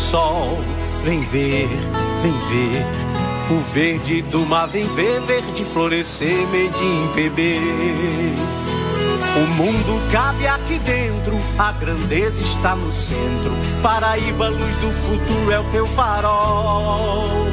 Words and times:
sol. 0.00 0.58
Vem 1.04 1.20
ver, 1.20 1.68
vem 2.22 2.32
ver. 2.48 2.86
O 3.50 3.60
verde 3.72 4.22
do 4.22 4.46
mar 4.46 4.68
vem 4.68 4.86
ver, 4.94 5.20
verde 5.22 5.64
florescer, 5.64 6.46
medim 6.48 7.06
beber. 7.14 7.60
O 9.36 9.46
mundo 9.54 10.10
cabe 10.10 10.46
aqui 10.46 10.78
dentro, 10.80 11.38
a 11.58 11.72
grandeza 11.72 12.40
está 12.42 12.74
no 12.74 12.92
centro. 12.92 13.52
Paraíba, 13.82 14.48
luz 14.48 14.74
do 14.76 14.90
futuro 14.90 15.52
é 15.52 15.60
o 15.60 15.64
teu 15.64 15.86
farol. 15.86 17.46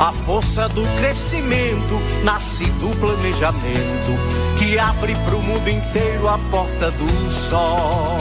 A 0.00 0.12
força 0.12 0.68
do 0.68 0.86
crescimento 0.98 2.00
nasce 2.22 2.64
do 2.64 2.96
planejamento 2.98 4.12
que 4.58 4.78
abre 4.78 5.14
pro 5.24 5.42
mundo 5.42 5.68
inteiro 5.68 6.28
a 6.28 6.38
porta 6.50 6.90
do 6.92 7.30
sol. 7.30 8.16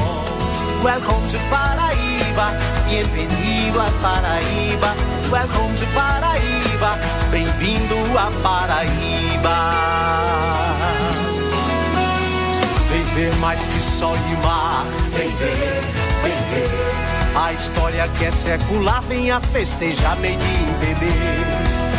Welcome 0.84 1.28
to 1.30 1.38
Paraíba, 1.50 2.17
bem-vindo 2.38 3.80
a 3.80 3.90
Paraíba. 4.00 4.94
Welcome 5.32 5.76
to 5.76 5.86
Paraíba, 5.88 7.00
bem-vindo 7.32 7.96
a 8.16 8.32
Paraíba. 8.44 9.58
Vem 12.92 13.04
ver 13.16 13.36
mais 13.38 13.60
que 13.66 13.80
sol 13.80 14.16
e 14.16 14.46
mar. 14.46 14.86
Vem 15.14 15.30
ver, 15.38 15.82
vem 16.22 16.36
ver. 16.54 16.70
A 17.36 17.54
história 17.54 18.08
que 18.10 18.26
é 18.26 18.32
secular, 18.32 19.02
venha 19.02 19.42
festejar, 19.42 20.16
menino 20.18 20.78
bebê. 20.80 21.14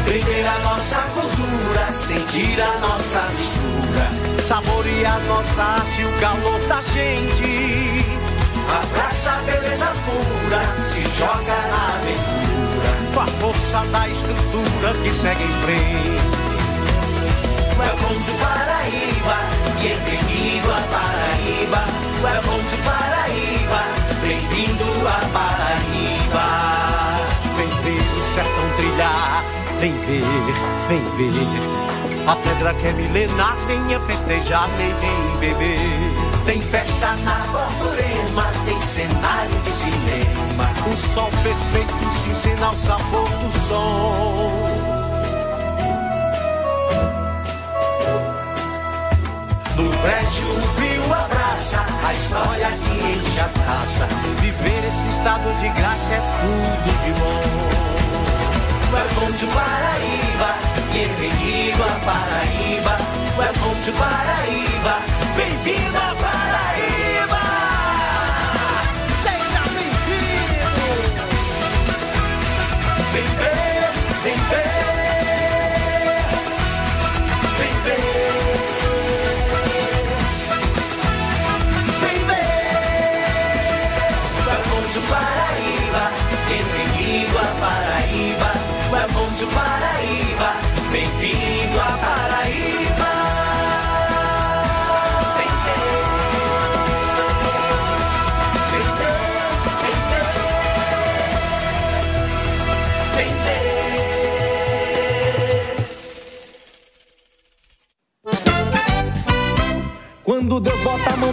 Vem 0.05 0.21
ver 0.23 0.47
a 0.47 0.59
nossa 0.61 1.03
cultura, 1.15 1.93
sentir 2.07 2.61
a 2.63 2.79
nossa 2.79 3.23
mistura, 3.31 4.43
saborear 4.45 5.21
nossa 5.27 5.63
arte, 5.63 6.05
o 6.05 6.21
calor 6.21 6.61
da 6.69 6.81
gente. 6.93 8.18
Abraça 8.69 9.33
a 9.33 9.39
beleza 9.43 9.87
pura, 10.05 10.63
se 10.85 11.03
joga 11.19 11.57
na 11.71 11.95
aventura, 11.95 12.91
com 13.15 13.21
a 13.21 13.27
força 13.27 13.79
da 13.91 14.09
estrutura 14.09 14.93
que 15.03 15.11
segue 15.15 15.43
em 15.43 15.53
frente. 15.63 16.39
Welcome 17.79 18.21
to 18.25 18.33
Paraíba, 18.39 19.37
bem-vindo 19.81 20.71
a 20.71 20.81
Paraíba. 20.93 21.85
Welcome 22.23 22.65
to 22.65 22.77
Paraíba, 22.85 23.83
bem-vindo 24.21 25.09
a 25.09 25.21
Paraíba. 25.33 26.47
Vem 27.57 27.69
ver 27.83 28.03
o 28.19 28.25
sertão 28.35 28.69
trilhar, 28.77 29.45
vem 29.81 29.93
ver, 29.93 30.25
vem 30.89 31.03
ver. 31.17 31.98
A 32.29 32.37
pedra 32.37 32.75
que 32.75 32.87
é 32.87 32.93
milenar, 32.93 33.57
venha 33.67 33.99
festejar, 34.01 34.69
nem 34.77 34.93
vem 34.97 35.37
beber. 35.41 35.79
Tem 36.45 36.61
festa 36.61 37.17
na 37.25 37.37
Borborema, 37.47 38.45
tem 38.67 38.79
cenário 38.83 39.59
de 39.65 39.73
cinema. 39.73 40.69
O 40.93 40.95
sol 40.95 41.31
perfeito 41.43 42.11
se 42.11 42.29
ensina 42.29 42.69
o 42.69 42.75
sabor 42.75 43.31
do 43.31 43.51
som. 43.67 44.69
No 49.77 49.91
prédio 50.03 50.49
o 50.49 50.63
frio 50.77 51.05
abraça 51.05 51.87
a 52.07 52.13
história 52.13 52.71
que 52.71 53.07
enche 53.07 53.41
a 53.41 53.49
taça. 53.49 54.07
Viver 54.43 54.85
esse 54.87 55.09
estado 55.17 55.51
de 55.63 55.69
graça 55.71 56.13
é 56.13 56.21
tudo 56.43 57.05
de 57.05 57.13
bom. 57.21 57.89
Welcome 58.93 59.37
to 59.39 59.47
Paraíba, 59.49 60.78
bem-vindo 60.93 61.83
a 61.85 61.95
Paraíba. 62.05 62.97
Welcome 63.37 63.81
to 63.85 63.93
Paraíba, 63.93 65.01
bem-vindo 65.37 65.97
a 65.97 66.15
Paraíba. 66.15 66.48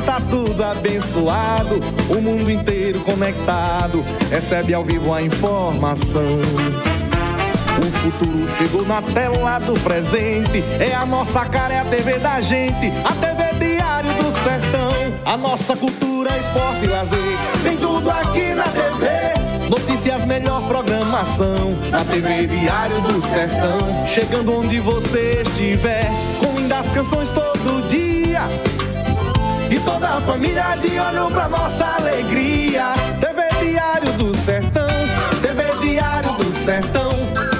Tá 0.03 0.21
tudo 0.29 0.63
abençoado, 0.63 1.79
o 2.09 2.21
mundo 2.21 2.51
inteiro 2.51 2.99
conectado, 2.99 4.03
recebe 4.29 4.73
ao 4.73 4.83
vivo 4.83 5.13
a 5.13 5.21
informação. 5.21 6.21
O 7.79 7.91
futuro 7.91 8.47
chegou 8.57 8.85
na 8.85 9.01
tela 9.01 9.57
do 9.59 9.73
presente, 9.79 10.63
é 10.79 10.93
a 10.93 11.05
nossa 11.05 11.45
cara, 11.45 11.73
é 11.73 11.79
a 11.79 11.85
TV 11.85 12.19
da 12.19 12.39
gente, 12.41 12.91
a 13.03 13.13
TV 13.13 13.65
Diário 13.65 14.13
do 14.13 14.31
Sertão, 14.31 14.91
a 15.25 15.37
nossa 15.37 15.75
cultura, 15.75 16.37
esporte 16.37 16.85
e 16.85 16.87
lazer, 16.87 17.37
tem 17.63 17.77
tudo 17.77 18.09
aqui 18.09 18.53
na 18.53 18.63
TV. 18.63 19.69
Notícias, 19.69 20.23
melhor 20.25 20.61
programação, 20.67 21.73
na 21.89 22.05
TV 22.05 22.47
Diário 22.47 23.01
do 23.01 23.21
Sertão, 23.21 24.05
chegando 24.05 24.59
onde 24.59 24.79
você 24.79 25.43
estiver, 25.45 26.09
com 26.39 26.59
lindas 26.59 26.89
canções 26.91 27.31
todo 27.31 27.87
dia. 27.87 28.47
E 29.69 29.79
toda 29.79 30.07
a 30.07 30.21
família 30.21 30.75
de 30.75 30.99
olho 30.99 31.31
pra 31.31 31.49
nossa 31.49 31.85
alegria. 31.95 32.93
TV 33.19 33.65
Diário 33.65 34.13
do 34.13 34.37
Sertão, 34.37 34.87
TV 35.41 35.63
Diário 35.81 36.31
do 36.33 36.53
Sertão. 36.53 37.11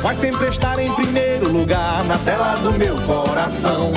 Vai 0.04 0.14
sempre 0.14 0.50
estar 0.50 0.78
em 0.78 0.94
primeiro 0.94 1.52
lugar 1.52 2.04
na 2.04 2.18
tela 2.20 2.56
do 2.58 2.74
meu 2.74 2.96
coração. 3.02 3.92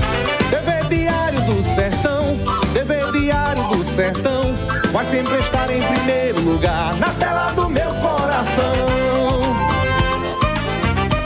TV 0.49 0.97
Diário 0.97 1.41
do 1.43 1.63
Sertão, 1.63 2.37
TV 2.73 2.95
Diário 3.13 3.63
do 3.69 3.85
Sertão. 3.85 4.55
Vai 4.91 5.05
sempre 5.05 5.39
estar 5.39 5.71
em 5.71 5.83
primeiro 5.83 6.41
lugar 6.41 6.95
na 6.95 7.11
tela 7.11 7.53
do 7.53 7.69
meu 7.69 7.93
coração. 7.97 8.75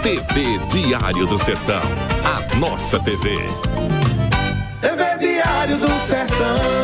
TV 0.02 0.58
Diário 0.68 1.26
do 1.26 1.38
Sertão. 1.38 1.82
A 2.24 2.56
nossa 2.56 2.98
TV. 2.98 3.38
TV 4.80 5.18
Diário 5.18 5.31
do 5.76 6.00
Sertão. 6.00 6.82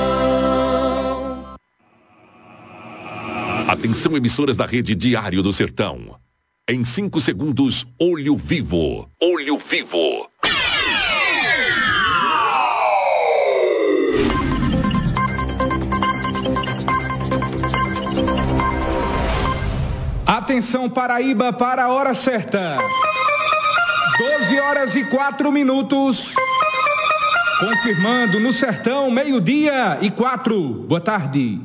Atenção, 3.69 4.17
emissoras 4.17 4.57
da 4.57 4.65
rede 4.65 4.95
Diário 4.95 5.43
do 5.43 5.53
Sertão. 5.53 6.19
Em 6.69 6.85
5 6.85 7.21
segundos, 7.21 7.87
olho 7.99 8.37
vivo. 8.37 9.11
Olho 9.23 9.59
vivo. 9.59 10.29
Atenção 20.27 20.89
Paraíba 20.89 21.53
para 21.53 21.85
a 21.85 21.89
hora 21.89 22.15
certa. 22.15 22.79
12 24.19 24.61
horas 24.61 24.97
e 24.97 25.05
4 25.05 25.53
minutos. 25.53 26.35
Confirmando 27.59 28.39
no 28.39 28.53
sertão, 28.53 29.11
meio-dia 29.11 29.99
e 30.01 30.13
4. 30.13 30.57
Boa 30.87 31.01
tarde. 31.01 31.61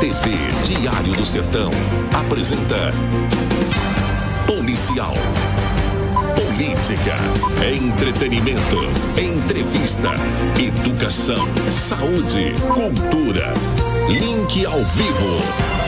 TV 0.00 0.30
Diário 0.64 1.12
do 1.12 1.24
Sertão 1.24 1.70
apresenta 2.12 2.90
Policial. 4.44 5.14
Política, 6.34 7.14
entretenimento, 7.64 8.90
entrevista, 9.16 10.10
educação, 10.60 11.46
saúde, 11.70 12.54
cultura. 12.74 13.54
Link 14.08 14.66
ao 14.66 14.82
vivo. 14.82 15.38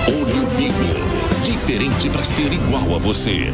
Olho 0.06 0.46
vivo. 0.46 1.44
Diferente 1.44 2.08
para 2.08 2.22
ser 2.22 2.52
igual 2.52 2.94
a 2.94 2.98
você. 2.98 3.52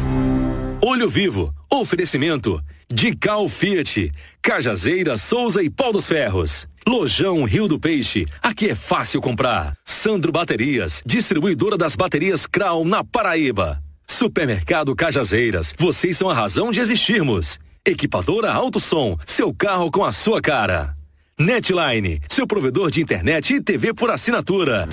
Olho 0.83 1.09
Vivo, 1.09 1.53
oferecimento 1.71 2.61
de 2.93 3.15
Cal 3.15 3.47
Fiat, 3.47 4.11
Cajazeira, 4.41 5.17
Souza 5.17 5.63
e 5.63 5.69
Pau 5.69 5.93
dos 5.93 6.07
Ferros. 6.07 6.67
Lojão 6.87 7.43
Rio 7.43 7.67
do 7.67 7.79
Peixe, 7.79 8.25
aqui 8.41 8.69
é 8.69 8.75
fácil 8.75 9.21
comprar. 9.21 9.75
Sandro 9.85 10.31
Baterias, 10.31 11.01
distribuidora 11.05 11.77
das 11.77 11.95
baterias 11.95 12.45
Krau 12.45 12.83
na 12.83 13.03
Paraíba. 13.03 13.81
Supermercado 14.07 14.95
Cajazeiras, 14.95 15.73
vocês 15.77 16.17
são 16.17 16.29
a 16.29 16.33
razão 16.33 16.71
de 16.71 16.79
existirmos. 16.79 17.57
Equipadora 17.85 18.51
Alto 18.51 18.79
Som, 18.79 19.17
seu 19.25 19.53
carro 19.53 19.89
com 19.89 20.03
a 20.03 20.11
sua 20.11 20.41
cara. 20.41 20.95
Netline, 21.39 22.19
seu 22.29 22.45
provedor 22.45 22.91
de 22.91 23.01
internet 23.01 23.53
e 23.53 23.61
TV 23.61 23.93
por 23.93 24.11
assinatura. 24.11 24.87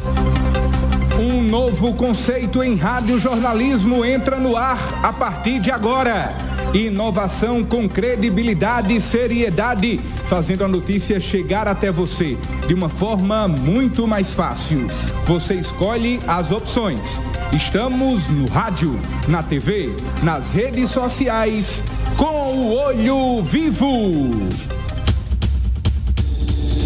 novo 1.43 1.95
conceito 1.95 2.63
em 2.63 2.77
radiojornalismo 2.77 4.05
entra 4.05 4.39
no 4.39 4.57
ar 4.57 4.79
a 5.03 5.13
partir 5.13 5.59
de 5.59 5.71
agora. 5.71 6.58
Inovação 6.75 7.65
com 7.65 7.89
credibilidade 7.89 8.95
e 8.95 9.01
seriedade, 9.01 9.99
fazendo 10.27 10.65
a 10.65 10.69
notícia 10.69 11.19
chegar 11.19 11.67
até 11.67 11.91
você 11.91 12.37
de 12.67 12.75
uma 12.75 12.91
forma 12.91 13.49
muito 13.49 14.07
mais 14.07 14.35
fácil. 14.35 14.87
Você 15.27 15.55
escolhe 15.55 16.21
as 16.27 16.51
opções. 16.51 17.23
Estamos 17.55 18.29
no 18.29 18.47
rádio, 18.47 19.01
na 19.27 19.43
TV, 19.43 19.95
nas 20.23 20.53
redes 20.53 20.91
sociais, 20.91 21.83
com 22.19 22.25
o 22.25 22.75
olho 22.75 23.43
vivo. 23.43 24.13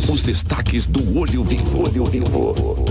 Os 0.08 0.22
destaques 0.22 0.86
do 0.86 1.18
olho 1.18 1.42
vivo. 1.42 1.88
Olho 1.88 2.04
vivo. 2.04 2.84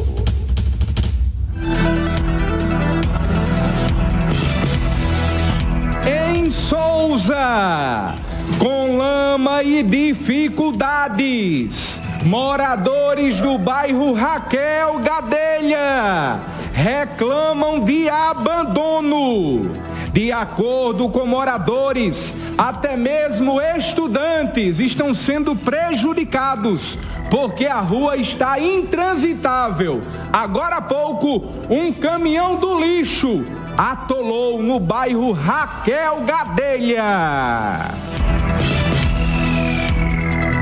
Souza, 6.51 8.13
com 8.59 8.97
lama 8.97 9.63
e 9.63 9.81
dificuldades, 9.81 12.01
moradores 12.25 13.39
do 13.39 13.57
bairro 13.57 14.11
Raquel 14.11 14.99
Gadelha 14.99 16.41
reclamam 16.73 17.79
de 17.79 18.09
abandono. 18.09 19.71
De 20.11 20.29
acordo 20.33 21.07
com 21.07 21.25
moradores, 21.25 22.35
até 22.57 22.97
mesmo 22.97 23.61
estudantes 23.61 24.81
estão 24.81 25.15
sendo 25.15 25.55
prejudicados 25.55 26.99
porque 27.29 27.65
a 27.65 27.79
rua 27.79 28.17
está 28.17 28.59
intransitável. 28.59 30.01
Agora 30.33 30.75
há 30.75 30.81
pouco, 30.81 31.45
um 31.69 31.93
caminhão 31.93 32.57
do 32.57 32.77
lixo 32.77 33.41
atolou 33.77 34.61
no 34.61 34.79
bairro 34.79 35.31
Raquel 35.31 36.21
Gadelha. 36.21 37.93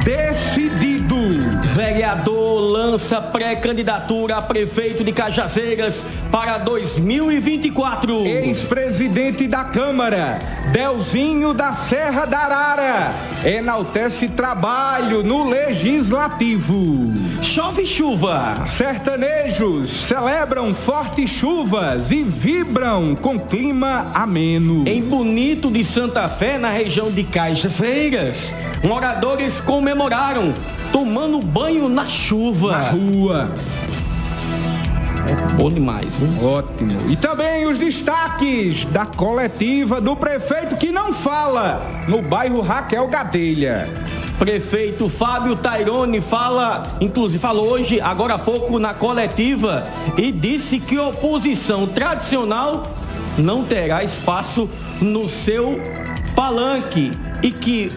Decidido. 0.04 0.99
Vereador 1.90 2.60
lança 2.60 3.20
pré-candidatura 3.20 4.38
a 4.38 4.42
prefeito 4.44 5.04
de 5.04 5.12
Cajazeiras 5.12 6.06
para 6.32 6.60
2024. 6.60 8.28
Ex-presidente 8.28 9.48
da 9.48 9.64
Câmara, 9.64 10.38
Delzinho 10.72 11.52
da 11.52 11.74
Serra 11.74 12.26
da 12.26 12.42
Arara, 12.42 13.12
enaltece 13.44 14.28
trabalho 14.28 15.24
no 15.24 15.50
Legislativo. 15.50 17.12
Chove 17.42 17.88
chuva. 17.88 18.64
Sertanejos 18.68 19.90
celebram 19.90 20.76
fortes 20.76 21.28
chuvas 21.32 22.12
e 22.12 22.22
vibram 22.22 23.16
com 23.16 23.40
clima 23.40 24.12
ameno. 24.14 24.88
Em 24.88 25.02
Bonito 25.02 25.72
de 25.72 25.84
Santa 25.84 26.30
Fé, 26.30 26.60
na 26.60 26.70
região 26.70 27.10
de 27.10 27.24
Cajazeiras, 27.24 28.54
moradores 28.84 29.60
comemoraram 29.60 30.54
tomando 30.92 31.40
banho 31.40 31.79
na 31.88 32.08
chuva. 32.08 32.72
Na 32.72 32.90
rua. 32.90 33.54
É 35.30 35.54
bom 35.54 35.70
demais, 35.70 36.20
hein? 36.22 36.44
Ótimo. 36.44 36.98
E 37.08 37.16
também 37.16 37.68
os 37.68 37.78
destaques 37.78 38.86
da 38.86 39.06
coletiva 39.06 40.02
do 40.02 40.16
prefeito 40.16 40.76
que 40.76 40.92
não 40.92 41.14
fala 41.14 41.86
no 42.08 42.22
bairro 42.22 42.62
Raquel 42.62 43.08
Gadelha. 43.08 43.88
Prefeito 44.40 45.08
Fábio 45.08 45.56
Tairone 45.56 46.20
fala, 46.22 46.98
inclusive 47.00 47.40
falou 47.40 47.70
hoje, 47.70 48.00
agora 48.02 48.36
há 48.36 48.40
pouco, 48.40 48.80
na 48.80 48.94
coletiva, 48.94 49.84
e 50.18 50.32
disse 50.32 50.80
que 50.80 50.98
oposição 50.98 51.86
tradicional 51.86 52.88
não 53.38 53.64
terá 53.64 54.04
espaço 54.04 54.70
no 55.02 55.28
seu 55.28 55.80
palanque 56.36 57.12
e 57.44 57.52
que 57.52 57.92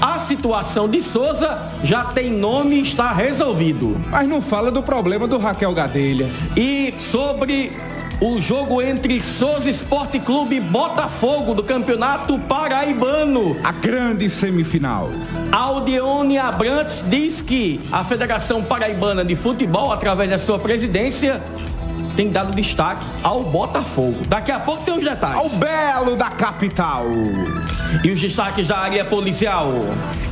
a 0.00 0.18
situação 0.18 0.88
de 0.88 1.00
Souza 1.02 1.58
já 1.82 2.04
tem 2.04 2.30
nome 2.30 2.76
e 2.76 2.82
está 2.82 3.12
resolvido. 3.12 4.00
Mas 4.10 4.28
não 4.28 4.40
fala 4.40 4.70
do 4.70 4.82
problema 4.82 5.26
do 5.26 5.38
Raquel 5.38 5.72
Gadelha. 5.72 6.30
E 6.56 6.94
sobre 6.98 7.72
o 8.20 8.40
jogo 8.40 8.80
entre 8.80 9.22
Souza 9.22 9.68
Esporte 9.68 10.18
Clube 10.20 10.56
e 10.56 10.60
Botafogo 10.60 11.52
do 11.52 11.62
Campeonato 11.62 12.38
Paraibano. 12.38 13.56
A 13.62 13.72
grande 13.72 14.30
semifinal. 14.30 15.10
Aldeone 15.52 16.38
Abrantes 16.38 17.04
diz 17.08 17.40
que 17.40 17.80
a 17.90 18.04
Federação 18.04 18.62
Paraibana 18.62 19.24
de 19.24 19.34
Futebol, 19.34 19.92
através 19.92 20.30
da 20.30 20.38
sua 20.38 20.58
presidência, 20.58 21.42
tem 22.14 22.30
dado 22.30 22.54
destaque 22.54 23.04
ao 23.22 23.42
Botafogo. 23.44 24.20
Daqui 24.28 24.52
a 24.52 24.60
pouco 24.60 24.84
tem 24.84 24.96
os 24.96 25.04
detalhes. 25.04 25.36
Ao 25.36 25.48
belo 25.50 26.16
da 26.16 26.30
capital. 26.30 27.04
E 28.02 28.10
os 28.10 28.20
destaques 28.20 28.66
da 28.66 28.78
área 28.78 29.04
policial. 29.04 29.72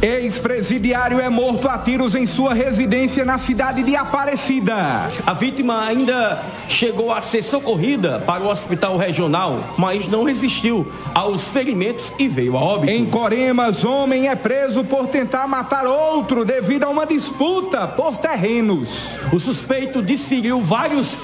Ex-presidiário 0.03 1.21
é 1.21 1.29
morto 1.29 1.69
a 1.69 1.79
tiros 1.79 2.17
em 2.17 2.27
sua 2.27 2.53
residência 2.53 3.25
na 3.25 3.39
cidade 3.39 3.85
de 3.85 3.95
Aparecida. 3.95 5.09
A 5.25 5.33
vítima 5.33 5.85
ainda 5.85 6.43
chegou 6.69 7.13
a 7.13 7.23
ser 7.23 7.41
socorrida 7.41 8.19
para 8.27 8.43
o 8.43 8.49
hospital 8.49 8.97
regional, 8.97 9.63
mas 9.79 10.09
não 10.09 10.25
resistiu 10.25 10.91
aos 11.15 11.47
ferimentos 11.49 12.13
e 12.19 12.27
veio 12.27 12.57
a 12.57 12.61
óbito. 12.61 12.93
Em 12.93 13.05
Coremas, 13.05 13.85
homem 13.85 14.29
é 14.29 14.35
preso 14.35 14.83
por 14.83 15.07
tentar 15.07 15.47
matar 15.47 15.87
outro 15.87 16.45
devido 16.45 16.83
a 16.83 16.89
uma 16.89 17.07
disputa 17.07 17.87
por 17.87 18.17
terrenos. 18.17 19.15
O 19.33 19.39
suspeito 19.39 20.03
desferiu 20.03 20.61
vários, 20.61 21.17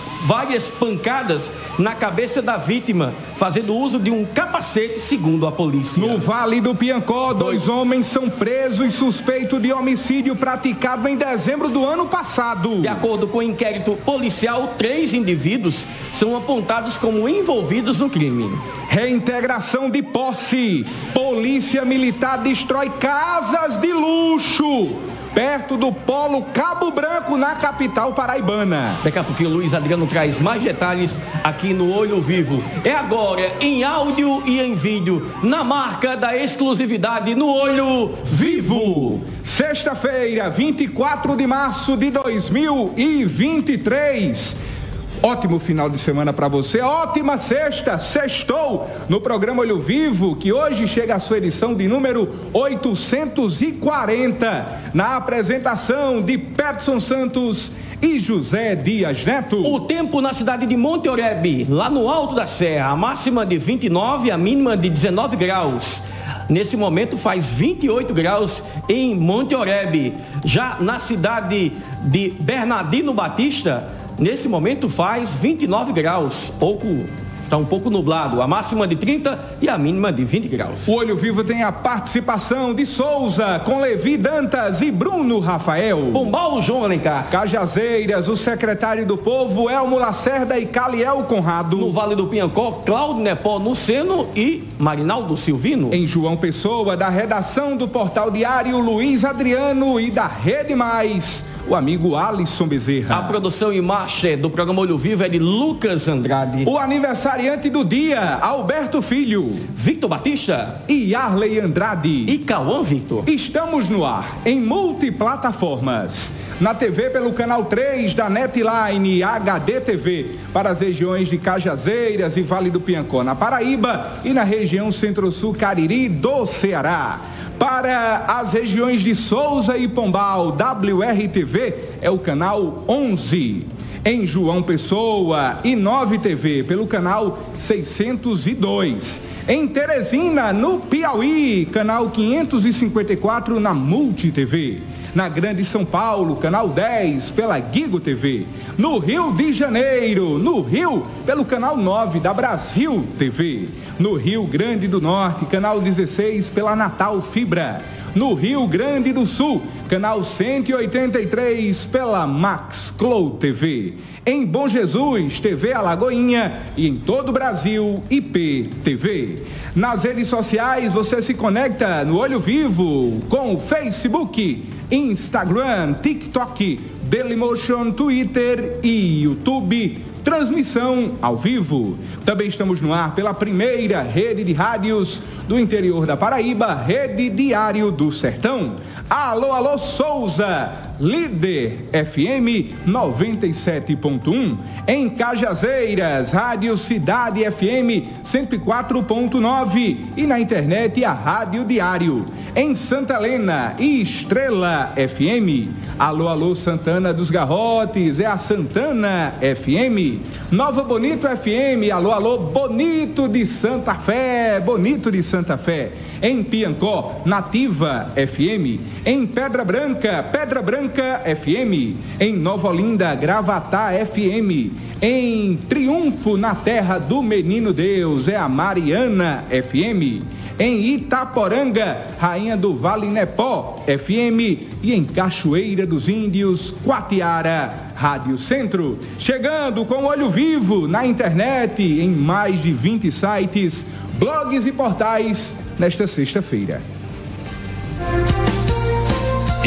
várias 0.48 0.70
pancadas 0.70 1.52
na 1.78 1.94
cabeça 1.94 2.40
da 2.40 2.56
vítima, 2.56 3.12
fazendo 3.36 3.74
uso 3.74 3.98
de 3.98 4.10
um 4.10 4.24
capacete, 4.24 4.98
segundo 4.98 5.46
a 5.46 5.52
polícia. 5.52 6.00
No 6.00 6.18
Vale 6.18 6.58
do 6.58 6.74
Piancó, 6.74 7.34
dois 7.34 7.68
homens 7.68 8.06
são 8.06 8.30
presos 8.30 8.94
suspeitos 8.94 9.60
de 9.60 9.70
homicídio 9.70 10.34
praticado 10.34 11.06
em 11.06 11.16
dezembro 11.16 11.68
do 11.68 11.84
ano 11.84 12.06
passado. 12.06 12.80
De 12.80 12.88
acordo 12.88 13.28
com 13.28 13.38
o 13.38 13.42
inquérito 13.42 13.92
policial, 14.06 14.74
três 14.78 15.12
indivíduos 15.12 15.84
são 16.14 16.34
apontados 16.34 16.96
como 16.96 17.28
envolvidos 17.28 18.00
no 18.00 18.08
crime. 18.08 18.50
Reintegração 18.88 19.90
de 19.90 20.02
posse. 20.02 20.86
Polícia 21.12 21.84
Militar 21.84 22.38
destrói 22.38 22.88
casas 22.98 23.76
de 23.76 23.92
luxo 23.92 25.07
perto 25.34 25.76
do 25.76 25.92
Polo 25.92 26.42
Cabo 26.54 26.90
Branco, 26.90 27.36
na 27.36 27.54
capital 27.54 28.12
paraibana. 28.12 28.98
Daqui 29.04 29.18
a 29.18 29.24
pouquinho 29.24 29.50
o 29.50 29.54
Luiz 29.54 29.74
Adriano 29.74 30.06
traz 30.06 30.38
mais 30.38 30.62
detalhes 30.62 31.18
aqui 31.44 31.74
no 31.74 31.92
Olho 31.92 32.20
Vivo. 32.20 32.62
É 32.84 32.92
agora 32.92 33.52
em 33.60 33.84
áudio 33.84 34.42
e 34.46 34.60
em 34.60 34.74
vídeo, 34.74 35.30
na 35.42 35.64
marca 35.64 36.16
da 36.16 36.36
exclusividade 36.36 37.34
no 37.34 37.48
Olho 37.48 38.14
Vivo. 38.24 39.20
Sexta-feira, 39.42 40.50
24 40.50 41.36
de 41.36 41.46
março 41.46 41.96
de 41.96 42.10
2023. 42.10 44.77
Ótimo 45.22 45.58
final 45.58 45.90
de 45.90 45.98
semana 45.98 46.32
para 46.32 46.46
você, 46.46 46.80
ótima 46.80 47.36
sexta, 47.36 47.98
sextou 47.98 48.88
no 49.08 49.20
programa 49.20 49.62
Olho 49.62 49.80
Vivo, 49.80 50.36
que 50.36 50.52
hoje 50.52 50.86
chega 50.86 51.16
à 51.16 51.18
sua 51.18 51.38
edição 51.38 51.74
de 51.74 51.88
número 51.88 52.32
840, 52.52 54.90
na 54.94 55.16
apresentação 55.16 56.22
de 56.22 56.38
Peterson 56.38 57.00
Santos 57.00 57.72
e 58.00 58.20
José 58.20 58.76
Dias 58.76 59.24
Neto. 59.24 59.60
O 59.60 59.80
tempo 59.80 60.20
na 60.20 60.32
cidade 60.32 60.66
de 60.66 60.76
Monte 60.76 61.08
Oreb, 61.08 61.66
lá 61.68 61.90
no 61.90 62.08
alto 62.08 62.36
da 62.36 62.46
serra, 62.46 62.90
a 62.90 62.96
máxima 62.96 63.44
de 63.44 63.58
29, 63.58 64.30
a 64.30 64.38
mínima 64.38 64.76
de 64.76 64.88
19 64.88 65.36
graus. 65.36 66.00
Nesse 66.48 66.76
momento 66.76 67.18
faz 67.18 67.46
28 67.46 68.14
graus 68.14 68.62
em 68.88 69.16
Monte 69.16 69.54
Oreb. 69.54 70.14
Já 70.44 70.78
na 70.80 70.98
cidade 70.98 71.72
de 72.04 72.30
Bernardino 72.40 73.12
Batista, 73.12 73.86
Nesse 74.18 74.48
momento 74.48 74.88
faz 74.88 75.32
29 75.32 75.92
graus, 75.92 76.52
pouco 76.58 77.06
Está 77.48 77.56
um 77.56 77.64
pouco 77.64 77.88
nublado, 77.88 78.42
a 78.42 78.46
máxima 78.46 78.86
de 78.86 78.94
30 78.94 79.56
e 79.62 79.70
a 79.70 79.78
mínima 79.78 80.12
de 80.12 80.22
20 80.22 80.48
graus. 80.48 80.86
O 80.86 80.92
Olho 80.92 81.16
Vivo 81.16 81.42
tem 81.42 81.62
a 81.62 81.72
participação 81.72 82.74
de 82.74 82.84
Souza, 82.84 83.58
com 83.64 83.80
Levi 83.80 84.18
Dantas 84.18 84.82
e 84.82 84.90
Bruno 84.90 85.38
Rafael. 85.38 86.10
Pombal 86.12 86.60
João 86.60 86.84
Alencar. 86.84 87.30
Cajazeiras, 87.30 88.28
o 88.28 88.36
secretário 88.36 89.06
do 89.06 89.16
Povo, 89.16 89.70
Elmo 89.70 89.98
Lacerda 89.98 90.58
e 90.58 90.66
Caliel 90.66 91.24
Conrado. 91.26 91.78
No 91.78 91.90
Vale 91.90 92.14
do 92.14 92.26
Pinhancó, 92.26 92.82
Cláudio 92.84 93.22
Nepó 93.22 93.58
Nuceno 93.58 94.28
e 94.36 94.68
Marinaldo 94.78 95.34
Silvino. 95.34 95.88
Em 95.90 96.06
João 96.06 96.36
Pessoa, 96.36 96.98
da 96.98 97.08
redação 97.08 97.78
do 97.78 97.88
Portal 97.88 98.30
Diário, 98.30 98.78
Luiz 98.78 99.24
Adriano 99.24 99.98
e 99.98 100.10
da 100.10 100.26
Rede 100.26 100.74
Mais 100.74 101.46
o 101.68 101.74
amigo 101.74 102.16
Alisson 102.16 102.66
Bezerra. 102.66 103.16
A 103.16 103.22
produção 103.22 103.70
em 103.70 103.82
marcha 103.82 104.34
do 104.36 104.48
programa 104.48 104.80
Olho 104.80 104.96
Vivo 104.96 105.22
é 105.22 105.28
de 105.28 105.38
Lucas 105.38 106.08
Andrade. 106.08 106.64
O 106.66 106.78
aniversariante 106.78 107.68
do 107.68 107.84
dia, 107.84 108.38
Alberto 108.40 109.02
Filho. 109.02 109.54
Victor 109.70 110.08
Batista. 110.08 110.82
E 110.88 111.14
Arley 111.14 111.60
Andrade. 111.60 112.24
E 112.26 112.38
Cauã 112.38 112.82
Victor. 112.82 113.28
Estamos 113.28 113.90
no 113.90 114.04
ar, 114.04 114.38
em 114.46 114.58
multiplataformas. 114.58 116.32
Na 116.58 116.74
TV 116.74 117.10
pelo 117.10 117.32
canal 117.34 117.66
3 117.66 118.14
da 118.14 118.30
Netline 118.30 119.22
HD 119.22 119.80
TV, 119.80 120.32
para 120.52 120.70
as 120.70 120.80
regiões 120.80 121.28
de 121.28 121.36
Cajazeiras 121.36 122.36
e 122.36 122.42
Vale 122.42 122.70
do 122.70 122.80
Piancó, 122.80 123.22
na 123.22 123.34
Paraíba 123.34 124.20
e 124.24 124.32
na 124.32 124.42
região 124.42 124.90
Centro-Sul 124.90 125.54
Cariri 125.54 126.08
do 126.08 126.46
Ceará. 126.46 127.20
Para 127.58 128.24
as 128.28 128.52
regiões 128.52 129.02
de 129.02 129.14
Souza 129.16 129.76
e 129.76 129.88
Pombal, 129.88 130.56
WRTV 130.56 131.74
é 132.00 132.08
o 132.08 132.18
canal 132.18 132.84
11. 132.86 133.66
Em 134.04 134.24
João 134.24 134.62
Pessoa 134.62 135.58
e 135.64 135.74
9 135.74 136.18
TV 136.18 136.62
pelo 136.62 136.86
canal 136.86 137.36
602. 137.58 139.20
Em 139.48 139.66
Teresina, 139.66 140.52
no 140.52 140.78
Piauí, 140.78 141.66
canal 141.66 142.10
554 142.10 143.58
na 143.58 143.74
Multi 143.74 144.30
TV 144.30 144.80
na 145.14 145.28
Grande 145.28 145.64
São 145.64 145.84
Paulo, 145.84 146.36
canal 146.36 146.68
10, 146.68 147.30
pela 147.30 147.58
Guigo 147.58 148.00
TV. 148.00 148.46
No 148.76 148.98
Rio 148.98 149.32
de 149.32 149.52
Janeiro, 149.52 150.38
no 150.38 150.60
Rio, 150.60 151.02
pelo 151.24 151.44
canal 151.44 151.76
9 151.76 152.20
da 152.20 152.32
Brasil 152.32 153.04
TV. 153.18 153.68
No 153.98 154.14
Rio 154.14 154.44
Grande 154.44 154.86
do 154.86 155.00
Norte, 155.00 155.44
canal 155.46 155.80
16, 155.80 156.50
pela 156.50 156.76
Natal 156.76 157.20
Fibra. 157.20 157.82
No 158.14 158.34
Rio 158.34 158.66
Grande 158.66 159.12
do 159.12 159.26
Sul, 159.26 159.62
canal 159.88 160.22
183 160.22 161.86
pela 161.86 162.26
Max 162.26 162.92
Clow 162.96 163.30
TV. 163.30 163.94
Em 164.24 164.44
Bom 164.44 164.68
Jesus, 164.68 165.40
TV 165.40 165.72
Alagoinha 165.72 166.52
e 166.76 166.88
em 166.88 166.96
todo 166.96 167.28
o 167.28 167.32
Brasil, 167.32 168.02
IP 168.10 168.70
TV. 168.82 169.42
Nas 169.74 170.04
redes 170.04 170.28
sociais, 170.28 170.92
você 170.92 171.22
se 171.22 171.34
conecta 171.34 172.04
no 172.04 172.18
Olho 172.18 172.40
Vivo 172.40 173.20
com 173.28 173.54
o 173.54 173.60
Facebook, 173.60 174.64
Instagram, 174.90 175.94
TikTok, 175.94 176.80
Dailymotion, 177.02 177.92
Twitter 177.92 178.80
e 178.82 179.22
YouTube 179.22 180.08
transmissão 180.28 181.16
ao 181.22 181.38
vivo. 181.38 181.96
Também 182.22 182.48
estamos 182.48 182.82
no 182.82 182.92
ar 182.92 183.14
pela 183.14 183.32
primeira 183.32 184.02
rede 184.02 184.44
de 184.44 184.52
rádios 184.52 185.22
do 185.48 185.58
interior 185.58 186.04
da 186.04 186.18
Paraíba, 186.18 186.74
Rede 186.74 187.30
Diário 187.30 187.90
do 187.90 188.12
Sertão. 188.12 188.76
Alô, 189.08 189.52
alô, 189.52 189.78
Souza, 189.78 190.70
líder 191.00 191.84
FM 191.92 192.86
97.1. 192.86 194.56
Em 194.86 195.08
Cajazeiras, 195.08 196.32
Rádio 196.32 196.76
Cidade 196.76 197.40
FM 197.50 198.22
104.9 198.24 199.96
e 200.16 200.26
na 200.26 200.40
internet 200.40 201.04
a 201.04 201.12
Rádio 201.12 201.64
Diário. 201.64 202.26
Em 202.56 202.74
Santa 202.74 203.14
Helena, 203.14 203.74
Estrela 203.78 204.92
FM. 204.96 205.68
Alô, 205.98 206.28
alô, 206.28 206.54
Santana 206.54 207.12
dos 207.12 207.30
Garrotes, 207.30 208.20
é 208.20 208.26
a 208.26 208.38
Santana 208.38 209.34
FM. 209.40 210.22
Nova 210.50 210.82
Bonito 210.82 211.26
FM, 211.28 211.92
alô, 211.92 212.12
alô, 212.12 212.38
Bonito 212.38 213.28
de 213.28 213.44
Santa 213.44 213.94
Fé, 213.94 214.60
Bonito 214.60 215.10
de 215.10 215.22
Santa 215.22 215.58
Fé. 215.58 215.92
Em 216.22 216.42
Piancó, 216.42 217.22
Nativa 217.24 218.10
FM. 218.16 218.80
Em 219.04 219.26
Pedra 219.26 219.64
Branca, 219.64 220.24
Pedra 220.32 220.62
Branca 220.62 220.87
FM. 220.88 221.96
Em 222.20 222.34
Nova 222.36 222.68
Olinda, 222.68 223.14
Gravatá 223.14 223.90
FM. 223.92 224.72
Em 225.00 225.56
Triunfo, 225.68 226.36
na 226.36 226.54
terra 226.54 226.98
do 226.98 227.22
Menino 227.22 227.72
Deus, 227.72 228.28
é 228.28 228.36
a 228.36 228.48
Mariana 228.48 229.44
FM. 229.50 230.24
Em 230.58 230.94
Itaporanga, 230.94 232.16
Rainha 232.18 232.56
do 232.56 232.74
Vale 232.74 233.06
Nepó, 233.06 233.84
FM. 233.86 234.66
E 234.82 234.92
em 234.92 235.04
Cachoeira 235.04 235.86
dos 235.86 236.08
Índios, 236.08 236.74
Quatiara, 236.84 237.92
Rádio 237.94 238.36
Centro. 238.36 238.98
Chegando 239.18 239.84
com 239.84 240.04
olho 240.04 240.28
vivo 240.28 240.88
na 240.88 241.06
internet, 241.06 241.82
em 241.82 242.10
mais 242.10 242.62
de 242.62 242.72
20 242.72 243.12
sites, 243.12 243.86
blogs 244.18 244.66
e 244.66 244.72
portais, 244.72 245.54
nesta 245.78 246.06
sexta-feira. 246.06 246.82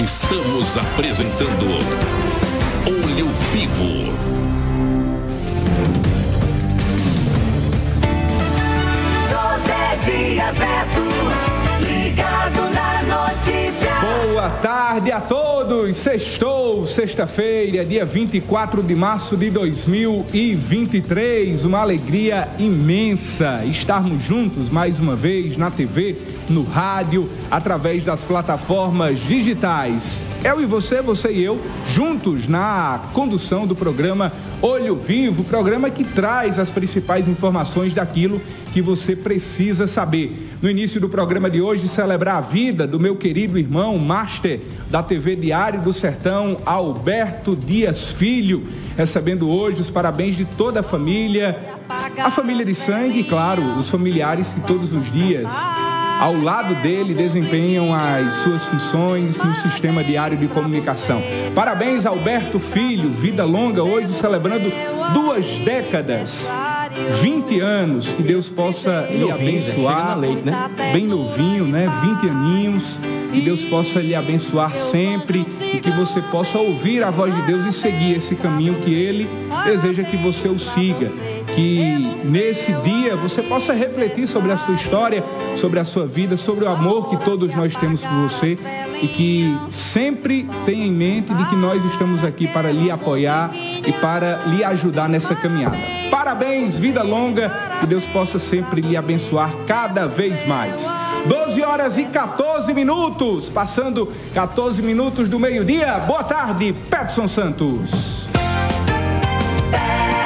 Estamos 0.03 0.75
apresentando 0.77 1.67
Olho 2.87 3.27
Vivo. 3.53 4.11
José 9.29 9.97
Dias 10.03 10.57
Neto, 10.57 11.05
ligado 11.81 12.61
na 12.73 13.03
notícia. 13.03 13.91
Boa 14.01 14.49
tarde 14.49 15.11
a 15.11 15.21
todos. 15.21 15.95
Sextou, 15.97 16.87
sexta-feira, 16.87 17.85
dia 17.85 18.03
24 18.03 18.81
de 18.81 18.95
março 18.95 19.37
de 19.37 19.51
2023. 19.51 21.63
Uma 21.63 21.81
alegria 21.81 22.49
imensa 22.57 23.63
estarmos 23.65 24.23
juntos 24.23 24.67
mais 24.67 24.99
uma 24.99 25.15
vez 25.15 25.57
na 25.57 25.69
TV, 25.69 26.17
no 26.51 26.63
rádio, 26.63 27.29
através 27.49 28.03
das 28.03 28.23
plataformas 28.23 29.19
digitais. 29.19 30.21
Eu 30.43 30.61
e 30.61 30.65
você, 30.65 31.01
você 31.01 31.31
e 31.31 31.43
eu, 31.43 31.59
juntos 31.87 32.47
na 32.47 33.01
condução 33.13 33.65
do 33.65 33.75
programa 33.75 34.31
Olho 34.61 34.95
Vivo, 34.95 35.43
programa 35.43 35.89
que 35.89 36.03
traz 36.03 36.59
as 36.59 36.69
principais 36.69 37.27
informações 37.27 37.93
daquilo 37.93 38.39
que 38.71 38.81
você 38.81 39.15
precisa 39.15 39.87
saber. 39.87 40.49
No 40.61 40.69
início 40.69 41.01
do 41.01 41.09
programa 41.09 41.49
de 41.49 41.61
hoje, 41.61 41.87
celebrar 41.87 42.37
a 42.37 42.41
vida 42.41 42.85
do 42.85 42.99
meu 42.99 43.15
querido 43.15 43.57
irmão, 43.57 43.97
master 43.97 44.59
da 44.89 45.01
TV 45.01 45.35
Diário 45.35 45.81
do 45.81 45.91
Sertão, 45.91 46.57
Alberto 46.65 47.55
Dias 47.55 48.11
Filho, 48.11 48.67
recebendo 48.95 49.49
hoje 49.49 49.81
os 49.81 49.89
parabéns 49.89 50.35
de 50.35 50.45
toda 50.45 50.81
a 50.81 50.83
família, 50.83 51.57
a 52.23 52.29
família 52.29 52.65
de 52.65 52.75
sangue 52.75 53.23
claro, 53.23 53.77
os 53.77 53.89
familiares 53.89 54.53
que 54.53 54.61
todos 54.61 54.93
os 54.93 55.11
dias 55.11 55.51
ao 56.21 56.39
lado 56.39 56.75
dele 56.75 57.15
desempenham 57.15 57.91
as 57.91 58.35
suas 58.35 58.63
funções 58.65 59.39
no 59.39 59.51
sistema 59.55 60.03
diário 60.03 60.37
de 60.37 60.47
comunicação. 60.47 61.19
Parabéns, 61.55 62.05
Alberto 62.05 62.59
Filho, 62.59 63.09
vida 63.09 63.43
longa, 63.43 63.83
hoje 63.83 64.09
celebrando 64.09 64.71
duas 65.15 65.47
décadas. 65.65 66.53
20 67.21 67.59
anos, 67.59 68.13
que 68.13 68.23
Deus 68.23 68.49
possa 68.49 69.07
lhe 69.09 69.31
abençoar. 69.31 70.17
Leite, 70.17 70.43
né? 70.43 70.69
Bem 70.91 71.05
novinho, 71.05 71.65
né? 71.65 71.89
20 72.21 72.29
aninhos. 72.29 72.99
Que 73.31 73.41
Deus 73.41 73.63
possa 73.63 74.01
lhe 74.01 74.13
abençoar 74.13 74.75
sempre 74.75 75.45
e 75.61 75.79
que 75.79 75.89
você 75.91 76.21
possa 76.21 76.57
ouvir 76.59 77.01
a 77.01 77.09
voz 77.09 77.33
de 77.33 77.41
Deus 77.43 77.65
e 77.65 77.71
seguir 77.71 78.17
esse 78.17 78.35
caminho 78.35 78.75
que 78.83 78.93
Ele 78.93 79.29
deseja 79.63 80.03
que 80.03 80.17
você 80.17 80.49
o 80.49 80.59
siga. 80.59 81.09
Que 81.55 82.17
nesse 82.25 82.73
dia 82.73 83.15
você 83.15 83.41
possa 83.41 83.73
refletir 83.73 84.27
sobre 84.27 84.51
a 84.51 84.57
sua 84.57 84.73
história, 84.73 85.23
sobre 85.55 85.79
a 85.79 85.85
sua 85.85 86.05
vida, 86.05 86.35
sobre 86.35 86.65
o 86.65 86.69
amor 86.69 87.09
que 87.09 87.17
todos 87.23 87.53
nós 87.55 87.75
temos 87.75 88.03
por 88.03 88.21
você 88.23 88.57
e 89.01 89.07
que 89.07 89.57
sempre 89.69 90.47
tenha 90.65 90.85
em 90.85 90.91
mente 90.91 91.33
de 91.33 91.45
que 91.45 91.55
nós 91.55 91.83
estamos 91.85 92.23
aqui 92.23 92.47
para 92.47 92.71
lhe 92.71 92.91
apoiar 92.91 93.51
e 93.55 93.91
para 93.93 94.43
lhe 94.47 94.63
ajudar 94.63 95.07
nessa 95.07 95.35
caminhada. 95.35 96.00
Parabéns, 96.11 96.77
vida 96.77 97.01
longa, 97.01 97.49
que 97.79 97.87
Deus 97.87 98.05
possa 98.05 98.37
sempre 98.37 98.81
lhe 98.81 98.97
abençoar 98.97 99.55
cada 99.65 100.07
vez 100.07 100.45
mais. 100.45 100.93
12 101.25 101.63
horas 101.63 101.97
e 101.97 102.03
14 102.03 102.73
minutos, 102.73 103.49
passando 103.49 104.11
14 104.33 104.81
minutos 104.81 105.29
do 105.29 105.39
meio-dia. 105.39 105.97
Boa 105.99 106.23
tarde, 106.23 106.73
Petson 106.89 107.27
Santos. 107.29 108.29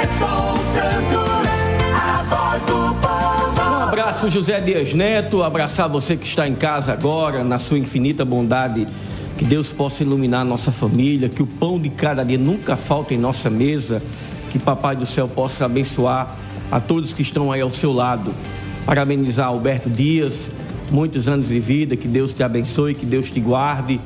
Edson 0.04 0.56
Santos, 0.58 1.52
a 1.94 2.24
voz 2.24 2.66
do 2.66 2.76
Um 2.76 2.94
povo. 2.96 3.84
abraço, 3.84 4.30
José 4.30 4.60
Dias 4.60 4.92
Neto. 4.94 5.44
Abraçar 5.44 5.88
você 5.88 6.18
que 6.18 6.26
está 6.26 6.48
em 6.48 6.56
casa 6.56 6.94
agora, 6.94 7.44
na 7.44 7.60
sua 7.60 7.78
infinita 7.78 8.26
bondade. 8.26 8.88
Que 9.38 9.46
Deus 9.46 9.72
possa 9.72 10.02
iluminar 10.02 10.42
a 10.42 10.46
nossa 10.46 10.72
família, 10.72 11.30
que 11.30 11.44
o 11.44 11.46
pão 11.46 11.78
de 11.78 11.90
cada 11.90 12.24
dia 12.24 12.38
nunca 12.38 12.76
falte 12.76 13.14
em 13.14 13.18
nossa 13.18 13.50
mesa. 13.50 14.02
Que 14.56 14.60
Papai 14.60 14.96
do 14.96 15.06
Céu 15.06 15.28
possa 15.28 15.66
abençoar 15.66 16.34
a 16.72 16.80
todos 16.80 17.14
que 17.14 17.22
estão 17.22 17.52
aí 17.52 17.60
ao 17.60 17.70
seu 17.70 17.92
lado. 17.92 18.34
Parabenizar 18.86 19.48
Alberto 19.48 19.90
Dias, 19.90 20.50
muitos 20.90 21.28
anos 21.28 21.50
de 21.50 21.60
vida. 21.60 21.98
Que 21.98 22.08
Deus 22.08 22.34
te 22.34 22.42
abençoe, 22.42 22.96
que 22.96 23.06
Deus 23.06 23.30
te 23.30 23.42
guarde 23.42 24.00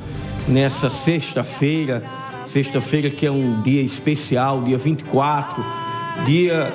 nessa 0.48 0.88
sexta-feira. 0.88 2.02
Sexta-feira 2.46 3.08
que 3.08 3.24
é 3.24 3.30
um 3.30 3.62
dia 3.62 3.80
especial, 3.80 4.60
dia 4.62 4.76
24. 4.76 5.64
Dia 6.26 6.72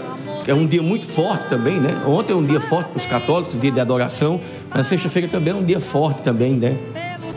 é 0.48 0.54
um 0.54 0.66
dia 0.66 0.82
muito 0.82 1.04
forte 1.04 1.50
também, 1.50 1.78
né? 1.78 2.02
Ontem 2.08 2.32
é 2.32 2.36
um 2.38 2.46
dia 2.46 2.62
forte 2.62 2.88
para 2.88 2.98
os 2.98 3.06
católicos, 3.06 3.56
um 3.56 3.60
dia 3.60 3.74
de 3.74 3.80
adoração, 3.82 4.40
mas 4.74 4.88
sexta-feira 4.88 5.28
também 5.28 5.54
é 5.54 5.56
um 5.58 5.66
dia 5.66 5.82
forte 5.82 6.22
também, 6.22 6.54
né? 6.54 6.78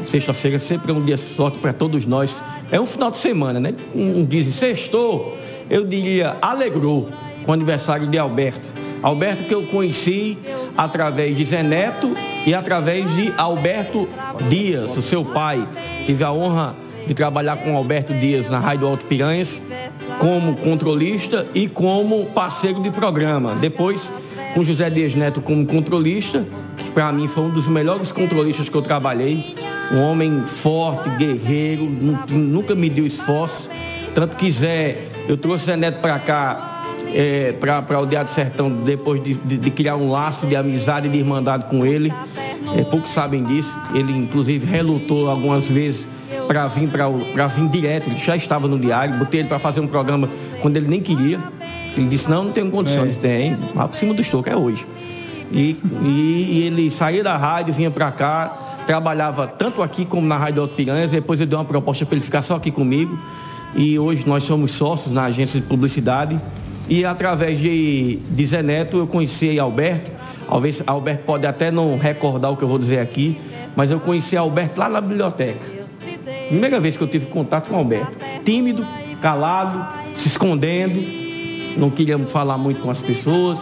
Sexta-feira 0.06 0.60
sempre 0.60 0.92
é 0.92 0.94
um 0.94 1.04
dia 1.04 1.16
de 1.16 1.22
sorte 1.22 1.58
para 1.58 1.72
todos 1.72 2.06
nós. 2.06 2.40
É 2.70 2.80
um 2.80 2.86
final 2.86 3.10
de 3.10 3.18
semana, 3.18 3.58
né? 3.58 3.74
Um 3.92 4.24
diz 4.24 4.54
sextou, 4.54 5.36
eu 5.70 5.84
diria 5.84 6.36
alegrou 6.40 7.08
o 7.46 7.52
aniversário 7.52 8.06
de 8.06 8.18
Alberto. 8.18 8.78
Alberto 9.02 9.44
que 9.44 9.54
eu 9.54 9.62
conheci 9.66 10.36
através 10.76 11.36
de 11.36 11.44
Zé 11.44 11.62
Neto 11.62 12.14
e 12.46 12.52
através 12.52 13.14
de 13.14 13.32
Alberto 13.36 14.08
Dias, 14.48 14.96
o 14.96 15.02
seu 15.02 15.24
pai. 15.24 15.66
Tive 16.04 16.24
a 16.24 16.32
honra 16.32 16.74
de 17.06 17.14
trabalhar 17.14 17.56
com 17.58 17.76
Alberto 17.76 18.12
Dias 18.12 18.50
na 18.50 18.58
Rádio 18.58 18.86
Alto 18.86 19.06
Piranhas 19.06 19.62
como 20.18 20.56
controlista 20.56 21.46
e 21.54 21.68
como 21.68 22.26
parceiro 22.26 22.82
de 22.82 22.90
programa. 22.90 23.54
Depois, 23.54 24.12
com 24.54 24.64
José 24.64 24.90
Dias 24.90 25.14
Neto 25.14 25.40
como 25.40 25.64
controlista, 25.64 26.44
que 26.76 26.90
para 26.90 27.12
mim 27.12 27.28
foi 27.28 27.44
um 27.44 27.50
dos 27.50 27.68
melhores 27.68 28.10
controlistas 28.10 28.68
que 28.68 28.76
eu 28.76 28.82
trabalhei. 28.82 29.54
Um 29.92 30.02
homem 30.02 30.42
forte, 30.44 31.08
guerreiro, 31.10 31.88
nunca 32.30 32.74
me 32.74 32.90
deu 32.90 33.06
esforço. 33.06 33.70
Tanto 34.14 34.36
que 34.36 34.50
Zé, 34.50 35.04
eu 35.28 35.36
trouxe 35.36 35.66
Zé 35.66 35.76
Neto 35.76 36.00
para 36.00 36.18
cá 36.18 36.84
é, 37.12 37.52
para 37.52 38.00
o 38.00 38.06
Dia 38.06 38.22
do 38.22 38.30
Sertão, 38.30 38.70
depois 38.70 39.22
de, 39.22 39.34
de, 39.34 39.56
de, 39.58 39.70
criar 39.70 39.96
um 39.96 40.10
laço 40.10 40.46
de 40.46 40.56
amizade 40.56 41.06
e 41.06 41.10
de 41.10 41.18
irmandade 41.18 41.64
com 41.68 41.84
ele. 41.84 42.12
É, 42.76 42.82
poucos 42.82 43.10
sabem 43.10 43.44
disso. 43.44 43.78
Ele, 43.94 44.12
inclusive, 44.12 44.66
relutou 44.66 45.28
algumas 45.28 45.68
vezes 45.68 46.08
para 46.46 46.66
vir, 46.66 46.88
para 46.88 47.46
vir 47.46 47.68
direto. 47.68 48.08
Ele 48.08 48.18
já 48.18 48.36
estava 48.36 48.66
no 48.66 48.78
diário. 48.78 49.18
Botei 49.18 49.40
ele 49.40 49.48
para 49.48 49.58
fazer 49.58 49.80
um 49.80 49.86
programa 49.86 50.28
quando 50.60 50.76
ele 50.76 50.88
nem 50.88 51.00
queria. 51.00 51.38
Ele 51.96 52.08
disse, 52.08 52.30
não, 52.30 52.44
não 52.44 52.52
tenho 52.52 52.70
condições. 52.70 53.16
É. 53.16 53.20
Tem, 53.20 53.58
lá 53.74 53.86
por 53.86 53.96
cima 53.96 54.14
do 54.14 54.20
estoque, 54.20 54.48
é 54.48 54.56
hoje. 54.56 54.86
E, 55.50 55.76
e, 56.02 56.48
e 56.52 56.62
ele 56.66 56.90
saía 56.90 57.22
da 57.22 57.36
rádio, 57.36 57.72
vinha 57.72 57.90
para 57.90 58.10
cá, 58.10 58.82
trabalhava 58.86 59.46
tanto 59.46 59.82
aqui 59.82 60.04
como 60.04 60.26
na 60.26 60.36
Rádio 60.36 60.62
Alto 60.62 60.74
Piranhas. 60.74 61.10
Depois 61.10 61.40
eu 61.40 61.46
dei 61.46 61.58
uma 61.58 61.64
proposta 61.64 62.04
para 62.04 62.14
ele 62.14 62.24
ficar 62.24 62.42
só 62.42 62.56
aqui 62.56 62.70
comigo. 62.70 63.18
E 63.74 63.98
hoje 63.98 64.26
nós 64.26 64.44
somos 64.44 64.72
sócios 64.72 65.12
na 65.12 65.24
agência 65.24 65.60
de 65.60 65.66
publicidade. 65.66 66.40
E 66.88 67.04
através 67.04 67.58
de, 67.58 68.16
de 68.30 68.46
Zé 68.46 68.62
Neto 68.62 68.96
eu 68.96 69.06
conheci 69.06 69.58
Alberto. 69.58 70.10
Talvez 70.48 70.82
Alberto 70.86 71.24
pode 71.24 71.46
até 71.46 71.70
não 71.70 71.98
recordar 71.98 72.50
o 72.50 72.56
que 72.56 72.64
eu 72.64 72.68
vou 72.68 72.78
dizer 72.78 73.00
aqui, 73.00 73.36
mas 73.76 73.90
eu 73.90 74.00
conheci 74.00 74.36
Alberto 74.36 74.80
lá 74.80 74.88
na 74.88 75.00
biblioteca. 75.00 75.60
Primeira 76.48 76.80
vez 76.80 76.96
que 76.96 77.02
eu 77.02 77.08
tive 77.08 77.26
contato 77.26 77.68
com 77.68 77.76
Alberto. 77.76 78.16
Tímido, 78.42 78.86
calado, 79.20 79.86
se 80.14 80.28
escondendo, 80.28 80.98
não 81.76 81.90
queria 81.90 82.18
falar 82.20 82.56
muito 82.56 82.80
com 82.80 82.90
as 82.90 83.00
pessoas. 83.02 83.58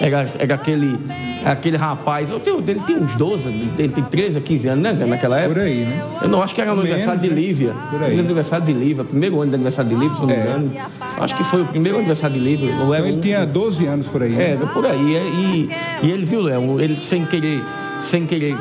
Era, 0.00 0.28
era 0.38 0.54
aquele 0.54 0.98
aquele 1.44 1.76
rapaz, 1.76 2.30
eu 2.30 2.40
tenho, 2.40 2.62
ele 2.66 2.80
tem 2.80 2.96
uns 2.96 3.14
12, 3.14 3.48
ele 3.78 3.88
tem 3.88 4.04
13 4.04 4.40
15 4.40 4.68
anos, 4.68 4.82
né, 4.82 4.94
Zé, 4.94 5.06
naquela 5.06 5.38
época? 5.38 5.60
Por 5.60 5.66
aí, 5.66 5.84
né? 5.84 6.04
Eu 6.22 6.28
não 6.28 6.42
acho 6.42 6.54
que 6.54 6.60
era 6.60 6.74
no 6.74 6.80
aniversário 6.80 7.20
de 7.20 7.28
né? 7.28 7.34
Lívia. 7.34 7.74
Por 7.90 8.02
aí. 8.02 8.18
aniversário 8.18 8.66
de 8.66 8.72
Lívia, 8.72 9.04
primeiro 9.04 9.40
ano 9.40 9.50
de 9.50 9.54
aniversário 9.54 9.90
de 9.90 9.96
Lívia, 9.96 10.14
se 10.14 10.20
não 10.20 10.28
me 10.28 10.34
é. 10.34 10.40
engano. 10.40 10.72
Acho 11.18 11.36
que 11.36 11.44
foi 11.44 11.62
o 11.62 11.66
primeiro 11.66 11.98
aniversário 11.98 12.38
de 12.38 12.42
Lívia. 12.42 12.72
Então 12.72 12.94
ele 12.94 13.16
um, 13.16 13.20
tinha 13.20 13.44
12 13.44 13.86
anos 13.86 14.08
por 14.08 14.22
aí. 14.22 14.30
Né? 14.30 14.52
É, 14.52 14.56
por 14.56 14.86
aí. 14.86 15.16
É, 15.16 15.24
e, 15.24 15.70
e 16.02 16.10
ele 16.10 16.24
viu, 16.24 16.42
Léo, 16.42 16.80
ele 16.80 16.96
sem 17.02 17.24
querer, 17.24 17.62
sem 18.00 18.26
querer. 18.26 18.56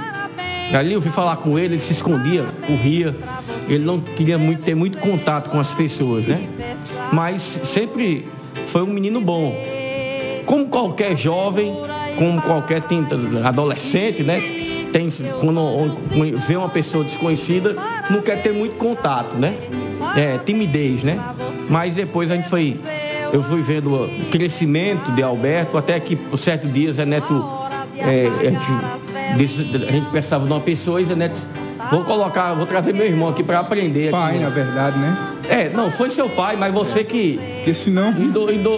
Ali 0.74 0.94
eu 0.94 1.02
fui 1.02 1.12
falar 1.12 1.36
com 1.38 1.60
ele, 1.60 1.76
ele 1.76 1.82
se 1.82 1.92
escondia, 1.92 2.46
corria. 2.66 3.16
Ele 3.68 3.84
não 3.84 4.00
queria 4.00 4.38
muito, 4.38 4.64
ter 4.64 4.76
muito 4.76 4.98
contato 4.98 5.50
com 5.50 5.60
as 5.60 5.74
pessoas, 5.74 6.26
né? 6.26 6.48
Mas 7.12 7.60
sempre 7.64 8.28
foi 8.68 8.82
um 8.82 8.88
menino 8.88 9.22
bom. 9.22 9.56
Como 10.46 10.68
qualquer 10.68 11.18
jovem, 11.18 11.74
como 12.22 12.40
qualquer 12.40 12.84
adolescente, 13.44 14.22
né? 14.22 14.40
Tem, 14.94 15.10
quando 15.40 15.98
vê 16.38 16.56
uma 16.56 16.70
pessoa 16.70 17.04
desconhecida, 17.04 17.76
não 18.12 18.22
quer 18.22 18.44
ter 18.44 18.54
muito 18.54 18.76
contato, 18.76 19.38
né? 19.38 19.56
É, 20.16 20.38
timidez, 20.38 21.02
né? 21.04 21.20
Mas 21.68 21.96
depois 21.96 22.30
a 22.30 22.36
gente 22.36 22.48
foi, 22.48 22.80
eu 23.34 23.42
fui 23.42 23.64
vendo 23.64 23.96
o 23.96 24.30
crescimento 24.30 25.12
de 25.14 25.24
Alberto, 25.24 25.80
até 25.80 26.00
que 26.00 26.16
por 26.16 26.38
certo 26.38 26.68
dias 26.68 27.00
a 27.00 27.08
Neto, 27.08 27.44
é, 27.98 28.28
a, 28.28 28.50
gente, 28.52 29.38
disse, 29.38 29.62
a 29.88 29.92
gente 29.92 30.12
pensava 30.12 30.46
numa 30.46 30.62
pessoa 30.62 31.02
e 31.02 31.12
a 31.12 31.16
Neto, 31.16 31.40
vou 31.90 32.04
colocar, 32.04 32.54
vou 32.54 32.68
trazer 32.68 32.94
meu 32.94 33.08
irmão 33.08 33.30
aqui 33.30 33.42
para 33.42 33.62
aprender. 33.62 34.12
Pai, 34.12 34.36
aqui, 34.36 34.44
na 34.44 34.50
verdade, 34.50 35.00
né? 35.00 35.31
É, 35.50 35.70
não, 35.70 35.92
foi 35.92 36.10
seu 36.10 36.30
pai, 36.30 36.56
mas 36.56 36.74
você 36.74 37.04
que. 37.04 37.40
Porque 37.58 37.74
senão. 37.74 38.14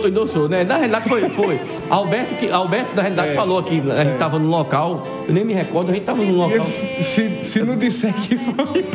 endossou, 0.05 0.50
né? 0.50 0.63
Na 0.63 0.77
realidade 0.77 1.08
foi. 1.08 1.30
foi. 1.30 1.60
Alberto, 1.89 2.36
que, 2.36 2.49
Alberto, 2.49 2.95
na 2.95 3.02
realidade, 3.02 3.32
é, 3.32 3.34
falou 3.34 3.60
aqui, 3.60 3.82
a 3.91 4.04
gente 4.04 4.13
estava 4.13 4.39
no 4.39 4.49
local, 4.49 5.08
eu 5.28 5.34
nem 5.34 5.43
me 5.43 5.54
recordo, 5.54 5.89
a 5.91 5.93
gente 5.93 6.04
estava 6.04 6.23
no 6.23 6.36
local. 6.36 6.63
Se, 6.63 7.43
se 7.43 7.62
não 7.62 7.76
disser 7.76 8.13
que 8.13 8.38
foi. 8.38 8.86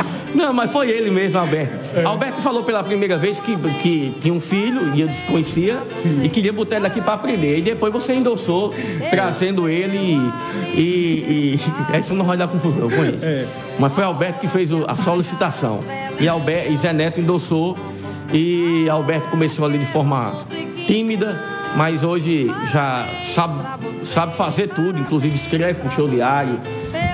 Não, 0.34 0.52
mas 0.52 0.70
foi 0.70 0.90
ele 0.90 1.10
mesmo, 1.10 1.38
Alberto. 1.38 1.78
É. 1.94 2.04
Alberto 2.04 2.40
falou 2.40 2.62
pela 2.62 2.82
primeira 2.82 3.18
vez 3.18 3.40
que, 3.40 3.56
que 3.82 4.14
tinha 4.20 4.32
um 4.32 4.40
filho 4.40 4.94
e 4.94 5.00
eu 5.00 5.08
desconhecia 5.08 5.78
Sim. 5.90 6.20
e 6.22 6.28
queria 6.28 6.52
botar 6.52 6.76
ele 6.76 6.86
aqui 6.86 7.00
para 7.00 7.14
aprender. 7.14 7.58
E 7.58 7.62
depois 7.62 7.92
você 7.92 8.14
endossou, 8.14 8.72
trazendo 9.10 9.68
ele 9.68 9.96
e. 9.96 10.80
e, 10.80 11.56
e... 11.56 11.60
Isso 11.98 12.14
não 12.14 12.24
vai 12.24 12.36
dar 12.36 12.48
confusão, 12.48 12.82
eu 12.82 12.90
conheço. 12.90 13.24
É. 13.24 13.46
Mas 13.78 13.92
foi 13.92 14.04
Alberto 14.04 14.40
que 14.40 14.48
fez 14.48 14.70
a 14.86 14.96
solicitação. 14.96 15.84
E, 16.18 16.28
Alberto, 16.28 16.72
e 16.72 16.76
Zé 16.76 16.92
Neto 16.92 17.20
endossou. 17.20 17.76
E 18.32 18.88
Alberto 18.88 19.28
começou 19.28 19.64
ali 19.64 19.78
de 19.78 19.86
forma 19.86 20.44
tímida, 20.86 21.36
mas 21.76 22.04
hoje 22.04 22.46
já 22.72 23.08
sabe, 23.24 23.60
sabe 24.04 24.34
fazer 24.36 24.68
tudo, 24.68 25.00
inclusive 25.00 25.34
escreve 25.34 25.80
para 25.80 25.88
o 25.88 25.90
show 25.90 26.08
diário 26.08 26.60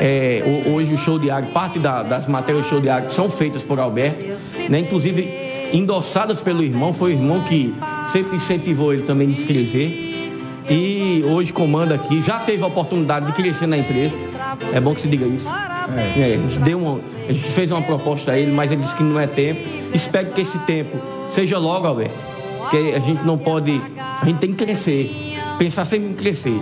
é, 0.01 0.43
hoje 0.67 0.95
o 0.95 0.97
show 0.97 1.19
diário, 1.19 1.49
parte 1.49 1.79
da, 1.79 2.03
das 2.03 2.27
matérias 2.27 2.65
do 2.65 2.69
show 2.69 2.81
diário 2.81 3.11
são 3.11 3.31
feitas 3.31 3.63
por 3.63 3.79
Alberto, 3.79 4.27
né? 4.69 4.81
inclusive 4.81 5.47
endossadas 5.73 6.41
pelo 6.43 6.63
irmão, 6.63 6.93
foi 6.93 7.13
o 7.13 7.15
irmão 7.15 7.43
que 7.43 7.75
sempre 8.13 8.37
incentivou 8.37 8.93
ele 8.93 9.03
também 9.03 9.29
a 9.29 9.33
escrever. 9.33 10.15
E 10.69 11.25
hoje 11.25 11.53
comanda 11.53 11.95
aqui, 11.95 12.21
já 12.21 12.41
teve 12.41 12.63
a 12.63 12.67
oportunidade 12.67 13.27
de 13.27 13.33
crescer 13.33 13.67
na 13.67 13.79
empresa. 13.79 14.15
É 14.73 14.81
bom 14.81 14.95
que 14.95 15.01
se 15.01 15.09
diga 15.09 15.25
isso. 15.27 15.49
É. 15.49 16.33
É, 16.33 16.35
a, 16.35 16.39
gente 16.39 16.59
deu 16.59 16.79
uma, 16.79 17.01
a 17.29 17.33
gente 17.33 17.49
fez 17.49 17.71
uma 17.71 17.83
proposta 17.83 18.33
a 18.33 18.39
ele, 18.39 18.51
mas 18.51 18.73
ele 18.73 18.83
disse 18.83 18.97
que 18.97 19.03
não 19.03 19.19
é 19.21 19.27
tempo. 19.27 19.61
Espero 19.95 20.33
que 20.33 20.41
esse 20.41 20.59
tempo 20.61 20.97
seja 21.31 21.59
logo, 21.59 21.87
Alberto. 21.87 22.15
Porque 22.61 22.95
a 22.97 22.99
gente 22.99 23.23
não 23.23 23.39
pode. 23.39 23.81
A 24.21 24.25
gente 24.25 24.39
tem 24.39 24.53
que 24.53 24.65
crescer. 24.65 25.37
Pensar 25.59 25.85
sempre 25.85 26.11
em 26.11 26.15
crescer. 26.15 26.61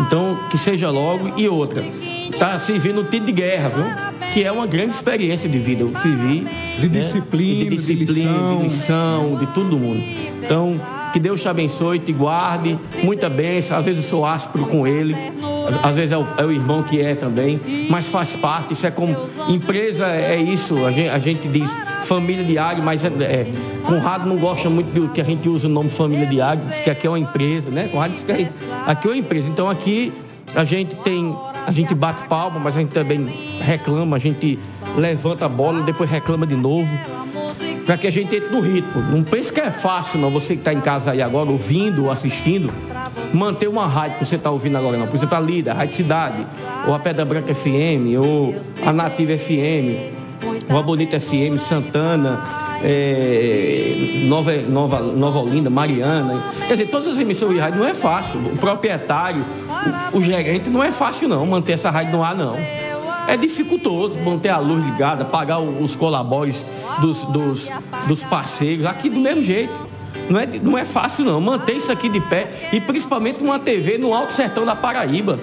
Então, 0.00 0.38
que 0.50 0.56
seja 0.56 0.90
logo. 0.90 1.32
E 1.36 1.46
outra, 1.46 1.84
está 2.30 2.58
servindo 2.58 3.00
o 3.00 3.04
tiro 3.04 3.24
de 3.24 3.32
guerra, 3.32 3.68
viu? 3.68 4.30
Que 4.32 4.44
é 4.44 4.52
uma 4.52 4.66
grande 4.66 4.94
experiência 4.94 5.48
de 5.48 5.58
vida, 5.58 5.82
eu 5.82 5.88
vivi. 5.88 6.46
De 6.80 6.88
né? 6.88 7.00
disciplina, 7.00 7.70
de 7.70 7.76
disciplina, 7.76 8.06
de 8.06 8.14
lição. 8.14 8.56
de 8.58 8.62
lição, 8.64 9.36
de 9.36 9.46
todo 9.48 9.76
mundo. 9.76 10.02
Então, 10.42 10.80
que 11.12 11.18
Deus 11.18 11.40
te 11.40 11.48
abençoe, 11.48 11.98
te 11.98 12.12
guarde, 12.12 12.78
muita 13.02 13.28
bênção. 13.28 13.76
Às 13.76 13.84
vezes 13.84 14.04
eu 14.04 14.10
sou 14.10 14.26
áspero 14.26 14.64
com 14.66 14.86
ele, 14.86 15.14
às 15.82 15.94
vezes 15.94 16.12
é 16.12 16.18
o, 16.18 16.26
é 16.38 16.44
o, 16.44 16.52
irmão 16.52 16.82
que 16.82 17.00
é 17.00 17.14
também, 17.14 17.60
mas 17.88 18.08
faz 18.08 18.34
parte. 18.36 18.72
Isso 18.72 18.86
é 18.86 18.90
como 18.90 19.16
empresa 19.48 20.06
é 20.06 20.36
isso. 20.36 20.84
A 20.84 20.92
gente, 20.92 21.08
a 21.08 21.18
gente 21.18 21.48
diz 21.48 21.70
família 22.04 22.44
diário, 22.44 22.82
mas 22.82 23.04
é, 23.04 23.08
é, 23.08 23.46
Conrado 23.86 24.28
não 24.28 24.36
gosta 24.36 24.68
muito 24.68 24.92
do 24.92 25.08
que 25.08 25.20
a 25.20 25.24
gente 25.24 25.48
usa 25.48 25.66
o 25.66 25.70
nome 25.70 25.90
família 25.90 26.26
diário, 26.26 26.62
diz 26.66 26.80
que 26.80 26.90
aqui 26.90 27.06
é 27.06 27.10
uma 27.10 27.18
empresa, 27.18 27.70
né? 27.70 27.88
Conrado 27.88 28.12
diz 28.12 28.22
que 28.22 28.32
aqui 28.86 29.08
é 29.08 29.10
uma 29.10 29.16
empresa. 29.16 29.48
Então 29.48 29.68
aqui 29.68 30.12
a 30.54 30.64
gente 30.64 30.94
tem 30.96 31.34
a 31.70 31.72
gente 31.72 31.94
bate 31.94 32.26
palma, 32.26 32.58
mas 32.58 32.76
a 32.76 32.80
gente 32.80 32.90
também 32.90 33.32
reclama, 33.60 34.16
a 34.16 34.18
gente 34.18 34.58
levanta 34.96 35.46
a 35.46 35.48
bola, 35.48 35.84
depois 35.84 36.10
reclama 36.10 36.44
de 36.44 36.56
novo. 36.56 36.90
Para 37.86 37.96
que 37.96 38.08
a 38.08 38.10
gente 38.10 38.34
entre 38.34 38.50
no 38.50 38.60
ritmo. 38.60 39.00
Não 39.02 39.22
pense 39.22 39.52
que 39.52 39.60
é 39.60 39.70
fácil, 39.70 40.18
não. 40.18 40.32
Você 40.32 40.54
que 40.54 40.62
está 40.62 40.72
em 40.72 40.80
casa 40.80 41.12
aí 41.12 41.22
agora, 41.22 41.48
ouvindo 41.48 42.06
ou 42.06 42.10
assistindo, 42.10 42.72
manter 43.32 43.68
uma 43.68 43.86
rádio 43.86 44.18
que 44.18 44.26
você 44.26 44.34
está 44.34 44.50
ouvindo 44.50 44.76
agora, 44.78 44.98
não. 44.98 45.06
Por 45.06 45.14
exemplo, 45.14 45.36
a 45.36 45.40
Lida, 45.40 45.70
a 45.70 45.74
Rádio 45.74 45.94
Cidade, 45.94 46.44
ou 46.88 46.92
a 46.92 46.98
Pedra 46.98 47.24
Branca 47.24 47.54
FM, 47.54 48.18
ou 48.18 48.52
a 48.84 48.92
Nativa 48.92 49.38
FM, 49.38 50.10
ou 50.68 50.76
a 50.76 50.82
Bonita 50.82 51.20
FM, 51.20 51.56
Santana, 51.56 52.42
é, 52.82 54.24
Nova, 54.26 54.52
Nova, 54.56 55.00
Nova 55.00 55.38
Olinda, 55.38 55.70
Mariana. 55.70 56.42
Quer 56.66 56.74
dizer, 56.74 56.86
todas 56.86 57.06
as 57.06 57.18
emissões 57.18 57.52
de 57.54 57.60
rádio 57.60 57.78
não 57.78 57.86
é 57.86 57.94
fácil. 57.94 58.40
O 58.40 58.56
proprietário, 58.56 59.44
o, 60.12 60.22
gerente, 60.22 60.68
não 60.70 60.82
é 60.82 60.92
fácil 60.92 61.28
não 61.28 61.44
manter 61.46 61.72
essa 61.72 61.90
rádio 61.90 62.12
no 62.12 62.22
ar, 62.22 62.34
não. 62.34 62.56
É 63.26 63.36
dificultoso 63.36 64.18
manter 64.18 64.48
a 64.48 64.58
luz 64.58 64.84
ligada, 64.84 65.24
pagar 65.24 65.60
os 65.60 65.94
colabores 65.94 66.64
dos, 67.00 67.24
dos, 67.24 67.68
dos 68.06 68.24
parceiros, 68.24 68.86
aqui 68.86 69.08
do 69.08 69.20
mesmo 69.20 69.42
jeito. 69.42 69.88
Não 70.28 70.38
é, 70.38 70.46
não 70.46 70.78
é 70.78 70.84
fácil 70.84 71.24
não, 71.24 71.40
manter 71.40 71.72
isso 71.72 71.90
aqui 71.90 72.08
de 72.08 72.20
pé 72.20 72.48
e 72.72 72.80
principalmente 72.80 73.42
uma 73.42 73.58
TV 73.58 73.98
no 73.98 74.14
Alto 74.14 74.32
Sertão 74.32 74.64
da 74.64 74.76
Paraíba. 74.76 75.38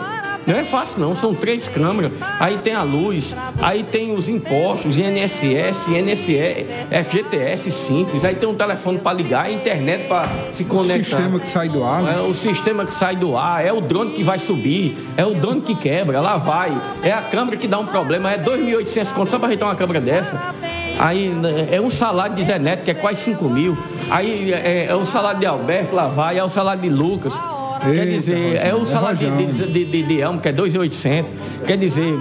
Não 0.47 0.55
é 0.55 0.63
fácil 0.63 1.01
não, 1.01 1.13
são 1.13 1.35
três 1.35 1.67
câmeras, 1.67 2.13
aí 2.39 2.57
tem 2.57 2.73
a 2.73 2.81
luz, 2.81 3.35
aí 3.61 3.83
tem 3.83 4.15
os 4.15 4.29
impostos, 4.29 4.97
INSS, 4.97 5.87
INSE, 5.89 6.65
FGTS 7.03 7.69
simples, 7.69 8.23
aí 8.23 8.33
tem 8.33 8.47
um 8.47 8.55
telefone 8.55 8.99
para 8.99 9.11
ligar, 9.11 9.45
a 9.45 9.51
internet 9.51 10.07
para 10.07 10.29
se 10.53 10.63
conectar. 10.63 11.01
O 11.01 11.03
sistema 11.03 11.39
que 11.39 11.47
sai 11.47 11.67
do 11.67 11.83
ar. 11.83 12.01
Né? 12.01 12.15
É 12.17 12.21
o 12.21 12.33
sistema 12.33 12.85
que 12.85 12.93
sai 12.93 13.17
do 13.17 13.35
ar, 13.35 13.65
é 13.65 13.73
o 13.73 13.81
drone 13.81 14.13
que 14.13 14.23
vai 14.23 14.39
subir, 14.39 14.97
é 15.17 15.25
o 15.25 15.33
drone 15.33 15.59
que 15.59 15.75
quebra, 15.75 16.21
lá 16.21 16.37
vai, 16.37 16.71
é 17.03 17.11
a 17.11 17.21
câmera 17.21 17.57
que 17.57 17.67
dá 17.67 17.77
um 17.77 17.85
problema, 17.85 18.31
é 18.31 18.37
2.800 18.37 19.11
contos 19.11 19.31
só 19.31 19.37
para 19.37 19.47
ajeitar 19.47 19.67
uma 19.67 19.75
câmera 19.75 19.99
dessa. 19.99 20.55
Aí 20.97 21.27
né, 21.27 21.67
é 21.71 21.81
um 21.81 21.91
salário 21.91 22.35
de 22.35 22.43
Zé 22.45 22.57
Neto, 22.57 22.83
que 22.83 22.91
é 22.91 22.93
quase 22.93 23.21
5 23.21 23.43
mil. 23.49 23.77
Aí 24.09 24.53
é, 24.53 24.85
é 24.85 24.95
o 24.95 25.05
salário 25.05 25.41
de 25.41 25.45
Alberto, 25.45 25.93
lá 25.93 26.07
vai, 26.07 26.39
é 26.39 26.43
o 26.43 26.49
salário 26.49 26.81
de 26.81 26.89
Lucas. 26.89 27.33
Quer 27.79 28.05
dizer, 28.07 28.55
é 28.57 28.73
o 28.73 28.79
Rojão, 28.79 28.85
salário 28.85 29.27
é 29.27 29.45
de, 29.45 29.45
de, 29.71 29.85
de, 29.85 30.03
de, 30.03 30.21
Elmo, 30.21 30.39
que 30.41 30.49
é 30.49 30.53
2.800. 30.53 31.25
Quer 31.65 31.77
dizer, 31.77 32.13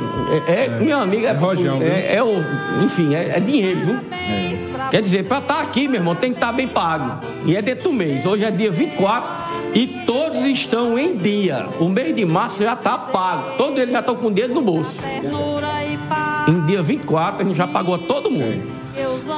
é, 0.46 0.64
é, 0.64 0.68
minha 0.68 0.96
amiga, 0.96 1.28
é, 1.28 1.32
Rojão, 1.32 1.78
viu? 1.78 1.88
é, 1.88 2.14
é 2.16 2.22
o, 2.22 2.36
enfim, 2.84 3.14
é, 3.14 3.32
é 3.36 3.40
dinheiro, 3.40 3.80
viu? 3.80 3.96
Quer 4.90 5.02
dizer, 5.02 5.24
para 5.24 5.38
estar 5.38 5.60
aqui, 5.60 5.88
meu 5.88 6.00
irmão, 6.00 6.14
tem 6.14 6.30
que 6.32 6.36
estar 6.36 6.52
bem 6.52 6.68
pago. 6.68 7.20
E 7.44 7.56
é 7.56 7.62
dentro 7.62 7.84
do 7.90 7.92
mês. 7.92 8.24
Hoje 8.24 8.44
é 8.44 8.50
dia 8.50 8.70
24 8.70 9.28
e 9.74 9.86
todos 10.06 10.40
estão 10.44 10.96
em 10.98 11.16
dia. 11.16 11.66
O 11.80 11.88
mês 11.88 12.14
de 12.14 12.24
março 12.24 12.62
já 12.62 12.74
está 12.74 12.96
pago. 12.96 13.56
Todos 13.58 13.78
eles 13.80 13.90
já 13.92 13.98
estão 14.00 14.14
com 14.14 14.28
o 14.28 14.30
dedo 14.30 14.54
no 14.54 14.62
bolso. 14.62 15.00
Em 16.48 16.64
dia 16.66 16.82
24 16.82 17.42
a 17.42 17.44
gente 17.44 17.56
já 17.56 17.66
pagou 17.66 17.96
a 17.96 17.98
todo 17.98 18.30
mundo. 18.30 18.62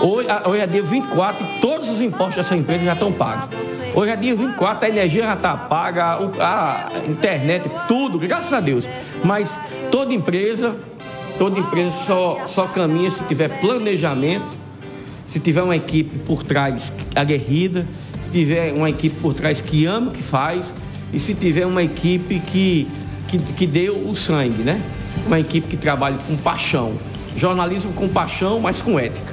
Hoje, 0.03 0.29
a- 0.29 0.49
hoje 0.49 0.61
é 0.63 0.67
dia 0.67 0.83
24 0.83 1.45
e 1.45 1.61
todos 1.61 1.89
os 1.91 2.01
impostos 2.03 2.37
dessa 2.37 2.55
empresa 2.55 2.85
já 2.85 2.93
estão 2.93 3.11
pagos. 3.11 3.49
Hoje 3.95 4.13
é 4.13 4.17
dia 4.17 4.37
24, 4.37 4.87
a 4.87 4.89
energia 4.89 5.25
já 5.25 5.35
está 5.35 5.57
paga, 5.57 6.19
a 6.41 6.91
internet, 7.09 7.69
tudo, 7.89 8.19
graças 8.19 8.53
a 8.53 8.61
Deus. 8.61 8.89
Mas 9.25 9.61
toda 9.91 10.13
empresa, 10.13 10.77
toda 11.37 11.59
empresa 11.59 11.93
só, 11.93 12.47
só 12.47 12.67
caminha 12.67 13.11
se 13.11 13.25
tiver 13.25 13.61
planejamento, 13.61 14.57
se 15.27 15.41
tiver 15.41 15.63
uma 15.63 15.75
equipe 15.75 16.19
por 16.21 16.43
trás 16.43 16.93
aguerrida, 17.17 17.87
se 18.23 18.31
tiver 18.31 18.73
uma 18.73 18.91
equipe 18.91 19.19
por 19.21 19.35
trás 19.35 19.61
que 19.61 19.87
ama 19.87 20.11
o 20.11 20.13
que 20.13 20.23
faz 20.23 20.73
e 21.13 21.19
se 21.19 21.35
tiver 21.35 21.67
uma 21.67 21.83
equipe 21.83 22.39
que, 22.41 22.87
que, 23.27 23.39
que 23.39 23.67
deu 23.67 24.09
o 24.09 24.15
sangue, 24.15 24.63
né? 24.63 24.81
Uma 25.27 25.41
equipe 25.41 25.67
que 25.67 25.77
trabalha 25.77 26.19
com 26.27 26.37
paixão. 26.37 26.93
Jornalismo 27.37 27.93
com 27.93 28.09
paixão, 28.09 28.61
mas 28.61 28.81
com 28.81 28.99
ética. 28.99 29.33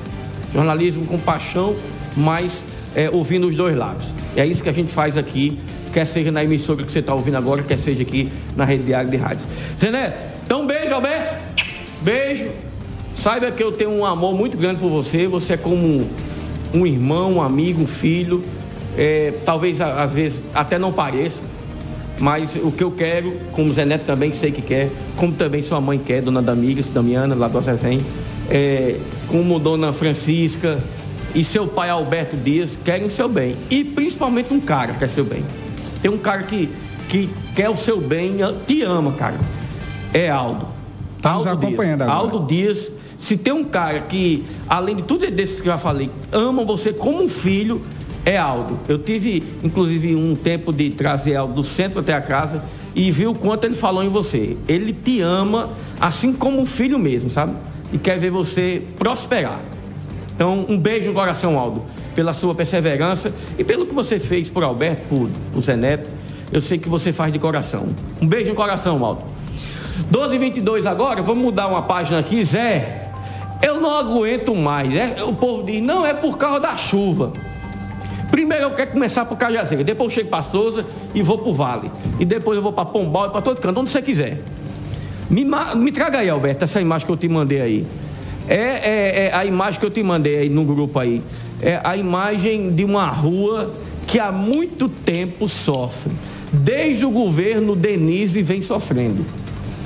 Jornalismo 0.53 1.05
com 1.05 1.19
paixão, 1.19 1.75
mas 2.15 2.63
é, 2.95 3.09
ouvindo 3.09 3.47
os 3.47 3.55
dois 3.55 3.77
lados. 3.77 4.13
É 4.35 4.45
isso 4.45 4.61
que 4.61 4.69
a 4.69 4.73
gente 4.73 4.91
faz 4.91 5.17
aqui, 5.17 5.59
quer 5.93 6.05
seja 6.05 6.31
na 6.31 6.43
emissora 6.43 6.83
que 6.83 6.91
você 6.91 6.99
está 6.99 7.13
ouvindo 7.13 7.37
agora, 7.37 7.63
quer 7.63 7.77
seja 7.77 8.01
aqui 8.01 8.29
na 8.55 8.65
rede 8.65 8.83
diária 8.83 9.09
de 9.09 9.17
rádios. 9.17 9.47
Zé 9.79 9.91
Neto, 9.91 10.21
então 10.45 10.67
beijo, 10.67 10.93
Alberto. 10.93 11.35
Beijo. 12.01 12.49
Saiba 13.15 13.49
que 13.49 13.63
eu 13.63 13.71
tenho 13.71 13.91
um 13.91 14.05
amor 14.05 14.35
muito 14.35 14.57
grande 14.57 14.79
por 14.79 14.89
você. 14.89 15.27
Você 15.27 15.53
é 15.53 15.57
como 15.57 15.85
um, 15.85 16.07
um 16.73 16.85
irmão, 16.85 17.35
um 17.35 17.41
amigo, 17.41 17.81
um 17.81 17.87
filho. 17.87 18.43
É, 18.97 19.33
talvez 19.45 19.79
às 19.79 20.11
vezes 20.11 20.43
até 20.53 20.77
não 20.77 20.91
pareça. 20.91 21.41
Mas 22.19 22.55
o 22.55 22.71
que 22.71 22.83
eu 22.83 22.91
quero, 22.91 23.33
como 23.53 23.73
Zé 23.73 23.85
Neto 23.85 24.05
também, 24.05 24.33
sei 24.33 24.51
que 24.51 24.61
quer, 24.61 24.89
como 25.15 25.33
também 25.33 25.61
sua 25.61 25.81
mãe 25.81 25.97
quer, 25.97 26.21
dona 26.21 26.41
Damires, 26.41 26.89
Damiana, 26.89 27.35
lá 27.35 27.47
do 27.47 27.57
Azevém, 27.57 27.99
é, 28.49 28.97
como 29.27 29.59
dona 29.59 29.91
Francisca 29.91 30.77
e 31.35 31.43
seu 31.43 31.67
pai 31.67 31.89
Alberto 31.89 32.37
Dias 32.37 32.77
querem 32.83 33.07
o 33.07 33.11
seu 33.11 33.27
bem. 33.27 33.57
E 33.69 33.83
principalmente 33.83 34.53
um 34.53 34.59
cara 34.59 34.93
que 34.93 34.99
quer 34.99 35.09
seu 35.09 35.25
bem. 35.25 35.43
Tem 36.01 36.09
um 36.09 36.17
cara 36.17 36.43
que, 36.43 36.69
que 37.09 37.29
quer 37.53 37.69
o 37.69 37.75
seu 37.75 37.99
bem, 37.99 38.37
te 38.65 38.81
ama, 38.83 39.11
cara. 39.11 39.35
É 40.13 40.29
Aldo. 40.29 40.67
Tá 41.21 41.33
nos 41.33 41.45
Aldo 41.45 41.67
acompanhando 41.67 41.99
Dias. 41.99 42.09
agora. 42.09 42.33
Aldo 42.33 42.47
Dias, 42.47 42.91
se 43.17 43.35
tem 43.35 43.53
um 43.53 43.65
cara 43.65 43.99
que, 43.99 44.45
além 44.67 44.95
de 44.95 45.03
tudo 45.03 45.29
desses 45.29 45.59
que 45.59 45.67
eu 45.67 45.73
já 45.73 45.77
falei, 45.77 46.09
ama 46.31 46.63
você 46.63 46.93
como 46.93 47.21
um 47.21 47.27
filho, 47.27 47.81
é 48.23 48.37
Aldo. 48.37 48.79
Eu 48.87 48.97
tive, 48.97 49.43
inclusive, 49.61 50.15
um 50.15 50.35
tempo 50.35 50.71
de 50.71 50.89
trazer 50.91 51.35
Aldo 51.35 51.55
do 51.55 51.63
centro 51.63 51.99
até 51.99 52.13
a 52.13 52.21
casa 52.21 52.63
e 52.95 53.11
vi 53.11 53.27
o 53.27 53.35
quanto 53.35 53.65
ele 53.65 53.75
falou 53.75 54.01
em 54.01 54.09
você. 54.09 54.55
Ele 54.69 54.93
te 54.93 55.19
ama, 55.19 55.71
assim 55.99 56.31
como 56.31 56.61
um 56.61 56.65
filho 56.65 56.97
mesmo, 56.97 57.29
sabe? 57.29 57.53
E 57.91 57.97
quer 57.97 58.17
ver 58.17 58.31
você 58.31 58.81
prosperar. 58.97 59.74
Então, 60.35 60.65
um 60.67 60.77
beijo 60.77 61.07
no 61.07 61.13
coração, 61.13 61.57
Aldo, 61.57 61.81
pela 62.13 62.33
sua 62.33 62.53
perseverança 62.53 63.31
e 63.57 63.63
pelo 63.63 63.85
que 63.85 63.93
você 63.93 64.19
fez 64.19 64.49
por 64.49 64.63
Alberto, 64.63 65.03
por, 65.07 65.29
por 65.53 65.61
Zé 65.61 65.77
Neto. 65.77 66.11
Eu 66.51 66.61
sei 66.61 66.77
que 66.77 66.89
você 66.89 67.11
faz 67.11 67.31
de 67.31 67.39
coração. 67.39 67.87
Um 68.21 68.27
beijo 68.27 68.49
no 68.49 68.55
coração, 68.55 69.03
Aldo. 69.03 69.21
12 70.11 70.35
e 70.35 70.37
22 70.37 70.85
agora, 70.85 71.21
vamos 71.21 71.43
mudar 71.43 71.67
uma 71.67 71.83
página 71.83 72.19
aqui. 72.19 72.43
Zé, 72.43 73.11
eu 73.61 73.79
não 73.79 73.97
aguento 73.97 74.53
mais. 74.53 74.89
né? 74.89 75.15
O 75.23 75.33
povo 75.33 75.63
diz, 75.63 75.81
não, 75.81 76.05
é 76.05 76.13
por 76.13 76.37
causa 76.37 76.59
da 76.59 76.75
chuva. 76.75 77.31
Primeiro 78.29 78.65
eu 78.65 78.71
quero 78.71 78.91
começar 78.91 79.23
por 79.23 79.37
Cajazeira, 79.37 79.83
depois 79.83 80.11
eu 80.11 80.15
chego 80.15 80.29
para 80.29 80.41
Souza 80.41 80.85
e 81.13 81.21
vou 81.21 81.37
para 81.37 81.49
o 81.49 81.53
Vale. 81.53 81.89
E 82.19 82.25
depois 82.25 82.57
eu 82.57 82.61
vou 82.61 82.73
para 82.73 82.83
Pombal 82.83 83.27
e 83.27 83.29
para 83.29 83.41
todo 83.41 83.61
canto, 83.61 83.79
onde 83.79 83.89
você 83.91 84.01
quiser. 84.01 84.41
Me, 85.29 85.45
me 85.75 85.91
traga 85.91 86.19
aí, 86.19 86.29
Alberto, 86.29 86.63
essa 86.65 86.81
imagem 86.81 87.05
que 87.05 87.11
eu 87.13 87.17
te 87.17 87.29
mandei 87.29 87.61
aí. 87.61 87.87
É, 88.47 88.55
é- 88.55 89.25
é 89.27 89.35
a 89.35 89.45
imagem 89.45 89.79
que 89.79 89.85
eu 89.85 89.89
te 89.91 90.03
mandei 90.03 90.37
aí 90.37 90.49
no 90.49 90.63
grupo 90.63 90.99
aí. 90.99 91.21
É 91.61 91.79
a 91.83 91.95
imagem 91.97 92.71
de 92.71 92.83
uma 92.83 93.07
rua 93.07 93.73
que 94.07 94.19
há 94.19 94.31
muito 94.31 94.87
tempo 94.87 95.47
sofre. 95.49 96.11
Desde 96.51 97.05
o 97.05 97.09
governo 97.11 97.75
Denise 97.75 98.41
vem 98.41 98.61
sofrendo. 98.61 99.25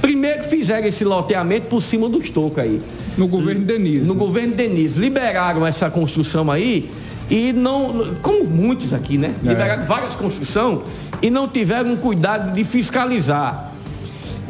Primeiro 0.02 0.44
fizeram 0.44 0.88
esse 0.88 1.04
loteamento 1.04 1.68
por 1.68 1.82
cima 1.82 2.08
dos 2.10 2.30
tocos 2.30 2.60
aí. 2.60 2.82
No 3.18 3.28
governo 3.28 3.66
Denise. 3.66 4.06
No 4.06 4.16
governo 4.16 4.54
Denise. 4.56 5.00
Liberaram 5.00 5.66
essa 5.66 5.90
construção 5.90 6.50
aí 6.50 6.90
e 7.30 7.54
não, 7.54 8.14
como 8.22 8.44
muitos 8.46 8.94
aqui, 8.94 9.18
né? 9.18 9.34
É. 9.44 9.48
Liberaram 9.50 9.84
várias 9.84 10.16
construções 10.16 10.80
e 11.22 11.30
não 11.30 11.48
tiveram 11.48 11.96
cuidado 11.98 12.54
de 12.54 12.64
fiscalizar. 12.64 13.72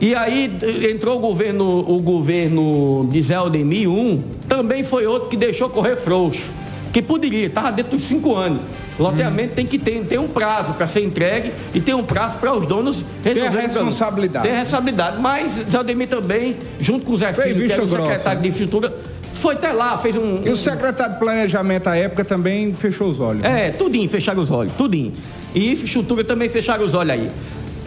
E 0.02 0.16
aí 0.16 0.58
entrou 0.90 1.18
o 1.18 1.20
governo, 1.20 1.66
o 1.66 2.00
governo 2.00 3.10
de 3.12 3.22
Zé 3.22 3.36
Aldemir, 3.36 3.90
um, 3.90 4.22
também 4.48 4.84
foi 4.84 5.06
outro 5.06 5.30
que 5.30 5.36
deixou 5.36 5.70
correr 5.70 5.98
frouxo. 5.98 6.46
Que 6.94 7.02
poderia, 7.02 7.48
estava 7.48 7.72
dentro 7.72 7.92
dos 7.92 8.04
cinco 8.04 8.36
anos. 8.36 8.62
Loteamento 8.98 9.54
tem 9.54 9.66
que 9.66 9.80
ter, 9.80 10.04
tem 10.06 10.18
um 10.18 10.28
prazo 10.28 10.74
para 10.74 10.86
ser 10.86 11.04
entregue 11.04 11.54
e 11.74 11.80
tem 11.80 11.94
um 11.94 12.04
prazo 12.04 12.38
para 12.38 12.54
os 12.54 12.66
donos 12.66 13.06
resolverem 13.24 13.50
problema. 13.50 13.62
responsabilidade. 13.62 14.48
Tem 14.48 14.58
responsabilidade. 14.58 15.22
Mas 15.22 15.54
Zé 15.70 15.78
Aldemir 15.78 16.08
também, 16.10 16.58
junto 16.80 17.06
com 17.06 17.14
o 17.14 17.18
Zé 17.18 17.32
Filho, 17.32 17.66
que 17.66 17.72
era 17.72 17.84
o 17.84 17.88
grossa. 17.88 18.10
secretário 18.10 18.42
de 18.42 18.48
infraestrutura, 18.50 18.94
foi 19.34 19.54
até 19.54 19.72
lá, 19.72 19.98
fez 19.98 20.18
um. 20.18 20.42
E 20.44 20.50
o 20.50 20.56
secretário 20.56 21.14
de 21.14 21.20
planejamento 21.20 21.88
à 21.88 21.96
época 21.96 22.26
também 22.26 22.74
fechou 22.74 23.08
os 23.08 23.20
olhos. 23.22 23.44
É, 23.46 23.70
tudinho, 23.70 24.10
fecharam 24.10 24.42
os 24.42 24.52
olhos, 24.52 24.74
tudinho. 24.74 25.14
E 25.56 25.72
infraestrutura 25.72 26.24
também 26.24 26.50
fecharam 26.50 26.84
os 26.84 26.94
olhos 26.94 27.14
aí. 27.14 27.30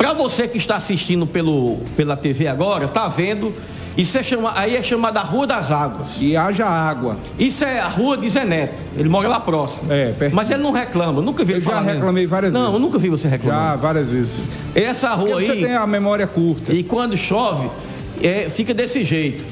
Para 0.02 0.14
você 0.14 0.48
que 0.48 0.58
está 0.58 0.74
assistindo 0.74 1.28
pelo, 1.28 1.78
pela 1.96 2.16
TV 2.16 2.48
agora, 2.48 2.88
tá 2.88 3.06
vendo, 3.06 3.54
isso 3.96 4.18
é 4.18 4.22
chama, 4.24 4.52
aí 4.56 4.74
é 4.74 4.82
chamada 4.82 5.20
Rua 5.20 5.46
das 5.46 5.70
Águas. 5.70 6.16
E 6.20 6.36
haja 6.36 6.66
água. 6.66 7.16
Isso 7.38 7.64
é 7.64 7.78
a 7.78 7.86
rua 7.86 8.16
de 8.16 8.28
Zé 8.28 8.44
Neto. 8.44 8.82
Ele 8.96 9.08
mora 9.08 9.28
lá 9.28 9.38
próximo. 9.38 9.92
É, 9.92 10.10
perto. 10.10 10.34
Mas 10.34 10.50
ele 10.50 10.60
não 10.60 10.72
reclama. 10.72 11.22
Nunca 11.22 11.44
vi 11.44 11.52
Eu 11.52 11.60
já 11.60 11.80
reclamei 11.80 12.26
várias 12.26 12.52
não, 12.52 12.62
vezes. 12.62 12.74
eu 12.74 12.80
nunca 12.80 12.98
vi 12.98 13.10
você 13.10 13.28
Já 13.28 13.36
reclamar. 13.36 13.78
várias 13.78 14.10
vezes. 14.10 14.48
Essa 14.74 15.10
rua 15.10 15.36
Porque 15.36 15.52
aí. 15.52 15.60
você 15.60 15.66
tem 15.66 15.76
a 15.76 15.86
memória 15.86 16.26
curta. 16.26 16.72
E 16.72 16.82
quando 16.82 17.16
chove, 17.16 17.70
é, 18.20 18.50
fica 18.50 18.74
desse 18.74 19.04
jeito. 19.04 19.44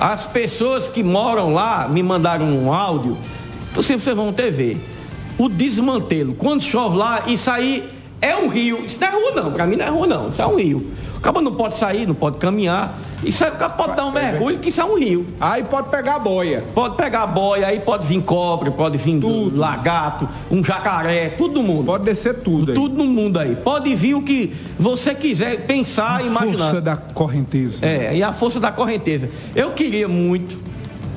As 0.00 0.26
pessoas 0.26 0.88
que 0.88 1.04
moram 1.04 1.54
lá 1.54 1.86
me 1.86 2.02
mandaram 2.02 2.46
um 2.46 2.72
áudio, 2.72 3.16
possível 3.72 4.00
vocês 4.00 4.16
vão 4.16 4.32
ter 4.32 4.50
ver. 4.50 4.84
O 5.38 5.48
desmantelo. 5.48 6.34
Quando 6.34 6.60
chove 6.60 6.96
lá, 6.96 7.22
isso 7.28 7.48
aí 7.48 7.88
é 8.22 8.36
um 8.36 8.48
rio. 8.48 8.84
Isso 8.84 8.96
não 9.00 9.08
é 9.08 9.10
rua 9.10 9.32
não, 9.32 9.52
pra 9.52 9.66
mim 9.66 9.76
não 9.76 9.84
é 9.84 9.88
rua 9.88 10.06
não, 10.06 10.28
isso 10.30 10.40
é 10.40 10.46
um 10.46 10.56
rio. 10.56 10.90
O 11.16 11.20
cabo 11.20 11.40
não 11.40 11.54
pode 11.54 11.76
sair, 11.76 12.06
não 12.06 12.14
pode 12.14 12.38
caminhar. 12.38 12.98
Isso 13.22 13.44
aí 13.44 13.50
o 13.50 13.54
cabo 13.54 13.76
pode 13.76 13.94
dar 13.94 14.06
um 14.06 14.10
mergulho, 14.10 14.58
que 14.58 14.70
isso 14.70 14.80
é 14.80 14.84
um 14.84 14.98
rio. 14.98 15.26
Aí 15.40 15.62
pode 15.62 15.88
pegar 15.88 16.16
a 16.16 16.18
boia. 16.18 16.64
Pode 16.74 16.96
pegar 16.96 17.26
boia, 17.26 17.68
aí 17.68 17.78
pode 17.78 18.06
vir 18.06 18.20
cobra, 18.22 18.70
pode 18.72 18.98
vir 18.98 19.20
Tudo. 19.20 19.56
lagarto, 19.56 20.28
um 20.50 20.64
jacaré, 20.64 21.28
tudo 21.30 21.54
do 21.54 21.62
mundo. 21.62 21.86
Pode 21.86 22.04
descer 22.04 22.40
tudo 22.40 22.72
aí. 22.72 22.74
Tudo 22.74 22.96
no 22.96 23.04
mundo 23.04 23.38
aí. 23.38 23.54
Pode 23.54 23.94
vir 23.94 24.14
o 24.14 24.22
que 24.22 24.52
você 24.76 25.14
quiser 25.14 25.64
pensar 25.66 26.24
e 26.24 26.26
imaginar. 26.26 26.58
Força 26.58 26.80
da 26.80 26.96
correnteza. 26.96 27.86
É, 27.86 28.16
e 28.16 28.22
a 28.22 28.32
força 28.32 28.58
da 28.58 28.72
correnteza. 28.72 29.28
Eu 29.54 29.70
queria 29.72 30.08
muito, 30.08 30.58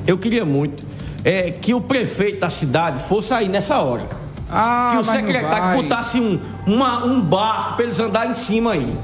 eu 0.06 0.16
queria 0.16 0.44
muito, 0.44 0.84
é, 1.24 1.50
que 1.50 1.74
o 1.74 1.80
prefeito 1.80 2.38
da 2.40 2.50
cidade 2.50 3.02
fosse 3.02 3.34
aí 3.34 3.48
nessa 3.48 3.78
hora. 3.80 4.25
Ah, 4.50 4.92
que 4.94 4.98
o 5.00 5.04
secretário 5.04 5.82
botasse 5.82 6.20
um, 6.20 6.38
uma- 6.66 7.04
um 7.04 7.20
barco 7.20 7.74
para 7.76 7.84
eles 7.84 7.98
andarem 7.98 8.32
em 8.32 8.34
cima 8.36 8.72
aí. 8.72 8.96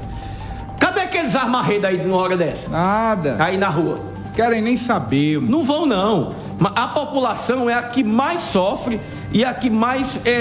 Cadê 0.79 1.01
aqueles 1.01 1.35
armarredos 1.35 1.85
aí 1.85 1.97
numa 2.05 2.17
hora 2.17 2.35
dessa? 2.37 2.69
Nada. 2.69 3.35
Aí 3.39 3.57
na 3.57 3.67
rua. 3.69 3.99
Querem 4.35 4.61
nem 4.61 4.77
saber. 4.77 5.39
mano. 5.39 5.51
Não 5.51 5.63
vão 5.63 5.85
não. 5.85 6.33
A 6.75 6.87
população 6.87 7.69
é 7.69 7.73
a 7.73 7.83
que 7.83 8.03
mais 8.03 8.41
sofre 8.43 8.99
e 9.31 9.43
a 9.43 9.53
que 9.53 9.69
mais 9.69 10.19
é, 10.25 10.29
é, 10.31 10.35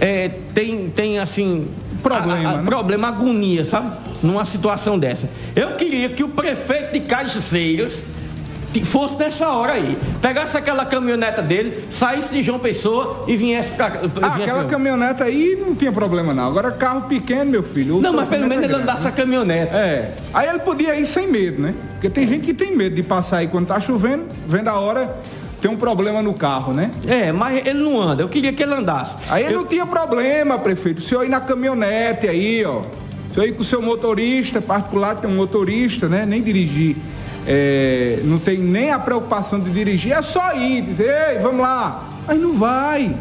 é, 0.00 0.06
é, 0.06 0.24
é, 0.24 0.28
tem, 0.54 0.88
tem 0.88 1.18
assim 1.18 1.68
problema, 2.02 2.48
a- 2.48 2.52
a- 2.52 2.56
né? 2.58 2.62
problema, 2.64 3.08
agonia, 3.08 3.64
sabe? 3.64 3.92
Numa 4.22 4.44
situação 4.44 4.98
dessa. 4.98 5.28
Eu 5.54 5.72
queria 5.76 6.08
que 6.08 6.24
o 6.24 6.28
prefeito 6.28 6.92
de 6.92 7.00
Cajazeiras 7.00 8.04
fosse 8.84 9.16
nessa 9.18 9.48
hora 9.48 9.72
aí. 9.74 9.98
Pegasse 10.20 10.56
aquela 10.56 10.84
caminhoneta 10.84 11.42
dele, 11.42 11.84
saísse 11.90 12.34
de 12.34 12.42
João 12.42 12.58
Pessoa 12.58 13.24
e 13.26 13.36
viesse 13.36 13.72
pra. 13.72 13.92
Ah, 14.22 14.36
aquela 14.36 14.64
caminhoneta 14.64 15.24
aí 15.24 15.56
não 15.60 15.74
tinha 15.74 15.92
problema 15.92 16.32
não. 16.32 16.46
Agora 16.46 16.70
carro 16.70 17.02
pequeno, 17.02 17.50
meu 17.50 17.62
filho. 17.62 18.00
Não, 18.00 18.12
mas 18.12 18.28
pelo 18.28 18.42
menos 18.46 18.62
é 18.62 18.66
ele 18.66 18.68
grande, 18.68 18.82
andasse 18.82 19.04
né? 19.04 19.08
a 19.08 19.12
caminhoneta. 19.12 19.76
É. 19.76 20.14
Aí 20.32 20.48
ele 20.48 20.60
podia 20.60 20.94
ir 20.98 21.06
sem 21.06 21.26
medo, 21.28 21.60
né? 21.60 21.74
Porque 21.92 22.08
tem 22.08 22.26
gente 22.26 22.46
que 22.46 22.54
tem 22.54 22.76
medo 22.76 22.94
de 22.96 23.02
passar 23.02 23.38
aí 23.38 23.48
quando 23.48 23.66
tá 23.66 23.78
chovendo, 23.78 24.26
vendo 24.46 24.68
a 24.68 24.74
hora, 24.78 25.14
tem 25.60 25.70
um 25.70 25.76
problema 25.76 26.20
no 26.22 26.34
carro, 26.34 26.72
né? 26.72 26.90
É, 27.06 27.30
mas 27.30 27.64
ele 27.66 27.78
não 27.78 28.00
anda. 28.00 28.22
Eu 28.22 28.28
queria 28.28 28.52
que 28.52 28.62
ele 28.62 28.74
andasse. 28.74 29.16
Aí 29.30 29.44
Eu- 29.44 29.52
não 29.52 29.64
tinha 29.64 29.86
problema, 29.86 30.58
prefeito. 30.58 30.98
O 30.98 31.02
senhor 31.02 31.24
ir 31.24 31.28
na 31.28 31.40
caminhonete 31.40 32.26
aí, 32.26 32.64
ó. 32.64 32.80
O 33.30 33.34
senhor 33.34 33.46
ir 33.46 33.52
com 33.52 33.62
o 33.62 33.64
seu 33.64 33.80
motorista, 33.80 34.60
particular 34.60 35.16
tem 35.16 35.30
um 35.30 35.36
motorista, 35.36 36.08
né? 36.08 36.26
Nem 36.26 36.42
dirigir. 36.42 36.96
É, 37.46 38.20
não 38.24 38.38
tem 38.38 38.58
nem 38.58 38.90
a 38.90 38.98
preocupação 38.98 39.58
de 39.58 39.70
dirigir, 39.70 40.12
é 40.12 40.22
só 40.22 40.54
ir, 40.54 40.82
dizer, 40.82 41.30
ei, 41.30 41.38
vamos 41.38 41.60
lá. 41.60 42.04
Aí 42.26 42.38
não 42.38 42.54
vai. 42.54 43.16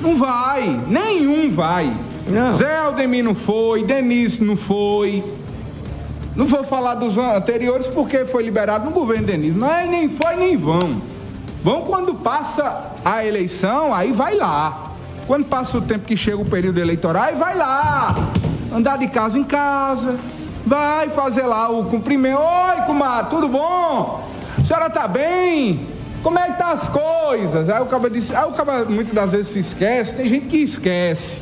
Não 0.00 0.16
vai. 0.16 0.80
Nenhum 0.86 1.50
vai. 1.50 1.92
Não. 2.28 2.52
Zé 2.52 2.76
Aldemir 2.78 3.24
não 3.24 3.34
foi, 3.34 3.84
Denise 3.84 4.42
não 4.42 4.56
foi. 4.56 5.24
Não 6.34 6.46
vou 6.46 6.62
falar 6.64 6.94
dos 6.94 7.16
anteriores 7.16 7.86
porque 7.86 8.26
foi 8.26 8.42
liberado 8.42 8.84
no 8.84 8.90
governo 8.90 9.26
Denise. 9.26 9.56
Mas 9.56 9.88
nem 9.88 10.08
foi 10.08 10.36
nem 10.36 10.56
vão. 10.56 11.00
Vão 11.64 11.82
quando 11.82 12.14
passa 12.14 12.92
a 13.04 13.24
eleição, 13.24 13.92
aí 13.92 14.12
vai 14.12 14.34
lá. 14.34 14.92
Quando 15.26 15.46
passa 15.46 15.78
o 15.78 15.80
tempo 15.80 16.06
que 16.06 16.16
chega 16.16 16.36
o 16.36 16.44
período 16.44 16.78
eleitoral, 16.78 17.22
aí 17.22 17.34
vai 17.34 17.56
lá. 17.56 18.14
Andar 18.72 18.98
de 18.98 19.08
casa 19.08 19.38
em 19.38 19.44
casa. 19.44 20.16
Vai 20.66 21.10
fazer 21.10 21.46
lá 21.46 21.70
o 21.70 21.84
cumprimento. 21.84 22.40
Oi, 22.40 22.82
comadre, 22.86 23.30
tudo 23.30 23.48
bom? 23.48 24.28
A 24.58 24.64
senhora 24.64 24.90
tá 24.90 25.06
bem? 25.06 25.86
Como 26.24 26.36
é 26.40 26.50
que 26.50 26.58
tá 26.58 26.70
as 26.70 26.88
coisas? 26.88 27.68
Aí 27.68 27.80
o 27.80 27.86
cara 27.86 28.10
disse, 28.10 28.34
aí 28.34 28.48
o 28.48 28.50
cara 28.50 28.84
muitas 28.84 29.14
das 29.14 29.30
vezes 29.30 29.52
se 29.52 29.60
esquece, 29.60 30.16
tem 30.16 30.26
gente 30.26 30.46
que 30.46 30.56
esquece. 30.56 31.40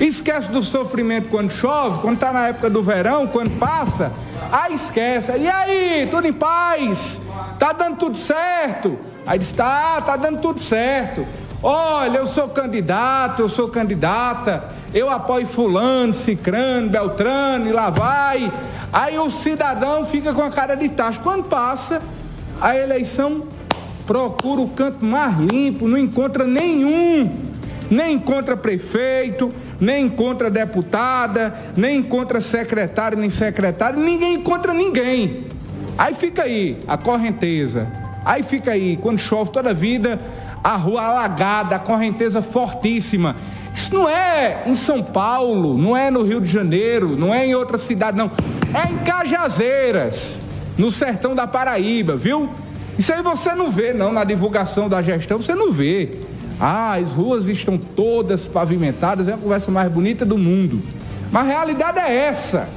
Esquece 0.00 0.50
do 0.50 0.60
sofrimento 0.60 1.28
quando 1.28 1.52
chove, 1.52 2.00
quando 2.00 2.18
tá 2.18 2.32
na 2.32 2.48
época 2.48 2.68
do 2.68 2.82
verão, 2.82 3.28
quando 3.28 3.56
passa. 3.60 4.10
Aí 4.50 4.74
esquece. 4.74 5.30
E 5.38 5.48
aí, 5.48 6.08
tudo 6.10 6.26
em 6.26 6.32
paz? 6.32 7.20
Tá 7.60 7.72
dando 7.72 7.96
tudo 7.96 8.16
certo? 8.16 8.98
Aí 9.24 9.38
diz, 9.38 9.52
tá, 9.52 10.00
tá 10.00 10.16
dando 10.16 10.40
tudo 10.40 10.60
certo. 10.60 11.24
Olha, 11.62 12.18
eu 12.18 12.26
sou 12.26 12.48
candidato, 12.48 13.42
eu 13.42 13.48
sou 13.48 13.68
candidata, 13.68 14.64
eu 14.92 15.10
apoio 15.10 15.46
fulano, 15.46 16.14
cicrano, 16.14 16.88
beltrano, 16.88 17.68
e 17.68 17.72
lá 17.72 17.90
vai. 17.90 18.52
Aí 18.92 19.18
o 19.18 19.30
cidadão 19.30 20.04
fica 20.04 20.32
com 20.32 20.42
a 20.42 20.50
cara 20.50 20.74
de 20.74 20.88
tacho. 20.88 21.20
Quando 21.20 21.44
passa 21.44 22.00
a 22.60 22.76
eleição, 22.76 23.44
procura 24.06 24.62
o 24.62 24.68
canto 24.68 25.04
mais 25.04 25.36
limpo, 25.38 25.86
não 25.86 25.98
encontra 25.98 26.44
nenhum, 26.44 27.30
nem 27.90 28.14
encontra 28.14 28.56
prefeito, 28.56 29.52
nem 29.78 30.06
encontra 30.06 30.50
deputada, 30.50 31.54
nem 31.76 31.98
encontra 31.98 32.40
secretário, 32.40 33.18
nem 33.18 33.30
secretário, 33.30 34.00
ninguém 34.00 34.34
encontra 34.34 34.72
ninguém. 34.72 35.44
Aí 35.96 36.14
fica 36.14 36.44
aí 36.44 36.78
a 36.86 36.96
correnteza, 36.96 37.86
aí 38.24 38.42
fica 38.42 38.70
aí, 38.70 38.96
quando 38.96 39.18
chove 39.18 39.50
toda 39.50 39.70
a 39.70 39.74
vida, 39.74 40.18
a 40.64 40.76
rua 40.76 41.02
alagada, 41.02 41.76
a 41.76 41.78
correnteza 41.78 42.40
fortíssima. 42.40 43.36
Isso 43.74 43.94
não 43.94 44.08
é 44.08 44.62
em 44.66 44.74
São 44.74 45.02
Paulo, 45.02 45.78
não 45.78 45.96
é 45.96 46.10
no 46.10 46.22
Rio 46.22 46.40
de 46.40 46.48
Janeiro, 46.48 47.16
não 47.16 47.32
é 47.34 47.46
em 47.46 47.54
outra 47.54 47.78
cidade, 47.78 48.16
não. 48.16 48.30
É 48.74 48.90
em 48.92 48.96
Cajazeiras, 48.98 50.42
no 50.76 50.90
sertão 50.90 51.34
da 51.34 51.46
Paraíba, 51.46 52.16
viu? 52.16 52.48
Isso 52.98 53.12
aí 53.12 53.22
você 53.22 53.54
não 53.54 53.70
vê, 53.70 53.92
não, 53.92 54.12
na 54.12 54.24
divulgação 54.24 54.88
da 54.88 55.00
gestão, 55.00 55.40
você 55.40 55.54
não 55.54 55.72
vê. 55.72 56.18
Ah, 56.60 56.94
as 56.94 57.12
ruas 57.12 57.46
estão 57.46 57.78
todas 57.78 58.48
pavimentadas, 58.48 59.28
é 59.28 59.32
a 59.34 59.36
conversa 59.36 59.70
mais 59.70 59.90
bonita 59.90 60.24
do 60.24 60.36
mundo. 60.36 60.82
Mas 61.30 61.44
a 61.46 61.48
realidade 61.48 62.00
é 62.00 62.12
essa. 62.26 62.68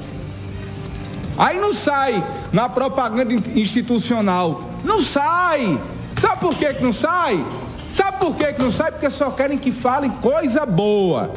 Aí 1.37 1.57
não 1.59 1.73
sai 1.73 2.23
na 2.53 2.69
propaganda 2.69 3.33
in- 3.33 3.41
institucional. 3.55 4.63
Não 4.83 4.99
sai. 4.99 5.79
Sabe 6.15 6.39
por 6.39 6.53
que, 6.55 6.71
que 6.75 6.83
não 6.83 6.93
sai? 6.93 7.43
Sabe 7.91 8.17
por 8.19 8.35
que, 8.35 8.51
não 8.61 8.71
sai? 8.71 8.91
Porque 8.91 9.09
só 9.09 9.31
querem 9.31 9.57
que 9.57 9.71
fale 9.71 10.09
coisa 10.21 10.65
boa. 10.65 11.31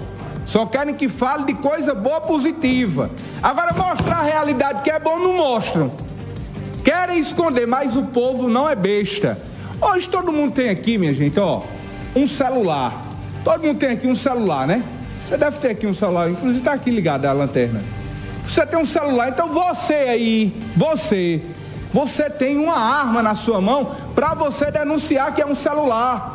Só 0.45 0.67
querem 0.67 0.95
que 0.95 1.09
fale 1.09 1.45
de 1.45 1.55
coisa 1.55 1.95
boa 1.95 2.21
positiva. 2.21 3.11
Agora 3.43 3.73
mostrar 3.73 4.17
a 4.17 4.23
realidade 4.23 4.83
que 4.83 4.91
é 4.91 4.99
bom 4.99 5.19
não 5.19 5.35
mostram. 5.35 5.91
Querem 6.85 7.19
esconder, 7.19 7.67
mas 7.67 7.97
o 7.97 8.05
povo 8.05 8.49
não 8.49 8.69
é 8.69 8.75
besta. 8.75 9.39
Hoje 9.81 10.09
todo 10.09 10.31
mundo 10.31 10.53
tem 10.53 10.69
aqui, 10.69 10.99
minha 10.99 11.15
gente, 11.15 11.41
ó, 11.41 11.63
um 12.15 12.27
celular. 12.27 13.03
Todo 13.43 13.63
mundo 13.63 13.79
tem 13.79 13.91
aqui 13.91 14.07
um 14.07 14.15
celular, 14.15 14.67
né? 14.67 14.85
Você 15.27 15.37
deve 15.37 15.59
ter 15.59 15.71
aqui 15.71 15.87
um 15.87 15.95
celular, 15.95 16.31
inclusive 16.31 16.59
está 16.59 16.75
aqui 16.75 16.91
ligado 16.91 17.25
a 17.25 17.33
lanterna. 17.33 17.83
Você 18.47 18.65
tem 18.67 18.79
um 18.79 18.85
celular, 18.85 19.31
então 19.31 19.49
você 19.49 19.95
aí, 19.95 20.55
você, 20.77 21.43
você 21.93 22.29
tem 22.29 22.59
uma 22.59 22.77
arma 22.77 23.23
na 23.23 23.35
sua 23.35 23.61
mão 23.61 23.91
para 24.15 24.35
você 24.35 24.71
denunciar 24.71 25.35
que 25.35 25.41
é 25.41 25.47
um 25.47 25.55
celular. 25.55 26.34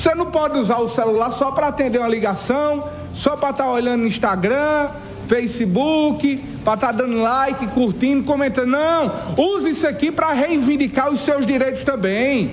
Você 0.00 0.14
não 0.14 0.30
pode 0.30 0.58
usar 0.58 0.78
o 0.78 0.88
celular 0.88 1.30
só 1.30 1.50
para 1.50 1.66
atender 1.66 1.98
uma 1.98 2.08
ligação, 2.08 2.88
só 3.12 3.36
para 3.36 3.50
estar 3.50 3.70
olhando 3.70 4.00
no 4.00 4.06
Instagram, 4.06 4.88
Facebook, 5.26 6.42
para 6.64 6.72
estar 6.72 6.92
dando 6.92 7.20
like, 7.20 7.66
curtindo, 7.66 8.24
comentando. 8.24 8.68
Não, 8.68 9.12
use 9.36 9.68
isso 9.68 9.86
aqui 9.86 10.10
para 10.10 10.32
reivindicar 10.32 11.12
os 11.12 11.20
seus 11.20 11.44
direitos 11.44 11.84
também. 11.84 12.50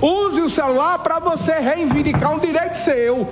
Use 0.00 0.40
o 0.40 0.48
celular 0.48 1.00
para 1.00 1.18
você 1.18 1.52
reivindicar 1.52 2.34
um 2.34 2.38
direito 2.38 2.78
seu, 2.78 3.28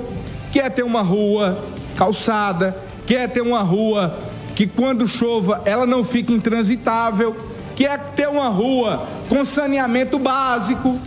que 0.53 0.61
é 0.61 0.69
ter 0.69 0.83
uma 0.83 1.01
rua 1.01 1.65
calçada, 1.97 2.77
que 3.07 3.17
é 3.17 3.27
ter 3.27 3.41
uma 3.41 3.63
rua 3.63 4.19
que 4.55 4.67
quando 4.67 5.09
chova 5.09 5.63
ela 5.65 5.87
não 5.87 6.05
fica 6.05 6.31
intransitável, 6.31 7.35
que 7.75 7.87
é 7.87 7.97
ter 7.97 8.29
uma 8.29 8.49
rua 8.49 9.07
com 9.31 9.43
saneamento 9.47 10.19
básico, 10.19 11.01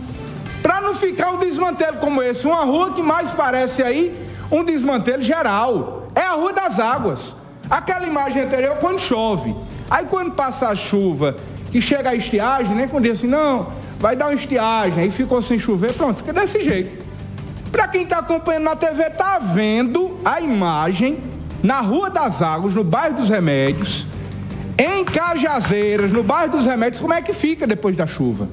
para 0.64 0.80
não 0.80 0.94
ficar 0.94 1.30
um 1.30 1.38
desmantelo 1.38 1.98
como 1.98 2.22
esse. 2.22 2.46
Uma 2.46 2.64
rua 2.64 2.94
que 2.94 3.02
mais 3.02 3.30
parece 3.32 3.82
aí 3.82 4.18
um 4.50 4.64
desmantelo 4.64 5.22
geral. 5.22 6.08
É 6.14 6.22
a 6.22 6.30
Rua 6.30 6.54
das 6.54 6.80
Águas. 6.80 7.36
Aquela 7.68 8.06
imagem 8.06 8.44
anterior 8.44 8.76
quando 8.76 8.98
chove. 8.98 9.54
Aí 9.90 10.06
quando 10.06 10.32
passa 10.32 10.68
a 10.68 10.74
chuva, 10.74 11.36
que 11.70 11.82
chega 11.82 12.08
a 12.08 12.14
estiagem, 12.14 12.74
né? 12.74 12.86
Quando 12.86 13.04
diz 13.04 13.18
assim, 13.18 13.26
não, 13.26 13.72
vai 13.98 14.16
dar 14.16 14.28
uma 14.28 14.34
estiagem, 14.34 15.02
aí 15.02 15.10
ficou 15.10 15.42
sem 15.42 15.58
chover, 15.58 15.92
pronto, 15.92 16.18
fica 16.18 16.32
desse 16.32 16.62
jeito. 16.62 17.04
Para 17.70 17.86
quem 17.86 18.04
está 18.04 18.20
acompanhando 18.20 18.64
na 18.64 18.74
TV, 18.74 19.10
tá 19.10 19.38
vendo 19.38 20.18
a 20.24 20.40
imagem 20.40 21.18
na 21.62 21.82
Rua 21.82 22.08
das 22.08 22.40
Águas, 22.40 22.74
no 22.74 22.82
bairro 22.82 23.16
dos 23.16 23.28
Remédios, 23.28 24.08
em 24.78 25.04
Cajazeiras, 25.04 26.10
no 26.10 26.22
bairro 26.22 26.52
dos 26.52 26.64
Remédios, 26.64 27.02
como 27.02 27.12
é 27.12 27.20
que 27.20 27.34
fica 27.34 27.66
depois 27.66 27.94
da 27.94 28.06
chuva? 28.06 28.48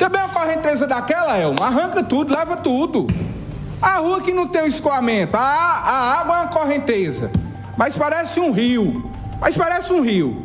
Também 0.00 0.18
uma 0.18 0.30
correnteza 0.30 0.86
daquela, 0.86 1.36
Elma, 1.36 1.66
arranca 1.66 2.02
tudo, 2.02 2.34
leva 2.34 2.56
tudo. 2.56 3.06
A 3.82 3.98
rua 3.98 4.22
que 4.22 4.32
não 4.32 4.48
tem 4.48 4.62
o 4.62 4.66
escoamento, 4.66 5.36
a, 5.36 5.40
a 5.40 6.20
água 6.20 6.36
é 6.36 6.40
uma 6.40 6.46
correnteza, 6.46 7.30
mas 7.76 7.94
parece 7.94 8.40
um 8.40 8.50
rio, 8.50 9.10
mas 9.38 9.54
parece 9.58 9.92
um 9.92 10.00
rio. 10.00 10.42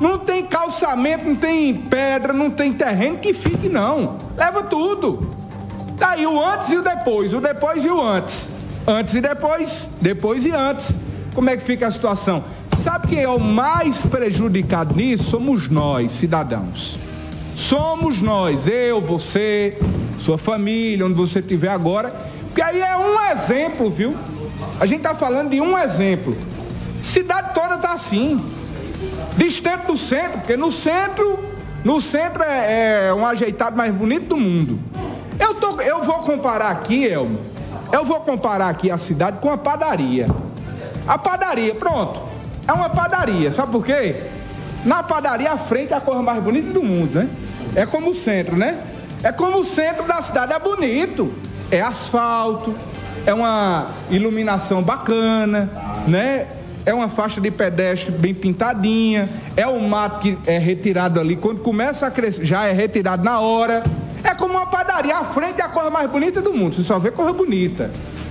Não 0.00 0.18
tem 0.18 0.44
calçamento, 0.44 1.24
não 1.24 1.36
tem 1.36 1.72
pedra, 1.72 2.32
não 2.32 2.50
tem 2.50 2.72
terreno 2.72 3.18
que 3.18 3.32
fique 3.32 3.68
não. 3.68 4.16
Leva 4.36 4.64
tudo. 4.64 5.30
Tá 5.96 6.10
aí 6.10 6.26
o 6.26 6.44
antes 6.44 6.70
e 6.70 6.76
o 6.76 6.82
depois, 6.82 7.32
o 7.32 7.40
depois 7.40 7.84
e 7.84 7.88
o 7.88 8.02
antes. 8.02 8.50
Antes 8.88 9.14
e 9.14 9.20
depois, 9.20 9.88
depois 10.00 10.44
e 10.44 10.50
antes. 10.50 10.98
Como 11.32 11.48
é 11.48 11.56
que 11.56 11.62
fica 11.62 11.86
a 11.86 11.92
situação? 11.92 12.42
Sabe 12.82 13.06
quem 13.06 13.22
é 13.22 13.28
o 13.28 13.38
mais 13.38 13.98
prejudicado 13.98 14.96
nisso? 14.96 15.30
Somos 15.30 15.68
nós, 15.68 16.10
cidadãos. 16.10 17.05
Somos 17.56 18.20
nós, 18.20 18.68
eu, 18.68 19.00
você, 19.00 19.78
sua 20.18 20.36
família, 20.36 21.06
onde 21.06 21.14
você 21.14 21.38
estiver 21.38 21.70
agora. 21.70 22.14
Porque 22.44 22.60
aí 22.60 22.82
é 22.82 22.96
um 22.98 23.32
exemplo, 23.32 23.90
viu? 23.90 24.14
A 24.78 24.84
gente 24.84 24.98
está 24.98 25.14
falando 25.14 25.48
de 25.48 25.58
um 25.58 25.76
exemplo. 25.78 26.36
Cidade 27.02 27.54
toda 27.54 27.78
tá 27.78 27.94
assim. 27.94 28.44
Distante 29.38 29.86
do 29.86 29.96
centro, 29.96 30.40
porque 30.40 30.54
no 30.54 30.70
centro, 30.70 31.38
no 31.82 31.98
centro 31.98 32.42
é, 32.42 33.08
é 33.08 33.14
um 33.14 33.24
ajeitado 33.24 33.74
mais 33.74 33.92
bonito 33.92 34.26
do 34.26 34.36
mundo. 34.36 34.78
Eu, 35.40 35.54
tô, 35.54 35.80
eu 35.80 36.02
vou 36.02 36.16
comparar 36.16 36.68
aqui, 36.68 37.08
Elmo, 37.08 37.38
eu 37.90 38.04
vou 38.04 38.20
comparar 38.20 38.68
aqui 38.68 38.90
a 38.90 38.98
cidade 38.98 39.38
com 39.40 39.50
a 39.50 39.56
padaria. 39.56 40.28
A 41.08 41.16
padaria, 41.16 41.74
pronto, 41.74 42.20
é 42.68 42.72
uma 42.74 42.90
padaria, 42.90 43.50
sabe 43.50 43.72
por 43.72 43.82
quê? 43.82 44.35
Na 44.86 45.02
padaria, 45.02 45.50
a 45.50 45.58
frente 45.58 45.92
é 45.92 45.96
a 45.96 46.00
coisa 46.00 46.22
mais 46.22 46.40
bonita 46.40 46.72
do 46.72 46.80
mundo, 46.80 47.18
né? 47.18 47.28
É 47.74 47.84
como 47.84 48.10
o 48.10 48.14
centro, 48.14 48.56
né? 48.56 48.78
É 49.20 49.32
como 49.32 49.58
o 49.58 49.64
centro 49.64 50.04
da 50.04 50.22
cidade, 50.22 50.52
é 50.52 50.58
bonito. 50.60 51.34
É 51.72 51.82
asfalto, 51.82 52.72
é 53.26 53.34
uma 53.34 53.88
iluminação 54.08 54.80
bacana, 54.80 55.68
né? 56.06 56.46
É 56.84 56.94
uma 56.94 57.08
faixa 57.08 57.40
de 57.40 57.50
pedestre 57.50 58.12
bem 58.12 58.32
pintadinha, 58.32 59.28
é 59.56 59.66
um 59.66 59.88
mato 59.88 60.20
que 60.20 60.38
é 60.46 60.56
retirado 60.56 61.18
ali, 61.18 61.34
quando 61.34 61.58
começa 61.58 62.06
a 62.06 62.10
crescer, 62.12 62.44
já 62.44 62.66
é 62.66 62.72
retirado 62.72 63.24
na 63.24 63.40
hora. 63.40 63.82
É 64.22 64.32
como 64.36 64.54
uma 64.54 64.66
padaria, 64.66 65.16
a 65.16 65.24
frente 65.24 65.60
é 65.60 65.64
a 65.64 65.68
coisa 65.68 65.90
mais 65.90 66.08
bonita 66.08 66.40
do 66.40 66.54
mundo, 66.54 66.76
você 66.76 66.84
só 66.84 66.96
vê 67.00 67.10
coisa 67.10 67.32
bonita. 67.32 67.90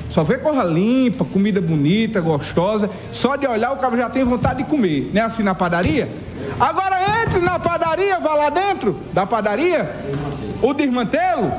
Só 0.09 0.23
vê 0.23 0.37
coisa 0.37 0.63
limpa, 0.63 1.25
comida 1.25 1.59
bonita, 1.59 2.21
gostosa. 2.21 2.89
Só 3.11 3.35
de 3.35 3.45
olhar 3.45 3.73
o 3.73 3.75
cara 3.75 3.97
já 3.97 4.09
tem 4.09 4.23
vontade 4.23 4.63
de 4.63 4.69
comer. 4.69 5.09
Não 5.13 5.21
é 5.21 5.25
assim 5.25 5.43
na 5.43 5.53
padaria? 5.53 6.07
Agora 6.60 7.23
entre 7.23 7.39
na 7.39 7.60
padaria, 7.60 8.19
vá 8.19 8.34
lá 8.36 8.49
dentro 8.49 8.97
da 9.13 9.25
padaria, 9.25 9.89
o 10.62 10.73
desmantelo. 10.73 11.51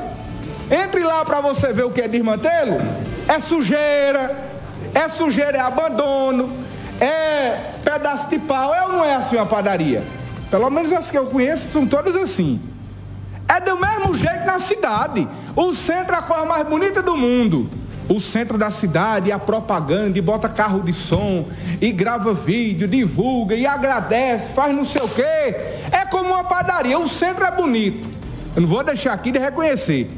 Entre 0.69 1.03
lá 1.03 1.23
para 1.23 1.39
você 1.39 1.71
ver 1.71 1.85
o 1.85 1.91
que 1.91 2.01
é 2.01 2.07
desmantelo. 2.07 2.77
É 3.27 3.39
sujeira, 3.39 4.35
é 4.93 5.07
sujeira, 5.07 5.57
é 5.57 5.61
abandono, 5.61 6.51
é 6.99 7.71
pedaço 7.83 8.27
de 8.29 8.39
pau. 8.39 8.73
É 8.73 8.83
ou 8.83 8.93
não 8.93 9.05
é 9.05 9.15
assim 9.15 9.35
uma 9.35 9.45
padaria? 9.45 10.03
Pelo 10.49 10.69
menos 10.69 10.91
as 10.91 11.09
que 11.09 11.17
eu 11.17 11.27
conheço 11.27 11.71
são 11.71 11.85
todas 11.85 12.15
assim. 12.15 12.59
É 13.47 13.59
do 13.61 13.77
mesmo 13.77 14.15
jeito 14.15 14.45
na 14.45 14.59
cidade. 14.59 15.27
O 15.55 15.73
centro 15.73 16.15
é 16.15 16.19
a 16.19 16.21
coisa 16.21 16.45
mais 16.45 16.67
bonita 16.67 17.01
do 17.01 17.15
mundo 17.15 17.69
o 18.09 18.19
centro 18.19 18.57
da 18.57 18.71
cidade, 18.71 19.31
a 19.31 19.39
propaganda, 19.39 20.17
e 20.17 20.21
bota 20.21 20.47
carro 20.47 20.81
de 20.81 20.93
som, 20.93 21.47
e 21.81 21.91
grava 21.91 22.33
vídeo, 22.33 22.87
divulga, 22.87 23.55
e 23.55 23.65
agradece, 23.65 24.49
faz 24.49 24.75
não 24.75 24.83
sei 24.83 25.01
o 25.01 25.09
quê. 25.09 25.23
É 25.91 26.05
como 26.09 26.33
uma 26.33 26.43
padaria, 26.43 26.97
o 26.97 27.07
centro 27.07 27.43
é 27.43 27.51
bonito. 27.51 28.09
Eu 28.55 28.61
não 28.61 28.67
vou 28.67 28.83
deixar 28.83 29.13
aqui 29.13 29.31
de 29.31 29.39
reconhecer. 29.39 30.09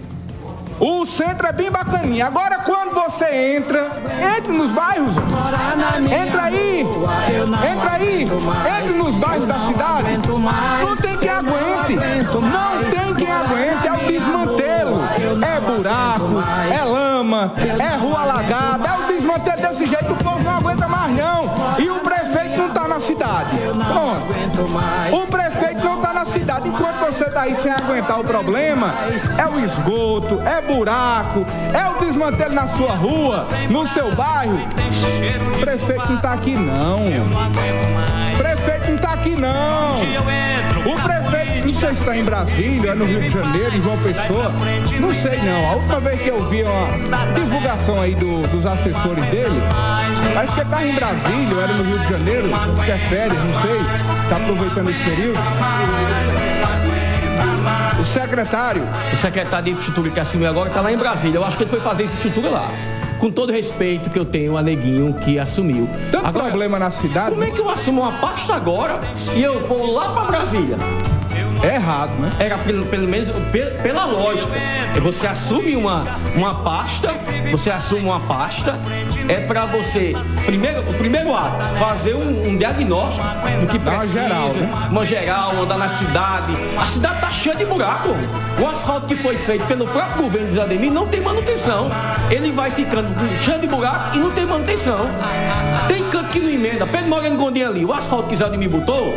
O 0.79 1.05
centro 1.05 1.45
é 1.45 1.51
bem 1.51 1.69
bacaninha. 1.69 2.25
Agora 2.25 2.59
quando 2.59 2.93
você 2.93 3.57
entra, 3.57 3.91
entre 4.37 4.53
nos 4.53 4.71
bairros. 4.71 5.11
Entra 5.17 6.43
aí. 6.43 6.85
Entra 7.69 7.91
aí. 7.91 8.21
Entre 8.23 8.97
nos 8.97 9.17
bairros 9.17 9.45
da 9.45 9.59
cidade. 9.59 10.07
Não 10.25 10.95
tem 10.95 11.17
quem 11.17 11.29
aguente. 11.29 11.95
Não 12.31 12.89
tem 12.89 13.13
quem 13.15 13.29
aguente. 13.29 13.87
É 13.87 13.91
o 13.91 14.07
desmantelo. 14.07 14.98
É 15.41 15.59
buraco. 15.59 16.25
É 16.71 16.83
lama. 16.83 17.53
É 17.57 17.97
rua 17.97 18.21
alagada. 18.21 18.87
É 18.87 19.03
o 19.03 19.07
desmantelo 19.07 19.61
desse 19.61 19.85
jeito. 19.85 20.13
O 20.13 20.17
povo 20.17 20.43
não 20.43 20.57
aguenta 20.57 20.87
mais 20.87 21.15
não. 21.15 21.49
E 21.77 21.89
o 21.89 21.99
prefeito 21.99 22.57
não 22.57 22.67
está 22.67 22.87
na 22.87 22.99
cidade. 22.99 23.57
Pronto. 23.57 25.15
O 25.15 25.27
prefeito 25.27 25.83
não 25.83 25.95
está 25.95 26.13
na 26.13 26.25
cidade. 26.25 26.69
Enquanto 26.69 26.99
você 26.99 27.25
está 27.25 27.41
aí 27.41 27.55
sem 27.55 27.71
aguentar 27.71 28.19
o 28.19 28.23
problema, 28.23 28.93
é 29.37 29.45
o 29.47 29.59
esgoto, 29.63 30.41
é 30.45 30.61
buraco, 30.61 31.45
é 31.73 31.89
o 31.89 31.99
desmantelo 31.99 32.53
na 32.53 32.67
sua 32.67 32.91
rua, 32.93 33.47
no 33.69 33.85
seu 33.85 34.13
bairro. 34.15 34.59
O 35.55 35.59
prefeito 35.59 36.07
não 36.09 36.15
está 36.17 36.33
aqui 36.33 36.55
não. 36.55 37.03
O 38.33 38.37
prefeito 38.37 38.87
não 38.87 38.95
está 38.95 39.13
aqui 39.13 39.35
não. 39.35 39.95
O 40.85 40.95
prefeito, 41.01 41.18
não 41.71 41.79
sei 41.79 41.89
se 41.89 42.01
está 42.01 42.17
em 42.17 42.23
Brasília, 42.23 42.91
é 42.91 42.95
no 42.95 43.05
Rio 43.05 43.21
de 43.21 43.29
Janeiro, 43.29 43.75
em 43.75 43.81
João 43.81 43.97
Pessoa. 43.99 44.51
Não 44.99 45.13
sei 45.13 45.37
não. 45.37 45.69
A 45.69 45.75
última 45.75 45.99
vez 45.99 46.21
que 46.21 46.27
eu 46.27 46.49
vi 46.49 46.63
uma 46.63 47.25
divulgação 47.33 48.01
aí 48.01 48.15
do, 48.15 48.47
dos 48.47 48.65
assessores 48.65 49.23
dele, 49.25 49.61
parece 50.33 50.53
que 50.53 50.59
ele 50.61 50.67
estava 50.67 50.87
em 50.87 50.95
Brasília, 50.95 51.61
era 51.61 51.73
no 51.73 51.83
Rio 51.83 51.99
de 51.99 52.09
Janeiro, 52.09 52.49
acho 52.55 52.85
que 52.85 52.91
é 52.91 52.97
férias, 52.97 53.43
não 53.43 53.53
sei. 53.61 53.79
Está 54.23 54.35
aproveitando 54.37 54.89
esse 54.89 55.03
período. 55.03 55.39
O 57.99 58.03
secretário. 58.03 58.83
O 59.13 59.17
secretário 59.17 59.65
de 59.65 59.71
infraestrutura 59.71 60.09
que 60.09 60.19
assumiu 60.19 60.49
agora 60.49 60.69
está 60.69 60.81
lá 60.81 60.91
em 60.91 60.97
Brasília. 60.97 61.37
Eu 61.37 61.45
acho 61.45 61.57
que 61.57 61.63
ele 61.63 61.69
foi 61.69 61.79
fazer 61.79 62.03
infraestrutura 62.05 62.49
lá. 62.49 62.71
Com 63.19 63.29
todo 63.29 63.51
respeito 63.51 64.09
que 64.09 64.17
eu 64.17 64.23
tenho 64.23 64.57
a 64.57 64.61
Neguinho 64.61 65.13
que 65.13 65.37
assumiu. 65.37 65.89
Tanto 66.09 66.25
Agora, 66.25 66.47
problema 66.47 66.79
na 66.79 66.89
cidade. 66.89 67.31
Como 67.31 67.43
é 67.43 67.51
que 67.51 67.59
eu 67.59 67.69
assumo 67.69 68.01
uma 68.01 68.13
pasta 68.13 68.55
agora 68.55 69.01
e 69.35 69.43
eu 69.43 69.59
vou 69.67 69.91
lá 69.91 70.13
para 70.13 70.23
Brasília? 70.23 70.77
É 71.61 71.75
errado, 71.75 72.11
né? 72.19 72.31
Era 72.39 72.57
pelo, 72.59 72.85
pelo 72.85 73.07
menos 73.07 73.29
pe- 73.51 73.65
pela 73.83 74.05
lógica. 74.05 74.49
Você 75.01 75.27
assume 75.27 75.75
uma, 75.75 76.05
uma 76.35 76.55
pasta, 76.55 77.13
você 77.51 77.69
assume 77.69 78.01
uma 78.05 78.19
pasta, 78.21 78.75
é 79.27 79.35
para 79.41 79.65
você, 79.65 80.15
primeiro, 80.45 80.79
o 80.89 80.93
primeiro 80.93 81.35
ato, 81.35 81.57
fazer 81.77 82.15
um, 82.15 82.47
um 82.47 82.57
diagnóstico 82.57 83.23
do 83.59 83.67
que 83.67 83.77
uma 83.77 83.91
precisa. 83.91 84.21
geral, 84.21 84.49
né? 84.53 84.87
Uma 84.89 85.05
geral, 85.05 85.51
andar 85.61 85.77
na 85.77 85.89
cidade. 85.89 86.53
A 86.81 86.87
cidade 86.87 87.19
tá 87.21 87.31
cheia 87.31 87.55
de 87.55 87.65
buraco. 87.65 88.09
O 88.61 88.65
asfalto 88.65 89.07
que 89.07 89.15
foi 89.15 89.35
feito 89.37 89.65
pelo 89.65 89.85
próprio 89.85 90.23
governo 90.23 90.47
de 90.47 90.55
Zademir 90.55 90.91
não 90.91 91.07
tem 91.07 91.19
manutenção. 91.21 91.91
Ele 92.31 92.51
vai 92.51 92.71
ficando 92.71 93.09
cheio 93.41 93.59
de 93.59 93.67
buraco 93.67 94.15
e 94.15 94.19
não 94.19 94.31
tem 94.31 94.45
manutenção. 94.45 95.09
Tem 95.89 96.03
canto 96.09 96.29
que 96.29 96.39
não 96.39 96.49
emenda. 96.49 96.87
Pedro 96.87 97.07
Moreno 97.09 97.37
Gondim 97.37 97.63
ali, 97.63 97.85
o 97.85 97.91
asfalto 97.93 98.29
que 98.29 98.35
Zademir 98.35 98.69
botou, 98.69 99.13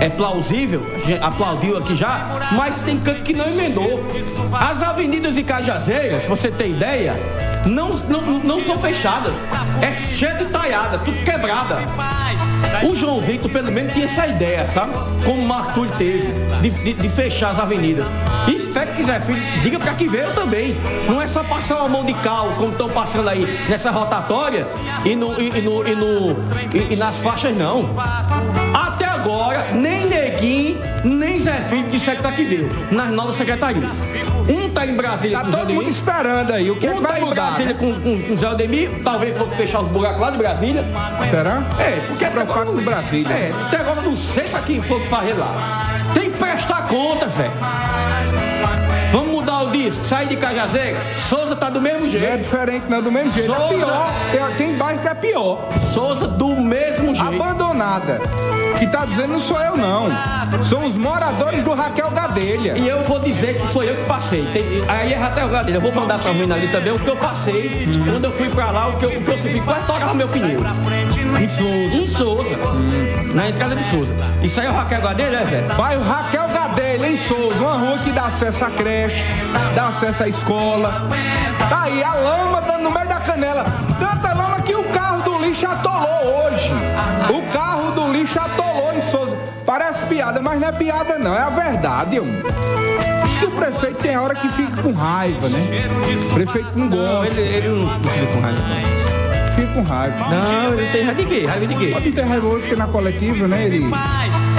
é 0.00 0.08
plausível, 0.08 0.82
aplaudiu 1.22 1.78
aqui 1.78 1.96
já, 1.96 2.48
mas 2.52 2.82
tem 2.82 2.98
canto 2.98 3.22
que 3.22 3.32
não 3.32 3.46
emendou. 3.46 4.04
As 4.52 4.82
avenidas 4.82 5.36
e 5.36 5.42
cajazeiras, 5.42 6.24
você 6.26 6.50
tem 6.50 6.72
ideia, 6.72 7.14
não, 7.64 7.90
não, 7.94 8.20
não 8.40 8.60
são 8.60 8.78
fechadas. 8.78 9.34
É 9.82 9.94
cheio 9.94 10.36
de 10.38 10.44
taiada, 10.46 10.98
tudo 10.98 11.16
quebrada. 11.24 11.78
O 12.86 12.94
João 12.94 13.20
Victor, 13.20 13.50
pelo 13.50 13.72
menos, 13.72 13.92
tinha 13.94 14.04
essa 14.04 14.26
ideia, 14.26 14.66
sabe? 14.68 14.92
Como 15.24 15.40
o 15.42 15.48
Marco 15.48 15.72
Túlio 15.72 15.92
teve, 15.96 16.28
de, 16.60 16.70
de- 16.70 16.92
de 16.94 17.08
fechar 17.08 17.50
as 17.52 17.58
avenidas. 17.58 18.06
E 18.46 18.54
espero 18.54 18.92
que 18.92 19.02
Zé 19.02 19.18
Filho 19.20 19.40
diga 19.62 19.78
para 19.78 19.94
que 19.94 20.06
veio 20.08 20.32
também. 20.34 20.76
Não 21.08 21.20
é 21.20 21.26
só 21.26 21.42
passar 21.42 21.78
uma 21.80 21.88
mão 21.88 22.04
de 22.04 22.12
cal, 22.14 22.50
como 22.58 22.72
estão 22.72 22.88
passando 22.88 23.28
aí 23.28 23.58
nessa 23.68 23.90
rotatória 23.90 24.66
e, 25.04 25.16
no, 25.16 25.40
e, 25.40 25.58
e 25.58 25.62
no, 25.62 25.86
e, 25.88 25.94
no, 25.96 26.36
e- 26.74 26.92
e 26.92 26.96
nas 26.96 27.16
faixas, 27.18 27.56
não. 27.56 27.90
Até 28.74 29.05
agora, 29.26 29.66
nem 29.74 30.06
Neguinho, 30.06 30.78
nem 31.04 31.40
Zé 31.40 31.52
Filho 31.68 31.88
disseram 31.88 32.22
para 32.22 32.32
que 32.32 32.44
veio, 32.44 32.70
nas 32.90 33.08
novas 33.10 33.36
secretarias. 33.36 33.84
Um 34.48 34.70
tá 34.70 34.86
em 34.86 34.94
Brasília 34.94 35.40
Tá 35.40 35.44
todo 35.50 35.72
mundo 35.72 35.88
esperando 35.88 36.52
aí. 36.52 36.70
O 36.70 36.76
que, 36.76 36.86
é 36.86 36.90
que 36.90 36.96
um 36.96 37.02
tá 37.02 37.08
vai 37.08 37.20
em 37.20 37.24
mudar? 37.24 37.46
Brasília 37.46 37.72
né? 37.74 37.78
com, 37.80 37.92
com, 37.94 38.22
com 38.22 38.32
o 38.32 38.36
Zé 38.36 38.46
Aldemir, 38.46 38.90
talvez 39.04 39.36
for 39.36 39.48
fechar 39.50 39.80
os 39.80 39.88
buracos 39.88 40.20
lá 40.20 40.30
de 40.30 40.38
Brasília. 40.38 40.84
Será? 41.28 41.62
É, 41.80 42.00
porque 42.06 42.24
é 42.24 42.30
preocupado 42.30 42.66
não- 42.70 42.78
com 42.78 42.84
Brasília. 42.84 43.32
É, 43.32 43.52
até 43.66 43.78
agora 43.78 44.02
não 44.02 44.16
sei 44.16 44.44
pra 44.44 44.60
quem 44.60 44.80
for 44.80 45.00
fazer 45.08 45.34
lá. 45.34 45.86
Tem 46.14 46.30
que 46.30 46.38
prestar 46.38 46.86
conta, 46.86 47.28
Zé. 47.28 47.50
Vamos 49.10 49.28
mudar 49.30 49.62
o 49.62 49.70
disco, 49.70 50.04
sair 50.04 50.28
de 50.28 50.36
Cajazeira. 50.36 50.98
Souza 51.16 51.56
tá 51.56 51.68
do 51.70 51.80
mesmo 51.80 52.00
Não 52.00 52.06
é 52.06 52.10
jeito. 52.10 52.38
diferente, 52.42 52.84
não, 52.88 53.02
do 53.02 53.10
mesmo 53.10 53.32
jeito. 53.32 53.52
É 53.52 53.56
Souza. 53.56 53.74
pior. 53.74 54.12
Tem, 54.30 54.66
tem 54.68 54.76
bairro 54.76 55.00
que 55.00 55.08
é 55.08 55.14
pior. 55.14 55.68
Souza 55.92 56.26
do 56.28 56.48
mesmo 56.56 57.14
jeito. 57.14 57.22
Abandonada. 57.42 58.20
Que 58.78 58.86
tá 58.86 59.04
dizendo 59.04 59.28
não 59.32 59.38
sou 59.38 59.60
eu, 59.60 59.76
não. 59.76 60.08
São 60.62 60.84
os 60.84 60.96
moradores 60.96 61.62
do 61.62 61.72
Raquel 61.74 62.10
Gadelha. 62.10 62.76
E 62.76 62.86
eu 62.86 63.02
vou 63.04 63.18
dizer 63.18 63.58
que 63.60 63.66
foi 63.68 63.88
eu 63.88 63.94
que 63.96 64.04
passei. 64.04 64.44
Tem- 64.52 64.82
aí 64.88 65.12
é 65.12 65.44
o 65.44 65.48
Gadelha, 65.48 65.76
eu 65.76 65.80
vou 65.80 65.92
mandar 65.94 66.18
pra 66.18 66.32
mim 66.32 66.50
ali 66.50 66.68
também 66.68 66.92
o 66.92 66.98
que 66.98 67.08
eu 67.08 67.16
passei. 67.16 67.88
Quando 68.04 68.24
eu 68.24 68.32
fui 68.32 68.48
pra 68.50 68.70
lá, 68.70 68.88
o 68.88 68.98
que 68.98 69.04
eu, 69.04 69.10
o 69.10 69.22
que 69.22 69.28
eu 69.30 69.36
sofri, 69.38 69.60
quase 69.60 69.86
torava 69.86 70.14
meu 70.14 70.28
pneu. 70.28 70.60
Em 71.40 71.48
Souza. 71.48 71.96
Em 71.96 72.06
Souza. 72.06 72.56
Na 73.34 73.48
entrada 73.48 73.76
de 73.76 73.84
Souza. 73.84 74.12
Isso 74.42 74.60
aí 74.60 74.66
é 74.66 74.70
o 74.70 74.74
Raquel 74.74 75.00
Gadelha, 75.00 75.36
é, 75.38 75.44
velho? 75.44 75.74
Bairro 75.74 76.02
Raquel 76.02 76.48
Gadelha, 76.48 77.08
em 77.08 77.16
Souza. 77.16 77.56
Uma 77.60 77.74
rua 77.74 77.98
que 77.98 78.10
dá 78.12 78.26
acesso 78.26 78.64
à 78.64 78.70
creche, 78.70 79.24
dá 79.74 79.88
acesso 79.88 80.22
à 80.22 80.28
escola. 80.28 81.06
Tá 81.68 81.82
aí, 81.84 82.02
a 82.02 82.14
lama 82.14 82.60
dando 82.60 82.82
no 82.82 82.90
meio 82.90 83.08
da 83.08 83.16
canela. 83.20 83.64
Tanta 83.98 84.34
lama 84.34 84.60
que 84.60 84.74
o 84.74 84.84
carro 84.84 85.22
do 85.22 85.38
lixo 85.38 85.66
atolou 85.66 86.44
hoje. 86.46 86.72
O 87.30 87.42
carro 87.52 87.75
lixo 88.26 88.40
atolou 88.40 88.92
em 88.92 89.00
Souza. 89.00 89.36
Parece 89.64 90.04
piada, 90.06 90.40
mas 90.40 90.58
não 90.60 90.68
é 90.68 90.72
piada 90.72 91.16
não, 91.18 91.34
é 91.34 91.40
a 91.40 91.48
verdade, 91.48 92.18
homem. 92.18 92.42
Diz 93.24 93.36
que 93.36 93.46
o 93.46 93.50
prefeito 93.52 94.02
tem 94.02 94.16
hora 94.16 94.34
que 94.34 94.48
fica 94.48 94.82
com 94.82 94.92
raiva, 94.92 95.48
né? 95.48 95.58
O 96.30 96.34
prefeito 96.34 96.70
não 96.76 96.86
Não, 96.86 96.96
gosta, 96.96 97.40
ele, 97.40 97.56
ele 97.56 97.68
não 97.68 97.88
fica 98.00 98.26
com 98.32 98.40
raiva. 98.40 98.58
não. 98.58 99.54
fica 99.54 99.72
com 99.72 99.82
raiva. 99.82 100.16
Não, 100.28 100.72
ele 100.74 100.92
tem 100.92 101.02
raiva 101.04 101.22
de 101.22 101.28
quê? 101.28 101.46
Raiva 101.46 101.66
de 101.66 101.74
quê? 101.76 101.86
Pode 101.92 102.12
ter 102.12 102.22
raiva 102.24 102.46
hoje 102.46 102.66
que 102.68 102.76
na 102.76 102.86
coletiva, 102.88 103.48
né? 103.48 103.64
Ele 103.64 103.90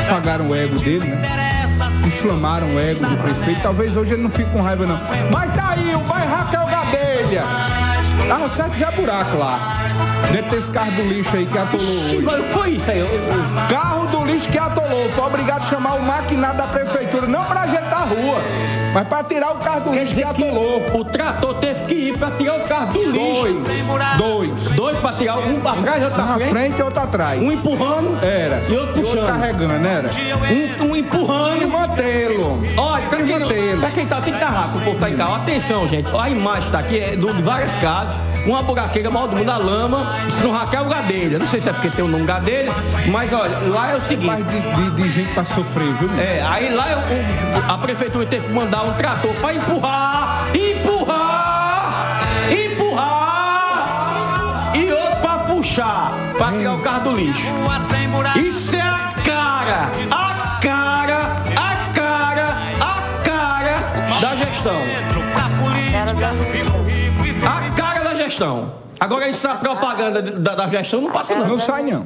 pagaram 0.09 0.49
o 0.49 0.55
ego 0.55 0.79
dele, 0.79 1.05
né? 1.07 1.67
Inflamaram 2.05 2.67
o 2.73 2.79
ego 2.79 3.05
do 3.05 3.17
prefeito. 3.17 3.61
Talvez 3.61 3.95
hoje 3.97 4.13
ele 4.13 4.23
não 4.23 4.29
fique 4.29 4.49
com 4.51 4.61
raiva, 4.61 4.85
não. 4.85 4.99
Mas 5.31 5.53
tá 5.53 5.71
aí, 5.71 5.93
o 5.93 5.99
bairro 5.99 6.29
Raquel 6.35 6.65
Gadelha. 6.65 7.43
Ah, 8.29 8.49
certo 8.49 8.75
Zé 8.75 8.91
Buraco 8.91 9.37
lá. 9.37 9.59
Dentro 10.31 10.51
desse 10.51 10.69
carro 10.71 10.91
do 10.91 11.03
lixo 11.03 11.35
aí 11.35 11.45
que 11.45 11.57
atolou 11.57 11.79
Sim, 11.79 12.25
o 12.25 12.27
que 12.43 12.49
foi 12.51 12.69
isso 12.71 12.91
aí? 12.91 12.99
Eu- 12.99 13.07
eu- 13.07 13.67
Carro 13.69 14.07
do 14.07 14.25
lixo 14.25 14.49
que 14.49 14.57
atolou. 14.57 15.09
Foi 15.11 15.25
obrigado 15.25 15.59
a 15.63 15.65
chamar 15.65 15.93
o 15.95 16.01
maquinado 16.03 16.57
da 16.57 16.67
prefeitura. 16.67 17.27
Não 17.27 17.43
pra 17.45 17.61
ajeitar 17.61 18.01
a 18.01 18.05
rua, 18.05 18.41
mas 18.97 19.07
pra 19.07 19.23
tirar 19.23 19.51
o 19.51 19.55
carro 19.59 19.81
do 19.81 19.91
Quer 19.91 19.99
lixo 19.99 20.15
que 20.15 20.23
atolou. 20.23 20.81
o 20.95 21.05
trator 21.05 21.53
teve 21.55 21.85
que 21.85 21.93
ir 21.93 22.17
pra 22.17 22.31
tirar 22.31 22.55
o 22.55 22.61
carro 22.61 22.93
do 22.93 23.03
lixo. 23.11 23.43
Dois. 23.43 24.17
Dois. 24.17 24.63
Dois 24.75 24.97
pra 24.97 25.13
tirar, 25.13 25.37
um 25.37 25.59
pra 25.59 25.73
trás 25.73 26.01
e 26.01 26.05
outro 26.05 26.19
Um 26.21 26.25
na 26.25 26.31
na 26.31 26.33
frente. 26.39 26.49
frente 26.49 26.79
e 26.79 26.81
outro 26.83 26.99
atrás. 27.03 27.39
Um 27.41 27.51
empurrando 27.51 28.17
Era. 28.25 28.63
e 28.67 28.75
outro 28.75 28.93
puxando. 29.01 29.27
carregando, 29.27 29.73
era? 29.87 30.09
Um, 30.09 30.89
um 30.89 30.95
E 30.95 30.99
empurrando. 30.99 31.67
mantê-lo. 31.69 32.59
Olha, 32.75 33.07
pra 33.07 33.17
quem, 33.21 33.77
pra 33.79 33.89
quem 33.91 34.05
tá, 34.07 34.15
tem 34.21 34.33
que 34.33 34.39
estar 34.39 34.49
rápido, 34.49 34.81
o 34.81 34.85
povo 34.85 34.99
tá 34.99 35.09
em 35.11 35.15
casa. 35.15 35.35
Atenção, 35.35 35.87
gente. 35.87 36.09
A 36.17 36.29
imagem 36.31 36.63
que 36.63 36.71
tá 36.71 36.79
aqui 36.79 36.99
é 36.99 37.15
de 37.15 37.41
várias 37.43 37.75
casas. 37.75 38.15
Uma 38.45 38.61
buraqueira 38.63 39.09
maior 39.11 39.27
do 39.27 39.35
mundo, 39.35 39.49
a 39.49 39.57
lama, 39.57 40.15
se 40.31 40.41
não 40.43 40.51
Raquel 40.51 40.85
Gadelha. 40.85 41.37
Não 41.39 41.47
sei 41.47 41.59
se 41.59 41.67
é 41.69 41.73
porque 41.73 41.89
tem 41.89 42.05
o 42.05 42.07
nome 42.07 42.25
Gadelha, 42.25 42.73
mas 43.11 43.33
olha, 43.33 43.57
lá 43.67 43.91
é 43.91 43.95
o 43.95 44.01
seguinte. 44.01 44.27
Mas 44.27 44.45
de, 44.47 44.59
de- 44.91 45.03
de 45.03 45.09
gente 45.09 45.33
pra 45.33 45.43
sofrer, 45.45 45.93
viu? 45.95 46.09
É, 46.17 46.41
aí 46.47 46.73
lá 46.73 46.89
eu- 46.91 46.99
o- 46.99 47.71
a 47.73 47.77
prefeitura 47.77 48.25
teve 48.25 48.47
que 48.47 48.53
mandar 48.53 48.83
um 48.83 48.93
trator 48.93 49.33
pra 49.35 49.53
empurrar, 49.53 50.47
empurrar, 50.55 52.23
empurrar 52.51 54.71
e 54.75 54.91
outro 54.91 55.15
pra 55.21 55.37
puxar, 55.39 56.11
pra 56.37 56.51
tirar 56.51 56.73
o 56.73 56.79
carro 56.79 57.11
do 57.11 57.15
lixo. 57.15 57.51
Isso 58.37 58.46
gestão. 68.37 68.71
Agora 68.99 69.27
isso 69.27 69.47
na 69.47 69.55
propaganda 69.55 70.21
da, 70.21 70.55
da 70.55 70.67
gestão 70.69 71.01
não 71.01 71.11
passa 71.11 71.35
não. 71.35 71.47
Não 71.47 71.59
sai 71.59 71.83
não. 71.83 72.05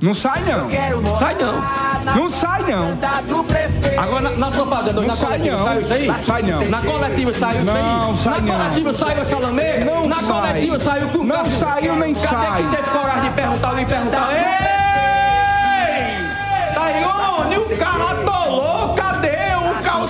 Não 0.00 0.12
sai 0.14 0.40
não. 0.42 1.18
Sai 1.18 1.34
não. 1.40 2.14
Não 2.14 2.28
sai 2.28 2.62
não. 2.64 2.98
Agora 4.02 4.20
na, 4.22 4.30
na 4.36 4.50
propaganda, 4.50 4.92
Não 5.00 5.06
na 5.08 5.16
sai 5.16 5.38
coletiva 5.38 5.56
não. 5.56 5.64
saiu 5.64 5.80
isso 5.80 5.92
aí? 5.92 6.24
Sai 6.24 6.42
não. 6.42 6.64
Na 6.68 6.80
coletiva 6.82 7.32
saiu 7.32 7.62
isso 7.62 7.70
aí? 7.70 7.82
Não, 7.82 8.16
sai 8.16 8.40
Na 8.40 8.52
não. 8.52 8.58
coletiva 8.64 8.92
saiu 8.92 9.22
essa 9.22 9.38
lameira? 9.38 9.84
Não 9.84 10.06
Na 10.06 10.16
sai. 10.16 10.48
coletiva 10.48 10.78
saiu 10.78 11.08
o 11.08 11.24
Não 11.24 11.36
cara- 11.36 11.50
saiu 11.50 11.96
nem 11.96 12.12
Cadê 12.14 12.26
sai. 12.26 12.62
que 12.62 12.76
teve 12.76 12.90
coragem 12.90 13.22
de 13.22 13.30
perguntar 13.30 13.80
e 13.80 13.86
perguntar? 13.86 14.28
Ei! 14.34 14.64
O 16.74 16.74
carro 16.74 16.98
atolou, 16.98 17.44
cadê 17.46 17.56
o 17.58 18.23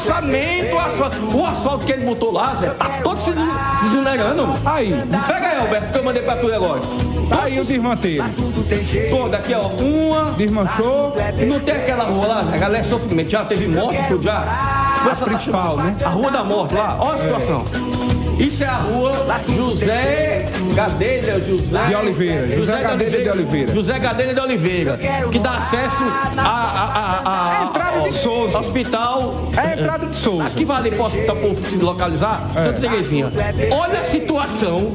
calçamento, 0.09 0.75
o 0.75 0.79
asfalto? 0.79 1.17
O 1.37 1.47
asfalto 1.47 1.85
que 1.87 1.93
ele 1.93 2.05
botou 2.05 2.33
lá, 2.33 2.55
Zé, 2.57 2.69
tá 2.71 2.89
todo 3.03 3.21
se 3.21 3.33
des- 3.33 3.45
desunerando. 3.83 4.49
Aí. 4.65 4.93
Pega 5.27 5.49
aí, 5.49 5.59
Alberto, 5.59 5.93
que 5.93 5.99
eu 5.99 6.05
mandei 6.05 6.23
pra 6.23 6.37
tu 6.37 6.53
agora. 6.55 6.81
Tá 7.29 7.45
aí 7.45 7.59
o 7.59 7.65
desmanteiro. 7.65 8.25
Pô, 9.11 9.29
daqui 9.29 9.55
ó, 9.55 9.69
uma, 9.69 10.33
Desmanchou. 10.33 11.17
e 11.39 11.45
não 11.47 11.59
tem 11.59 11.75
aquela 11.75 12.05
rua 12.05 12.27
lá, 12.27 12.45
a 12.53 12.57
galera 12.57 12.85
sofrimento, 12.85 13.31
já 13.31 13.45
teve 13.45 13.67
morte, 13.67 13.99
tudo 14.09 14.23
já. 14.25 14.45
A 15.11 15.25
principal, 15.25 15.77
né? 15.79 15.97
A 16.05 16.09
rua 16.09 16.31
da 16.31 16.45
morte 16.45 16.75
lá, 16.75 16.97
olha 17.01 17.15
a 17.15 17.19
situação. 17.19 17.65
Isso 18.39 18.65
é 18.65 18.67
a 18.67 18.75
rua 18.75 19.13
José 19.49 20.49
Gadelha 20.75 21.39
José 21.45 21.85
De 21.87 21.95
Oliveira, 21.95 22.49
José 22.51 22.83
Gadelha 22.83 23.23
de 23.23 23.31
Oliveira. 23.31 23.73
José 23.73 23.99
Gadelha 23.99 24.35
de 24.35 24.41
Oliveira, 24.41 24.99
que 25.31 25.39
dá 25.39 25.51
acesso 25.51 26.03
a, 26.37 26.43
a, 26.43 26.85
a, 26.85 27.23
a, 27.25 27.55
É 27.55 27.63
a 27.63 27.67
entrada 28.05 28.11
de 28.11 28.13
Souza. 28.19 28.59
Hospital. 28.59 29.35
É 29.57 29.61
a 29.61 29.75
entrada 29.75 30.07
de 30.07 30.17
Souza. 30.17 30.45
Aqui 30.45 30.65
vale 30.65 30.91
para 30.91 31.03
o 31.03 31.07
hospital 31.07 31.37
para 31.37 31.55
se 31.69 31.77
localizar? 31.77 32.51
É. 32.57 32.63
Santa 32.63 32.81
Terezinha. 32.81 33.33
Olha 33.71 34.01
a 34.01 34.05
situação. 34.05 34.93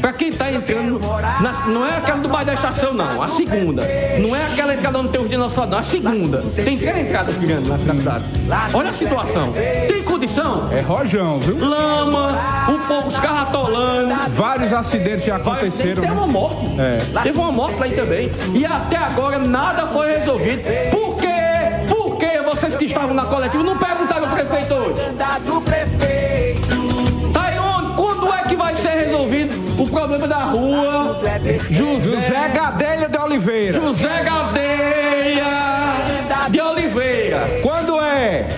Para 0.00 0.14
quem 0.14 0.30
está 0.30 0.50
entrando, 0.50 0.98
na- 0.98 1.66
não 1.66 1.86
é 1.86 1.98
aquela 1.98 2.18
do 2.18 2.28
bairro 2.28 2.46
da 2.46 2.54
estação, 2.54 2.94
não. 2.94 3.22
A 3.22 3.28
segunda. 3.28 3.82
Não 4.18 4.34
é 4.34 4.46
aquela 4.46 4.74
entrada 4.74 4.98
onde 4.98 5.08
tem 5.10 5.20
os 5.20 5.28
dinossauros, 5.28 5.70
não. 5.70 5.78
A 5.78 5.82
segunda. 5.82 6.42
Tem 6.56 6.78
três 6.78 6.96
entradas 6.96 7.36
grandes 7.36 7.68
na 7.68 7.94
cidade. 7.94 8.24
Olha 8.72 8.90
a 8.90 8.94
situação. 8.94 9.52
Tem 9.88 10.02
condição? 10.02 10.68
É 10.72 10.80
rojão, 10.80 11.38
viu? 11.40 11.58
lama, 11.60 12.38
o 12.68 12.78
povo, 12.86 13.08
os 13.08 13.18
carros 13.20 13.40
atolando. 13.42 14.14
Vários 14.30 14.72
acidentes 14.72 15.26
já 15.26 15.36
aconteceram. 15.36 16.02
Teve 16.02 16.06
né? 16.06 16.12
uma 16.12 16.26
morte. 16.26 16.66
É. 16.78 17.22
Teve 17.22 17.38
uma 17.38 17.52
morte 17.52 17.78
lá 17.78 17.84
aí 17.84 17.92
também. 17.92 18.32
E 18.54 18.64
até 18.64 18.96
agora 18.96 19.38
nada 19.38 19.86
foi 19.88 20.12
resolvido. 20.16 20.62
Por 20.90 21.16
quê? 21.16 21.20
Por 21.20 21.20
que 21.20 21.29
vocês 22.50 22.74
que 22.74 22.84
estavam 22.84 23.14
na 23.14 23.24
coletiva 23.26 23.62
não 23.62 23.78
perguntaram 23.78 24.28
ao 24.28 24.34
prefeito 24.34 24.74
hoje? 24.74 25.14
Tá 27.32 27.42
aí 27.42 27.58
onde? 27.58 27.94
Quando 27.96 28.32
é 28.32 28.42
que 28.42 28.56
vai 28.56 28.74
ser 28.74 28.90
resolvido 28.90 29.80
o 29.80 29.88
problema 29.88 30.26
da 30.26 30.38
rua? 30.38 31.20
José, 31.70 32.00
José 32.00 32.48
Gadelha 32.48 33.08
de 33.08 33.18
Oliveira. 33.18 33.80
José 33.80 34.22
Gadelha 34.24 35.46
de 36.50 36.60
Oliveira. 36.60 37.60
Quando 37.62 38.00
é? 38.00 38.48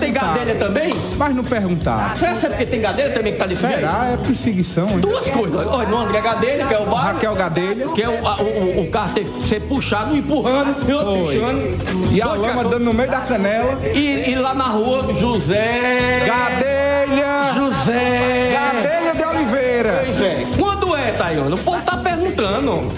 Tem. 0.00 0.12
Gadelha 0.12 0.54
também? 0.56 0.94
Mas 1.16 1.34
não 1.34 1.44
perguntaram. 1.44 2.16
Será 2.16 2.32
que 2.34 2.46
é 2.46 2.48
porque 2.48 2.66
tem 2.66 2.80
Gadelha 2.80 3.10
também 3.12 3.32
que 3.32 3.38
tá 3.38 3.46
desse? 3.46 3.60
Será? 3.60 4.10
É 4.12 4.16
perseguição, 4.16 4.88
hein? 4.88 4.98
Duas 5.00 5.30
coisas. 5.30 5.66
Olha, 5.66 5.88
no 5.88 5.98
André 5.98 6.20
Gadelha, 6.20 6.66
que 6.66 6.74
é 6.74 6.78
o 6.78 6.86
bar. 6.86 7.06
Raquel 7.14 7.34
Gadelha. 7.34 7.88
Que 7.88 8.02
é 8.02 8.08
o, 8.08 8.26
a- 8.26 8.40
o, 8.40 8.80
o 8.82 8.90
carro 8.90 9.14
que 9.14 9.42
ser 9.42 9.60
puxado, 9.62 10.16
empurrando, 10.16 10.76
e 10.88 10.92
outro 10.92 11.24
puxando. 11.24 12.12
E 12.12 12.20
a 12.22 12.32
lama 12.32 12.64
dando 12.64 12.84
no 12.84 12.94
meio 12.94 13.10
da 13.10 13.20
canela. 13.20 13.78
E, 13.94 14.30
e 14.30 14.34
lá 14.34 14.54
na 14.54 14.64
rua, 14.64 15.14
José. 15.14 16.24
Gadelha. 16.26 17.52
José. 17.54 18.50
Gadelha 18.52 19.14
de 19.14 19.24
Oliveira. 19.36 20.02
Pois 20.04 20.20
é. 20.20 20.46
Quando 20.58 20.96
é, 20.96 21.12
Taione? 21.12 21.54
O 21.54 21.58
povo 21.58 21.80
tá 21.82 21.96
perguntando. 21.96 22.92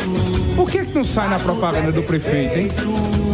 Por 0.59 0.69
que, 0.69 0.85
que 0.85 0.93
não 0.93 1.05
sai 1.05 1.29
na 1.29 1.39
propaganda 1.39 1.93
do 1.93 2.03
prefeito, 2.03 2.59
hein? 2.59 2.69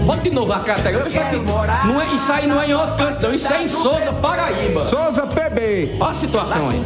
Bota 0.04 0.20
de 0.20 0.28
novo 0.28 0.52
a 0.52 0.60
categoria. 0.60 1.08
Isso, 1.08 1.18
aqui, 1.18 1.36
não 1.38 1.98
é, 1.98 2.14
isso 2.14 2.30
aí 2.30 2.46
não 2.46 2.60
é 2.60 2.68
em 2.68 2.74
outro 2.74 2.96
canto, 2.96 3.22
não. 3.22 3.34
Isso 3.34 3.50
é 3.50 3.62
em 3.62 3.68
Souza, 3.68 4.12
Paraíba. 4.20 4.82
Souza 4.82 5.26
PB. 5.26 5.96
Olha 5.98 6.10
a 6.10 6.14
situação 6.14 6.68
aí. 6.68 6.84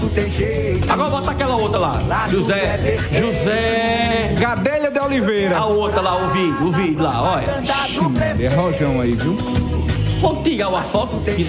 Agora 0.89 1.11
bota 1.11 1.33
aquela 1.33 1.57
outra 1.57 1.81
lá. 1.81 2.29
José. 2.31 2.99
José. 3.11 4.37
Gadelha 4.39 4.93
de 4.93 5.01
Oliveira. 5.01 5.57
A 5.59 5.67
outra 5.67 6.01
lá, 6.01 6.25
o 6.25 6.29
vídeo, 6.29 6.69
o 6.69 6.71
vídeo 6.71 7.03
lá, 7.03 7.21
olha. 7.21 7.61
É 8.41 8.49
rojão 8.55 9.01
aí, 9.01 9.17
viu? 9.17 9.37
Vamos 10.21 10.43
tirar 10.43 10.69
o 10.69 10.77
asfalto. 10.77 11.21
que- 11.21 11.45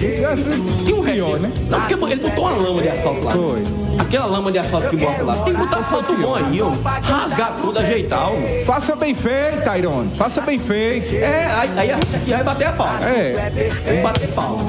Tem 0.84 0.94
um 0.94 1.02
Pior, 1.04 1.40
né? 1.40 1.50
Não, 1.68 1.80
porque 1.80 1.94
ele 2.12 2.20
botou 2.22 2.44
uma 2.46 2.56
lama 2.56 2.82
de 2.82 2.88
asfalto 2.88 3.24
lá. 3.24 3.32
Foi. 3.32 3.62
Aquela 3.98 4.26
lama 4.26 4.52
de 4.52 4.58
asfalto 4.58 4.88
que 4.90 4.96
bota 4.96 5.22
lá. 5.22 5.36
Tem 5.38 5.52
que 5.54 5.58
botar 5.60 5.78
asfalto 5.78 6.14
bom 6.16 6.34
aí, 6.34 6.62
ó. 6.62 6.70
Rasgar 7.02 7.56
tudo, 7.60 7.78
ajeitar, 7.80 8.28
ó. 8.30 8.64
Faça 8.64 8.94
bem 8.96 9.14
feito, 9.14 9.62
Tairone. 9.64 10.10
Faça 10.16 10.40
bem 10.40 10.58
feito. 10.58 11.14
É, 11.14 11.46
aí, 11.52 11.70
aí 11.76 11.90
a 11.90 11.94
gente 11.96 12.16
aqui 12.16 12.30
vai 12.30 12.44
bater 12.44 12.68
a 12.68 12.72
pau. 12.72 12.88
É. 13.02 13.50
Vamos 13.86 14.02
bater 14.02 14.28
pau. 14.28 14.60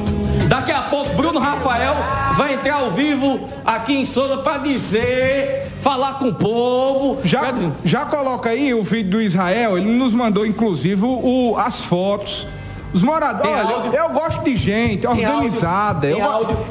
Daqui 0.47 0.71
a 0.71 0.81
pouco, 0.81 1.13
Bruno 1.15 1.39
Rafael 1.39 1.95
vai 2.35 2.55
entrar 2.55 2.75
ao 2.75 2.91
vivo 2.91 3.47
aqui 3.65 3.93
em 3.95 4.05
Souza 4.05 4.37
para 4.37 4.57
dizer, 4.57 5.71
falar 5.79 6.13
com 6.19 6.27
o 6.29 6.33
povo. 6.33 7.19
Já, 7.23 7.53
já 7.85 8.05
coloca 8.05 8.49
aí 8.49 8.73
o 8.73 8.83
vídeo 8.83 9.11
do 9.11 9.21
Israel, 9.21 9.77
ele 9.77 9.91
nos 9.91 10.13
mandou 10.13 10.45
inclusive 10.45 11.01
o, 11.05 11.55
as 11.57 11.85
fotos. 11.85 12.47
Os 12.93 13.03
moradores, 13.03 13.65
olha, 13.65 13.97
eu, 13.97 14.09
gosto 14.09 14.43
de 14.43 14.55
gente 14.55 15.07
organizada. 15.07 16.07
eu, 16.07 16.19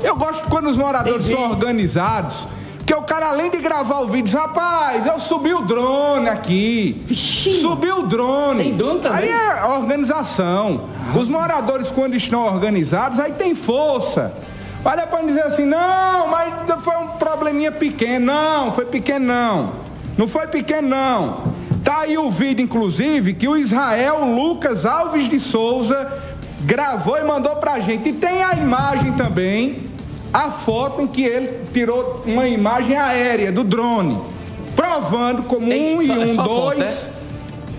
eu 0.03 0.17
gosto 0.17 0.49
quando 0.49 0.69
os 0.69 0.77
moradores 0.77 1.27
são 1.27 1.51
organizados. 1.51 2.47
Porque 2.91 2.95
o 2.95 3.03
cara, 3.03 3.29
além 3.29 3.51
de 3.51 3.59
gravar 3.59 4.01
o 4.01 4.07
vídeo, 4.07 4.25
diz, 4.25 4.33
rapaz, 4.33 5.07
eu 5.07 5.19
subi 5.21 5.55
o 5.55 5.63
drone 5.63 6.29
aqui. 6.29 7.01
Subi 7.15 7.91
o 7.91 8.03
drone. 8.03 8.65
Tem 8.65 8.77
drone 8.77 9.01
também? 9.01 9.21
Aí 9.21 9.31
é 9.31 9.65
organização. 9.65 10.81
Os 11.17 11.29
moradores, 11.29 11.91
quando 11.91 12.17
estão 12.17 12.45
organizados, 12.45 13.21
aí 13.21 13.33
tem 13.33 13.55
força. 13.55 14.35
Olha 14.85 15.07
para 15.07 15.23
dizer 15.23 15.43
assim, 15.43 15.65
não, 15.65 16.29
mas 16.29 16.53
foi 16.83 16.97
um 16.97 17.09
probleminha 17.09 17.71
pequeno. 17.71 18.27
Não, 18.27 18.73
foi 18.73 18.87
pequeno 18.87 19.25
não. 19.25 19.73
Não 20.19 20.27
foi 20.27 20.49
pequeno 20.49 20.89
não. 20.89 21.60
Tá 21.85 22.01
aí 22.01 22.19
o 22.19 22.31
vídeo, 22.31 22.63
inclusive, 22.63 23.33
que 23.35 23.49
o 23.49 23.57
Israel 23.57 24.25
Lucas 24.25 24.85
Alves 24.85 25.29
de 25.29 25.39
Souza 25.41 26.23
gravou 26.63 27.17
e 27.19 27.25
mandou 27.25 27.57
pra 27.57 27.81
gente. 27.81 28.11
E 28.11 28.13
tem 28.13 28.43
a 28.43 28.53
imagem 28.55 29.13
também, 29.13 29.85
a 30.33 30.51
foto 30.51 31.01
em 31.03 31.07
que 31.07 31.23
ele 31.23 31.65
tirou 31.73 32.23
uma 32.27 32.47
imagem 32.47 32.97
aérea 32.97 33.51
do 33.51 33.65
drone, 33.65 34.19
provando 34.77 35.45
como 35.45 35.67
Tem 35.69 35.95
um 35.99 36.07
só- 36.07 36.15
e 36.15 36.21
é 36.23 36.25
um, 36.27 36.35
só 36.35 36.45
foto, 36.45 36.77
dois. 36.77 37.11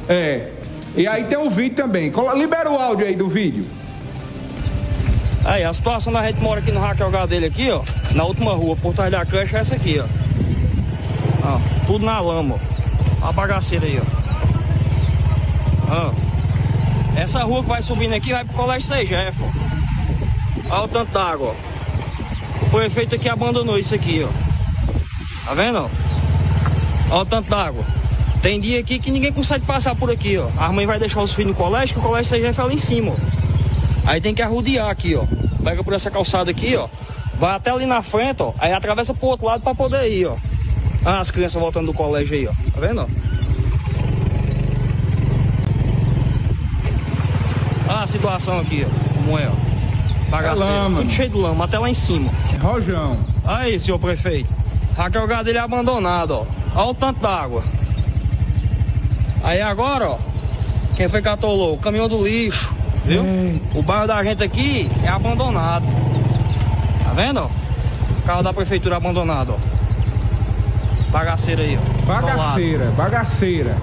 É. 0.10 0.50
E 0.96 1.08
aí 1.08 1.24
tem 1.26 1.38
o 1.38 1.50
vídeo 1.50 1.76
também. 1.76 2.12
Libera 2.36 2.70
o 2.72 2.78
áudio 2.78 3.06
aí 3.06 3.16
do 3.16 3.30
vídeo. 3.30 3.66
Aí, 5.46 5.64
a 5.64 5.74
situação 5.74 6.14
da 6.14 6.22
gente 6.28 6.40
mora 6.40 6.60
aqui 6.60 6.72
no 6.72 6.80
Raquel 6.80 7.10
dele 7.28 7.48
aqui, 7.48 7.72
ó. 7.72 7.82
Na 8.14 8.24
última 8.26 8.54
rua, 8.54 8.76
por 8.76 8.94
trás 8.94 9.12
da 9.12 9.26
cancha, 9.26 9.58
é 9.58 9.62
essa 9.62 9.76
aqui, 9.76 10.00
ó. 10.00 10.06
Ó, 11.44 11.60
tudo 11.88 12.06
na 12.06 12.20
lama, 12.20 12.56
ó. 12.56 12.81
A 13.22 13.32
bagaceira 13.32 13.86
aí, 13.86 14.00
ó. 14.00 14.06
Ó. 15.94 16.12
Essa 17.16 17.44
rua 17.44 17.62
que 17.62 17.70
vai 17.70 17.82
subindo 17.82 18.14
aqui 18.14 18.32
vai 18.32 18.44
pro 18.46 18.56
Colégio 18.56 18.88
Segef, 18.88 19.38
ó. 19.42 20.76
Olha 20.76 20.84
o 20.84 20.88
tanto 20.88 21.12
d'água, 21.12 21.54
ó. 21.54 22.66
O 22.66 22.70
prefeito 22.70 23.16
aqui 23.16 23.28
abandonou 23.28 23.78
isso 23.78 23.94
aqui, 23.94 24.26
ó. 24.26 25.46
Tá 25.46 25.54
vendo, 25.54 25.80
ó? 25.80 25.90
Olha 27.12 27.22
o 27.22 27.26
tanto 27.26 27.50
d'água. 27.50 27.84
Tem 28.42 28.60
dia 28.60 28.80
aqui 28.80 28.98
que 28.98 29.12
ninguém 29.12 29.32
consegue 29.32 29.66
passar 29.66 29.94
por 29.96 30.10
aqui, 30.10 30.38
ó. 30.38 30.50
A 30.58 30.72
mãe 30.72 30.86
vai 30.86 30.98
deixar 30.98 31.22
os 31.22 31.34
filhos 31.34 31.52
no 31.52 31.58
colégio, 31.58 31.94
que 31.94 32.00
o 32.00 32.04
Colégio 32.04 32.30
Segef 32.30 32.60
é 32.60 32.64
lá 32.64 32.74
em 32.74 32.78
cima, 32.78 33.12
ó. 33.12 34.10
Aí 34.10 34.20
tem 34.20 34.34
que 34.34 34.42
arrodear 34.42 34.90
aqui, 34.90 35.16
ó. 35.16 35.26
Pega 35.64 35.84
por 35.84 35.94
essa 35.94 36.10
calçada 36.10 36.50
aqui, 36.50 36.76
ó. 36.76 36.88
Vai 37.40 37.54
até 37.54 37.70
ali 37.70 37.86
na 37.86 38.02
frente, 38.02 38.42
ó. 38.42 38.54
Aí 38.58 38.74
atravessa 38.74 39.14
pro 39.14 39.28
outro 39.28 39.46
lado 39.46 39.62
pra 39.62 39.76
poder 39.76 40.12
ir, 40.12 40.26
ó. 40.26 40.38
Ah, 41.04 41.20
as 41.20 41.32
crianças 41.32 41.60
voltando 41.60 41.88
do 41.88 41.94
colégio 41.94 42.36
aí, 42.36 42.48
ó. 42.48 42.52
Tá 42.72 42.80
vendo, 42.80 43.02
ó? 43.02 43.08
Ah, 47.90 48.04
a 48.04 48.08
situação 48.08 48.60
aqui, 48.60 48.86
ó. 48.88 49.14
Como 49.16 49.38
é, 49.38 49.48
ó. 49.48 49.72
Bagaceira. 50.30 50.66
É 50.66 50.74
lama. 50.74 51.00
Tudo 51.00 51.12
cheio 51.12 51.30
de 51.30 51.38
lama, 51.38 51.66
até 51.66 51.80
lá 51.80 51.90
em 51.90 51.94
cima. 51.94 52.32
Rojão. 52.62 53.20
Aí, 53.44 53.80
senhor 53.80 54.00
prefeito. 54.00 54.50
Raquel 54.96 55.28
Gadelha 55.28 55.60
é 55.60 55.62
abandonado, 55.62 56.32
ó. 56.32 56.46
Olha 56.76 56.92
o 56.92 56.94
tanto 56.94 57.20
d'água. 57.20 57.64
Aí 59.44 59.60
agora, 59.60 60.12
ó, 60.12 60.18
quem 60.96 61.10
foi 61.10 61.22
que 61.22 61.28
atolou? 61.28 61.74
O 61.74 61.78
caminhão 61.78 62.08
do 62.08 62.24
lixo, 62.24 62.72
viu? 63.04 63.24
O 63.74 63.82
bairro 63.82 64.08
da 64.08 64.24
gente 64.24 64.44
aqui 64.44 64.90
é 65.04 65.08
abandonado. 65.08 65.86
Tá 67.04 67.12
vendo, 67.14 67.40
ó? 67.42 67.50
O 68.20 68.22
carro 68.22 68.44
da 68.44 68.54
prefeitura 68.54 68.98
abandonado, 68.98 69.56
ó. 69.58 69.81
Bagaceira 71.12 71.62
aí, 71.62 71.78
ó. 71.78 72.06
Bagaceira, 72.06 72.86
bagaceira. 72.92 73.78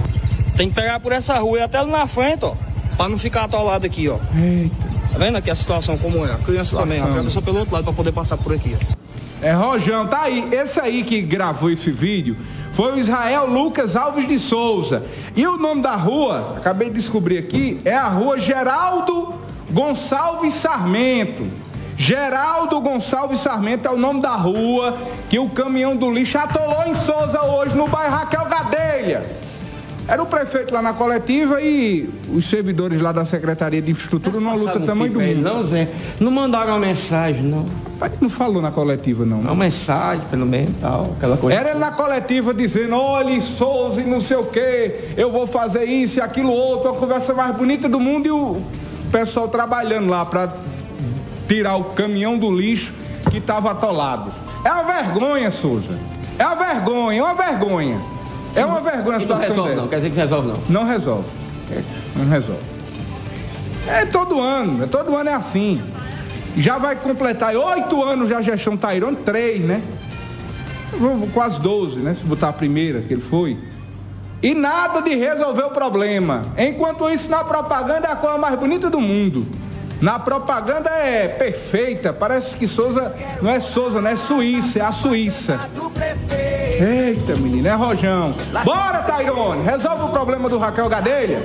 Tem 0.57 0.68
que 0.68 0.74
pegar 0.74 0.99
por 1.01 1.12
essa 1.12 1.39
rua 1.39 1.59
e 1.59 1.62
até 1.62 1.79
ali 1.79 1.91
na 1.91 2.07
frente, 2.07 2.45
ó. 2.45 2.55
Pra 2.97 3.09
não 3.09 3.18
ficar 3.18 3.45
atolado 3.45 3.87
aqui, 3.87 4.09
ó. 4.09 4.18
Eita. 4.35 4.74
Tá 5.12 5.18
vendo 5.18 5.37
aqui 5.37 5.51
a 5.51 5.55
situação 5.55 5.97
como 5.99 6.26
é? 6.26 6.33
A 6.33 6.39
criança 6.39 6.76
também, 6.76 6.95
ó. 6.95 6.95
Situação. 6.95 7.11
Atravessou 7.11 7.43
pelo 7.43 7.59
outro 7.59 7.74
lado 7.74 7.85
pra 7.85 7.93
poder 7.93 8.12
passar 8.12 8.37
por 8.37 8.53
aqui, 8.53 8.76
ó. 8.81 8.99
É 9.41 9.53
Rojão, 9.53 10.07
tá 10.07 10.22
aí. 10.22 10.49
Esse 10.51 10.81
aí 10.81 11.05
que 11.05 11.20
gravou 11.20 11.70
esse 11.70 11.93
vídeo 11.93 12.37
foi 12.72 12.93
o 12.93 12.99
Israel 12.99 13.47
Lucas 13.47 13.95
Alves 13.95 14.26
de 14.26 14.39
Souza. 14.39 15.05
E 15.37 15.47
o 15.47 15.57
nome 15.57 15.83
da 15.83 15.95
rua, 15.95 16.55
acabei 16.57 16.89
de 16.89 16.97
descobrir 16.97 17.39
aqui, 17.39 17.79
é 17.85 17.95
a 17.95 18.09
rua 18.09 18.39
Geraldo 18.39 19.35
Gonçalves 19.70 20.55
Sarmento. 20.55 21.47
Geraldo 21.99 22.80
Gonçalves 22.80 23.40
Sarmento 23.40 23.88
é 23.88 23.90
o 23.90 23.99
nome 23.99 24.22
da 24.22 24.36
rua 24.36 24.96
que 25.28 25.36
o 25.40 25.49
caminhão 25.49 25.96
do 25.96 26.09
lixo 26.09 26.38
atolou 26.38 26.84
em 26.86 26.94
Souza 26.94 27.42
hoje, 27.42 27.76
no 27.76 27.88
bairro 27.88 28.14
Raquel 28.14 28.44
Gadelha. 28.44 29.22
Era 30.07 30.22
o 30.22 30.26
prefeito 30.26 30.72
lá 30.72 30.80
na 30.80 30.94
coletiva 30.94 31.61
e 31.61 32.09
os 32.32 32.49
servidores 32.49 33.01
lá 33.01 33.11
da 33.11 33.26
Secretaria 33.26 33.82
de 33.82 33.90
Infraestrutura 33.90 34.38
numa 34.40 34.55
luta 34.55 34.78
tamanho 34.78 35.12
do 35.12 35.20
ele, 35.20 35.34
mundo. 35.34 35.44
Não, 35.53 35.66
Zé. 35.66 35.88
Não 36.20 36.30
mandaram 36.30 36.74
uma 36.74 36.78
mensagem, 36.78 37.42
não. 37.42 37.66
Mas 38.01 38.12
Não 38.20 38.30
falou 38.30 38.62
na 38.62 38.70
coletiva, 38.70 39.26
não. 39.26 39.40
Uma 39.40 39.55
mensagem, 39.57 40.24
pelo 40.30 40.46
menos, 40.46 40.70
tal, 40.80 41.14
aquela 41.16 41.36
coisa. 41.36 41.59
Era 41.59 41.70
ele 41.70 41.80
na 41.80 41.90
coletiva 41.90 42.55
dizendo, 42.55 42.96
olha, 42.96 43.38
Souza 43.40 44.01
e 44.01 44.05
não 44.05 44.20
sei 44.20 44.36
o 44.36 44.44
quê, 44.44 45.12
eu 45.16 45.32
vou 45.32 45.49
fazer 45.49 45.84
isso 45.84 46.20
e 46.20 46.22
aquilo 46.22 46.53
outro, 46.53 46.90
a 46.90 46.94
conversa 46.94 47.34
mais 47.34 47.55
bonita 47.57 47.88
do 47.88 47.99
mundo 47.99 48.26
e 48.26 48.30
o 48.30 48.62
pessoal 49.11 49.49
trabalhando 49.49 50.09
lá 50.09 50.24
para 50.24 50.68
tirar 51.49 51.76
o 51.76 51.84
caminhão 51.84 52.38
do 52.38 52.51
lixo 52.55 52.92
que 53.30 53.38
estava 53.38 53.70
atolado. 53.70 54.30
É 54.64 54.70
uma 54.70 54.84
vergonha, 54.84 55.51
Souza. 55.51 55.99
É 56.38 56.44
uma 56.46 56.55
vergonha, 56.55 57.18
é 57.18 57.22
uma 57.22 57.34
vergonha. 57.34 58.01
É 58.55 58.64
uma 58.64 58.80
vergonha 58.80 59.18
a 59.18 59.20
E 59.22 59.26
não 59.26 59.36
situação 59.36 59.49
resolve, 59.49 59.68
dessa. 59.70 59.80
não. 59.82 59.88
Quer 59.88 59.96
dizer 59.96 60.11
que 60.11 60.16
não 60.16 60.22
resolve, 60.22 60.49
não. 60.49 60.57
Não 60.68 60.84
resolve. 60.88 61.28
Não 62.16 62.24
resolve. 62.28 62.62
É 63.86 64.05
todo 64.05 64.38
ano, 64.40 64.84
é 64.84 64.86
todo 64.86 65.16
ano 65.16 65.30
é 65.30 65.34
assim. 65.34 65.82
Já 66.57 66.78
vai 66.78 66.96
completar 66.96 67.55
oito 67.55 68.03
anos 68.03 68.28
já 68.28 68.38
a 68.38 68.42
gestão 68.42 68.76
Tairone, 68.76 69.16
três, 69.16 69.61
né? 69.61 69.82
Quase 71.32 71.61
12, 71.61 72.01
né? 72.01 72.14
Se 72.14 72.24
botar 72.24 72.49
a 72.49 72.53
primeira 72.53 73.01
que 73.01 73.12
ele 73.14 73.22
foi. 73.22 73.59
E 74.42 74.55
nada 74.55 75.01
de 75.01 75.14
resolver 75.14 75.64
o 75.64 75.70
problema. 75.70 76.42
Enquanto 76.57 77.09
isso, 77.11 77.30
na 77.30 77.44
propaganda 77.44 78.09
é 78.09 78.12
a 78.12 78.16
coisa 78.16 78.38
mais 78.38 78.55
bonita 78.59 78.88
do 78.88 79.01
mundo. 79.01 79.46
Na 80.01 80.18
propaganda 80.18 80.90
é 80.90 81.26
perfeita. 81.26 82.12
Parece 82.12 82.57
que 82.57 82.66
Souza 82.66 83.12
não 83.42 83.51
é 83.51 83.59
Souza, 83.59 84.01
não 84.01 84.11
é 84.11 84.16
Suíça, 84.16 84.78
é 84.78 84.82
a 84.82 84.92
Suíça. 84.92 85.59
Eita, 86.80 87.34
menino, 87.34 87.66
é 87.66 87.74
Rojão. 87.74 88.34
Bora, 88.64 89.03
Tairone, 89.03 89.64
resolve 89.64 90.05
o 90.05 90.09
problema 90.09 90.49
do 90.49 90.59
Raquel 90.59 90.88
Gadelha. 90.88 91.38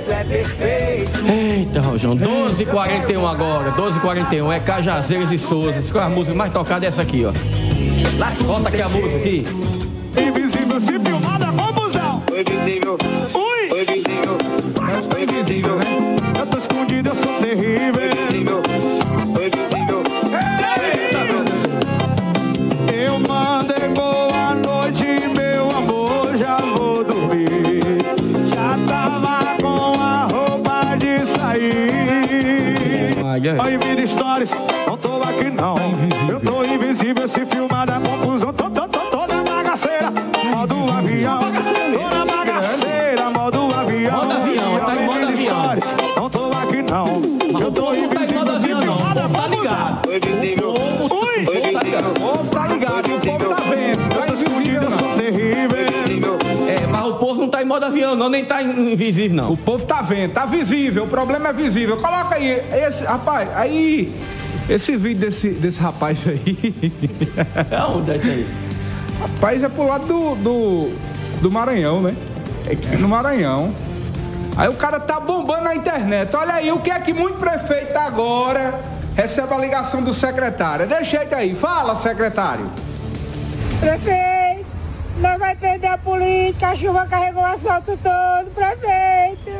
Eita, 1.26 1.80
Rojão, 1.80 2.16
12h41 2.16 3.28
agora, 3.28 3.72
12h41, 3.72 4.52
é 4.52 4.60
Cajazeiras 4.60 5.32
e 5.32 5.38
Souza. 5.38 5.82
Qual 5.90 6.04
é 6.04 6.06
a 6.06 6.10
música 6.10 6.36
mais 6.36 6.52
tocada 6.52 6.84
é 6.84 6.88
essa 6.88 7.02
aqui, 7.02 7.24
ó. 7.24 7.32
Bota 8.44 8.68
aqui 8.68 8.82
a 8.82 8.88
música 8.88 9.16
aqui. 9.16 9.46
Invisível 10.16 10.80
se 10.80 10.98
filmar 11.00 11.38
da 11.40 11.48
confusão. 11.48 12.22
Foi 12.28 12.44
visível. 12.44 12.96
Ui! 13.34 13.68
Foi 13.68 13.84
visível. 13.84 14.38
Foi 15.10 15.22
invisível, 15.24 15.76
né? 15.76 16.23
Escondido, 16.94 17.08
eu 17.08 17.14
sou 17.14 17.32
terrível. 17.40 18.02
Visível. 18.30 18.62
Foi 19.32 19.50
visível. 19.50 20.02
Eu 22.92 23.18
mandei 23.18 23.88
boa 23.94 24.54
noite, 24.54 25.06
meu 25.36 25.70
amor, 25.76 26.36
já 26.36 26.56
vou 26.58 27.02
dormir. 27.02 27.48
Já 28.48 28.78
tava 28.88 29.56
com 29.60 30.00
a 30.00 30.28
roupa 30.32 30.96
de 30.96 31.26
sair. 31.26 33.16
Ai, 33.24 33.48
ai. 33.48 33.58
Aí 33.60 33.76
vira 33.76 34.06
stories, 34.06 34.50
não 34.86 34.96
tô 34.96 35.22
aqui 35.22 35.50
não. 35.50 35.76
Eu 36.28 36.38
tô 36.38 36.64
invisível, 36.64 37.26
se 37.26 37.44
filmar 37.46 37.86
da 37.86 37.98
confusão. 37.98 38.43
Modo 57.84 57.86
avião, 57.86 58.16
não, 58.16 58.28
nem 58.28 58.44
tá 58.44 58.62
invisível, 58.62 59.36
não. 59.36 59.52
O 59.52 59.56
povo 59.56 59.84
tá 59.84 60.02
vendo, 60.02 60.32
tá 60.32 60.46
visível, 60.46 61.04
o 61.04 61.08
problema 61.08 61.48
é 61.48 61.52
visível. 61.52 61.96
Coloca 61.96 62.36
aí, 62.36 62.62
esse, 62.72 63.04
rapaz, 63.04 63.48
aí, 63.54 64.14
esse 64.68 64.96
vídeo 64.96 65.20
desse, 65.20 65.50
desse 65.50 65.80
rapaz 65.80 66.24
aí, 66.26 66.92
Aonde 67.78 68.12
é 68.12 68.16
isso 68.16 68.26
aí? 68.26 68.46
rapaz, 69.20 69.62
é 69.62 69.68
pro 69.68 69.86
lado 69.86 70.06
do, 70.06 70.34
do, 70.36 70.92
do 71.40 71.50
Maranhão, 71.50 72.00
né? 72.00 72.14
É 72.66 72.96
no 72.96 73.08
Maranhão. 73.08 73.74
Aí 74.56 74.68
o 74.68 74.74
cara 74.74 75.00
tá 75.00 75.18
bombando 75.18 75.64
na 75.64 75.74
internet. 75.74 76.34
Olha 76.36 76.54
aí, 76.54 76.70
o 76.72 76.78
que 76.78 76.90
é 76.90 76.98
que 77.00 77.12
muito 77.12 77.38
prefeito 77.38 77.96
agora 77.96 78.80
recebe 79.16 79.52
a 79.52 79.58
ligação 79.58 80.02
do 80.02 80.12
secretário? 80.12 80.86
Deixa 80.86 81.22
ele 81.22 81.34
aí, 81.34 81.54
fala, 81.54 81.96
secretário. 81.96 82.70
Prefeito, 83.80 84.33
perder 85.64 85.86
a 85.86 85.96
política, 85.96 86.68
a 86.68 86.76
chuva 86.76 87.06
carregou 87.06 87.42
o 87.42 87.46
asfalto 87.46 87.98
todo, 88.02 88.50
prefeito. 88.54 89.50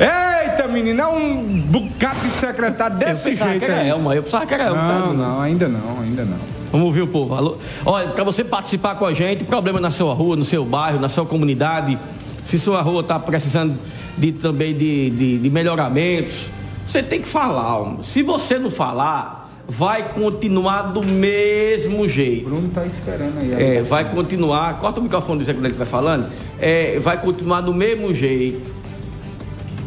Eita, 0.00 0.66
menino, 0.68 1.02
é 1.02 1.06
um 1.06 1.60
bocado 1.60 2.20
de 2.20 2.30
secretário 2.30 2.96
Eu 2.96 2.98
desse 3.06 3.30
pensava 3.30 3.50
jeito 3.50 3.66
que 3.66 3.70
era. 3.70 3.84
Elma, 3.84 4.14
eu 4.14 4.22
pensava 4.22 4.46
que 4.46 4.54
era 4.54 4.64
Elma. 4.64 4.80
tá? 4.80 4.98
Não, 4.98 5.12
não, 5.12 5.40
ainda 5.40 5.68
não, 5.68 6.00
ainda 6.00 6.24
não. 6.24 6.38
Vamos 6.72 6.86
ouvir 6.86 7.02
o 7.02 7.06
povo. 7.06 7.34
Alô? 7.34 7.58
Olha, 7.84 8.08
para 8.08 8.24
você 8.24 8.42
participar 8.42 8.94
com 8.94 9.04
a 9.04 9.12
gente, 9.12 9.44
problema 9.44 9.78
na 9.78 9.90
sua 9.90 10.14
rua, 10.14 10.34
no 10.34 10.42
seu 10.42 10.64
bairro, 10.64 10.98
na 10.98 11.10
sua 11.10 11.26
comunidade, 11.26 11.98
se 12.44 12.58
sua 12.58 12.80
rua 12.80 13.02
está 13.02 13.20
precisando 13.20 13.78
de, 14.16 14.32
também 14.32 14.74
de, 14.74 15.10
de, 15.10 15.38
de 15.38 15.50
melhoramentos, 15.50 16.48
você 16.86 17.02
tem 17.02 17.20
que 17.20 17.28
falar. 17.28 17.76
homem. 17.78 18.02
Se 18.02 18.22
você 18.22 18.58
não 18.58 18.70
falar, 18.70 19.43
vai 19.68 20.12
continuar 20.12 20.82
do 20.92 21.02
mesmo 21.02 22.06
jeito. 22.08 22.44
Bruno 22.48 22.68
tá 22.68 22.84
esperando 22.86 23.38
aí. 23.40 23.76
É, 23.78 23.82
vai 23.82 24.10
continuar, 24.10 24.78
corta 24.78 25.00
o 25.00 25.02
microfone 25.02 25.38
do 25.38 25.44
Zé 25.44 25.52
quando 25.54 25.66
ele 25.66 25.74
vai 25.74 25.86
falando, 25.86 26.28
é, 26.60 26.98
vai 27.00 27.20
continuar 27.20 27.60
do 27.62 27.72
mesmo 27.72 28.12
jeito. 28.14 28.72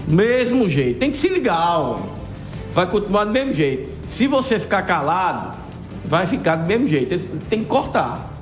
Mesmo 0.08 0.68
jeito. 0.70 1.00
Tem 1.00 1.12
que 1.12 1.18
se 1.18 1.28
ligar, 1.28 1.78
homem. 1.80 2.10
Vai 2.74 2.86
continuar 2.90 3.26
do 3.26 3.32
mesmo 3.32 3.54
jeito. 3.54 3.90
Se 4.08 4.26
você 4.28 4.60
ficar 4.60 4.82
calado, 4.84 5.58
vai 6.06 6.26
ficar 6.26 6.56
do 6.56 6.66
mesmo 6.68 6.88
jeito. 6.88 7.14
Eles- 7.14 7.28
Tem 7.50 7.60
que 7.60 7.66
cortar. 7.66 8.34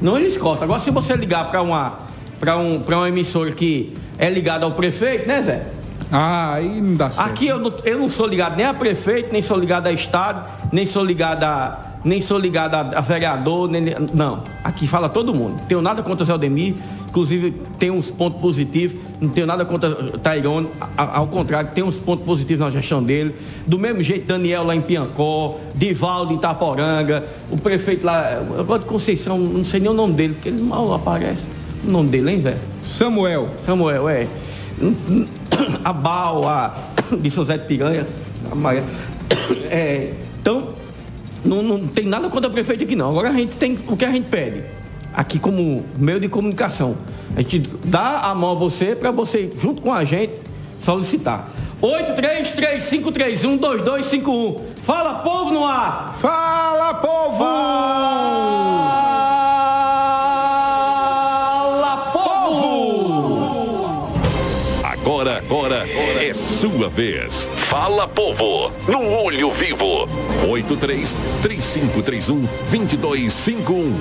Não 0.00 0.16
eles 0.18 0.36
cortam. 0.36 0.64
Agora 0.64 0.80
se 0.80 0.90
você 0.90 1.14
ligar 1.16 1.50
para 1.50 1.62
uma, 1.62 1.98
pra 2.38 2.56
um, 2.56 2.80
pra 2.80 2.98
uma 2.98 3.08
emissora 3.08 3.50
que 3.52 3.96
é 4.18 4.28
ligada 4.30 4.64
ao 4.64 4.72
prefeito, 4.72 5.26
né, 5.26 5.42
Zé? 5.42 5.66
Ah, 6.12 6.54
aí 6.54 6.80
não 6.80 6.94
dá 6.94 7.10
certo. 7.10 7.26
Aqui 7.26 7.46
eu 7.46 7.58
não, 7.58 7.72
eu 7.84 7.98
não 7.98 8.10
sou 8.10 8.26
ligado 8.26 8.54
nem 8.54 8.66
a 8.66 8.74
prefeito, 8.74 9.32
nem 9.32 9.40
sou 9.40 9.58
ligado 9.58 9.86
a 9.86 9.92
Estado, 9.92 10.46
nem 10.70 10.84
sou 10.84 11.02
ligado 11.02 11.42
a, 11.42 11.92
nem 12.04 12.20
sou 12.20 12.38
ligado 12.38 12.74
a, 12.74 12.98
a 12.98 13.00
vereador, 13.00 13.66
nem, 13.70 13.82
não. 14.12 14.44
Aqui 14.62 14.86
fala 14.86 15.08
todo 15.08 15.34
mundo. 15.34 15.58
Tenho 15.66 15.80
nada 15.80 16.02
contra 16.02 16.22
o 16.22 16.26
Zé 16.26 16.32
Aldemir, 16.32 16.74
inclusive 17.08 17.52
tem 17.78 17.90
uns 17.90 18.10
pontos 18.10 18.42
positivos, 18.42 19.00
não 19.18 19.30
tenho 19.30 19.46
nada 19.46 19.64
contra 19.64 19.88
o 19.88 20.18
Tairone, 20.18 20.68
ao 20.98 21.26
contrário, 21.28 21.70
tem 21.74 21.82
uns 21.82 21.98
pontos 21.98 22.26
positivos 22.26 22.60
na 22.62 22.70
gestão 22.70 23.02
dele. 23.02 23.34
Do 23.66 23.78
mesmo 23.78 24.02
jeito, 24.02 24.26
Daniel 24.26 24.64
lá 24.64 24.76
em 24.76 24.82
Piancó, 24.82 25.58
Divaldo 25.74 26.34
em 26.34 26.36
Itaporanga, 26.36 27.26
o 27.50 27.56
prefeito 27.56 28.04
lá, 28.04 28.38
gosto 28.66 28.82
de 28.82 28.86
Conceição, 28.86 29.38
não 29.38 29.64
sei 29.64 29.80
nem 29.80 29.88
o 29.88 29.94
nome 29.94 30.12
dele, 30.12 30.34
porque 30.34 30.50
ele 30.50 30.62
mal 30.62 30.92
aparece. 30.92 31.48
O 31.86 31.90
nome 31.90 32.10
dele, 32.10 32.32
hein, 32.32 32.40
Zé? 32.42 32.58
Samuel. 32.82 33.48
Samuel, 33.62 34.08
é. 34.08 34.26
A 35.84 35.92
Bal, 35.92 36.48
a 36.48 36.72
de 37.20 37.30
São 37.30 37.44
José 37.44 37.58
de 37.58 37.66
Piranha, 37.66 38.06
a 38.50 38.54
Maria. 38.54 38.84
É, 39.70 40.12
então, 40.40 40.68
não, 41.44 41.62
não 41.62 41.86
tem 41.86 42.06
nada 42.06 42.28
contra 42.28 42.48
o 42.48 42.52
prefeito 42.52 42.84
aqui 42.84 42.94
não. 42.94 43.10
Agora 43.10 43.30
a 43.30 43.32
gente 43.32 43.54
tem 43.54 43.78
o 43.88 43.96
que 43.96 44.04
a 44.04 44.10
gente 44.10 44.28
pede. 44.28 44.62
Aqui 45.14 45.38
como 45.38 45.84
meio 45.98 46.20
de 46.20 46.28
comunicação. 46.28 46.96
A 47.34 47.40
gente 47.40 47.60
dá 47.84 48.20
a 48.20 48.34
mão 48.34 48.52
a 48.52 48.54
você 48.54 48.94
para 48.94 49.10
você, 49.10 49.50
junto 49.58 49.80
com 49.80 49.90
a 49.92 50.04
gente, 50.04 50.34
solicitar. 50.80 51.50
8335312251. 51.82 54.60
Fala, 54.82 55.14
povo 55.20 55.50
no 55.50 55.64
ar! 55.64 56.12
Fala, 56.14 56.92
povo! 56.94 57.44
Sua 66.32 66.88
vez. 66.88 67.50
Fala 67.68 68.08
Povo, 68.08 68.72
no 68.88 69.06
Olho 69.22 69.50
Vivo. 69.50 70.08
83 70.50 71.14
3531 71.42 72.48
2251. 72.70 73.92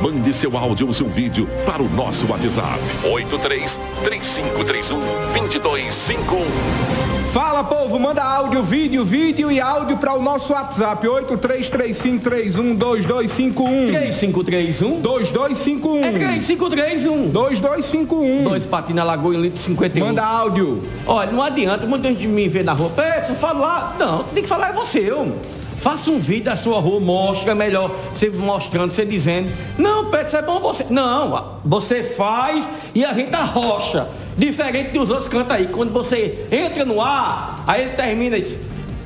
Mande 0.00 0.32
seu 0.32 0.56
áudio 0.56 0.86
ou 0.86 0.94
seu 0.94 1.06
vídeo 1.06 1.46
para 1.66 1.82
o 1.82 1.88
nosso 1.90 2.26
WhatsApp. 2.28 2.80
83 3.04 3.78
3531 4.04 5.00
2251. 5.34 7.15
Fala, 7.32 7.64
povo, 7.64 7.98
manda 7.98 8.22
áudio, 8.22 8.62
vídeo, 8.62 9.04
vídeo 9.04 9.50
e 9.50 9.60
áudio 9.60 9.96
para 9.98 10.14
o 10.14 10.22
nosso 10.22 10.52
WhatsApp 10.52 11.04
8335312251. 11.06 13.86
3531 13.88 15.00
2251. 15.00 15.98
É 15.98 16.12
3531. 16.12 17.30
2251. 17.30 18.44
Dois 18.44 18.64
patinhos 18.64 18.96
na 18.96 19.04
lagoa 19.04 19.34
em 19.34 19.42
litro 19.42 19.58
51. 19.58 20.06
Manda 20.06 20.24
áudio. 20.24 20.82
Olha, 21.06 21.30
não 21.30 21.42
adianta, 21.42 21.86
muita 21.86 22.08
gente 22.08 22.26
me 22.26 22.48
vê 22.48 22.62
na 22.62 22.72
rua. 22.72 22.92
É, 22.96 23.22
você 23.22 23.34
fala 23.34 23.58
lá. 23.58 23.96
Não, 23.98 24.24
tem 24.24 24.42
que 24.42 24.48
falar 24.48 24.70
é 24.70 24.72
você, 24.72 25.00
eu. 25.00 25.36
Faça 25.78 26.10
um 26.10 26.18
vídeo 26.18 26.44
da 26.44 26.56
sua 26.56 26.80
rua, 26.80 26.98
mostra 27.00 27.54
melhor, 27.54 27.94
você 28.12 28.30
mostrando, 28.30 28.90
você 28.90 29.04
dizendo, 29.04 29.50
não, 29.78 30.06
Pedro, 30.10 30.26
isso 30.26 30.36
é 30.36 30.42
bom 30.42 30.58
você. 30.58 30.86
Não, 30.88 31.58
você 31.64 32.02
faz 32.02 32.68
e 32.94 33.04
a 33.04 33.12
gente 33.12 33.34
arrocha. 33.34 34.08
Diferente 34.36 34.90
dos 34.90 35.10
outros 35.10 35.28
cantos 35.28 35.52
aí. 35.52 35.68
Quando 35.68 35.92
você 35.92 36.46
entra 36.50 36.84
no 36.84 37.00
ar, 37.00 37.62
aí 37.66 37.82
ele 37.82 37.90
termina 37.90 38.36
isso. 38.36 38.58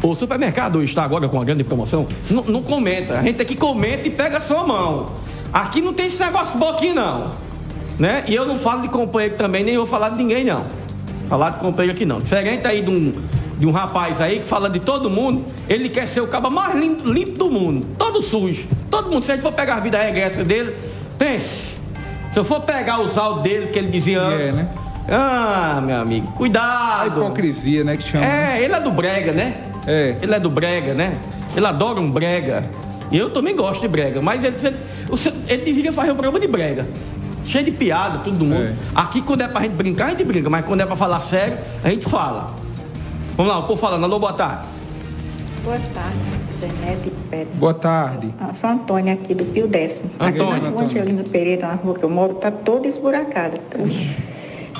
O 0.02 0.14
supermercado 0.14 0.82
está 0.82 1.02
agora 1.02 1.28
com 1.28 1.36
uma 1.36 1.44
grande 1.44 1.62
promoção. 1.62 2.06
Não, 2.30 2.42
não 2.44 2.62
comenta. 2.62 3.18
A 3.18 3.22
gente 3.22 3.42
aqui 3.42 3.54
comenta 3.54 4.08
e 4.08 4.10
pega 4.10 4.38
a 4.38 4.40
sua 4.40 4.66
mão. 4.66 5.10
Aqui 5.52 5.82
não 5.82 5.92
tem 5.92 6.06
esse 6.06 6.22
negócio 6.22 6.58
bom 6.58 6.70
aqui 6.70 6.92
não. 6.92 7.32
Né? 7.98 8.24
E 8.26 8.34
eu 8.34 8.46
não 8.46 8.58
falo 8.58 8.82
de 8.82 8.88
companheiro 8.88 9.36
também, 9.36 9.62
nem 9.62 9.76
vou 9.76 9.86
falar 9.86 10.10
de 10.10 10.16
ninguém 10.16 10.44
não. 10.44 10.64
Falar 11.28 11.50
de 11.50 11.58
companheiro 11.58 11.94
aqui 11.94 12.06
não. 12.06 12.20
Diferente 12.20 12.66
aí 12.66 12.80
de 12.80 12.90
um, 12.90 13.12
de 13.60 13.66
um 13.66 13.72
rapaz 13.72 14.22
aí 14.22 14.40
que 14.40 14.46
fala 14.46 14.70
de 14.70 14.80
todo 14.80 15.10
mundo, 15.10 15.44
ele 15.68 15.90
quer 15.90 16.08
ser 16.08 16.22
o 16.22 16.26
cabo 16.26 16.50
mais 16.50 16.74
limpo, 16.74 17.06
limpo 17.06 17.32
do 17.36 17.50
mundo. 17.50 17.86
Todo 17.98 18.22
sujo. 18.22 18.66
Todo 18.90 19.10
mundo. 19.10 19.22
Se 19.22 19.32
a 19.32 19.34
gente 19.34 19.42
for 19.42 19.52
pegar 19.52 19.74
a 19.74 19.80
vida 19.80 19.98
regressa 19.98 20.42
dele, 20.42 20.74
pense. 21.18 21.76
Se 22.32 22.38
eu 22.38 22.42
for 22.44 22.62
pegar 22.62 23.02
os 23.02 23.18
áudios 23.18 23.42
dele 23.42 23.66
que 23.66 23.78
ele 23.78 23.88
dizia 23.88 24.18
antes. 24.22 24.48
É, 24.48 24.52
né? 24.52 24.68
Ah, 25.10 25.82
meu 25.84 25.96
amigo, 26.00 26.28
A 26.28 26.32
cuidado. 26.32 27.20
hipocrisia, 27.20 27.84
né, 27.84 27.98
que 27.98 28.04
chama. 28.04 28.24
É, 28.24 28.62
ele 28.62 28.72
é 28.72 28.80
do 28.80 28.90
brega, 28.90 29.30
né? 29.32 29.54
É. 29.86 30.16
Ele 30.22 30.34
é 30.34 30.40
do 30.40 30.48
brega, 30.48 30.94
né? 30.94 31.18
Ele 31.54 31.66
adora 31.66 32.00
um 32.00 32.10
brega. 32.10 32.62
E 33.12 33.18
eu 33.18 33.28
também 33.28 33.54
gosto 33.54 33.82
de 33.82 33.88
brega, 33.88 34.22
mas 34.22 34.42
ele, 34.42 34.56
ele, 34.62 34.76
ele 35.48 35.62
deveria 35.64 35.92
fazer 35.92 36.12
um 36.12 36.14
programa 36.14 36.40
de 36.40 36.46
brega. 36.46 36.88
Cheio 37.44 37.64
de 37.64 37.72
piada, 37.72 38.20
todo 38.20 38.42
mundo. 38.42 38.62
É. 38.62 38.72
Aqui 38.94 39.20
quando 39.20 39.42
é 39.42 39.48
pra 39.48 39.60
gente 39.60 39.72
brincar, 39.74 40.06
a 40.06 40.10
gente 40.10 40.24
brinca, 40.24 40.48
mas 40.48 40.64
quando 40.64 40.80
é 40.80 40.86
pra 40.86 40.96
falar 40.96 41.20
sério, 41.20 41.58
a 41.84 41.90
gente 41.90 42.08
fala. 42.08 42.54
Vamos 43.40 43.54
lá, 43.54 43.58
o 43.58 43.62
povo 43.62 43.80
falando, 43.80 44.04
alô, 44.04 44.18
boa 44.18 44.34
tarde. 44.34 44.68
Boa 45.64 45.78
tarde, 45.94 46.18
Zenete 46.58 47.08
e 47.08 47.10
Pets. 47.30 47.58
Boa 47.58 47.72
tarde. 47.72 48.34
Eu 48.46 48.54
sou 48.54 48.68
a 48.68 48.74
Antônia 48.74 49.14
aqui 49.14 49.32
do 49.32 49.46
Pio 49.46 49.66
Décimo. 49.66 50.10
Aqui 50.18 50.38
Antônia. 50.38 50.64
na 50.64 50.68
rua 50.68 50.82
Angelino 50.82 51.24
Pereira, 51.24 51.68
na 51.68 51.72
rua 51.72 51.94
que 51.94 52.04
eu 52.04 52.10
moro, 52.10 52.34
tá 52.34 52.50
toda 52.50 52.86
esburacada. 52.86 53.58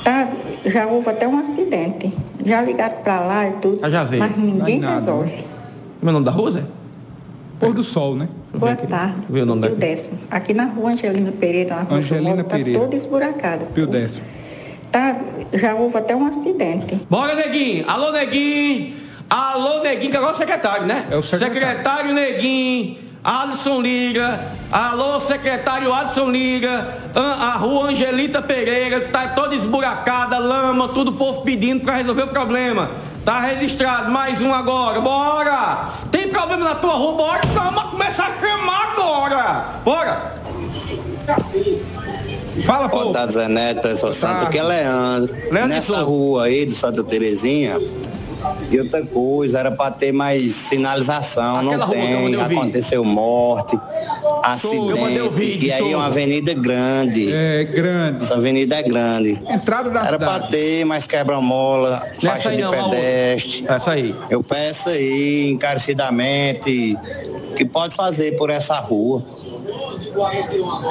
Tá, 0.05 0.29
já 0.67 0.87
houve 0.87 1.09
até 1.09 1.27
um 1.27 1.39
acidente. 1.39 2.13
Já 2.45 2.61
ligaram 2.61 2.97
pra 3.03 3.21
lá 3.21 3.49
e 3.49 3.53
tudo. 3.63 3.79
Mas 4.19 4.37
ninguém 4.37 4.77
é 4.77 4.81
nada, 4.81 4.95
resolve. 4.97 5.43
Meu 6.03 6.13
nome 6.13 6.27
da 6.27 6.31
rua, 6.31 6.51
Zé? 6.51 6.65
Pôr 7.59 7.73
do 7.73 7.83
sol, 7.83 8.15
né? 8.15 8.29
Boa 8.53 8.77
tarde. 8.77 9.15
O 9.31 9.47
nome 9.47 9.63
Pio 9.63 9.71
daqui. 9.71 9.81
Décimo. 9.81 10.19
Aqui 10.31 10.53
na 10.53 10.67
rua 10.67 10.91
Angelino 10.91 11.33
Pereira, 11.33 11.77
na 11.77 11.83
rua 11.85 11.97
Angelina 11.97 12.25
que 12.25 12.31
eu 12.31 12.37
moro, 12.37 12.49
Pereira. 12.51 12.79
tá 12.79 12.85
toda 12.85 12.97
esburacada. 12.97 13.65
Pio 13.73 13.87
décimo. 13.87 14.27
Tá, 14.91 15.17
já 15.53 15.75
houve 15.75 15.97
até 15.97 16.17
um 16.17 16.27
acidente. 16.27 16.97
Bora, 17.09 17.35
neguinho. 17.35 17.85
Alô, 17.89 18.11
neguinho. 18.11 18.97
Alô, 19.29 19.83
neguinho, 19.83 20.11
que 20.11 20.17
agora 20.17 20.33
é 20.33 20.35
o 20.35 20.39
secretário, 20.39 20.87
né? 20.87 21.07
É 21.11 21.17
o 21.17 21.23
secretário. 21.23 21.55
Secretário 21.55 22.15
neguinho. 22.15 22.99
Alisson 23.23 23.81
Liga. 23.81 24.41
Alô, 24.73 25.21
secretário 25.21 25.93
Alisson 25.93 26.31
Liga. 26.31 26.99
A 27.15 27.57
rua 27.57 27.91
Angelita 27.91 28.43
Pereira, 28.43 29.09
tá 29.13 29.29
toda 29.29 29.55
esburacada, 29.55 30.39
lama, 30.39 30.89
tudo 30.89 31.11
o 31.11 31.15
povo 31.15 31.43
pedindo 31.43 31.85
pra 31.85 31.97
resolver 31.97 32.23
o 32.23 32.29
problema. 32.29 32.91
Tá 33.25 33.41
registrado, 33.41 34.11
mais 34.11 34.41
um 34.41 34.53
agora, 34.53 34.99
bora! 35.01 35.91
Tem 36.11 36.29
problema 36.29 36.65
na 36.65 36.75
tua 36.75 36.95
rua, 36.95 37.13
bora! 37.13 37.41
Vamos 37.55 37.83
começar 37.83 38.25
a 38.25 38.47
chamar 38.47 38.93
agora! 38.93 39.65
Bora! 39.85 40.35
Fala, 42.65 42.89
Boa 42.89 43.03
povo. 43.03 43.13
tarde, 43.13 43.33
Zé 43.35 43.49
Neto, 43.49 43.89
eu 43.89 43.97
sou 43.97 44.13
Santo, 44.13 44.45
aqui 44.45 44.59
é 44.59 44.63
Leandro. 44.63 45.35
Leandro 45.51 45.69
Nessa 45.69 45.93
Souza. 45.95 46.05
rua 46.05 46.45
aí 46.45 46.65
de 46.67 46.75
Santa 46.75 47.03
Terezinha, 47.03 47.79
e 48.71 48.79
outra 48.81 49.05
coisa, 49.05 49.59
era 49.59 49.71
para 49.71 49.91
ter 49.91 50.13
mais 50.13 50.53
sinalização, 50.55 51.59
Aquela 51.69 51.87
não 51.87 51.93
que 51.93 52.01
tem, 52.01 52.41
aconteceu 52.41 53.05
morte, 53.05 53.79
acidente, 54.43 55.29
vídeo, 55.35 55.69
e 55.69 55.73
aí 55.73 55.93
é 55.93 55.97
uma 55.97 56.07
avenida 56.07 56.55
grande. 56.55 57.33
É 57.33 57.65
grande. 57.65 58.25
Essa 58.25 58.35
avenida 58.35 58.77
é 58.77 58.83
grande. 58.83 59.39
Entrada 59.49 59.91
da 59.91 60.07
Era 60.07 60.19
para 60.19 60.33
cidade. 60.35 60.51
ter 60.53 60.85
mais 60.85 61.07
quebra-mola, 61.07 62.01
faixa 62.23 62.51
de 62.55 62.63
não, 62.63 62.71
pedestre. 62.71 63.65
Essa 63.69 63.91
aí. 63.93 64.15
Eu 64.31 64.43
peço 64.43 64.89
aí, 64.89 65.51
encarecidamente, 65.51 66.97
que 67.57 67.65
pode 67.65 67.95
fazer 67.95 68.37
por 68.37 68.49
essa 68.51 68.75
rua. 68.75 69.23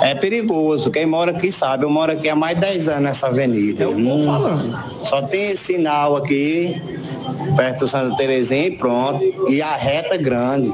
É 0.02 0.16
perigoso, 0.16 0.92
quem 0.92 1.06
mora 1.06 1.32
aqui 1.32 1.52
sabe, 1.52 1.84
eu 1.86 1.90
moro 1.90 2.12
aqui 2.12 2.30
há 2.30 2.36
mais 2.36 2.56
de 2.56 2.62
10 2.62 2.88
anos 2.90 3.04
nessa 3.04 3.28
avenida. 3.28 3.86
Não- 3.92 4.58
só 5.04 5.22
tem 5.22 5.56
sinal 5.56 6.16
aqui, 6.16 6.82
perto 7.56 7.80
do 7.80 7.88
Santa 7.88 8.16
Terezinha 8.16 8.68
e 8.68 8.72
pronto. 8.78 9.24
E 9.50 9.62
a 9.62 9.76
reta 9.76 10.16
é 10.16 10.18
grande. 10.18 10.74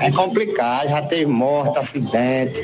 É 0.00 0.10
complicado, 0.10 0.88
já 0.88 1.02
teve 1.02 1.26
morte, 1.26 1.78
acidente. 1.78 2.62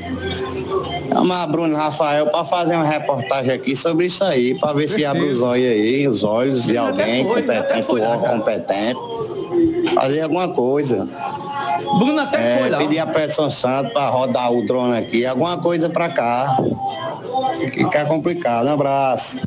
Chamar 1.08 1.46
Bruno 1.46 1.76
Rafael 1.76 2.26
para 2.26 2.44
fazer 2.44 2.74
uma 2.74 2.84
reportagem 2.84 3.50
aqui 3.52 3.74
sobre 3.74 4.06
isso 4.06 4.22
aí, 4.22 4.54
para 4.58 4.72
ver 4.74 4.88
se 4.88 5.04
abre 5.04 5.24
os 5.24 5.42
olhos 5.42 5.66
aí, 5.70 6.06
os 6.06 6.22
olhos 6.22 6.64
de 6.64 6.76
alguém 6.76 7.24
foi, 7.26 7.42
competente, 7.42 7.82
foi 7.86 8.00
órgão 8.02 8.20
cara. 8.20 8.38
competente. 8.38 9.94
Fazer 9.94 10.20
alguma 10.20 10.48
coisa. 10.48 11.08
Bruno 11.98 12.20
até 12.20 12.36
É, 12.36 12.58
foi 12.58 12.70
lá. 12.70 12.78
pedir 12.78 12.98
a 12.98 13.06
Peterson 13.06 13.50
Santos 13.50 13.92
para 13.92 14.08
rodar 14.08 14.52
o 14.52 14.64
drone 14.66 14.96
aqui, 14.98 15.24
alguma 15.26 15.56
coisa 15.58 15.88
para 15.88 16.08
cá. 16.08 16.56
Fica 17.72 18.04
complicado. 18.04 18.66
Um 18.66 18.72
abraço. 18.72 19.40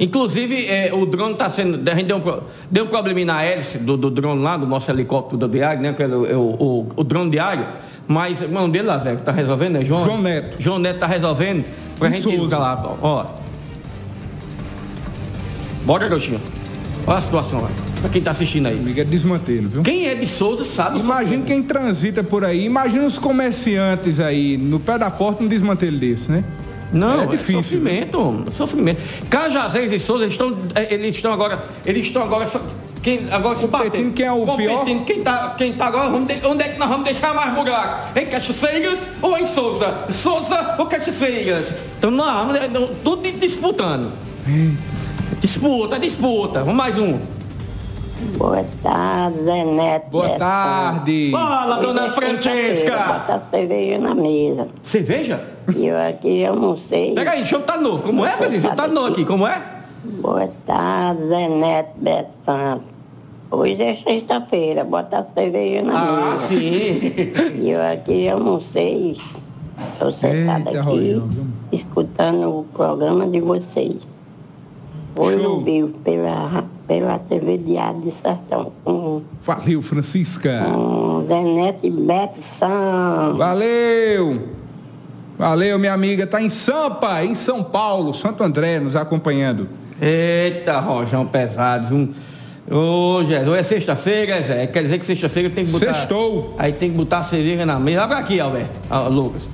Inclusive, 0.00 0.66
é, 0.68 0.92
o 0.94 1.04
drone 1.06 1.32
está 1.32 1.50
sendo. 1.50 1.88
A 1.90 1.94
gente 1.94 2.06
deu 2.06 2.18
um, 2.18 2.40
deu 2.70 2.84
um 2.84 2.88
probleminha 2.88 3.26
na 3.26 3.42
hélice 3.42 3.78
do, 3.78 3.96
do 3.96 4.10
drone 4.10 4.40
lá, 4.42 4.56
do 4.56 4.66
nosso 4.66 4.90
helicóptero 4.90 5.36
do 5.36 5.48
diário, 5.48 5.82
né? 5.82 5.92
Que 5.92 6.02
é 6.02 6.06
o, 6.06 6.26
é 6.26 6.34
o, 6.36 6.40
o, 6.40 6.88
o 6.96 7.04
drone 7.04 7.30
diário. 7.30 7.66
Mas 8.06 8.40
o 8.40 8.48
nome 8.48 8.72
dele, 8.72 8.86
lá, 8.86 8.98
Zé, 8.98 9.16
que 9.16 9.22
tá 9.22 9.32
resolvendo, 9.32 9.72
né, 9.74 9.84
João? 9.84 10.04
João 10.04 10.20
Neto. 10.22 10.56
João 10.60 10.78
Neto 10.78 11.00
tá 11.00 11.06
resolvendo. 11.06 11.64
Pra 11.98 12.08
E 12.08 12.12
gente 12.12 12.28
ir 12.30 12.46
lá, 12.48 12.96
ó. 13.02 13.24
Bora, 15.84 16.08
Gauchinho. 16.08 16.40
Olha 17.08 17.18
a 17.18 17.20
situação 17.20 17.62
lá. 17.62 17.70
Pra 18.00 18.10
quem 18.10 18.20
tá 18.22 18.30
assistindo 18.32 18.66
aí. 18.66 18.78
Amiga, 18.78 19.00
é 19.00 19.04
desmantelo, 19.04 19.68
viu? 19.68 19.82
Quem 19.82 20.06
é 20.06 20.14
de 20.14 20.26
Souza 20.26 20.62
sabe. 20.64 21.00
Imagina 21.00 21.42
quem 21.44 21.62
transita 21.62 22.22
por 22.22 22.44
aí. 22.44 22.64
Imagina 22.64 23.04
os 23.06 23.18
comerciantes 23.18 24.20
aí, 24.20 24.56
no 24.56 24.78
pé 24.78 24.98
da 24.98 25.10
porta, 25.10 25.42
um 25.42 25.48
desmantelo 25.48 25.96
desse, 25.98 26.30
né? 26.30 26.44
Não, 26.92 27.20
É 27.20 27.24
é, 27.24 27.26
difícil, 27.26 27.62
sofrimento, 27.62 28.20
homem, 28.20 28.44
sofrimento. 28.52 29.02
Cajazeiras 29.28 29.92
e 29.92 29.98
Souza 29.98 30.24
eles 30.24 30.34
estão, 30.34 30.56
eles 30.90 31.14
estão 31.16 31.32
agora, 31.32 31.62
eles 31.84 32.06
estão 32.06 32.22
agora, 32.22 32.46
quem 33.02 33.26
agora 33.30 33.58
se 33.58 33.68
Competindo 33.68 33.90
batendo. 33.90 34.12
quem 34.14 34.26
é 34.26 34.32
o 34.32 34.56
pior? 34.56 34.78
Competindo 34.78 35.04
quem 35.04 35.22
tá, 35.22 35.54
quem 35.58 35.72
tá 35.74 35.86
agora, 35.86 36.08
onde 36.14 36.32
é 36.32 36.68
que 36.68 36.78
nós 36.78 36.88
vamos 36.88 37.04
deixar 37.04 37.34
mais 37.34 37.54
buraco? 37.54 38.18
Em 38.18 38.24
Cajazeiras 38.26 39.10
ou 39.20 39.36
em 39.36 39.46
Souza? 39.46 39.94
Souza 40.10 40.76
ou 40.78 40.86
Cajazeiras? 40.86 41.74
Então 41.98 42.10
eh, 42.56 42.88
tudo 43.04 43.22
di- 43.22 43.32
disputando. 43.32 44.10
Disputa, 45.40 45.98
disputa. 45.98 46.60
Vamos 46.60 46.74
mais 46.74 46.98
um. 46.98 47.18
Boa 48.36 48.64
tarde, 48.82 49.40
Neto. 49.64 50.10
Boa 50.10 50.30
tarde. 50.30 51.30
Fala, 51.30 51.76
dona 51.80 52.10
Francesca. 52.10 52.96
Bota 52.96 53.42
cerveja 53.50 53.98
na 53.98 54.14
mesa. 54.14 54.68
Cerveja? 54.82 55.40
E 55.76 55.86
eu 55.86 55.96
aqui, 55.96 56.40
eu 56.40 56.56
não 56.56 56.76
sei. 56.88 57.14
Pega 57.14 57.30
aí, 57.32 57.38
deixa 57.38 57.56
eu 57.56 57.62
tá 57.62 57.76
novo. 57.76 58.02
Como 58.02 58.24
é, 58.24 58.30
Francisco? 58.32 58.62
Deixa 58.62 58.68
eu 58.68 58.76
tá 58.76 58.88
novo 58.88 59.12
aqui, 59.12 59.24
como 59.24 59.46
é? 59.46 59.62
Boa 60.20 60.50
tarde, 60.66 61.48
Neto, 61.48 61.90
Beto 61.96 62.32
Santos. 62.44 62.86
Hoje 63.50 63.80
é 63.82 63.96
sexta-feira, 63.96 64.84
bota 64.84 65.18
a 65.20 65.22
cerveja 65.24 65.82
na 65.82 65.94
Ah, 65.98 66.30
mesa. 66.32 66.46
sim. 66.48 67.00
E 67.62 67.70
eu 67.70 67.80
aqui, 67.92 68.24
eu 68.24 68.38
não 68.40 68.60
sei. 68.72 69.16
Estou 69.92 70.12
sentada 70.14 70.80
aqui, 70.80 71.22
escutando 71.72 72.58
o 72.58 72.64
programa 72.64 73.26
de 73.28 73.40
vocês. 73.40 73.96
Olho 75.18 75.42
Show. 75.42 75.62
vivo 75.62 75.88
pela, 76.04 76.64
pela 76.86 77.18
TV 77.18 77.58
Diário 77.58 78.00
de 78.02 78.12
Sertão. 78.12 78.72
Com, 78.84 79.22
Valeu, 79.42 79.82
Francisca. 79.82 80.64
com 80.64 81.24
Zé 81.26 81.42
Neto 81.42 81.78
e 81.86 81.90
Beto 81.90 82.38
Santos. 82.58 83.38
Valeu! 83.38 84.48
Valeu, 85.38 85.78
minha 85.78 85.92
amiga. 85.92 86.26
Tá 86.26 86.42
em 86.42 86.48
Sampa, 86.48 87.24
em 87.24 87.34
São 87.34 87.62
Paulo, 87.62 88.12
Santo 88.12 88.42
André, 88.42 88.80
nos 88.80 88.96
acompanhando. 88.96 89.68
Eita, 90.00 90.78
rojão 90.80 91.26
pesado, 91.26 91.88
viu? 91.88 92.14
Ô, 92.70 93.24
Jesus, 93.24 93.58
é 93.58 93.62
sexta-feira, 93.62 94.42
Zé. 94.42 94.66
Quer 94.66 94.82
dizer 94.82 94.98
que 94.98 95.06
sexta-feira 95.06 95.48
tem 95.48 95.64
que 95.64 95.70
botar. 95.70 95.94
Sextou. 95.94 96.54
Aí 96.58 96.72
tem 96.72 96.90
que 96.90 96.96
botar 96.96 97.18
a 97.18 97.22
cerveja 97.22 97.64
na 97.64 97.78
mesa. 97.78 98.02
Abre 98.02 98.16
aqui, 98.16 98.38
Alberto. 98.40 98.78
Ah, 98.90 99.00
Lucas. 99.08 99.48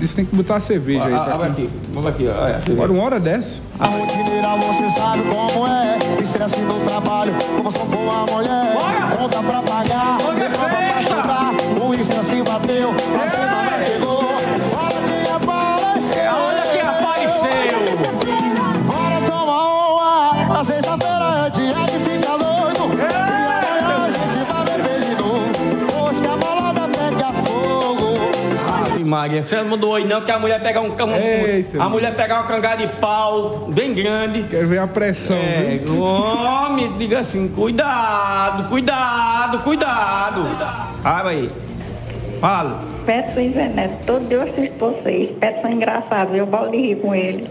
Isso 0.00 0.16
tem 0.16 0.24
que 0.24 0.34
botar 0.34 0.56
a 0.56 0.60
cerveja 0.60 1.04
aí. 1.04 1.14
Ah, 1.14 1.20
Tá 1.20 1.34
abre 1.34 1.48
aqui. 1.48 1.70
Vamos 1.92 2.08
aqui, 2.10 2.26
ó. 2.28 2.30
Olha, 2.42 2.56
a 2.56 2.60
cerveja. 2.60 2.72
Agora 2.72 2.92
uma 2.92 3.02
hora 3.04 3.20
dessa. 3.20 3.60
A 3.78 3.88
rotineira 3.88 4.48
você 4.56 4.90
sabe 4.90 5.22
como 5.22 5.66
é 5.66 5.98
Estresse 6.22 6.60
no 6.60 6.74
trabalho, 6.80 7.32
como 7.56 7.70
sou 7.70 7.86
boa 7.86 8.26
mulher 8.26 8.74
Conta 9.18 9.38
pra 9.38 9.62
pagar, 9.62 10.18
prova 10.18 10.68
pra 10.68 11.00
chutar 11.02 11.50
O 11.82 11.94
estresse 11.98 12.42
bateu, 12.42 12.92
pra 12.92 13.28
semana 13.28 13.80
chegou 13.84 14.29
Maria, 29.10 29.42
você 29.44 29.56
não 29.56 29.64
mandou 29.66 29.90
oi 29.90 30.04
não, 30.04 30.20
que 30.20 30.30
a 30.30 30.38
mulher 30.38 30.62
pegar 30.62 30.80
um, 30.80 30.86
um 30.92 31.16
Eita, 31.16 31.82
a 31.82 31.88
mulher 31.88 32.14
pegar 32.14 32.36
uma 32.36 32.44
cangada 32.46 32.86
de 32.86 32.92
pau 33.00 33.66
bem 33.72 33.92
grande. 33.92 34.44
Quero 34.44 34.68
ver 34.68 34.78
a 34.78 34.86
pressão, 34.86 35.36
É, 35.36 35.80
viu? 35.84 36.00
homem, 36.00 36.96
diga 36.96 37.18
assim, 37.18 37.48
cuidado, 37.48 38.68
cuidado, 38.68 39.58
cuidado. 39.64 40.46
Abre 41.04 41.28
aí. 41.30 41.50
Fala. 42.40 42.84
Petson 43.04 43.40
e 43.40 43.50
Zé 43.52 43.68
Neto, 43.68 44.04
todo 44.06 44.28
dia 44.28 44.38
eu 44.38 44.42
assisto 44.42 44.74
vocês. 44.78 45.32
Petson 45.32 45.68
é 45.68 45.72
engraçado, 45.72 46.34
eu 46.36 46.46
bolo 46.46 46.70
de 46.70 46.78
rir 46.78 46.96
com 46.96 47.14
ele. 47.14 47.48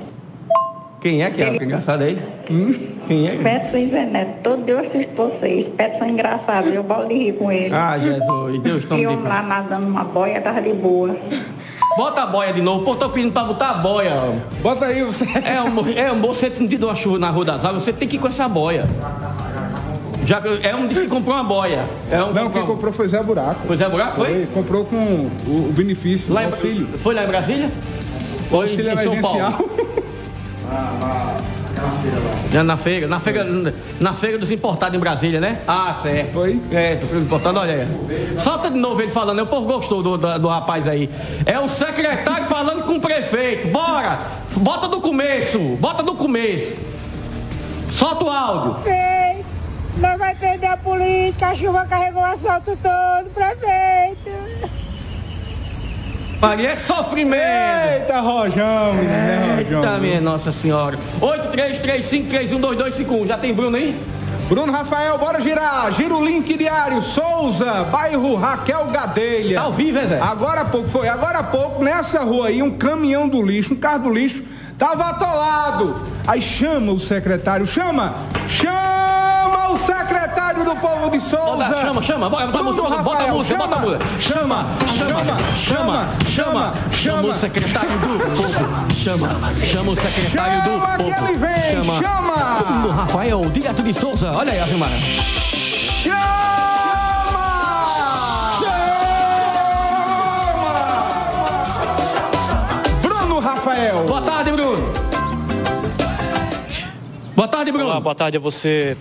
Quem 1.02 1.24
é 1.24 1.30
que 1.30 1.42
é? 1.42 1.58
Que 1.58 1.64
engraçado 1.64 2.04
aí? 2.04 2.22
Hum? 2.52 2.76
Quem 3.08 3.28
é? 3.28 3.38
Petson 3.38 3.78
e 3.78 3.88
Zé 3.88 4.06
Neto, 4.06 4.42
todo 4.44 4.66
dia 4.66 4.76
eu 4.76 4.80
assisto 4.80 5.14
vocês. 5.16 5.70
Petson 5.70 6.06
é 6.06 6.10
engraçado, 6.10 6.68
eu 6.68 6.84
bolo 6.84 7.08
de 7.08 7.16
rir 7.16 7.34
com 7.34 7.50
ele. 7.52 7.74
Ah, 7.74 7.98
Jesus, 7.98 8.62
Deus 8.62 8.86
tome 8.86 9.02
E 9.02 9.04
eu 9.06 9.24
lá 9.24 9.42
nadando 9.42 9.86
numa 9.86 10.04
boia, 10.04 10.42
tava 10.42 10.62
de 10.62 10.74
boa. 10.74 11.16
Bota 11.98 12.24
a 12.24 12.26
boia 12.26 12.54
de 12.54 12.62
novo. 12.62 12.84
Pô, 12.84 12.96
tô 12.96 13.10
pedindo 13.10 13.32
pra 13.32 13.44
botar 13.46 13.70
a 13.70 13.74
boia. 13.76 14.14
Bota 14.62 14.86
aí 14.86 15.04
você. 15.04 15.26
É, 15.26 15.62
um, 15.62 15.90
é 15.98 16.12
um, 16.12 16.20
você 16.20 16.50
tem 16.50 16.68
tido 16.68 16.86
uma 16.86 16.96
chuva 16.96 17.18
na 17.18 17.30
Rua 17.30 17.46
das 17.46 17.64
Águas, 17.64 17.84
você 17.84 17.94
tem 17.94 18.08
que 18.08 18.18
ir 18.18 18.20
com 18.20 18.28
essa 18.28 18.48
boia. 18.48 18.88
Já, 20.26 20.42
é 20.62 20.76
um 20.76 20.86
disse 20.86 21.02
que 21.02 21.08
comprou 21.08 21.34
uma 21.34 21.44
boia. 21.44 21.86
É 22.12 22.22
um 22.22 22.34
Não, 22.34 22.50
quem 22.52 22.66
comprou 22.66 22.92
foi 22.92 23.08
Zé 23.08 23.24
Buraco. 23.24 23.62
Foi 23.66 23.78
Zé 23.78 23.88
Buraco, 23.88 24.18
foi? 24.18 24.48
Comprou 24.54 24.86
com 24.86 24.96
o, 25.48 25.70
o 25.70 25.74
benefício, 25.74 26.32
Lá 26.32 26.42
o 26.42 26.44
em, 26.44 26.46
auxílio. 26.48 26.88
Foi 26.98 27.16
lá 27.16 27.24
em 27.24 27.28
Brasília? 27.28 27.72
Ou 28.52 28.60
em, 28.60 28.62
Auxílio 28.62 28.92
em 28.92 28.98
São. 29.04 29.22
Paulo? 29.22 29.70
Já 32.52 32.64
na 32.64 32.78
feira, 32.78 33.08
na 33.08 33.20
feira, 33.20 33.46
na 34.00 34.14
feira 34.16 34.38
dos 34.40 34.50
importados 34.50 34.98
em 34.98 35.00
Brasília, 35.00 35.40
né? 35.40 35.60
Ah, 35.68 35.96
certo. 36.02 36.34
Foi? 36.34 36.60
É, 36.72 36.96
do 36.96 37.02
feira 37.02 37.20
dos 37.20 37.26
importados, 37.26 37.62
olha 37.62 37.74
aí. 37.74 38.38
Solta 38.38 38.72
de 38.72 38.78
novo 38.78 39.02
ele 39.02 39.12
falando, 39.12 39.40
o 39.42 39.46
povo 39.46 39.68
gostou 39.68 40.02
do, 40.02 40.18
do, 40.18 40.40
do 40.40 40.48
rapaz 40.48 40.88
aí. 40.88 41.10
É 41.46 41.60
o 41.60 41.70
secretário 41.70 42.46
falando 42.46 42.84
com 42.86 42.96
o 42.96 43.00
prefeito. 43.00 43.68
Bora! 43.68 44.20
Bota 44.56 44.88
do 44.88 45.00
começo, 45.00 45.60
bota 45.80 46.02
do 46.02 46.16
começo. 46.16 46.76
Solta 47.92 48.26
o 48.26 48.30
áudio. 48.30 48.74
Prefeito, 48.82 49.46
não 49.98 50.18
vai 50.18 50.34
perder 50.34 50.68
a 50.68 50.78
política, 50.78 51.48
a 51.50 51.56
chuva 51.56 51.86
carregou 51.86 52.24
o 52.24 52.26
asfalto 52.26 52.78
todo, 52.82 53.30
prefeito. 53.34 54.79
Maria, 56.42 56.70
é 56.70 56.76
sofrimento. 56.78 57.44
Eita, 57.44 58.22
Rojão, 58.22 58.94
menino, 58.94 59.12
né, 59.12 59.56
Rojão? 59.58 59.84
Eita, 59.84 59.98
minha 59.98 60.22
Nossa 60.22 60.54
Senhora. 60.54 60.98
8335312251. 61.20 63.28
Já 63.28 63.38
tem 63.38 63.54
Bruno 63.54 63.76
aí? 63.76 64.02
Bruno 64.48 64.72
Rafael, 64.72 65.18
bora 65.18 65.42
girar. 65.42 65.92
Gira 65.92 66.16
o 66.16 66.26
link 66.26 66.58
diário. 66.58 67.02
Souza, 67.02 67.84
bairro 67.92 68.36
Raquel 68.36 68.86
Gadelha. 68.86 69.60
Tá 69.60 69.66
ao 69.66 69.74
vivo, 69.74 69.98
é, 69.98 70.08
Zé? 70.08 70.18
Agora 70.22 70.62
há 70.62 70.66
pouco, 70.66 70.88
foi. 70.88 71.10
Agora 71.10 71.40
há 71.40 71.44
pouco, 71.44 71.84
nessa 71.84 72.22
rua 72.22 72.48
aí, 72.48 72.64
um 72.64 72.72
caminhão 72.72 73.28
do 73.28 73.42
lixo, 73.42 73.74
um 73.74 73.78
carro 73.78 74.04
do 74.04 74.14
lixo, 74.14 74.42
tava 74.78 75.10
atolado. 75.10 75.94
Aí 76.26 76.42
chama 76.42 76.94
o 76.94 77.00
secretário, 77.00 77.68
chama, 77.68 78.16
chama 78.48 79.29
o 79.72 79.78
secretário 79.78 80.64
do 80.64 80.76
povo 80.76 81.10
de 81.12 81.20
Souza. 81.20 81.66
Bota, 81.66 81.82
chama, 81.82 82.02
chama, 82.02 82.30
bota, 82.30 82.48
bota 82.48 82.64
música, 82.64 82.82
bota 82.88 82.96
a 82.96 82.98
Rafael, 82.98 83.34
música, 83.36 83.58
bota 83.58 83.76
a 83.76 83.80
música. 83.80 84.06
Chama, 84.20 84.66
chama, 84.98 85.38
chama, 85.56 86.10
chama, 86.26 86.74
chama 86.92 87.28
o 87.28 87.36
secretário 87.36 88.00
do 88.00 88.08
povo. 88.08 88.94
Chama, 88.94 89.30
chama 89.64 89.92
o 89.92 89.96
secretário 89.96 90.64
do 90.64 90.70
Chama 90.72 90.98
que 90.98 91.04
povo. 91.04 91.28
ele 91.28 91.38
vem, 91.38 91.84
chama. 91.84 92.64
Bruno 92.64 92.90
Rafael, 92.90 93.42
direto 93.52 93.84
de 93.84 93.94
Souza. 93.94 94.32
Olha 94.32 94.52
aí, 94.52 94.60
Azimara. 94.60 94.94
Bruno 103.02 103.40
Rafael. 103.40 104.06
Boa 104.06 104.22
tarde, 104.22 104.52
Bruno. 104.52 104.94
Boa 107.36 107.48
tarde, 107.48 107.72
Bruno. 107.72 107.88
Olá, 107.90 108.00
boa 108.00 108.16
tarde 108.16 108.38
a 108.38 108.40
você, 108.40 108.98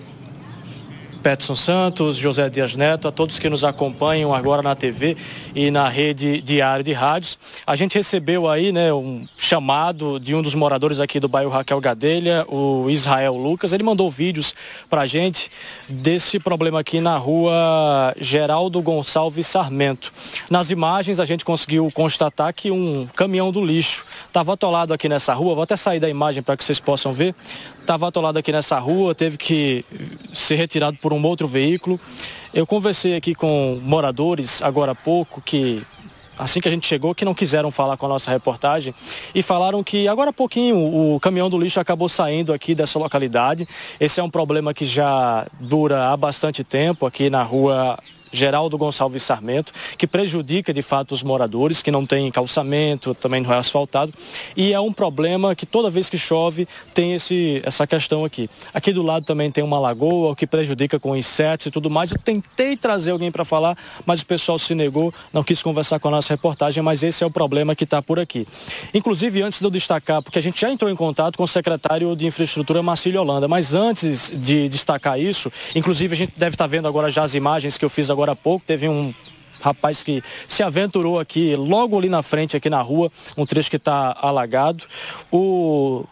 Petson 1.22 1.56
Santos, 1.56 2.16
José 2.16 2.48
Dias 2.48 2.76
Neto, 2.76 3.08
a 3.08 3.12
todos 3.12 3.38
que 3.38 3.48
nos 3.48 3.64
acompanham 3.64 4.34
agora 4.34 4.62
na 4.62 4.74
TV 4.74 5.16
e 5.54 5.70
na 5.70 5.88
rede 5.88 6.40
Diário 6.40 6.84
de 6.84 6.92
Rádios. 6.92 7.38
A 7.66 7.76
gente 7.76 7.96
recebeu 7.96 8.48
aí 8.48 8.72
né, 8.72 8.92
um 8.92 9.26
chamado 9.36 10.18
de 10.18 10.34
um 10.34 10.42
dos 10.42 10.54
moradores 10.54 11.00
aqui 11.00 11.18
do 11.18 11.28
bairro 11.28 11.50
Raquel 11.50 11.80
Gadelha, 11.80 12.46
o 12.48 12.88
Israel 12.88 13.36
Lucas. 13.36 13.72
Ele 13.72 13.82
mandou 13.82 14.10
vídeos 14.10 14.54
pra 14.88 15.06
gente 15.06 15.50
desse 15.88 16.38
problema 16.38 16.80
aqui 16.80 17.00
na 17.00 17.16
rua 17.16 18.14
Geraldo 18.20 18.80
Gonçalves 18.80 19.46
Sarmento. 19.46 20.12
Nas 20.48 20.70
imagens 20.70 21.20
a 21.20 21.24
gente 21.24 21.44
conseguiu 21.44 21.90
constatar 21.92 22.52
que 22.54 22.70
um 22.70 23.06
caminhão 23.16 23.50
do 23.50 23.64
lixo 23.64 24.04
estava 24.26 24.52
atolado 24.54 24.92
aqui 24.92 25.08
nessa 25.08 25.34
rua. 25.34 25.54
Vou 25.54 25.62
até 25.62 25.76
sair 25.76 26.00
da 26.00 26.08
imagem 26.08 26.42
para 26.42 26.56
que 26.56 26.64
vocês 26.64 26.80
possam 26.80 27.12
ver 27.12 27.34
estava 27.88 28.06
atolado 28.06 28.38
aqui 28.38 28.52
nessa 28.52 28.78
rua, 28.78 29.14
teve 29.14 29.38
que 29.38 29.82
ser 30.30 30.56
retirado 30.56 30.98
por 30.98 31.10
um 31.10 31.24
outro 31.24 31.48
veículo. 31.48 31.98
Eu 32.52 32.66
conversei 32.66 33.16
aqui 33.16 33.34
com 33.34 33.80
moradores 33.82 34.60
agora 34.60 34.92
há 34.92 34.94
pouco 34.94 35.40
que 35.40 35.82
assim 36.38 36.60
que 36.60 36.68
a 36.68 36.70
gente 36.70 36.86
chegou, 36.86 37.14
que 37.14 37.24
não 37.24 37.32
quiseram 37.32 37.70
falar 37.70 37.96
com 37.96 38.04
a 38.04 38.10
nossa 38.10 38.30
reportagem 38.30 38.94
e 39.34 39.42
falaram 39.42 39.82
que 39.82 40.06
agora 40.06 40.28
há 40.28 40.32
pouquinho 40.34 40.76
o 40.76 41.18
caminhão 41.18 41.48
do 41.48 41.58
lixo 41.58 41.80
acabou 41.80 42.10
saindo 42.10 42.52
aqui 42.52 42.74
dessa 42.74 42.98
localidade. 42.98 43.66
Esse 43.98 44.20
é 44.20 44.22
um 44.22 44.28
problema 44.28 44.74
que 44.74 44.84
já 44.84 45.46
dura 45.58 46.10
há 46.10 46.16
bastante 46.16 46.62
tempo 46.62 47.06
aqui 47.06 47.30
na 47.30 47.42
rua 47.42 47.98
Geraldo 48.32 48.76
Gonçalves 48.78 49.22
Sarmento, 49.22 49.72
que 49.96 50.06
prejudica 50.06 50.72
de 50.72 50.82
fato 50.82 51.12
os 51.12 51.22
moradores, 51.22 51.82
que 51.82 51.90
não 51.90 52.06
tem 52.06 52.30
calçamento, 52.30 53.14
também 53.14 53.40
não 53.40 53.52
é 53.52 53.58
asfaltado. 53.58 54.12
E 54.56 54.72
é 54.72 54.80
um 54.80 54.92
problema 54.92 55.54
que 55.54 55.66
toda 55.66 55.90
vez 55.90 56.08
que 56.08 56.18
chove 56.18 56.66
tem 56.94 57.14
esse, 57.14 57.62
essa 57.64 57.86
questão 57.86 58.24
aqui. 58.24 58.48
Aqui 58.72 58.92
do 58.92 59.02
lado 59.02 59.24
também 59.24 59.50
tem 59.50 59.62
uma 59.62 59.78
lagoa, 59.78 60.32
o 60.32 60.36
que 60.36 60.46
prejudica 60.46 60.98
com 60.98 61.16
insetos 61.16 61.66
e 61.66 61.70
tudo 61.70 61.90
mais. 61.90 62.10
Eu 62.10 62.18
tentei 62.18 62.76
trazer 62.76 63.12
alguém 63.12 63.30
para 63.30 63.44
falar, 63.44 63.76
mas 64.04 64.22
o 64.22 64.26
pessoal 64.26 64.58
se 64.58 64.74
negou, 64.74 65.12
não 65.32 65.42
quis 65.42 65.62
conversar 65.62 65.98
com 65.98 66.08
a 66.08 66.10
nossa 66.10 66.32
reportagem, 66.32 66.82
mas 66.82 67.02
esse 67.02 67.22
é 67.22 67.26
o 67.26 67.30
problema 67.30 67.74
que 67.74 67.84
está 67.84 68.02
por 68.02 68.18
aqui. 68.18 68.46
Inclusive, 68.92 69.42
antes 69.42 69.60
de 69.60 69.64
eu 69.64 69.70
destacar, 69.70 70.22
porque 70.22 70.38
a 70.38 70.42
gente 70.42 70.60
já 70.60 70.70
entrou 70.70 70.90
em 70.90 70.96
contato 70.96 71.36
com 71.36 71.44
o 71.44 71.48
secretário 71.48 72.14
de 72.16 72.26
Infraestrutura, 72.26 72.82
Marcílio 72.82 73.20
Holanda, 73.20 73.46
mas 73.48 73.74
antes 73.74 74.30
de 74.34 74.68
destacar 74.68 75.18
isso, 75.20 75.50
inclusive 75.74 76.12
a 76.12 76.16
gente 76.16 76.32
deve 76.36 76.54
estar 76.54 76.66
vendo 76.66 76.88
agora 76.88 77.10
já 77.10 77.22
as 77.22 77.34
imagens 77.34 77.78
que 77.78 77.84
eu 77.84 77.90
fiz 77.90 78.10
agora 78.10 78.17
há 78.28 78.36
pouco, 78.36 78.64
teve 78.66 78.88
um 78.88 79.12
rapaz 79.60 80.02
que 80.02 80.22
se 80.46 80.62
aventurou 80.62 81.18
aqui, 81.18 81.56
logo 81.56 81.98
ali 81.98 82.08
na 82.08 82.22
frente, 82.22 82.56
aqui 82.56 82.70
na 82.70 82.80
rua, 82.80 83.10
um 83.36 83.44
trecho 83.44 83.70
que 83.70 83.76
está 83.76 84.16
alagado. 84.20 84.84
O 85.30 86.04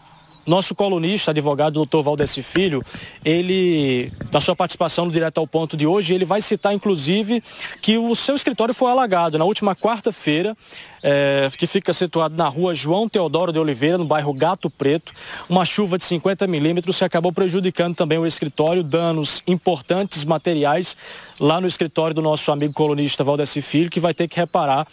nosso 0.47 0.73
colunista, 0.73 1.31
advogado 1.31 1.73
doutor 1.73 2.01
Valdeci 2.01 2.41
Filho, 2.41 2.83
ele, 3.23 4.11
na 4.31 4.39
sua 4.39 4.55
participação 4.55 5.05
no 5.05 5.11
Direto 5.11 5.39
ao 5.39 5.47
Ponto 5.47 5.75
de 5.75 5.85
hoje, 5.85 6.13
ele 6.13 6.25
vai 6.25 6.41
citar, 6.41 6.73
inclusive, 6.73 7.43
que 7.81 7.97
o 7.97 8.15
seu 8.15 8.35
escritório 8.35 8.73
foi 8.73 8.89
alagado 8.89 9.37
na 9.37 9.45
última 9.45 9.75
quarta-feira, 9.75 10.55
é, 11.03 11.49
que 11.57 11.67
fica 11.67 11.93
situado 11.93 12.35
na 12.35 12.47
rua 12.47 12.73
João 12.73 13.07
Teodoro 13.07 13.51
de 13.51 13.59
Oliveira, 13.59 13.97
no 13.97 14.05
bairro 14.05 14.33
Gato 14.33 14.69
Preto. 14.69 15.13
Uma 15.49 15.65
chuva 15.65 15.97
de 15.97 16.03
50 16.03 16.47
milímetros 16.47 16.97
que 16.97 17.03
acabou 17.03 17.31
prejudicando 17.31 17.95
também 17.95 18.17
o 18.17 18.25
escritório, 18.25 18.83
danos 18.83 19.43
importantes 19.45 20.25
materiais 20.25 20.97
lá 21.39 21.61
no 21.61 21.67
escritório 21.67 22.13
do 22.15 22.21
nosso 22.21 22.51
amigo 22.51 22.73
colunista 22.73 23.23
Valdeci 23.23 23.61
Filho, 23.61 23.89
que 23.89 23.99
vai 23.99 24.13
ter 24.13 24.27
que 24.27 24.37
reparar 24.37 24.87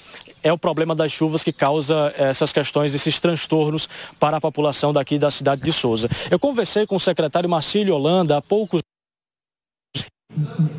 é 0.44 0.52
o 0.52 0.58
problema 0.58 0.94
das 0.94 1.10
chuvas 1.10 1.42
que 1.42 1.52
causa 1.52 2.12
essas 2.16 2.52
questões, 2.52 2.94
esses 2.94 3.18
transtornos 3.18 3.88
para 4.20 4.36
a 4.36 4.40
população 4.40 4.92
daqui 4.92 5.18
da 5.18 5.30
cidade 5.30 5.62
de 5.62 5.72
Souza. 5.72 6.08
Eu 6.30 6.38
conversei 6.38 6.86
com 6.86 6.96
o 6.96 7.00
secretário 7.00 7.48
Marcílio 7.48 7.94
Holanda 7.94 8.36
há 8.36 8.42
poucos 8.42 8.80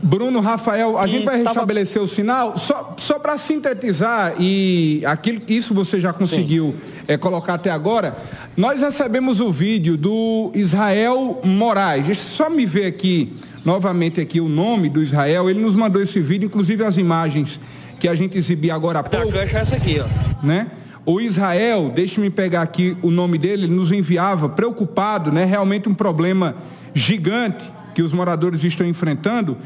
Bruno, 0.03 0.41
Rafael, 0.41 0.97
a 0.97 1.05
E 1.05 1.07
gente 1.09 1.25
vai 1.25 1.37
tava- 1.37 1.49
restabelecer 1.49 2.01
o 2.01 2.07
sinal. 2.07 2.57
Só, 2.57 2.93
só 2.97 3.17
para 3.19 3.37
sintetizar, 3.37 4.35
e 4.39 5.01
aquilo, 5.05 5.41
isso 5.47 5.73
você 5.73 5.99
já 5.99 6.11
conseguiu 6.11 6.75
eh, 7.07 7.17
colocar 7.17 7.53
até 7.55 7.71
agora, 7.71 8.15
nós 8.57 8.81
recebemos 8.81 9.39
o 9.39 9.51
vídeo 9.51 9.95
do 9.97 10.51
Israel 10.53 11.39
Moraes. 11.43 12.05
Deixa 12.05 12.21
eu 12.21 12.25
só 12.25 12.49
me 12.49 12.65
ver 12.65 12.85
aqui, 12.85 13.33
novamente 13.63 14.19
aqui, 14.19 14.41
o 14.41 14.49
nome 14.49 14.89
do 14.89 15.01
Israel. 15.01 15.49
Ele 15.49 15.61
nos 15.61 15.73
mandou 15.75 16.01
esse 16.01 16.19
vídeo, 16.19 16.47
inclusive 16.47 16.83
as 16.83 16.97
imagens 16.97 17.59
que 17.99 18.07
a 18.07 18.15
gente 18.15 18.37
exibia 18.37 18.73
agora 18.73 18.99
há 18.99 19.03
pouco. 19.03 19.35
É 19.37 19.43
essa 19.53 19.75
aqui, 19.75 19.99
ó. 19.99 20.45
né? 20.45 20.67
O 21.05 21.21
Israel, 21.21 21.91
deixe-me 21.93 22.29
pegar 22.29 22.63
aqui 22.63 22.97
o 23.01 23.11
nome 23.11 23.37
dele, 23.37 23.65
ele 23.65 23.75
nos 23.75 23.91
enviava 23.91 24.49
preocupado, 24.49 25.31
né? 25.31 25.45
Realmente 25.45 25.87
um 25.87 25.93
problema 25.93 26.55
gigante 26.93 27.63
que 27.93 28.01
os 28.01 28.11
moradores 28.11 28.63
estão 28.63 28.87
enfrentando 28.87 29.57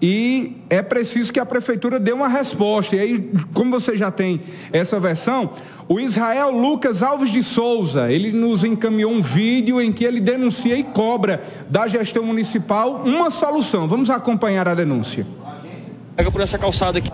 e 0.00 0.56
é 0.68 0.82
preciso 0.82 1.32
que 1.32 1.40
a 1.40 1.46
prefeitura 1.46 1.98
dê 1.98 2.12
uma 2.12 2.28
resposta. 2.28 2.96
E 2.96 3.00
aí, 3.00 3.30
como 3.54 3.70
você 3.70 3.96
já 3.96 4.10
tem 4.10 4.42
essa 4.72 5.00
versão, 5.00 5.50
o 5.88 5.98
Israel 5.98 6.50
Lucas 6.50 7.02
Alves 7.02 7.30
de 7.30 7.42
Souza, 7.42 8.10
ele 8.10 8.30
nos 8.30 8.62
encaminhou 8.62 9.10
um 9.10 9.22
vídeo 9.22 9.80
em 9.80 9.90
que 9.92 10.04
ele 10.04 10.20
denuncia 10.20 10.76
e 10.76 10.82
cobra 10.82 11.42
da 11.70 11.86
gestão 11.86 12.24
municipal 12.24 13.02
uma 13.06 13.30
solução. 13.30 13.88
Vamos 13.88 14.10
acompanhar 14.10 14.68
a 14.68 14.74
denúncia. 14.74 15.26
Pega 16.14 16.30
por 16.30 16.40
essa 16.40 16.58
calçada 16.58 16.98
aqui. 16.98 17.10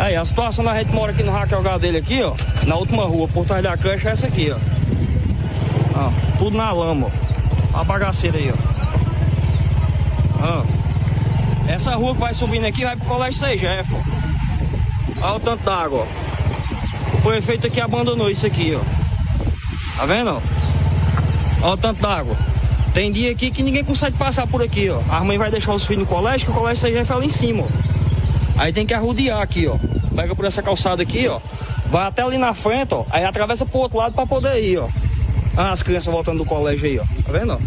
Aí, 0.00 0.16
a 0.16 0.24
situação 0.24 0.64
da 0.64 0.74
gente 0.78 0.90
mora 0.92 1.12
aqui 1.12 1.22
no 1.22 1.30
Raquel 1.30 1.78
dele 1.78 1.98
aqui, 1.98 2.22
ó. 2.22 2.34
Na 2.66 2.74
última 2.74 3.04
rua, 3.04 3.28
por 3.28 3.44
trás 3.44 3.62
da 3.62 3.76
cancha 3.76 4.08
é 4.08 4.12
essa 4.12 4.26
aqui, 4.26 4.50
ó. 4.50 4.56
Ó, 5.94 6.10
tudo 6.38 6.56
na 6.56 6.72
lama, 6.72 7.08
ó. 7.74 7.80
A 7.80 7.84
bagaceira 7.84 8.38
aí, 8.38 8.50
ó. 8.50 8.56
Ó. 10.42 10.64
Essa 11.70 11.94
rua 11.96 12.14
que 12.14 12.20
vai 12.20 12.32
subindo 12.32 12.64
aqui 12.64 12.82
vai 12.82 12.96
pro 12.96 13.04
colégio 13.04 13.40
Sejefa. 13.40 13.96
Olha 15.20 15.34
o 15.34 15.40
tanto 15.40 15.64
d'água, 15.64 16.06
ó. 16.06 17.18
O 17.18 17.20
prefeito 17.20 17.66
aqui 17.66 17.78
abandonou 17.78 18.30
isso 18.30 18.46
aqui, 18.46 18.74
ó. 18.74 19.98
Tá 19.98 20.06
vendo, 20.06 20.30
ó? 20.30 20.40
Olha 21.62 21.74
o 21.74 21.76
tanto 21.76 22.00
d'água. 22.00 22.38
Tem 22.94 23.12
dia 23.12 23.30
aqui 23.32 23.50
que 23.50 23.62
ninguém 23.62 23.84
consegue 23.84 24.16
passar 24.16 24.46
por 24.46 24.62
aqui, 24.62 24.88
ó. 24.88 25.02
A 25.10 25.22
mãe 25.22 25.36
vai 25.36 25.50
deixar 25.50 25.74
os 25.74 25.84
filhos 25.84 26.04
no 26.04 26.08
colégio, 26.08 26.46
que 26.46 26.52
o 26.52 26.54
colégio 26.54 26.80
Sejefa 26.80 27.12
é 27.12 27.16
lá 27.18 27.24
em 27.26 27.28
cima, 27.28 27.64
ó. 27.64 27.99
Aí 28.60 28.74
tem 28.74 28.84
que 28.84 28.92
arrodear 28.92 29.40
aqui, 29.40 29.66
ó. 29.66 29.78
Pega 30.14 30.36
por 30.36 30.44
essa 30.44 30.62
calçada 30.62 31.02
aqui, 31.02 31.26
ó. 31.26 31.40
Vai 31.90 32.06
até 32.06 32.20
ali 32.20 32.36
na 32.36 32.52
frente, 32.52 32.92
ó. 32.92 33.06
Aí 33.08 33.24
atravessa 33.24 33.64
pro 33.64 33.78
outro 33.78 33.96
lado 33.96 34.14
pra 34.14 34.26
poder 34.26 34.62
ir, 34.62 34.76
ó. 34.76 34.86
Ah, 35.56 35.72
as 35.72 35.82
crianças 35.82 36.12
voltando 36.12 36.36
do 36.36 36.44
colégio 36.44 36.84
aí, 36.84 36.98
ó. 36.98 37.04
Tá 37.22 37.32
vendo? 37.32 37.58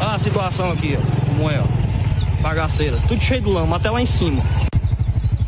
Ah, 0.00 0.14
a 0.14 0.18
situação 0.20 0.70
aqui, 0.70 0.96
ó. 0.96 1.26
Como 1.26 1.50
é, 1.50 1.58
ó. 1.58 2.40
Bagaceira. 2.40 2.98
Tudo 3.08 3.20
cheio 3.20 3.40
de 3.40 3.48
lama, 3.48 3.74
até 3.74 3.90
lá 3.90 4.00
em 4.00 4.06
cima. 4.06 4.44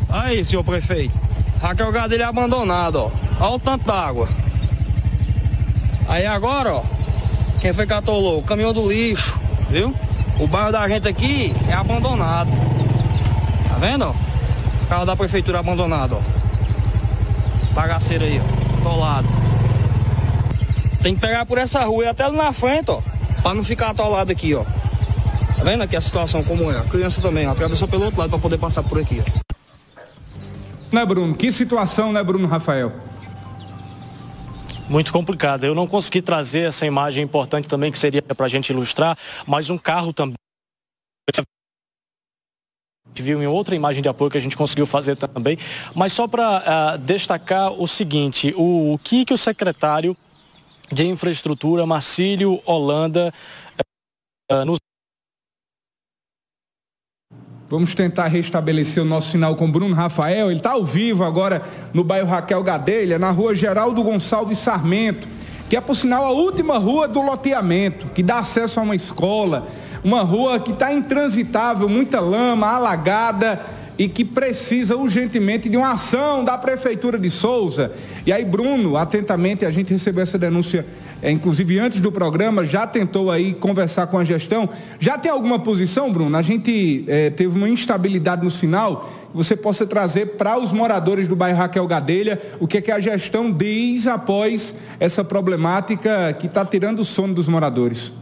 Aí, 0.09 0.43
senhor 0.43 0.63
prefeito. 0.65 1.17
Raquel 1.61 1.89
Gado 1.89 2.09
dele 2.09 2.23
é 2.23 2.25
abandonado, 2.25 2.95
ó. 2.97 3.11
Olha 3.39 3.55
o 3.55 3.59
tanto 3.59 3.85
d'água. 3.85 4.27
Aí 6.09 6.25
agora, 6.25 6.73
ó. 6.73 6.83
Quem 7.61 7.73
foi 7.73 7.87
que 7.87 7.93
atolou? 7.93 8.39
O 8.39 8.43
caminhão 8.43 8.73
do 8.73 8.85
lixo, 8.85 9.39
viu? 9.69 9.95
O 10.39 10.47
bairro 10.47 10.71
da 10.71 10.87
gente 10.87 11.07
aqui 11.07 11.55
é 11.69 11.73
abandonado. 11.73 12.49
Tá 13.69 13.75
vendo? 13.79 14.09
O 14.09 14.87
carro 14.87 15.05
da 15.05 15.15
prefeitura 15.15 15.59
abandonado, 15.59 16.17
ó. 16.17 17.73
Bagaceira 17.73 18.25
aí, 18.25 18.39
ó. 18.39 18.79
Atolado. 18.79 19.27
Tem 21.01 21.15
que 21.15 21.21
pegar 21.21 21.45
por 21.45 21.57
essa 21.57 21.83
rua 21.83 22.03
e 22.03 22.07
até 22.07 22.23
ali 22.23 22.35
na 22.37 22.51
frente, 22.51 22.91
ó. 22.91 23.01
Pra 23.41 23.53
não 23.53 23.63
ficar 23.63 23.91
atolado 23.91 24.31
aqui, 24.31 24.53
ó. 24.53 24.63
Tá 24.63 25.63
vendo 25.63 25.83
aqui 25.83 25.95
a 25.95 26.01
situação 26.01 26.43
como 26.43 26.71
é? 26.71 26.79
A 26.79 26.83
criança 26.83 27.21
também, 27.21 27.47
ó. 27.47 27.51
Atravessou 27.51 27.87
pelo 27.87 28.05
outro 28.05 28.19
lado 28.19 28.29
pra 28.29 28.39
poder 28.39 28.57
passar 28.57 28.83
por 28.83 28.99
aqui, 28.99 29.21
ó. 29.25 29.45
Né, 30.91 31.05
Bruno? 31.05 31.33
Que 31.35 31.51
situação, 31.51 32.11
né, 32.11 32.23
Bruno 32.23 32.47
Rafael? 32.47 32.91
Muito 34.87 35.11
complicado. 35.11 35.63
Eu 35.63 35.73
não 35.73 35.87
consegui 35.87 36.21
trazer 36.21 36.67
essa 36.67 36.85
imagem 36.85 37.23
importante 37.23 37.67
também 37.67 37.91
que 37.91 37.97
seria 37.97 38.21
para 38.21 38.45
a 38.45 38.49
gente 38.49 38.69
ilustrar, 38.69 39.17
mas 39.47 39.69
um 39.69 39.77
carro 39.77 40.13
também. 40.13 40.35
A 41.35 41.41
gente 43.09 43.21
viu 43.21 43.41
em 43.41 43.47
outra 43.47 43.75
imagem 43.75 44.03
de 44.03 44.09
apoio 44.09 44.29
que 44.29 44.37
a 44.37 44.41
gente 44.41 44.57
conseguiu 44.57 44.85
fazer 44.85 45.15
também. 45.15 45.57
Mas 45.95 46.13
só 46.13 46.27
para 46.27 46.97
destacar 46.97 47.71
o 47.71 47.87
seguinte, 47.87 48.53
o, 48.55 48.93
o 48.93 48.99
que, 48.99 49.25
que 49.25 49.33
o 49.33 49.37
secretário 49.37 50.15
de 50.91 51.05
Infraestrutura, 51.07 51.85
Marcílio 51.85 52.61
Holanda, 52.65 53.33
eh, 54.51 54.65
nos 54.65 54.77
Vamos 57.67 57.95
tentar 57.95 58.27
restabelecer 58.27 59.01
o 59.01 59.05
nosso 59.05 59.31
sinal 59.31 59.55
com 59.55 59.71
Bruno 59.71 59.95
Rafael. 59.95 60.51
Ele 60.51 60.59
está 60.59 60.73
ao 60.73 60.85
vivo 60.85 61.23
agora 61.23 61.63
no 61.93 62.03
bairro 62.03 62.27
Raquel 62.27 62.61
Gadelha, 62.61 63.17
na 63.17 63.31
rua 63.31 63.55
Geraldo 63.55 64.03
Gonçalves 64.03 64.59
Sarmento, 64.59 65.27
que 65.67 65.75
é, 65.75 65.81
por 65.81 65.95
sinal, 65.95 66.27
a 66.27 66.31
última 66.31 66.77
rua 66.77 67.07
do 67.07 67.19
loteamento, 67.21 68.05
que 68.13 68.21
dá 68.21 68.37
acesso 68.37 68.79
a 68.79 68.83
uma 68.83 68.95
escola, 68.95 69.65
uma 70.03 70.21
rua 70.21 70.59
que 70.59 70.71
está 70.71 70.93
intransitável, 70.93 71.89
muita 71.89 72.19
lama, 72.19 72.67
alagada 72.67 73.59
e 73.97 74.07
que 74.09 74.25
precisa 74.25 74.95
urgentemente 74.95 75.69
de 75.69 75.77
uma 75.77 75.93
ação 75.93 76.43
da 76.43 76.57
Prefeitura 76.57 77.17
de 77.17 77.29
Souza. 77.29 77.91
E 78.25 78.31
aí, 78.31 78.43
Bruno, 78.43 78.97
atentamente, 78.97 79.65
a 79.65 79.69
gente 79.69 79.91
recebeu 79.91 80.23
essa 80.23 80.37
denúncia, 80.37 80.85
é, 81.21 81.31
inclusive 81.31 81.79
antes 81.79 81.99
do 81.99 82.11
programa, 82.11 82.65
já 82.65 82.85
tentou 82.85 83.31
aí 83.31 83.53
conversar 83.53 84.07
com 84.07 84.17
a 84.17 84.23
gestão. 84.23 84.67
Já 84.99 85.17
tem 85.17 85.31
alguma 85.31 85.59
posição, 85.59 86.11
Bruno? 86.11 86.35
A 86.35 86.41
gente 86.41 87.05
é, 87.07 87.29
teve 87.29 87.55
uma 87.55 87.69
instabilidade 87.69 88.43
no 88.43 88.51
sinal, 88.51 89.09
que 89.31 89.37
você 89.37 89.55
possa 89.55 89.85
trazer 89.85 90.35
para 90.37 90.57
os 90.57 90.71
moradores 90.71 91.27
do 91.27 91.35
bairro 91.35 91.57
Raquel 91.57 91.87
Gadelha 91.87 92.41
o 92.59 92.67
que, 92.67 92.77
é 92.77 92.81
que 92.81 92.91
a 92.91 92.99
gestão 92.99 93.51
diz 93.51 94.07
após 94.07 94.75
essa 94.99 95.23
problemática 95.23 96.33
que 96.33 96.47
está 96.47 96.65
tirando 96.65 96.99
o 96.99 97.05
sono 97.05 97.33
dos 97.33 97.47
moradores. 97.47 98.13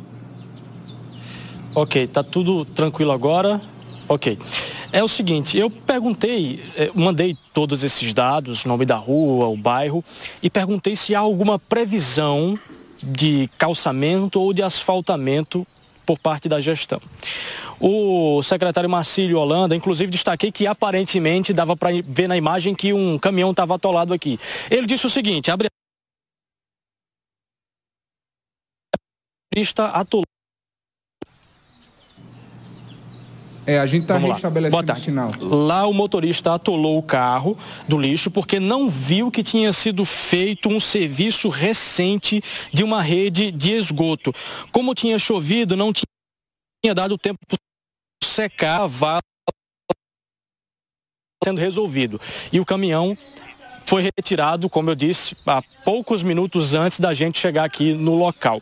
Ok, 1.75 2.05
tá 2.05 2.21
tudo 2.21 2.65
tranquilo 2.65 3.11
agora? 3.11 3.59
Ok. 4.07 4.37
É 4.95 5.03
o 5.03 5.07
seguinte, 5.07 5.57
eu 5.57 5.71
perguntei, 5.71 6.63
eh, 6.75 6.91
mandei 6.93 7.35
todos 7.51 7.83
esses 7.83 8.13
dados, 8.13 8.63
nome 8.63 8.85
da 8.85 8.95
rua, 8.95 9.47
o 9.47 9.57
bairro, 9.57 10.05
e 10.39 10.51
perguntei 10.51 10.95
se 10.95 11.15
há 11.15 11.19
alguma 11.19 11.57
previsão 11.57 12.59
de 13.01 13.49
calçamento 13.57 14.39
ou 14.39 14.53
de 14.53 14.61
asfaltamento 14.61 15.65
por 16.05 16.19
parte 16.19 16.47
da 16.47 16.61
gestão. 16.61 17.01
O 17.79 18.43
secretário 18.43 18.87
Marcílio 18.87 19.39
Holanda, 19.39 19.75
inclusive 19.75 20.11
destaquei 20.11 20.51
que 20.51 20.67
aparentemente 20.67 21.53
dava 21.53 21.75
para 21.75 21.89
ver 22.05 22.27
na 22.27 22.37
imagem 22.37 22.75
que 22.75 22.93
um 22.93 23.17
caminhão 23.17 23.49
estava 23.49 23.73
atolado 23.73 24.13
aqui. 24.13 24.39
Ele 24.69 24.85
disse 24.85 25.07
o 25.07 25.09
seguinte, 25.09 25.49
abre 25.49 25.69
pista 29.51 29.87
atolou. 29.87 30.23
É, 33.65 33.79
a 33.79 33.85
gente 33.85 34.03
está 34.03 34.17
restabelecendo 34.17 34.91
o 34.91 34.95
sinal. 34.95 35.31
Lá 35.39 35.87
o 35.87 35.93
motorista 35.93 36.53
atolou 36.53 36.97
o 36.97 37.03
carro 37.03 37.57
do 37.87 37.97
lixo 37.97 38.29
porque 38.29 38.59
não 38.59 38.89
viu 38.89 39.31
que 39.31 39.41
tinha 39.41 39.71
sido 39.71 40.03
feito 40.03 40.69
um 40.69 40.79
serviço 40.79 41.49
recente 41.49 42.43
de 42.73 42.83
uma 42.83 43.01
rede 43.01 43.51
de 43.51 43.71
esgoto. 43.71 44.33
Como 44.71 44.93
tinha 44.93 45.17
chovido, 45.17 45.77
não 45.77 45.93
tinha 45.93 46.93
dado 46.93 47.17
tempo 47.17 47.39
para 47.47 47.57
secar 48.23 48.81
a 48.81 48.87
vala 48.87 49.21
sendo 51.43 51.59
resolvido. 51.59 52.19
E 52.51 52.59
o 52.59 52.65
caminhão 52.65 53.17
foi 53.85 54.01
retirado, 54.01 54.69
como 54.69 54.89
eu 54.89 54.95
disse, 54.95 55.35
há 55.45 55.61
poucos 55.83 56.23
minutos 56.23 56.73
antes 56.73 56.99
da 56.99 57.13
gente 57.13 57.39
chegar 57.39 57.65
aqui 57.65 57.93
no 57.93 58.15
local. 58.15 58.61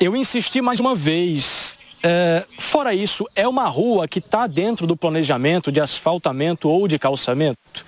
Eu 0.00 0.14
insisti 0.14 0.60
mais 0.60 0.78
uma 0.78 0.94
vez. 0.94 1.78
É, 2.02 2.44
fora 2.58 2.94
isso, 2.94 3.26
é 3.34 3.46
uma 3.46 3.66
rua 3.66 4.06
que 4.06 4.18
está 4.18 4.46
dentro 4.46 4.86
do 4.86 4.96
planejamento 4.96 5.72
de 5.72 5.80
asfaltamento 5.80 6.68
ou 6.68 6.86
de 6.86 6.98
calçamento? 6.98 7.84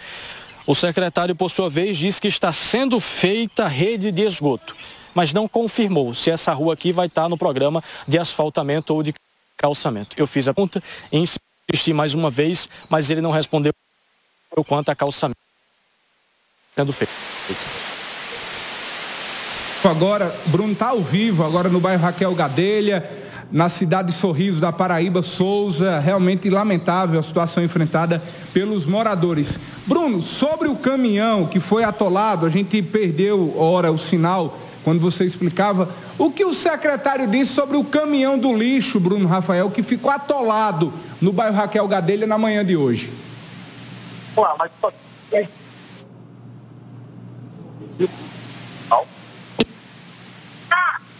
O 0.66 0.74
secretário, 0.74 1.34
por 1.34 1.50
sua 1.50 1.68
vez, 1.70 1.98
disse 1.98 2.20
que 2.20 2.28
está 2.28 2.52
sendo 2.52 3.00
feita 3.00 3.66
rede 3.66 4.12
de 4.12 4.22
esgoto, 4.22 4.76
mas 5.14 5.32
não 5.32 5.48
confirmou 5.48 6.14
se 6.14 6.30
essa 6.30 6.52
rua 6.52 6.74
aqui 6.74 6.92
vai 6.92 7.06
estar 7.06 7.28
no 7.28 7.36
programa 7.36 7.82
de 8.06 8.18
asfaltamento 8.18 8.94
ou 8.94 9.02
de 9.02 9.14
calçamento. 9.56 10.16
Eu 10.16 10.26
fiz 10.26 10.48
a 10.48 10.54
pergunta, 10.54 10.82
insisti 11.12 11.92
mais 11.92 12.14
uma 12.14 12.30
vez, 12.30 12.68
mas 12.88 13.10
ele 13.10 13.20
não 13.20 13.30
respondeu 13.30 13.72
quanto 14.66 14.90
a 14.90 14.94
calçamento 14.94 15.38
sendo 16.74 16.92
feito. 16.92 17.12
Agora, 19.84 20.34
Bruno 20.46 20.72
está 20.72 20.88
ao 20.88 21.00
vivo, 21.00 21.44
agora 21.44 21.68
no 21.68 21.80
bairro 21.80 22.02
Raquel 22.02 22.34
Gadelha, 22.34 23.08
na 23.52 23.68
cidade 23.68 24.08
de 24.08 24.14
Sorriso 24.14 24.60
da 24.60 24.72
Paraíba, 24.72 25.22
Souza. 25.22 25.98
Realmente 25.98 26.48
lamentável 26.48 27.18
a 27.18 27.22
situação 27.22 27.62
enfrentada 27.62 28.22
pelos 28.52 28.86
moradores. 28.86 29.58
Bruno, 29.86 30.20
sobre 30.20 30.68
o 30.68 30.76
caminhão 30.76 31.46
que 31.46 31.60
foi 31.60 31.84
atolado, 31.84 32.46
a 32.46 32.48
gente 32.48 32.80
perdeu, 32.82 33.54
ora, 33.58 33.90
o 33.90 33.98
sinal 33.98 34.58
quando 34.84 35.00
você 35.00 35.24
explicava. 35.24 35.88
O 36.18 36.30
que 36.30 36.44
o 36.44 36.52
secretário 36.52 37.26
disse 37.26 37.52
sobre 37.52 37.76
o 37.76 37.84
caminhão 37.84 38.38
do 38.38 38.54
lixo, 38.54 38.98
Bruno 38.98 39.26
Rafael, 39.26 39.70
que 39.70 39.82
ficou 39.82 40.10
atolado 40.10 40.92
no 41.20 41.32
bairro 41.32 41.56
Raquel 41.56 41.86
Gadelha 41.86 42.26
na 42.26 42.38
manhã 42.38 42.64
de 42.64 42.76
hoje? 42.76 43.12
Ué, 44.36 44.48
mas 44.58 44.70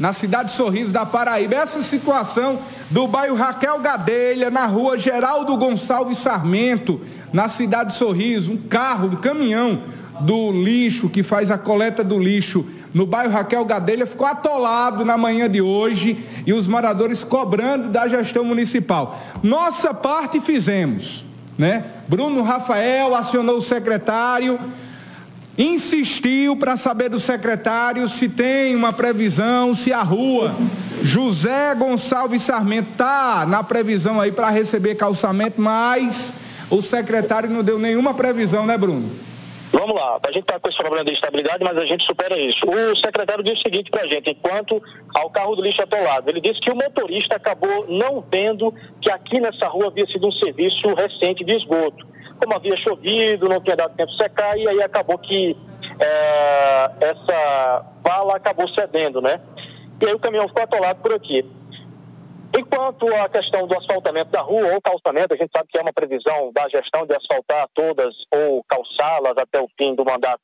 na 0.00 0.14
cidade 0.14 0.50
Sorriso 0.50 0.92
da 0.92 1.04
Paraíba. 1.04 1.54
Essa 1.54 1.82
situação 1.82 2.58
do 2.90 3.06
bairro 3.06 3.36
Raquel 3.36 3.78
Gadelha, 3.78 4.50
na 4.50 4.64
rua 4.64 4.98
Geraldo 4.98 5.56
Gonçalves 5.58 6.18
Sarmento, 6.18 7.00
na 7.32 7.50
cidade 7.50 7.94
Sorriso, 7.94 8.52
um 8.52 8.56
carro, 8.56 9.08
um 9.08 9.16
caminhão 9.16 9.82
do 10.20 10.50
lixo 10.50 11.08
que 11.08 11.22
faz 11.22 11.50
a 11.50 11.58
coleta 11.58 12.02
do 12.02 12.18
lixo 12.18 12.66
no 12.92 13.06
bairro 13.06 13.32
Raquel 13.32 13.64
Gadelha 13.64 14.06
ficou 14.06 14.26
atolado 14.26 15.04
na 15.04 15.16
manhã 15.16 15.48
de 15.48 15.62
hoje 15.62 16.18
e 16.44 16.52
os 16.52 16.66
moradores 16.66 17.22
cobrando 17.22 17.88
da 17.88 18.08
gestão 18.08 18.42
municipal. 18.42 19.20
Nossa 19.42 19.94
parte 19.94 20.40
fizemos, 20.40 21.24
né? 21.56 21.84
Bruno 22.08 22.42
Rafael 22.42 23.14
acionou 23.14 23.58
o 23.58 23.62
secretário 23.62 24.58
insistiu 25.60 26.56
para 26.56 26.76
saber 26.76 27.10
do 27.10 27.20
secretário 27.20 28.08
se 28.08 28.28
tem 28.28 28.74
uma 28.74 28.92
previsão, 28.92 29.74
se 29.74 29.92
a 29.92 30.02
rua 30.02 30.54
José 31.02 31.74
Gonçalves 31.74 32.42
Sarmento 32.42 32.92
está 32.92 33.44
na 33.46 33.62
previsão 33.62 34.18
aí 34.18 34.32
para 34.32 34.48
receber 34.48 34.94
calçamento, 34.94 35.60
mas 35.60 36.34
o 36.70 36.80
secretário 36.80 37.50
não 37.50 37.62
deu 37.62 37.78
nenhuma 37.78 38.14
previsão, 38.14 38.66
né, 38.66 38.78
Bruno? 38.78 39.10
Vamos 39.72 39.94
lá, 39.94 40.18
a 40.26 40.32
gente 40.32 40.42
está 40.42 40.58
com 40.58 40.68
esse 40.68 40.78
problema 40.78 41.04
de 41.04 41.12
estabilidade, 41.12 41.62
mas 41.62 41.76
a 41.78 41.84
gente 41.84 42.04
supera 42.04 42.36
isso. 42.36 42.66
O 42.66 42.96
secretário 42.96 43.44
disse 43.44 43.60
o 43.60 43.62
seguinte 43.62 43.90
para 43.90 44.02
a 44.02 44.06
gente, 44.06 44.30
enquanto 44.30 44.82
ao 45.14 45.30
carro 45.30 45.54
do 45.54 45.62
lixo 45.62 45.82
atolado, 45.82 46.28
ele 46.28 46.40
disse 46.40 46.60
que 46.60 46.70
o 46.70 46.74
motorista 46.74 47.36
acabou 47.36 47.86
não 47.88 48.24
vendo 48.32 48.74
que 49.00 49.10
aqui 49.10 49.38
nessa 49.38 49.68
rua 49.68 49.86
havia 49.88 50.06
sido 50.06 50.26
um 50.26 50.32
serviço 50.32 50.92
recente 50.94 51.44
de 51.44 51.52
esgoto 51.54 52.10
como 52.40 52.54
havia 52.54 52.76
chovido, 52.76 53.48
não 53.48 53.60
tinha 53.60 53.76
dado 53.76 53.94
tempo 53.94 54.10
de 54.10 54.16
secar, 54.16 54.58
e 54.58 54.66
aí 54.66 54.82
acabou 54.82 55.18
que 55.18 55.56
é, 55.98 56.90
essa 57.00 57.84
bala 58.02 58.36
acabou 58.36 58.66
cedendo, 58.66 59.20
né? 59.20 59.40
E 60.00 60.06
aí 60.06 60.14
o 60.14 60.18
caminhão 60.18 60.48
ficou 60.48 60.62
atolado 60.62 61.00
por 61.02 61.12
aqui. 61.12 61.44
Enquanto 62.56 63.06
a 63.14 63.28
questão 63.28 63.66
do 63.66 63.76
asfaltamento 63.76 64.30
da 64.30 64.40
rua 64.40 64.74
ou 64.74 64.80
calçamento, 64.80 65.34
a 65.34 65.36
gente 65.36 65.50
sabe 65.54 65.68
que 65.68 65.78
é 65.78 65.82
uma 65.82 65.92
previsão 65.92 66.50
da 66.52 66.68
gestão 66.68 67.06
de 67.06 67.14
asfaltar 67.14 67.68
todas 67.72 68.24
ou 68.32 68.64
calçá-las 68.64 69.36
até 69.36 69.60
o 69.60 69.68
fim 69.78 69.94
do 69.94 70.04
mandato 70.04 70.42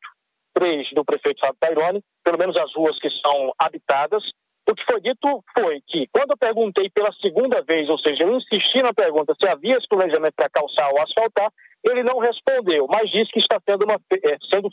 3 0.55 0.92
do 0.92 1.05
prefeito 1.05 1.40
Fábio 1.40 1.59
Tairone, 1.59 2.03
pelo 2.22 2.38
menos 2.38 2.57
as 2.57 2.72
ruas 2.74 2.99
que 3.01 3.11
são 3.11 3.53
habitadas, 3.59 4.32
o 4.68 4.74
que 4.74 4.84
foi 4.84 5.00
dito 5.00 5.44
foi 5.56 5.80
que, 5.86 6.08
quando 6.08 6.32
eu 6.32 6.36
perguntei 6.36 6.90
pela 6.90 7.12
segunda 7.12 7.62
vez, 7.62 7.88
ou 7.88 7.98
seja, 7.98 8.24
eu 8.24 8.36
insisti 8.36 8.82
na 8.82 8.92
pergunta 8.92 9.34
se 9.40 9.46
havia 9.48 9.76
esse 9.76 9.86
planejamento 9.86 10.34
para 10.34 10.50
calçar 10.50 10.90
ou 10.90 11.00
asfaltar, 11.00 11.52
ele 11.84 12.02
não 12.02 12.18
respondeu, 12.18 12.86
mas 12.90 13.10
disse 13.10 13.30
que 13.30 13.38
está 13.38 13.60
sendo, 13.68 13.84
uma, 13.84 13.94
é, 13.94 14.36
sendo 14.50 14.68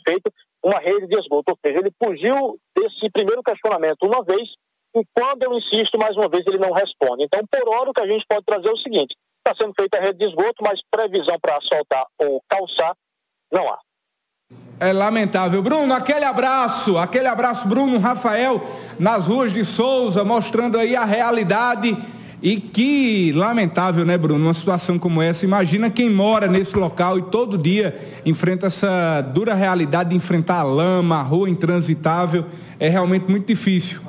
uma 0.62 0.78
rede 0.80 1.06
de 1.06 1.16
esgoto. 1.16 1.52
Ou 1.52 1.58
seja, 1.64 1.78
ele 1.78 1.92
fugiu 2.02 2.58
desse 2.76 3.08
primeiro 3.10 3.42
questionamento 3.42 4.02
uma 4.02 4.24
vez, 4.24 4.54
e 4.96 5.02
quando 5.12 5.44
eu 5.44 5.54
insisto 5.54 5.96
mais 5.96 6.16
uma 6.16 6.28
vez, 6.28 6.44
ele 6.46 6.58
não 6.58 6.72
responde. 6.72 7.24
Então, 7.24 7.40
por 7.46 7.68
hora, 7.68 7.90
o 7.90 7.94
que 7.94 8.00
a 8.00 8.06
gente 8.06 8.26
pode 8.28 8.44
trazer 8.44 8.68
é 8.68 8.72
o 8.72 8.76
seguinte: 8.76 9.16
está 9.38 9.54
sendo 9.56 9.74
feita 9.74 9.98
a 9.98 10.00
rede 10.00 10.18
de 10.18 10.24
esgoto, 10.24 10.62
mas 10.62 10.80
previsão 10.90 11.38
para 11.38 11.56
asfaltar 11.56 12.06
ou 12.18 12.42
calçar 12.48 12.96
não 13.52 13.68
há. 13.68 13.78
É 14.80 14.92
lamentável. 14.92 15.62
Bruno, 15.62 15.94
aquele 15.94 16.24
abraço, 16.24 16.98
aquele 16.98 17.28
abraço, 17.28 17.66
Bruno, 17.68 17.98
Rafael, 17.98 18.60
nas 18.98 19.26
ruas 19.26 19.52
de 19.52 19.64
Souza, 19.64 20.24
mostrando 20.24 20.78
aí 20.78 20.94
a 20.94 21.04
realidade. 21.04 21.96
E 22.42 22.60
que 22.60 23.32
lamentável, 23.32 24.04
né, 24.04 24.18
Bruno? 24.18 24.44
Uma 24.44 24.52
situação 24.52 24.98
como 24.98 25.22
essa. 25.22 25.46
Imagina 25.46 25.88
quem 25.88 26.10
mora 26.10 26.46
nesse 26.46 26.76
local 26.76 27.18
e 27.18 27.22
todo 27.22 27.56
dia 27.56 27.98
enfrenta 28.26 28.66
essa 28.66 29.22
dura 29.22 29.54
realidade 29.54 30.10
de 30.10 30.16
enfrentar 30.16 30.58
a 30.58 30.62
lama, 30.62 31.20
a 31.20 31.22
rua 31.22 31.48
intransitável. 31.48 32.44
É 32.78 32.88
realmente 32.88 33.30
muito 33.30 33.46
difícil. 33.46 34.00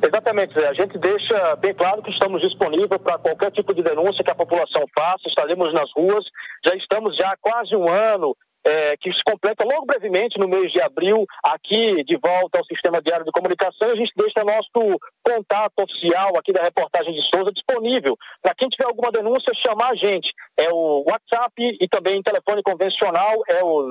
Exatamente, 0.00 0.54
Zé. 0.54 0.68
A 0.68 0.74
gente 0.74 0.98
deixa 0.98 1.56
bem 1.56 1.74
claro 1.74 2.02
que 2.02 2.10
estamos 2.10 2.40
disponíveis 2.40 3.00
para 3.02 3.18
qualquer 3.18 3.50
tipo 3.50 3.74
de 3.74 3.82
denúncia 3.82 4.22
que 4.22 4.30
a 4.30 4.34
população 4.34 4.84
faça. 4.94 5.26
Estaremos 5.26 5.72
nas 5.72 5.90
ruas. 5.92 6.26
Já 6.64 6.76
estamos 6.76 7.16
já 7.16 7.32
há 7.32 7.36
quase 7.36 7.74
um 7.74 7.88
ano 7.88 8.36
é, 8.64 8.96
que 8.96 9.12
se 9.12 9.22
completa 9.22 9.64
logo 9.64 9.84
brevemente 9.86 10.38
no 10.38 10.48
mês 10.48 10.72
de 10.72 10.80
abril, 10.80 11.26
aqui 11.42 12.02
de 12.04 12.16
volta 12.16 12.58
ao 12.58 12.64
Sistema 12.64 13.02
Diário 13.02 13.24
de 13.24 13.32
Comunicação. 13.32 13.90
A 13.90 13.96
gente 13.96 14.12
deixa 14.16 14.42
nosso 14.42 14.70
contato 15.22 15.78
oficial 15.78 16.36
aqui 16.36 16.52
da 16.52 16.62
reportagem 16.62 17.12
de 17.14 17.22
Souza 17.22 17.52
disponível. 17.52 18.16
Para 18.42 18.54
quem 18.54 18.68
tiver 18.68 18.86
alguma 18.86 19.12
denúncia, 19.12 19.52
chamar 19.54 19.90
a 19.90 19.94
gente. 19.94 20.32
É 20.56 20.72
o 20.72 21.04
WhatsApp 21.06 21.76
e 21.80 21.88
também 21.88 22.22
telefone 22.22 22.62
convencional, 22.62 23.42
é 23.48 23.62
o 23.62 23.82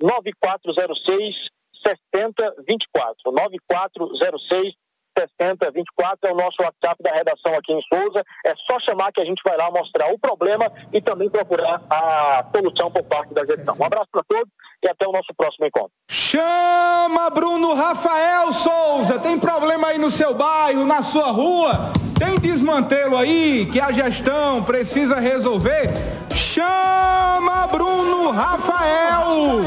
99406 0.00 1.50
6024. 1.82 3.32
9406 3.32 4.74
6024 5.16 6.28
é 6.28 6.32
o 6.32 6.36
nosso 6.36 6.62
WhatsApp 6.62 7.02
da 7.02 7.12
redação 7.12 7.54
aqui 7.54 7.72
em 7.72 7.82
Souza. 7.82 8.24
É 8.44 8.54
só 8.56 8.78
chamar 8.78 9.12
que 9.12 9.20
a 9.20 9.24
gente 9.24 9.42
vai 9.44 9.56
lá 9.56 9.70
mostrar 9.70 10.12
o 10.12 10.18
problema 10.18 10.70
e 10.92 11.00
também 11.00 11.28
procurar 11.30 11.82
a 11.90 12.44
solução 12.54 12.90
por 12.90 13.02
parte 13.04 13.32
da 13.34 13.44
gestão. 13.44 13.76
Um 13.78 13.84
abraço 13.84 14.08
para 14.10 14.22
todos 14.24 14.48
e 14.82 14.88
até 14.88 15.06
o 15.06 15.12
nosso 15.12 15.32
próximo 15.36 15.66
encontro. 15.66 15.92
Chama 16.08 17.30
Bruno 17.30 17.74
Rafael 17.74 18.52
Souza. 18.52 19.18
Tem 19.18 19.38
problema 19.38 19.88
aí 19.88 19.98
no 19.98 20.10
seu 20.10 20.34
bairro, 20.34 20.84
na 20.84 21.02
sua 21.02 21.30
rua? 21.30 21.92
Tem 22.18 22.38
desmantelo 22.38 23.16
aí 23.16 23.68
que 23.70 23.80
a 23.80 23.92
gestão 23.92 24.62
precisa 24.62 25.18
resolver? 25.18 25.90
Chama 26.34 27.66
Bruno 27.66 28.30
Rafael. 28.30 29.60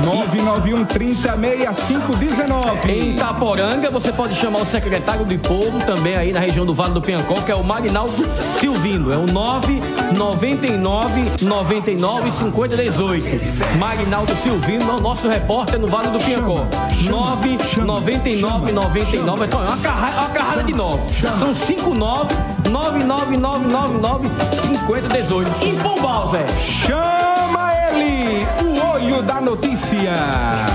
99130 0.04 1.36
6519. 1.36 2.92
Em 2.92 3.14
Itaporanga, 3.14 3.90
você 3.90 4.12
pode 4.12 4.34
chamar 4.34 4.60
o 4.60 4.66
secretário 4.66 5.24
do 5.24 5.38
povo, 5.38 5.78
também 5.84 6.14
aí 6.14 6.32
na 6.32 6.40
região 6.40 6.66
do 6.66 6.74
Vale 6.74 6.92
do 6.92 7.00
Piancó, 7.00 7.40
que 7.40 7.50
é 7.50 7.56
o 7.56 7.64
Magnaldo 7.64 8.12
Silvino. 8.58 9.10
É 9.12 9.16
o 9.16 9.26
999 9.26 11.30
99 11.42 12.30
50 12.30 12.76
18. 12.76 13.78
Magnaldo 13.78 14.36
Silvino 14.36 14.90
é 14.90 14.94
o 14.94 15.00
nosso 15.00 15.28
repórter 15.28 15.80
no 15.80 15.88
Vale 15.88 16.08
do 16.08 16.18
Piancó. 16.18 16.66
999 17.08 18.72
99. 18.72 19.44
Então, 19.46 19.62
é 19.62 19.66
uma 19.66 19.76
carrada, 19.78 20.20
uma 20.20 20.28
carrada 20.30 20.62
de 20.62 20.74
9. 20.74 21.00
São 21.38 21.54
59 21.54 22.34
99999 22.70 24.28
50 24.60 25.08
18. 25.08 25.50
E 25.64 25.72
Pombal, 25.82 26.30
Zé. 26.30 26.46
Chama 26.58 27.70
ele, 27.90 28.46
o 28.62 28.83
olho 28.94 29.22
da 29.22 29.40
notícia. 29.40 30.12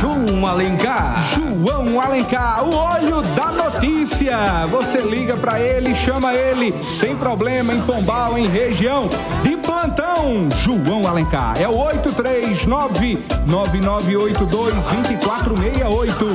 João 0.01 0.45
Alencar. 0.45 1.23
João 1.33 2.01
Alencar, 2.01 2.65
o 2.65 2.75
olho 2.75 3.21
da 3.33 3.51
notícia. 3.51 4.67
Você 4.69 4.97
liga 4.99 5.37
pra 5.37 5.57
ele, 5.59 5.95
chama 5.95 6.33
ele. 6.33 6.73
Tem 6.99 7.15
problema 7.15 7.73
em 7.73 7.79
Pombal, 7.81 8.37
em 8.37 8.47
região 8.47 9.09
de 9.43 9.55
Plantão 9.57 10.49
João 10.57 11.07
Alencar. 11.07 11.61
É 11.61 11.67
o 11.67 11.77
839 11.77 13.23
9982 13.45 14.73
2468. 14.73 16.25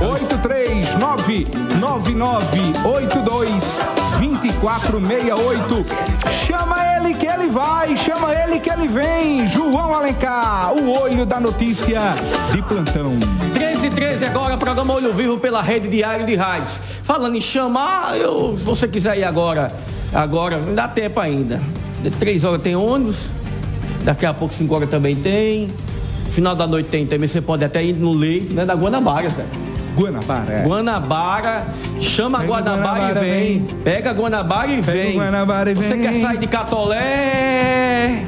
839 0.00 1.46
9982 1.78 3.80
2468. 4.18 5.86
Chama 6.30 6.76
ele 6.96 7.14
que 7.14 7.26
ele 7.26 7.48
vai, 7.48 7.96
chama 7.96 8.32
ele 8.32 8.45
que 8.60 8.70
ele 8.70 8.88
vem. 8.88 9.46
João 9.46 9.94
Alencar, 9.94 10.72
o 10.74 10.98
olho 10.98 11.26
da 11.26 11.38
notícia 11.38 12.00
de 12.52 12.62
plantão. 12.62 13.18
13 13.54 13.86
e 13.86 13.90
13 13.90 14.24
agora, 14.24 14.56
programa 14.56 14.94
Olho 14.94 15.12
Vivo 15.12 15.38
pela 15.38 15.60
Rede 15.60 15.88
Diário 15.88 16.24
de 16.24 16.34
Rádios. 16.34 16.80
Falando 17.02 17.36
em 17.36 17.40
chamar, 17.40 18.16
eu, 18.16 18.56
se 18.56 18.64
você 18.64 18.88
quiser 18.88 19.18
ir 19.18 19.24
agora, 19.24 19.72
agora, 20.12 20.58
não 20.58 20.74
dá 20.74 20.88
tempo 20.88 21.20
ainda. 21.20 21.60
De 22.02 22.10
3 22.10 22.44
horas 22.44 22.62
tem 22.62 22.76
ônibus, 22.76 23.28
daqui 24.04 24.24
a 24.24 24.32
pouco 24.32 24.54
5 24.54 24.74
horas 24.74 24.90
também 24.90 25.16
tem. 25.16 25.70
Final 26.30 26.54
da 26.54 26.66
noite 26.66 26.88
tem 26.88 27.06
também, 27.06 27.28
você 27.28 27.40
pode 27.40 27.64
até 27.64 27.82
ir 27.82 27.94
no 27.94 28.12
leito, 28.12 28.52
né? 28.52 28.64
Da 28.64 28.74
Guanabara, 28.74 29.30
certo? 29.30 29.65
Guanabara, 29.96 30.52
é. 30.52 30.62
Guanabara, 30.62 31.66
chama 31.98 32.38
Pega 32.40 32.50
Guanabara, 32.52 32.82
Guanabara, 32.82 33.26
e 33.26 33.30
vem. 33.30 33.64
vem. 33.64 33.76
Pega 33.82 34.12
Guanabara 34.12 34.70
e 34.70 34.82
Pega 34.82 34.92
vem. 34.92 35.16
Guanabara 35.16 35.70
e 35.70 35.74
Você 35.74 35.88
vem. 35.88 36.00
quer 36.02 36.14
sair 36.14 36.36
de 36.38 36.46
Catolé? 36.46 38.24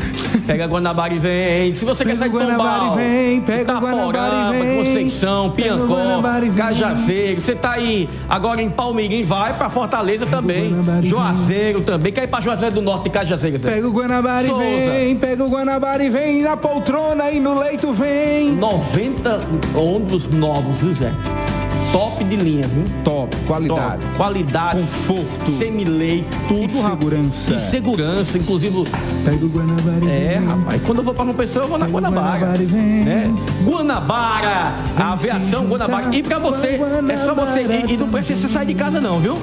Pega 0.46 0.66
Guanabara 0.66 1.12
e 1.12 1.18
vem. 1.18 1.74
Se 1.74 1.84
você 1.84 2.04
quer 2.06 2.16
sair 2.16 2.30
de 2.30 2.34
Guanabara 2.36 2.78
Pombal, 2.80 2.94
e 3.00 3.02
vem, 3.02 3.40
pega 3.42 3.72
e 3.74 4.58
vem. 4.58 4.78
Conceição, 4.78 5.50
Pega 5.50 5.76
Piancó, 5.76 6.22
e. 6.42 6.50
Cajazeiro. 6.50 7.40
Você 7.42 7.54
tá 7.54 7.72
aí 7.72 8.08
agora 8.28 8.62
em 8.62 8.70
Palmeirim, 8.70 9.24
vai 9.24 9.56
pra 9.58 9.68
Fortaleza 9.68 10.24
também. 10.24 10.74
Juazeiro 11.02 11.82
também. 11.82 12.12
Quer 12.12 12.24
ir 12.24 12.28
pra 12.28 12.40
Juazeiro 12.40 12.76
do 12.76 12.82
Norte 12.82 13.04
de 13.04 13.10
Cajazeiro? 13.10 13.60
Pega 13.60 13.86
o 13.86 13.90
Guanabara 13.92 14.46
Souza. 14.46 14.64
e 14.64 14.88
vem, 14.88 15.16
pega 15.16 15.44
o 15.44 15.48
Guanabara 15.48 16.02
e 16.02 16.08
vem, 16.08 16.42
na 16.42 16.56
poltrona 16.56 17.30
e 17.30 17.38
no 17.38 17.58
leito 17.58 17.92
vem. 17.92 18.52
90 18.52 19.40
ônibus 19.74 20.28
novos, 20.28 20.78
Zé? 20.98 21.12
Top 21.92 22.22
de 22.22 22.36
linha, 22.36 22.66
viu? 22.68 22.84
Top, 23.02 23.34
qualidade. 23.46 24.02
Top, 24.04 24.16
qualidade. 24.16 24.82
Conforto. 24.82 25.50
Semileito, 25.50 26.36
tudo. 26.46 26.66
E 26.66 26.68
segurança. 26.68 27.54
E 27.54 27.58
segurança, 27.58 28.38
inclusive. 28.38 28.84
Pega 29.24 29.44
o 29.44 29.48
Guanabara 29.48 30.10
É, 30.10 30.40
rapaz. 30.46 30.82
Quando 30.82 30.98
eu 30.98 31.04
vou 31.04 31.14
pra 31.14 31.24
uma 31.24 31.34
pessoa, 31.34 31.64
eu 31.64 31.68
vou 31.68 31.78
na 31.78 31.86
Guanabara. 31.86 32.38
Guanabara 32.38 32.64
vem. 32.64 33.04
Né? 33.04 33.34
Guanabara, 33.64 34.74
a 34.98 35.12
aviação 35.12 35.64
Guanabara. 35.66 36.14
E 36.14 36.22
pra 36.22 36.38
você, 36.38 36.78
é 37.08 37.16
só 37.16 37.34
você. 37.34 37.60
E, 37.62 37.94
e 37.94 37.96
não 37.96 38.08
precisa 38.08 38.40
você 38.40 38.48
sair 38.52 38.66
de 38.66 38.74
casa, 38.74 39.00
não, 39.00 39.18
viu? 39.20 39.38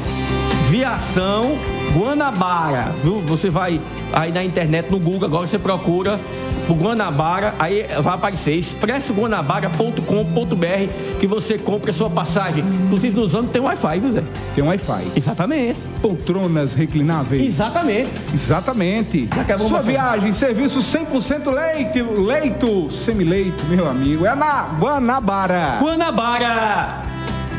Viação 0.69 1.57
Guanabara, 1.95 2.91
viu? 3.01 3.21
Você 3.21 3.49
vai 3.49 3.79
aí 4.11 4.31
na 4.31 4.43
internet, 4.43 4.91
no 4.91 4.99
Google, 4.99 5.27
agora 5.27 5.47
você 5.47 5.57
procura 5.57 6.19
o 6.67 6.73
Guanabara, 6.73 7.53
aí 7.57 7.85
vai 8.03 8.15
aparecer 8.15 8.53
expressoguanabara.com.br 8.53 11.19
que 11.21 11.27
você 11.27 11.57
compra 11.57 11.91
a 11.91 11.93
sua 11.93 12.09
passagem. 12.09 12.65
Inclusive 12.85 13.17
nos 13.17 13.33
anos 13.33 13.51
tem 13.51 13.61
Wi-Fi, 13.61 13.99
viu, 13.99 14.11
Zé? 14.11 14.23
Tem 14.53 14.63
Wi-Fi. 14.63 15.11
Exatamente. 15.15 15.79
Poltronas 16.01 16.73
reclináveis. 16.73 17.41
Exatamente. 17.41 18.09
Exatamente. 18.33 19.29
acabou 19.39 19.67
Sua 19.67 19.81
viagem, 19.81 20.33
serviço 20.33 20.79
100% 20.79 21.49
leite, 21.49 22.01
leito, 22.01 22.91
semileito, 22.91 23.63
meu 23.65 23.89
amigo. 23.89 24.25
É 24.25 24.35
na 24.35 24.63
Guanabara. 24.77 25.79
Guanabara! 25.81 27.03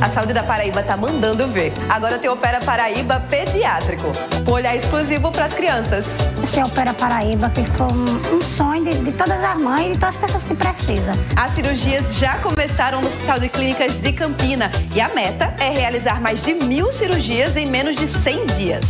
A 0.00 0.08
saúde 0.08 0.32
da 0.32 0.42
Paraíba 0.42 0.82
tá 0.82 0.96
mandando 0.96 1.46
ver. 1.48 1.72
Agora 1.88 2.18
tem 2.18 2.30
Opera 2.30 2.58
Paraíba 2.60 3.20
Pediátrico. 3.28 4.10
Um 4.48 4.52
olhar 4.52 4.74
exclusivo 4.74 5.30
para 5.30 5.44
as 5.44 5.52
crianças. 5.52 6.06
Esse 6.42 6.58
é 6.58 6.64
Opera 6.64 6.94
Paraíba, 6.94 7.50
que 7.50 7.62
foi 7.64 7.86
um, 7.86 8.36
um 8.36 8.40
sonho 8.42 8.82
de, 8.82 8.94
de 8.94 9.12
todas 9.12 9.44
as 9.44 9.60
mães 9.60 9.88
e 9.88 9.92
de 9.92 9.98
todas 9.98 10.16
as 10.16 10.20
pessoas 10.20 10.44
que 10.44 10.54
precisam. 10.54 11.14
As 11.36 11.50
cirurgias 11.50 12.14
já 12.16 12.38
começaram 12.38 13.02
no 13.02 13.08
Hospital 13.08 13.38
de 13.38 13.50
Clínicas 13.50 14.00
de 14.00 14.12
Campina 14.12 14.70
e 14.94 15.00
a 15.02 15.08
meta 15.08 15.54
é 15.60 15.68
realizar 15.68 16.18
mais 16.18 16.42
de 16.42 16.54
mil 16.54 16.90
cirurgias 16.90 17.54
em 17.56 17.66
menos 17.66 17.94
de 17.94 18.06
100 18.06 18.46
dias. 18.46 18.84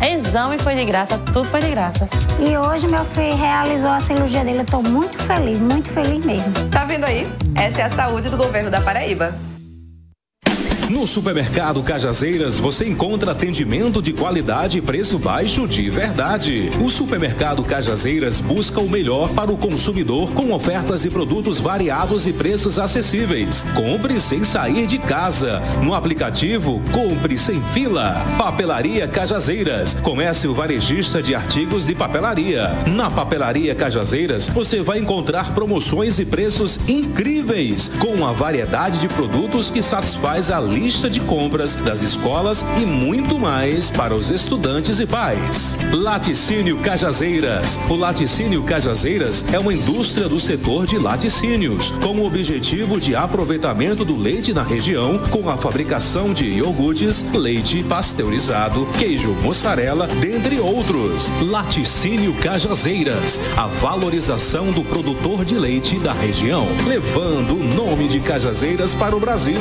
Exame 0.00 0.58
foi 0.58 0.74
de 0.74 0.86
graça, 0.86 1.18
tudo 1.18 1.44
foi 1.44 1.60
de 1.60 1.68
graça. 1.68 2.08
E 2.38 2.56
hoje 2.56 2.88
meu 2.88 3.04
filho 3.04 3.36
realizou 3.36 3.90
a 3.90 4.00
cirurgia 4.00 4.42
dele. 4.42 4.60
Eu 4.60 4.64
tô 4.64 4.80
muito 4.80 5.22
feliz, 5.24 5.58
muito 5.58 5.90
feliz 5.90 6.24
mesmo. 6.24 6.50
Tá 6.70 6.84
vendo 6.84 7.04
aí? 7.04 7.30
Essa 7.54 7.82
é 7.82 7.84
a 7.84 7.90
saúde 7.90 8.30
do 8.30 8.38
governo 8.38 8.70
da 8.70 8.80
Paraíba. 8.80 9.34
No 10.90 11.06
supermercado 11.06 11.84
Cajazeiras 11.84 12.58
você 12.58 12.84
encontra 12.84 13.30
atendimento 13.30 14.02
de 14.02 14.12
qualidade 14.12 14.78
e 14.78 14.82
preço 14.82 15.20
baixo 15.20 15.68
de 15.68 15.88
verdade. 15.88 16.68
O 16.84 16.90
supermercado 16.90 17.62
Cajazeiras 17.62 18.40
busca 18.40 18.80
o 18.80 18.90
melhor 18.90 19.28
para 19.28 19.52
o 19.52 19.56
consumidor 19.56 20.32
com 20.32 20.52
ofertas 20.52 21.04
e 21.04 21.10
produtos 21.10 21.60
variados 21.60 22.26
e 22.26 22.32
preços 22.32 22.76
acessíveis. 22.76 23.62
Compre 23.72 24.20
sem 24.20 24.42
sair 24.42 24.84
de 24.84 24.98
casa. 24.98 25.60
No 25.80 25.94
aplicativo, 25.94 26.82
compre 26.90 27.38
sem 27.38 27.62
fila. 27.72 28.26
Papelaria 28.36 29.06
Cajazeiras, 29.06 29.94
comércio 29.94 30.52
varejista 30.52 31.22
de 31.22 31.36
artigos 31.36 31.86
de 31.86 31.94
papelaria. 31.94 32.72
Na 32.88 33.08
Papelaria 33.08 33.76
Cajazeiras 33.76 34.48
você 34.48 34.82
vai 34.82 34.98
encontrar 34.98 35.54
promoções 35.54 36.18
e 36.18 36.24
preços 36.24 36.80
incríveis 36.88 37.86
com 38.00 38.08
uma 38.08 38.32
variedade 38.32 38.98
de 38.98 39.06
produtos 39.06 39.70
que 39.70 39.84
satisfaz 39.84 40.50
a 40.50 40.58
lista 40.80 41.10
de 41.10 41.20
compras 41.20 41.74
das 41.74 42.00
escolas 42.00 42.64
e 42.80 42.86
muito 42.86 43.38
mais 43.38 43.90
para 43.90 44.14
os 44.14 44.30
estudantes 44.30 44.98
e 44.98 45.06
pais. 45.06 45.76
Laticínio 45.92 46.78
Cajazeiras. 46.78 47.78
O 47.88 47.94
Laticínio 47.94 48.62
Cajazeiras 48.62 49.44
é 49.52 49.58
uma 49.58 49.74
indústria 49.74 50.26
do 50.26 50.40
setor 50.40 50.86
de 50.86 50.96
laticínios, 50.96 51.90
com 51.90 52.16
o 52.16 52.26
objetivo 52.26 52.98
de 52.98 53.14
aproveitamento 53.14 54.06
do 54.06 54.16
leite 54.16 54.54
na 54.54 54.62
região, 54.62 55.18
com 55.30 55.50
a 55.50 55.56
fabricação 55.56 56.32
de 56.32 56.46
iogurtes, 56.46 57.30
leite 57.32 57.82
pasteurizado, 57.82 58.86
queijo 58.98 59.32
mussarela, 59.42 60.06
dentre 60.06 60.58
outros. 60.58 61.28
Laticínio 61.42 62.32
Cajazeiras, 62.34 63.38
a 63.56 63.66
valorização 63.66 64.72
do 64.72 64.82
produtor 64.82 65.44
de 65.44 65.56
leite 65.56 65.98
da 65.98 66.14
região, 66.14 66.66
levando 66.86 67.54
o 67.54 67.74
nome 67.74 68.08
de 68.08 68.18
Cajazeiras 68.20 68.94
para 68.94 69.14
o 69.14 69.20
Brasil. 69.20 69.60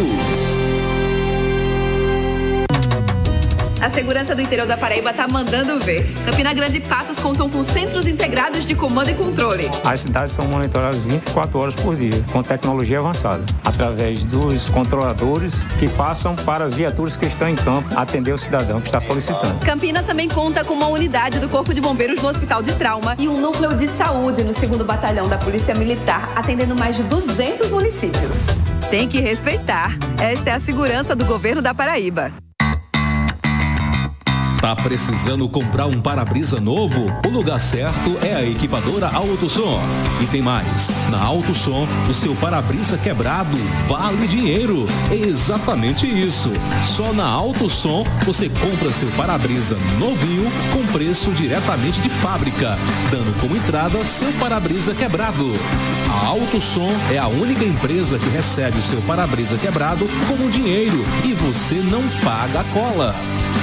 A 3.81 3.89
segurança 3.89 4.35
do 4.35 4.41
interior 4.41 4.67
da 4.67 4.75
Paraíba 4.75 5.13
tá 5.13 5.25
mandando 5.25 5.79
ver. 5.79 6.11
Campina 6.25 6.53
Grande 6.53 6.77
e 6.77 6.81
Patos 6.81 7.17
contam 7.17 7.49
com 7.49 7.63
centros 7.63 8.07
integrados 8.07 8.65
de 8.65 8.75
comando 8.75 9.09
e 9.09 9.13
controle. 9.13 9.71
As 9.85 10.01
cidades 10.01 10.33
são 10.33 10.45
monitoradas 10.45 11.01
24 11.05 11.57
horas 11.57 11.75
por 11.75 11.95
dia, 11.95 12.23
com 12.31 12.43
tecnologia 12.43 12.99
avançada, 12.99 13.41
através 13.63 14.21
dos 14.25 14.69
controladores 14.69 15.61
que 15.79 15.87
passam 15.87 16.35
para 16.35 16.65
as 16.65 16.73
viaturas 16.73 17.15
que 17.15 17.25
estão 17.25 17.47
em 17.47 17.55
campo 17.55 17.97
atender 17.97 18.33
o 18.33 18.37
cidadão 18.37 18.81
que 18.81 18.87
está 18.87 18.99
solicitando. 18.99 19.65
Campina 19.65 20.03
também 20.03 20.27
conta 20.27 20.65
com 20.65 20.73
uma 20.73 20.87
unidade 20.87 21.39
do 21.39 21.47
Corpo 21.47 21.73
de 21.73 21.79
Bombeiros 21.79 22.21
no 22.21 22.27
Hospital 22.27 22.61
de 22.61 22.73
Trauma 22.73 23.15
e 23.17 23.29
um 23.29 23.39
núcleo 23.39 23.73
de 23.73 23.87
saúde 23.87 24.43
no 24.43 24.51
2 24.51 24.83
Batalhão 24.83 25.29
da 25.29 25.37
Polícia 25.37 25.73
Militar, 25.73 26.29
atendendo 26.35 26.75
mais 26.75 26.97
de 26.97 27.03
200 27.03 27.71
municípios. 27.71 28.45
Tem 28.89 29.07
que 29.07 29.21
respeitar. 29.21 29.97
Esta 30.19 30.49
é 30.49 30.53
a 30.53 30.59
segurança 30.59 31.15
do 31.15 31.23
governo 31.23 31.61
da 31.61 31.73
Paraíba. 31.73 32.48
Tá 34.61 34.75
precisando 34.75 35.47
comprar 35.47 35.85
um 35.85 36.01
para-brisa 36.01 36.59
novo? 36.59 37.05
O 37.25 37.29
lugar 37.29 37.61
certo 37.61 38.17
é 38.21 38.35
a 38.35 38.43
equipadora 38.43 39.07
AutoSom. 39.07 39.79
E 40.21 40.25
tem 40.25 40.41
mais. 40.41 40.89
Na 41.09 41.23
AutoSom, 41.23 41.87
o 42.09 42.13
seu 42.13 42.35
para-brisa 42.35 42.97
quebrado 42.97 43.57
vale 43.87 44.27
dinheiro. 44.27 44.85
É 45.09 45.15
exatamente 45.15 46.05
isso. 46.05 46.51
Só 46.83 47.13
na 47.13 47.25
AutoSom 47.25 48.03
você 48.25 48.49
compra 48.49 48.91
seu 48.91 49.09
para-brisa 49.11 49.77
novinho 49.97 50.51
com 50.73 50.85
preço 50.91 51.31
diretamente 51.31 52.01
de 52.01 52.09
fábrica, 52.09 52.77
dando 53.09 53.39
como 53.39 53.55
entrada 53.55 54.03
seu 54.03 54.31
para-brisa 54.33 54.93
quebrado. 54.93 55.53
A 56.21 56.25
AutoSom 56.25 56.91
é 57.09 57.17
a 57.17 57.29
única 57.29 57.63
empresa 57.63 58.19
que 58.19 58.27
recebe 58.27 58.77
o 58.77 58.83
seu 58.83 59.01
para-brisa 59.03 59.57
quebrado 59.57 60.05
como 60.27 60.49
dinheiro 60.49 61.05
e 61.23 61.33
você 61.33 61.75
não 61.75 62.01
paga 62.21 62.59
a 62.59 62.63
cola. 62.65 63.15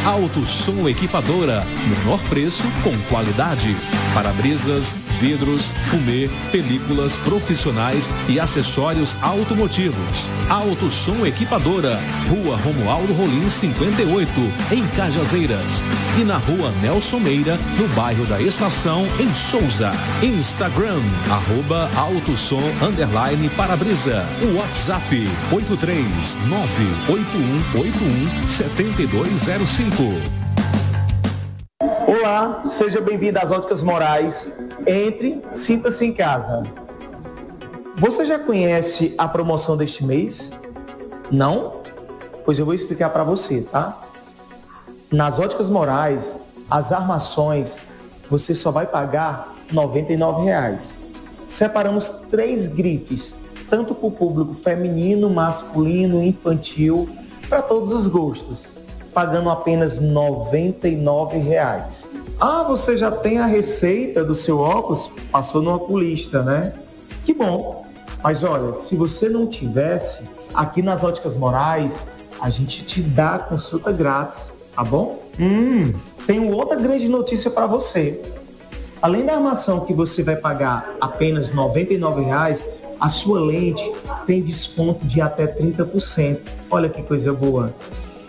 Auto 0.07 0.47
Som 0.47 0.89
Equipadora. 0.89 1.66
Menor 1.87 2.19
preço 2.31 2.65
com 2.83 2.97
qualidade. 3.11 3.77
Para-brisas, 4.16 4.97
vidros, 5.20 5.70
fumê, 5.90 6.30
películas 6.51 7.18
profissionais 7.18 8.10
e 8.26 8.40
acessórios 8.40 9.14
automotivos. 9.20 10.26
Auto 10.48 10.90
Som 10.90 11.26
Equipadora. 11.26 12.01
Rua 12.26 12.56
Romualdo 12.56 13.12
Rolim 13.12 13.51
58, 13.51 14.30
em 14.72 14.86
Cajazeiras. 14.97 15.84
E 16.18 16.24
na 16.24 16.38
Rua 16.38 16.72
Nelson 16.80 17.20
Meira, 17.20 17.59
no 17.78 17.86
bairro 17.88 18.24
da 18.24 18.40
Estação, 18.40 19.06
em 19.20 19.34
Souza. 19.34 19.93
Instagram, 20.22 21.02
arroba 21.30 21.90
Auto 21.94 22.38
Som 22.38 22.62
Underline 22.80 23.51
Para-brisa. 23.51 24.24
WhatsApp 24.56 25.28
8398181 25.52 28.48
7205. 28.48 30.45
Olá, 32.18 32.62
seja 32.66 32.98
bem-vindo 32.98 33.38
às 33.38 33.51
Óticas 33.51 33.82
Morais. 33.82 34.51
Entre, 34.86 35.43
sinta-se 35.52 36.02
em 36.02 36.14
casa. 36.14 36.62
Você 37.98 38.24
já 38.24 38.38
conhece 38.38 39.14
a 39.18 39.28
promoção 39.28 39.76
deste 39.76 40.02
mês? 40.02 40.51
Não? 41.30 41.82
Pois 42.43 42.59
eu 42.59 42.64
vou 42.64 42.72
explicar 42.72 43.10
para 43.10 43.22
você, 43.22 43.60
tá? 43.60 44.01
Nas 45.12 45.38
Óticas 45.38 45.68
Morais, 45.68 46.38
as 46.70 46.90
armações 46.90 47.80
você 48.30 48.55
só 48.55 48.70
vai 48.70 48.86
pagar 48.86 49.55
99 49.70 50.47
reais. 50.47 50.97
Separamos 51.47 52.09
três 52.30 52.66
grifes, 52.66 53.36
tanto 53.68 53.94
para 53.94 54.06
o 54.09 54.10
público 54.10 54.55
feminino, 54.55 55.28
masculino, 55.28 56.22
infantil, 56.22 57.10
para 57.47 57.60
todos 57.60 57.93
os 57.93 58.06
gostos 58.06 58.76
pagando 59.16 59.48
apenas 59.48 59.98
99 59.98 61.38
reais. 61.38 62.06
Ah, 62.38 62.62
você 62.64 62.98
já 62.98 63.10
tem 63.10 63.38
a 63.38 63.47
receita 63.47 64.22
do 64.22 64.34
seu 64.34 64.59
óculos? 64.59 65.10
Passou 65.32 65.62
no 65.62 65.72
oculista, 65.74 66.43
né? 66.43 66.74
Que 67.24 67.32
bom. 67.32 67.86
Mas 68.22 68.43
olha, 68.43 68.74
se 68.74 68.94
você 68.94 69.30
não 69.30 69.47
tivesse, 69.47 70.22
aqui 70.52 70.82
nas 70.82 71.02
Óticas 71.02 71.34
Morais, 71.34 71.94
a 72.38 72.51
gente 72.51 72.84
te 72.84 73.01
dá 73.01 73.38
consulta 73.38 73.90
grátis, 73.90 74.52
tá 74.74 74.84
bom? 74.84 75.18
Hum, 75.40 75.94
tenho 76.26 76.55
outra 76.55 76.76
grande 76.76 77.09
notícia 77.09 77.51
para 77.51 77.66
você. 77.66 78.20
Além 79.01 79.24
da 79.24 79.36
armação 79.36 79.80
que 79.80 79.94
você 79.94 80.22
vai 80.22 80.36
pagar 80.36 80.94
apenas 81.01 81.51
99 81.55 82.20
reais, 82.20 82.62
a 83.01 83.09
sua 83.09 83.40
lente 83.40 83.90
tem 84.26 84.43
desconto 84.43 85.06
de 85.06 85.22
até 85.22 85.47
30%. 85.47 86.36
Olha 86.70 86.90
que 86.90 87.02
coisa 87.02 87.32
boa 87.32 87.72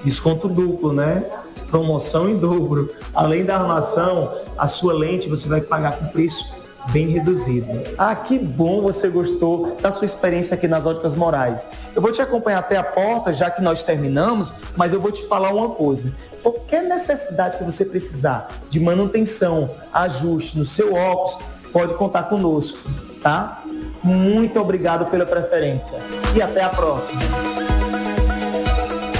desconto 0.03 0.47
duplo, 0.47 0.93
né? 0.93 1.23
Promoção 1.69 2.29
em 2.29 2.37
dobro. 2.37 2.93
Além 3.13 3.43
da 3.43 3.57
armação, 3.57 4.33
a 4.57 4.67
sua 4.67 4.93
lente 4.93 5.27
você 5.27 5.47
vai 5.47 5.61
pagar 5.61 5.97
com 5.97 6.07
preço 6.07 6.57
bem 6.91 7.09
reduzido. 7.09 7.67
Ah, 7.97 8.15
que 8.15 8.39
bom 8.39 8.81
você 8.81 9.09
gostou 9.09 9.77
da 9.81 9.91
sua 9.91 10.05
experiência 10.05 10.55
aqui 10.55 10.67
nas 10.67 10.85
Óticas 10.85 11.13
Morais. 11.13 11.63
Eu 11.95 12.01
vou 12.01 12.11
te 12.11 12.21
acompanhar 12.21 12.59
até 12.59 12.77
a 12.77 12.83
porta, 12.83 13.33
já 13.33 13.49
que 13.49 13.61
nós 13.61 13.83
terminamos, 13.83 14.53
mas 14.75 14.93
eu 14.93 15.01
vou 15.01 15.11
te 15.11 15.25
falar 15.27 15.53
uma 15.53 15.69
coisa. 15.69 16.11
Qualquer 16.41 16.83
necessidade 16.83 17.57
que 17.57 17.63
você 17.63 17.83
precisar 17.83 18.47
de 18.69 18.79
manutenção, 18.79 19.69
ajuste 19.93 20.57
no 20.57 20.65
seu 20.65 20.93
óculos, 20.93 21.37
pode 21.73 21.93
contar 21.95 22.23
conosco, 22.23 22.77
tá? 23.21 23.63
Muito 24.03 24.59
obrigado 24.59 25.09
pela 25.09 25.25
preferência 25.25 25.97
e 26.35 26.41
até 26.41 26.63
a 26.63 26.69
próxima. 26.69 27.66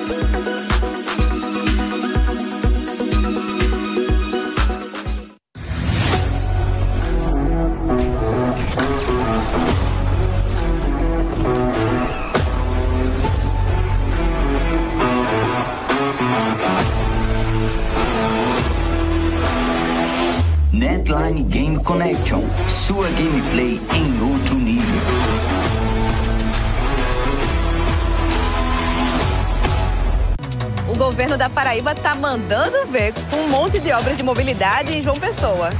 Connection, 21.89 22.43
sua 22.69 23.09
gameplay 23.09 23.81
em 23.95 24.31
outro 24.31 24.57
nível. 24.57 24.85
O 30.87 30.95
governo 30.99 31.39
da 31.39 31.49
Paraíba 31.49 31.95
tá 31.95 32.15
mandando 32.15 32.87
ver 32.89 33.15
com 33.31 33.37
um 33.37 33.49
monte 33.49 33.79
de 33.79 33.91
obras 33.91 34.19
de 34.19 34.23
mobilidade 34.23 34.95
em 34.95 35.03
João 35.03 35.17
Pessoa. 35.17 35.71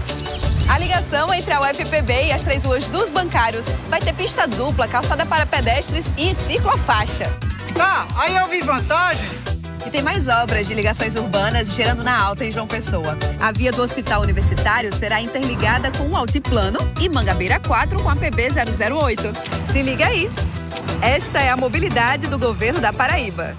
A 0.67 0.79
ligação 0.79 1.33
entre 1.35 1.53
a 1.53 1.61
UFPB 1.61 2.29
e 2.29 2.33
as 2.33 2.43
três 2.43 2.65
ruas 2.65 2.87
dos 2.87 3.11
bancários 3.11 3.67
vai 3.91 4.01
ter 4.01 4.15
pista 4.15 4.49
dupla, 4.49 4.89
calçada 4.89 5.27
para 5.27 5.45
pedestres 5.45 6.07
e 6.17 6.35
ciclofaixa. 6.35 7.31
Tá, 7.75 8.09
aí 8.17 8.35
eu 8.35 8.49
vi 8.49 8.63
vantagem. 8.63 9.29
E 9.89 9.91
tem 9.91 10.03
mais 10.03 10.29
obras 10.29 10.69
de 10.69 10.75
ligações 10.75 11.17
urbanas 11.17 11.75
gerando 11.75 12.05
na 12.05 12.15
alta 12.15 12.45
em 12.45 12.53
João 12.53 12.67
Pessoa. 12.67 13.17
A 13.41 13.51
via 13.51 13.73
do 13.73 13.81
Hospital 13.81 14.21
Universitário 14.21 14.95
será 14.95 15.19
interligada 15.19 15.91
com 15.93 16.11
o 16.11 16.15
Altiplano 16.15 16.79
e 17.01 17.09
Mangabeira 17.09 17.59
4 17.59 18.03
com 18.03 18.11
a 18.11 18.15
PB 18.15 18.49
008. 18.51 19.23
Se 19.73 19.81
liga 19.81 20.07
aí. 20.07 20.31
Esta 21.01 21.41
é 21.41 21.49
a 21.49 21.57
mobilidade 21.57 22.27
do 22.27 22.39
governo 22.39 22.81
da 22.81 22.93
Paraíba. 22.93 23.57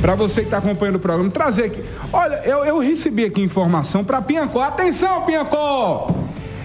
Para 0.00 0.14
você 0.14 0.40
que 0.40 0.46
está 0.46 0.56
acompanhando 0.58 0.96
o 0.96 1.00
programa, 1.00 1.30
trazer 1.30 1.64
aqui. 1.64 1.84
Olha, 2.10 2.36
eu, 2.44 2.64
eu 2.64 2.78
recebi 2.78 3.26
aqui 3.26 3.42
informação 3.42 4.02
para 4.02 4.22
Piancó. 4.22 4.62
Atenção, 4.62 5.26
Piancó! 5.26 6.08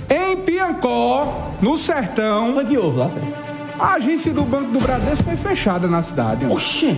Em 0.10 0.38
Piancó, 0.38 1.52
no 1.62 1.76
sertão. 1.76 2.56
Houve 2.56 2.78
lá, 2.78 3.12
A 3.80 3.94
agência 3.94 4.34
do 4.34 4.44
Banco 4.44 4.72
do 4.72 4.80
Bradesco 4.80 5.24
foi 5.24 5.36
fechada 5.36 5.88
na 5.88 6.02
cidade. 6.02 6.46
Oxê! 6.46 6.96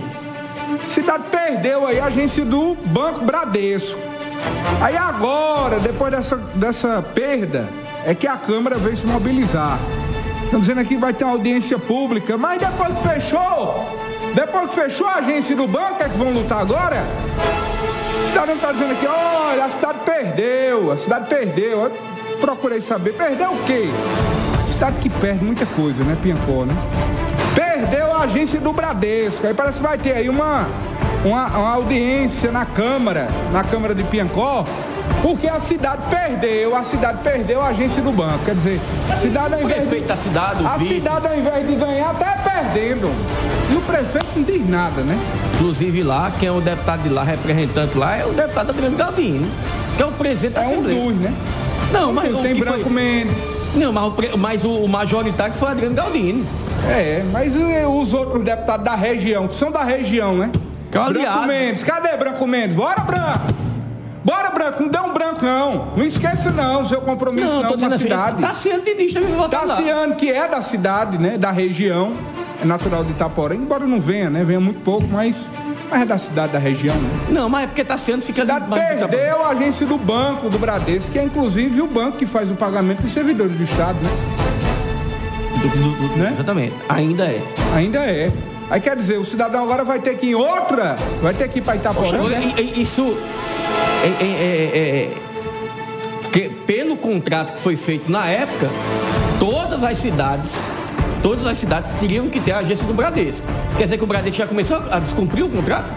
Cidade 0.86 1.24
perdeu 1.30 1.86
aí 1.86 1.98
a 1.98 2.06
agência 2.06 2.44
do 2.44 2.74
Banco 2.74 3.24
Bradesco. 3.24 3.98
Aí 4.80 4.96
agora, 4.96 5.80
depois 5.80 6.12
dessa, 6.12 6.36
dessa 6.36 7.02
perda, 7.02 7.68
é 8.04 8.14
que 8.14 8.26
a 8.26 8.36
Câmara 8.36 8.76
veio 8.78 8.96
se 8.96 9.06
mobilizar. 9.06 9.78
Estão 10.44 10.60
dizendo 10.60 10.80
aqui 10.80 10.90
que 10.90 11.00
vai 11.00 11.12
ter 11.12 11.24
uma 11.24 11.34
audiência 11.34 11.78
pública, 11.78 12.38
mas 12.38 12.60
depois 12.60 12.94
que 12.94 13.08
fechou, 13.08 13.86
depois 14.34 14.68
que 14.70 14.74
fechou 14.76 15.06
a 15.06 15.16
agência 15.16 15.56
do 15.56 15.66
banco, 15.66 16.02
é 16.02 16.08
que 16.08 16.16
vão 16.16 16.30
lutar 16.30 16.60
agora? 16.60 17.04
O 18.22 18.26
cidadão 18.26 18.54
está 18.54 18.72
dizendo 18.72 18.92
aqui, 18.92 19.06
olha, 19.06 19.64
a 19.64 19.68
cidade 19.68 19.98
perdeu, 20.04 20.92
a 20.92 20.96
cidade 20.96 21.28
perdeu. 21.28 21.82
Eu 21.82 21.92
procurei 22.40 22.80
saber, 22.80 23.14
perdeu 23.14 23.50
o 23.52 23.64
quê? 23.64 23.88
Cidade 24.78 24.96
que 25.00 25.10
perde 25.10 25.44
muita 25.44 25.66
coisa, 25.66 26.04
né, 26.04 26.16
Piancó, 26.22 26.64
né? 26.64 26.72
Perdeu 27.52 28.14
a 28.14 28.20
agência 28.20 28.60
do 28.60 28.72
Bradesco. 28.72 29.44
Aí 29.44 29.52
parece 29.52 29.78
que 29.78 29.82
vai 29.82 29.98
ter 29.98 30.12
aí 30.12 30.28
uma, 30.28 30.68
uma, 31.24 31.46
uma 31.48 31.70
audiência 31.74 32.52
na 32.52 32.64
Câmara, 32.64 33.26
na 33.52 33.64
Câmara 33.64 33.92
de 33.92 34.04
Piancó, 34.04 34.64
Porque 35.20 35.48
a 35.48 35.58
cidade 35.58 36.02
perdeu, 36.08 36.76
a 36.76 36.84
cidade 36.84 37.18
perdeu 37.24 37.60
a 37.60 37.68
agência 37.68 38.00
do 38.00 38.12
banco. 38.12 38.38
Quer 38.44 38.54
dizer, 38.54 38.80
a 39.10 39.16
cidade 39.16 39.54
ao 39.54 39.60
O 39.60 39.62
invés 39.64 39.80
prefeito 39.80 40.06
da 40.06 40.16
cidade, 40.16 40.64
A 40.64 40.76
vice. 40.76 40.94
cidade 40.94 41.26
ao 41.26 41.36
invés 41.36 41.66
de 41.66 41.74
ganhar, 41.74 42.14
tá 42.14 42.38
perdendo. 42.44 43.10
E 43.72 43.74
o 43.74 43.80
prefeito 43.80 44.26
não 44.36 44.42
diz 44.44 44.68
nada, 44.68 45.00
né? 45.02 45.18
Inclusive 45.54 46.04
lá, 46.04 46.30
quem 46.38 46.48
é 46.48 46.52
o 46.52 46.60
deputado 46.60 47.02
de 47.02 47.08
lá, 47.08 47.24
representante 47.24 47.98
lá, 47.98 48.16
é 48.16 48.24
o 48.24 48.32
deputado 48.32 48.70
Adriano 48.70 48.96
Galdino, 48.96 49.48
que 49.96 50.02
é 50.04 50.06
o 50.06 50.12
presidente 50.12 50.52
da 50.54 50.62
É 50.62 50.66
um 50.66 50.70
Assembleia. 50.70 51.00
dos, 51.00 51.14
né? 51.16 51.34
Não, 51.92 52.12
mas 52.12 52.36
tem 52.42 52.54
Branco 52.54 52.82
foi- 52.84 52.92
Mendes. 52.92 53.57
Não, 53.74 53.92
mas, 53.92 54.34
mas 54.36 54.64
o, 54.64 54.70
o 54.70 54.88
majoritário 54.88 55.54
foi 55.54 55.68
Adriano 55.68 55.94
Galdino. 55.94 56.46
É, 56.88 57.22
mas 57.32 57.56
e 57.56 57.84
os 57.86 58.14
outros 58.14 58.42
deputados 58.42 58.84
da 58.84 58.94
região, 58.94 59.48
que 59.48 59.54
são 59.54 59.70
da 59.70 59.84
região, 59.84 60.36
né? 60.36 60.50
Que 60.90 60.98
é 60.98 61.04
Branco. 61.12 61.46
Mendes, 61.46 61.82
cadê 61.82 62.16
Branco 62.16 62.46
Mendes? 62.46 62.74
Bora, 62.76 63.00
Branco! 63.00 63.68
Bora, 64.24 64.50
Branco, 64.50 64.82
não 64.82 64.90
dê 64.90 64.98
um 64.98 65.12
branco, 65.12 65.44
não. 65.44 65.92
Não 65.96 66.04
esquece, 66.04 66.50
não, 66.50 66.84
seu 66.86 67.00
compromisso 67.00 67.46
Não, 67.46 67.62
não, 67.62 67.78
com 67.78 67.84
a 67.84 67.88
assim, 67.88 67.98
cidade. 67.98 68.42
Tassiano 68.42 68.82
Diniz 68.82 69.12
também 69.12 69.32
votar 69.34 69.66
lá. 69.66 69.74
Tassiano, 69.74 70.14
que 70.16 70.30
é 70.30 70.46
da 70.46 70.60
cidade, 70.60 71.16
né? 71.18 71.38
Da 71.38 71.50
região, 71.50 72.14
é 72.60 72.64
natural 72.64 73.04
de 73.04 73.12
Itaporã, 73.12 73.54
embora 73.54 73.86
não 73.86 74.00
venha, 74.00 74.28
né? 74.28 74.44
Venha 74.44 74.60
muito 74.60 74.80
pouco, 74.80 75.06
mas, 75.10 75.50
mas 75.90 76.02
é 76.02 76.06
da 76.06 76.18
cidade, 76.18 76.52
da 76.52 76.58
região, 76.58 76.94
né? 76.94 77.26
Não, 77.30 77.48
mas 77.48 77.64
é 77.64 77.66
porque 77.66 77.84
Tassiano 77.84 78.22
fica... 78.22 78.42
cidade 78.42 78.66
perdeu 78.68 79.44
a 79.44 79.48
agência 79.50 79.86
do 79.86 79.96
banco, 79.98 80.48
do 80.48 80.58
Bradesco, 80.58 81.10
que 81.10 81.18
é 81.18 81.24
inclusive 81.24 81.80
o 81.80 81.86
banco 81.86 82.18
que 82.18 82.26
faz 82.26 82.50
o 82.50 82.54
pagamento 82.54 83.02
dos 83.02 83.12
servidores 83.12 83.56
do 83.56 83.62
Estado, 83.62 83.98
né? 84.02 84.10
Né? 86.16 86.30
Exatamente. 86.32 86.74
Ainda 86.88 87.24
é. 87.24 87.42
Ainda 87.74 87.98
é. 87.98 88.32
Aí 88.70 88.80
quer 88.80 88.96
dizer, 88.96 89.18
o 89.18 89.24
cidadão 89.24 89.62
agora 89.62 89.82
vai 89.82 89.98
ter 89.98 90.16
que 90.16 90.26
ir 90.26 90.30
em 90.30 90.34
outra, 90.34 90.96
vai 91.22 91.32
ter 91.32 91.48
que 91.48 91.58
ir 91.58 91.62
para 91.62 91.76
Itaporã. 91.76 92.28
Né? 92.28 92.54
isso 92.76 93.16
é, 94.04 94.24
é- 94.24 94.26
é- 94.26 94.78
é- 94.78 95.12
que 96.30 96.48
pelo 96.66 96.96
contrato 96.96 97.54
que 97.54 97.58
foi 97.58 97.76
feito 97.76 98.10
na 98.10 98.26
época, 98.26 98.68
todas 99.40 99.82
as 99.82 99.96
cidades, 99.98 100.52
todas 101.22 101.46
as 101.46 101.58
cidades 101.58 101.92
teriam 102.00 102.28
que 102.28 102.40
ter 102.40 102.52
a 102.52 102.58
agência 102.58 102.86
do 102.86 102.94
Bradesco. 102.94 103.46
Quer 103.76 103.84
dizer 103.84 103.98
que 103.98 104.04
o 104.04 104.06
Bradesco 104.06 104.38
já 104.38 104.46
começou 104.46 104.82
a 104.90 104.98
descumprir 104.98 105.44
o 105.44 105.48
contrato? 105.48 105.92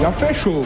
Já 0.00 0.12
fechou. 0.12 0.64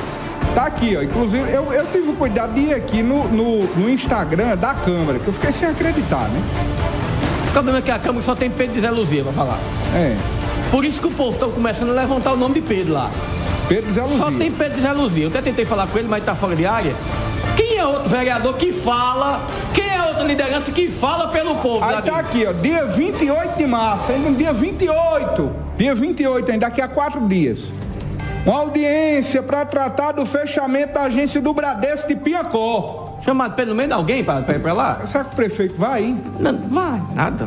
Tá 0.54 0.66
aqui, 0.66 0.96
ó. 0.96 1.02
Inclusive, 1.02 1.50
eu, 1.50 1.72
eu 1.72 1.86
tive 1.86 2.10
o 2.10 2.14
cuidado 2.14 2.54
de 2.54 2.60
ir 2.60 2.74
aqui 2.74 3.02
no, 3.02 3.26
no, 3.28 3.64
no 3.74 3.90
Instagram 3.90 4.56
da 4.56 4.74
Câmara, 4.74 5.18
que 5.18 5.26
eu 5.26 5.32
fiquei 5.32 5.52
sem 5.52 5.68
acreditar, 5.68 6.28
né? 6.28 6.40
O 7.48 7.52
problema 7.52 7.78
é 7.78 7.82
que 7.82 7.90
a 7.90 7.98
Câmara 7.98 8.22
só 8.22 8.34
tem 8.34 8.50
Pedro 8.50 8.74
de 8.74 8.80
Zé 8.80 8.90
Luzia 8.90 9.22
pra 9.24 9.32
falar. 9.32 9.58
É. 9.94 10.16
Por 10.70 10.84
isso 10.84 11.00
que 11.00 11.06
o 11.06 11.10
povo 11.10 11.32
está 11.32 11.46
começando 11.46 11.90
a 11.90 11.92
levantar 11.92 12.32
o 12.32 12.36
nome 12.36 12.54
de 12.54 12.60
Pedro 12.60 12.94
lá. 12.94 13.10
Pedro 13.68 13.92
Zé 13.92 14.02
Luzia. 14.02 14.18
Só 14.18 14.30
tem 14.30 14.50
Pedro 14.50 14.76
de 14.76 14.82
Zé 14.82 14.92
Luzia. 14.92 15.24
Eu 15.24 15.28
até 15.28 15.42
tentei 15.42 15.64
falar 15.64 15.86
com 15.86 15.98
ele, 15.98 16.08
mas 16.08 16.24
tá 16.24 16.34
fora 16.34 16.54
de 16.54 16.66
área. 16.66 16.94
É 17.84 17.86
outro 17.86 18.08
vereador 18.08 18.54
que 18.56 18.72
fala? 18.72 19.42
Quem 19.74 19.86
é 19.86 20.02
outra 20.04 20.24
liderança 20.24 20.72
que 20.72 20.88
fala 20.88 21.28
pelo 21.28 21.56
povo? 21.56 21.84
Aí 21.84 22.00
tá 22.00 22.16
aqui, 22.16 22.46
ó, 22.46 22.52
dia 22.54 22.86
28 22.86 23.58
de 23.58 23.66
março, 23.66 24.10
ainda 24.10 24.30
no 24.30 24.36
dia 24.36 24.54
28, 24.54 25.50
dia 25.76 25.94
28, 25.94 26.50
ainda 26.50 26.66
daqui 26.66 26.80
a 26.80 26.88
quatro 26.88 27.28
dias. 27.28 27.74
Uma 28.46 28.60
audiência 28.60 29.42
para 29.42 29.66
tratar 29.66 30.12
do 30.12 30.24
fechamento 30.24 30.94
da 30.94 31.02
agência 31.02 31.42
do 31.42 31.52
Bradesco 31.52 32.08
de 32.08 32.16
Piacó. 32.16 33.18
Chamado 33.22 33.54
pelo 33.54 33.74
menos 33.74 33.94
alguém 33.94 34.24
para 34.24 34.72
lá? 34.72 35.02
Será 35.06 35.24
que 35.24 35.34
o 35.34 35.36
prefeito 35.36 35.74
vai? 35.78 36.16
Não, 36.40 36.56
vai, 36.70 37.02
nada. 37.14 37.46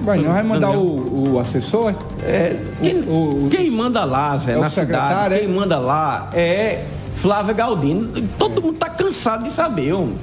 Vai 0.00 0.18
não, 0.18 0.32
vai 0.32 0.42
mandar 0.42 0.70
o, 0.70 1.34
o 1.34 1.40
assessor? 1.40 1.94
É, 2.22 2.56
quem, 2.80 3.02
quem 3.50 3.70
manda 3.70 4.02
lá, 4.06 4.34
Zé, 4.38 4.52
É 4.52 4.56
o 4.56 4.60
na 4.62 4.70
cidade, 4.70 5.34
é? 5.34 5.38
quem 5.40 5.48
manda 5.48 5.78
lá 5.78 6.30
é 6.32 6.84
Flávia 7.16 7.54
Galdino. 7.54 8.28
Todo 8.38 8.60
mundo 8.62 8.76
tá 8.76 8.88
cansado 8.88 9.44
de 9.44 9.52
saber, 9.52 9.92
homem. 9.92 10.14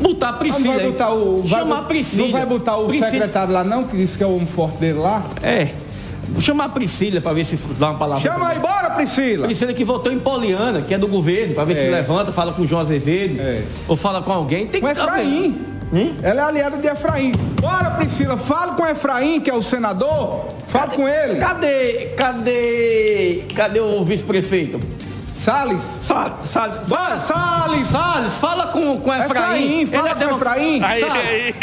Botar 0.00 0.30
a 0.30 0.32
Priscila. 0.34 0.74
Não 0.74 0.90
botar 0.90 1.10
o. 1.12 1.42
vai 1.42 1.60
Chamar 1.60 1.82
Priscila. 1.82 2.24
Não 2.26 2.32
vai 2.32 2.46
botar 2.46 2.76
o 2.76 2.86
Priscila- 2.86 3.10
secretário 3.10 3.52
lá, 3.54 3.64
não, 3.64 3.84
que 3.84 3.96
disse 3.96 4.18
que 4.18 4.24
é 4.24 4.26
o 4.26 4.34
homem 4.34 4.46
forte 4.46 4.76
dele 4.78 4.98
lá? 4.98 5.24
É. 5.42 5.68
Vou 6.28 6.40
chamar 6.40 6.64
a 6.64 6.68
Priscila 6.70 7.20
para 7.20 7.32
ver 7.32 7.44
se 7.44 7.56
dá 7.78 7.90
uma 7.90 7.98
palavra. 7.98 8.20
Chama 8.32 8.48
aí, 8.48 8.58
bora, 8.58 8.90
Priscila! 8.90 9.46
Priscila 9.46 9.72
que 9.74 9.84
votou 9.84 10.10
em 10.12 10.18
Poliana, 10.18 10.80
que 10.80 10.92
é 10.94 10.98
do 10.98 11.06
governo, 11.06 11.54
para 11.54 11.64
ver 11.64 11.76
se 11.76 11.82
É. 11.86 11.90
levanta, 11.90 12.32
fala 12.32 12.52
com 12.52 12.62
o 12.62 12.66
João 12.66 12.80
Azevedo, 12.80 13.38
ou 13.86 13.96
fala 13.96 14.20
com 14.22 14.32
alguém. 14.32 14.66
Tem 14.66 14.80
Com 14.80 14.86
que 14.86 14.92
Efraim. 14.92 15.58
Ela 16.22 16.40
é 16.40 16.44
aliada 16.44 16.76
de 16.78 16.88
Efraim. 16.88 17.32
Bora, 17.60 17.90
Priscila, 17.92 18.36
fala 18.36 18.74
com 18.74 18.84
Efraim, 18.84 19.40
que 19.40 19.48
é 19.50 19.54
o 19.54 19.62
senador. 19.62 20.46
Fala 20.66 20.88
com 20.88 21.06
ele. 21.06 21.36
Cadê, 21.38 22.06
cadê, 22.16 23.44
cadê 23.54 23.78
o 23.80 24.02
vice-prefeito? 24.04 24.80
Salles? 25.34 25.82
Salles, 26.02 26.48
Salles. 26.48 26.88
Vai, 26.88 27.18
Salles! 27.18 27.86
Salles, 27.88 28.36
fala 28.36 28.68
com, 28.68 29.00
com 29.00 29.12
Efraim. 29.12 29.82
Efraim, 29.82 29.86
fala 29.86 30.08
é 30.08 30.12
com 30.12 30.18
demo- 30.20 30.36
Efraim. 30.36 30.80
Aí, 30.82 31.02
aí, 31.04 31.54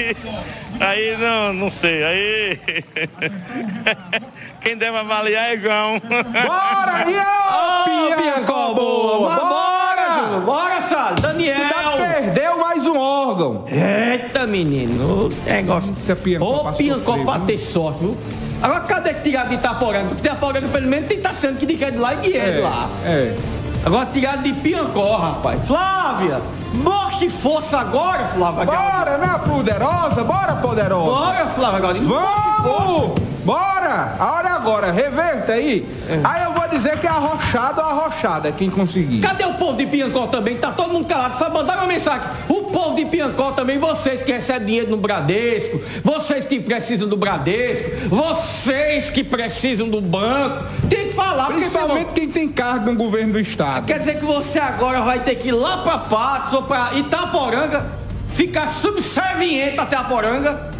aí 0.79 1.17
não, 1.17 1.53
não 1.53 1.69
sei. 1.69 2.03
Aí. 2.03 2.59
Quem 4.61 4.77
deve 4.77 4.97
avaliar 4.97 5.53
é 5.53 5.57
João. 5.57 5.99
Bora, 6.01 7.03
Dião! 7.05 8.21
Piancó, 8.21 8.73
boa! 8.75 9.35
Bora! 9.35 10.21
Júnior, 10.25 10.41
Bora, 10.41 10.81
Salles. 10.81 11.21
Daniel. 11.21 11.55
Cidade 11.55 11.97
perdeu 11.97 12.57
mais 12.59 12.85
um 12.85 12.97
órgão. 12.97 13.65
Eita, 13.67 14.45
menino. 14.45 15.27
O 15.27 15.29
negócio. 15.49 15.95
Ô, 16.41 16.71
Piancó 16.73 17.17
pra 17.23 17.39
ter 17.39 17.57
sorte, 17.57 17.99
viu? 18.01 18.17
Agora, 18.61 18.81
cadê 18.81 19.13
tirar 19.15 19.47
de 19.47 19.55
Itaporanga? 19.55 20.09
Porque 20.09 20.27
Itaporanga, 20.27 20.67
pelo 20.67 20.87
menos, 20.87 21.07
tem 21.09 21.19
tá 21.19 21.33
sendo 21.33 21.57
que 21.57 21.65
de 21.65 21.75
que 21.77 21.85
é 21.85 21.89
de 21.91 21.97
lá 21.97 22.13
e 22.13 22.17
que 22.17 22.37
é 22.37 22.51
de 22.51 22.59
lá. 22.59 22.87
É. 23.03 23.35
Agora, 23.83 24.05
tirar 24.07 24.37
de 24.37 24.53
Piancó, 24.53 25.17
rapaz. 25.17 25.65
Flávia, 25.65 26.39
mostre 26.73 27.29
força 27.29 27.79
agora, 27.79 28.27
Flávia. 28.27 28.65
Bora, 28.65 29.17
né, 29.17 29.39
poderosa? 29.45 30.23
Bora, 30.23 30.55
poderosa! 30.57 31.11
Bora, 31.11 31.49
Flávia 31.49 31.79
Galdino. 31.79 32.07
Vamos! 32.07 33.30
Bora! 33.43 34.15
A 34.19 34.31
hora 34.33 34.49
é 34.49 34.51
agora, 34.51 34.91
reverta 34.91 35.53
aí. 35.53 35.87
Aí 36.23 36.43
eu 36.43 36.53
vou 36.53 36.67
dizer 36.69 36.99
que 36.99 37.07
é 37.07 37.09
arrochado 37.09 37.81
ou 37.81 37.87
arrochada, 37.87 38.51
quem 38.51 38.69
conseguir. 38.69 39.19
Cadê 39.19 39.45
o 39.45 39.55
povo 39.55 39.77
de 39.77 39.85
Piancó 39.85 40.27
também? 40.27 40.57
Tá 40.57 40.71
todo 40.71 40.93
mundo 40.93 41.07
calado. 41.07 41.37
Só 41.37 41.49
mandar 41.49 41.77
uma 41.77 41.87
mensagem. 41.87 42.27
O 42.47 42.63
povo 42.65 42.95
de 42.95 43.05
Piancó 43.05 43.51
também, 43.51 43.77
vocês 43.77 44.21
que 44.21 44.31
recebem 44.31 44.65
dinheiro 44.65 44.91
no 44.91 44.97
Bradesco, 44.97 45.81
vocês 46.03 46.45
que 46.45 46.59
precisam 46.59 47.07
do 47.07 47.17
Bradesco, 47.17 47.89
vocês 48.07 49.09
que 49.09 49.23
precisam 49.23 49.89
do 49.89 50.01
banco, 50.01 50.65
tem 50.89 51.07
que 51.07 51.13
falar. 51.13 51.47
Principalmente 51.47 52.13
quem 52.13 52.29
tem 52.29 52.47
cargo 52.47 52.91
no 52.91 52.95
governo 52.95 53.33
do 53.33 53.39
estado. 53.39 53.85
Quer 53.85 53.99
dizer 53.99 54.19
que 54.19 54.25
você 54.25 54.59
agora 54.59 55.01
vai 55.01 55.19
ter 55.19 55.35
que 55.35 55.49
ir 55.49 55.53
lá 55.53 55.77
pra 55.77 55.97
Patos 55.97 56.53
ou 56.53 56.63
pra 56.63 56.91
Itaporanga, 56.93 57.85
ficar 58.33 58.67
subserviente 58.67 59.79
até 59.79 59.95
a 59.95 60.03
Poranga. 60.03 60.71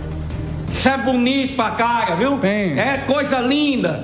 Isso 0.71 0.87
é 0.89 0.97
bonito 0.97 1.55
pra 1.55 1.71
cara, 1.71 2.15
viu? 2.15 2.39
É 2.43 2.97
coisa 3.05 3.39
linda. 3.39 4.03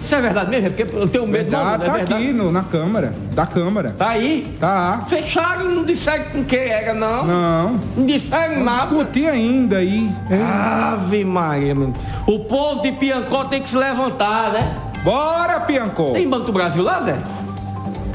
Isso 0.00 0.14
é 0.14 0.20
verdade 0.22 0.50
mesmo? 0.50 0.66
É 0.68 0.70
porque 0.70 0.96
eu 0.96 1.08
tenho 1.08 1.26
medo 1.26 1.50
não, 1.50 1.58
Verdade, 1.58 1.82
é 1.82 1.86
tá 1.86 1.92
verdade. 1.92 2.22
aqui 2.24 2.32
no- 2.32 2.52
na 2.52 2.62
Câmara, 2.62 3.14
da 3.32 3.46
Câmara. 3.46 3.94
Tá 3.98 4.10
aí? 4.10 4.56
Tá. 4.58 5.02
Fecharam 5.06 5.70
e 5.70 5.74
não 5.74 5.84
disseram 5.84 6.24
com 6.32 6.44
que 6.44 6.56
era, 6.56 6.94
não. 6.94 7.26
Não. 7.26 7.80
Não 7.96 8.06
disseram 8.06 8.50
Vamos 8.54 8.64
nada. 8.64 8.86
discutir 8.86 9.28
ainda 9.28 9.78
aí. 9.78 10.10
É. 10.30 10.40
Ave 10.40 11.24
Maria, 11.24 11.74
meu. 11.74 11.92
O 12.26 12.38
povo 12.40 12.80
de 12.80 12.92
Piancó 12.92 13.44
tem 13.44 13.60
que 13.60 13.68
se 13.68 13.76
levantar, 13.76 14.52
né? 14.52 14.74
Bora, 15.02 15.60
Piancó! 15.60 16.12
Tem 16.12 16.28
Banco 16.28 16.46
do 16.46 16.52
Brasil 16.52 16.82
lá, 16.82 17.00
Zé? 17.02 17.16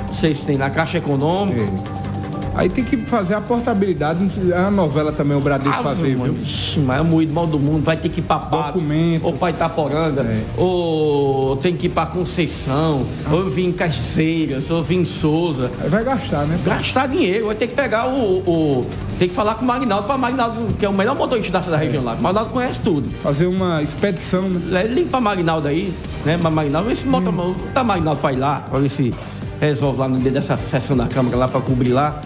Não 0.07 0.14
sei 0.14 0.34
se 0.34 0.45
tem 0.45 0.57
na 0.57 0.69
Caixa 0.69 0.97
Econômica. 0.97 1.61
Aí 2.56 2.70
tem 2.70 2.84
que 2.84 2.96
fazer 2.98 3.34
a 3.34 3.42
portabilidade, 3.42 4.28
é 4.52 4.60
uma 4.60 4.70
novela 4.72 5.12
também 5.12 5.36
o 5.36 5.42
Bradesco 5.42 5.74
Ave 5.80 5.84
fazer, 5.84 6.16
Maria, 6.16 6.34
viu? 6.34 6.44
Ixi, 6.44 6.80
mas 6.82 6.98
é 6.98 7.02
o 7.02 7.06
moído 7.06 7.34
mal 7.34 7.48
do 7.48 7.58
mundo, 7.60 7.84
vai 7.84 7.98
ter 7.98 8.10
que 8.10 8.20
ir 8.20 8.24
pra 8.24 8.38
Patos, 8.38 8.82
ou 9.24 9.34
pra 9.34 9.50
Itaporanga, 9.50 10.22
É. 10.22 10.40
ou 10.56 11.58
tem 11.58 11.76
que 11.76 11.88
ir 11.88 11.90
pra 11.90 12.06
Conceição, 12.06 13.06
ou 13.32 13.50
vir 13.50 13.66
em 13.66 13.72
Cajazeiras, 13.72 14.70
ou 14.70 14.84
vir 14.84 14.98
em 14.98 15.06
Souza. 15.06 15.72
Aí 15.82 15.90
vai 15.90 16.04
gastar, 16.04 16.46
né? 16.46 16.60
Gastar 16.64 17.08
dinheiro, 17.08 17.48
vai 17.48 17.56
ter 17.56 17.68
que 17.68 17.74
pegar 17.76 18.08
o. 18.08 18.38
o- 18.48 18.86
tem 19.18 19.28
que 19.28 19.34
falar 19.34 19.56
com 19.56 19.64
o 19.64 19.68
Magnaldo, 19.68 20.06
para 20.08 20.18
Magnaldo, 20.18 20.74
que 20.78 20.86
é 20.86 20.90
o 20.90 20.94
melhor 20.94 21.16
motorista 21.16 21.60
da 21.72 21.78
região 21.78 22.04
lá. 22.04 22.14
O 22.14 22.22
Magnaldo 22.22 22.52
conhece 22.52 22.80
tudo. 22.82 23.10
Fazer 23.24 23.46
uma 23.48 23.82
expedição, 23.82 24.50
né? 24.50 24.84
Liga 24.86 25.10
pra 25.10 25.22
Magnaldo 25.22 25.68
aí, 25.68 25.94
né? 26.26 26.38
Pra 26.38 26.50
Magnaldo, 26.50 26.90
vê 26.90 26.96
se 26.96 27.08
bota 27.08 27.30
Hum. 27.30 27.56
tá 27.74 27.84
Magnaldo 27.84 28.22
pra 28.22 28.34
ir 28.34 28.38
lá, 28.38 28.64
pra 28.70 28.80
ver 28.80 28.90
se 28.90 29.14
resolve 29.62 30.00
lá 30.00 30.08
no 30.08 30.18
dia 30.20 30.32
dessa 30.32 30.58
sessão 30.58 30.98
da 30.98 31.06
Câmara 31.08 31.38
lá 31.38 31.48
pra 31.48 31.62
cobrir 31.62 31.92
lá. 31.94 32.20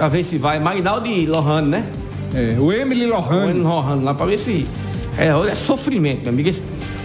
Pra 0.00 0.08
ver 0.08 0.24
se 0.24 0.38
vai. 0.38 0.58
Magnaldo 0.58 1.06
e 1.06 1.26
Lohane, 1.26 1.68
né? 1.68 1.84
É, 2.34 2.56
o 2.58 2.72
Emily 2.72 3.04
Lohane. 3.04 3.36
O 3.36 3.50
Emily 3.50 3.60
Lohane 3.60 4.02
lá, 4.02 4.14
pra 4.14 4.24
ver 4.24 4.38
se. 4.38 4.66
É, 5.18 5.34
olha, 5.34 5.50
é 5.50 5.54
sofrimento, 5.54 6.22
meu 6.22 6.30
amigo. 6.30 6.50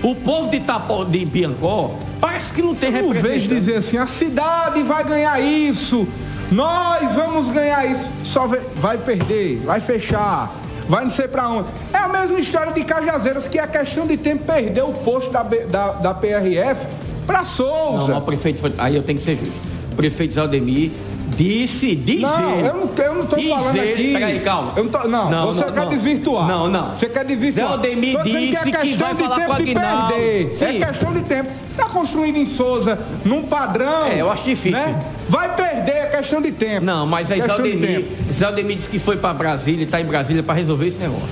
O 0.02 0.16
povo 0.16 0.50
de, 0.50 0.56
Itapo, 0.56 1.04
de 1.04 1.26
Piancó 1.26 1.94
parece 2.22 2.54
que 2.54 2.62
não 2.62 2.74
tem 2.74 2.88
Eu 2.96 3.10
vejo 3.10 3.14
representante. 3.16 3.48
dizer 3.54 3.76
assim, 3.76 3.98
a 3.98 4.08
cidade 4.08 4.82
vai 4.84 5.04
ganhar 5.04 5.38
isso, 5.42 6.08
nós 6.50 7.14
vamos 7.16 7.50
ganhar 7.50 7.86
isso. 7.86 8.10
Só 8.24 8.48
vai 8.76 8.98
perder, 8.98 9.62
vai 9.66 9.82
fechar, 9.82 10.56
vai 10.88 11.04
não 11.04 11.12
sei 11.12 11.28
pra 11.28 11.50
onde. 11.50 11.68
É 11.92 11.98
a 11.98 12.08
mesma 12.08 12.40
história 12.40 12.72
de 12.72 12.82
Cajazeiras, 12.86 13.46
que 13.46 13.60
é 13.60 13.68
questão 13.68 14.08
de 14.08 14.16
tempo 14.16 14.46
perdeu 14.46 14.88
o 14.88 14.94
posto 14.94 15.32
da, 15.34 15.44
da, 15.44 15.92
da 15.92 16.14
PRF 16.14 16.88
pra 17.28 17.40
Não, 17.40 17.46
Souza. 17.46 18.14
mas 18.14 18.18
o 18.20 18.26
prefeito. 18.26 18.74
Aí 18.78 18.96
eu 18.96 19.04
tenho 19.04 19.20
que 19.20 19.26
ser 19.26 19.36
justo. 19.38 19.54
O 19.92 19.96
prefeito 19.98 20.34
Zaldemir 20.36 20.92
Disse, 21.38 21.95
dizer. 21.95 22.22
Não, 22.22 22.60
eu 22.60 22.74
não, 22.76 23.03
eu 23.06 23.16
não 23.16 23.26
tô 23.26 23.36
falando 23.38 23.80
aqui. 23.80 24.14
Peraí, 24.14 24.40
calma. 24.40 24.72
Eu 24.78 24.84
não, 24.86 24.91
tô- 24.91 25.07
não, 25.07 25.30
Não, 25.30 25.45
você 25.48 25.66
não, 25.66 25.74
quer 25.74 25.82
não. 25.82 25.90
desvirtuar. 25.90 26.48
Não, 26.48 26.70
não. 26.70 26.91
Você 26.95 27.10
quer 27.10 27.26
desvirtuar. 27.26 27.68
Zé 27.68 27.74
Aldemir 27.74 28.24
dizendo 28.24 28.40
disse 28.40 28.49
que 28.52 28.56
é 28.56 28.72
que 28.82 28.88
questão 28.88 29.07
vai 29.07 29.16
de 29.16 29.24
falar 29.24 29.36
tempo 29.36 29.48
com 29.48 29.62
o 29.62 29.66
de 29.66 29.74
perder. 29.74 30.53
Sim. 30.57 30.66
É 30.82 30.86
questão 30.86 31.14
de 31.14 31.22
tempo. 31.22 31.49
Tá 31.76 31.90
construindo 31.90 32.38
em 32.38 32.45
Souza 32.45 32.98
num 33.26 33.44
padrão. 33.44 34.06
É, 34.07 34.22
eu 34.22 34.32
acho 34.32 34.45
difícil. 34.45 34.80
né? 34.80 34.98
Vai 35.28 35.53
perder, 35.56 35.91
é 35.91 36.06
questão 36.18 36.41
de 36.41 36.52
tempo. 36.53 36.86
Não, 36.86 37.06
mas 37.06 37.30
aí 37.30 37.41
Zé 37.41 37.48
Questão 37.48 37.64
de 37.66 37.72
Aldemir, 37.74 37.98
tempo. 38.06 38.34
Zé 38.34 38.45
Aldemir 38.45 38.78
disse 38.78 38.90
que 38.90 38.99
foi 38.99 39.18
pra 39.18 39.34
Brasília 39.34 39.84
e 39.84 39.86
tá 39.88 39.99
em 39.99 40.06
Brasília 40.06 40.41
pra 40.41 40.53
resolver 40.53 40.88
esse 40.88 40.99
negócio. 40.99 41.28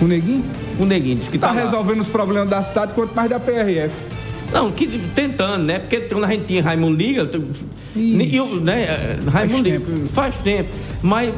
O 0.00 0.06
Neguinho? 0.06 0.44
O 0.80 0.84
Neguinho 0.84 1.16
disse 1.16 1.30
que 1.30 1.38
Tá 1.38 1.48
tá, 1.48 1.54
lá. 1.54 1.60
resolvendo 1.60 2.00
os 2.00 2.08
problemas 2.08 2.48
da 2.48 2.60
cidade, 2.62 2.92
quanto 2.94 3.14
mais 3.14 3.30
da 3.30 3.38
PRF. 3.38 3.94
Não, 4.52 4.70
que 4.70 4.86
tentando, 5.14 5.64
né? 5.64 5.78
Porque 5.78 6.00
quando 6.00 6.24
a 6.24 6.28
gente 6.28 6.44
tinha 6.44 6.62
Raimundo 6.62 6.96
Liga, 6.96 7.28
eu, 8.32 8.60
né? 8.60 9.18
Raimundo 9.30 9.68
Liga, 9.68 9.82
faz 10.12 10.36
tempo. 10.36 10.68
Mas 11.02 11.30
eh, 11.30 11.32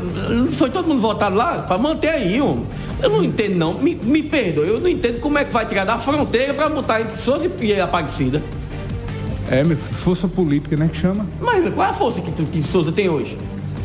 foi 0.53 0.69
todo 0.69 0.89
mundo 0.89 1.01
votado 1.01 1.35
lá 1.37 1.59
para 1.59 1.79
manter 1.79 2.09
aí, 2.09 2.41
homem. 2.41 2.67
Eu 3.01 3.11
não 3.11 3.25
entendo 3.25 3.57
não, 3.57 3.75
me, 3.75 3.95
me 3.95 4.23
perdoe, 4.23 4.69
eu 4.69 4.81
não 4.81 4.89
entendo 4.89 5.21
como 5.21 5.39
é 5.39 5.45
que 5.45 5.53
vai 5.53 5.67
tirar 5.67 5.85
da 5.85 5.99
fronteira 5.99 6.53
para 6.53 6.69
botar 6.69 7.01
entre 7.01 7.17
Souza 7.17 7.51
e 7.61 7.81
Aparecida. 7.81 8.43
É, 9.51 9.63
meu 9.63 9.77
filho, 9.77 9.95
força 9.97 10.27
política, 10.27 10.77
né, 10.77 10.89
que 10.93 10.99
chama? 10.99 11.27
Mas 11.41 11.73
qual 11.73 11.87
é 11.87 11.91
a 11.91 11.95
força 11.95 12.21
que, 12.21 12.31
que 12.33 12.63
Souza 12.63 12.91
tem 12.93 13.09
hoje? 13.09 13.37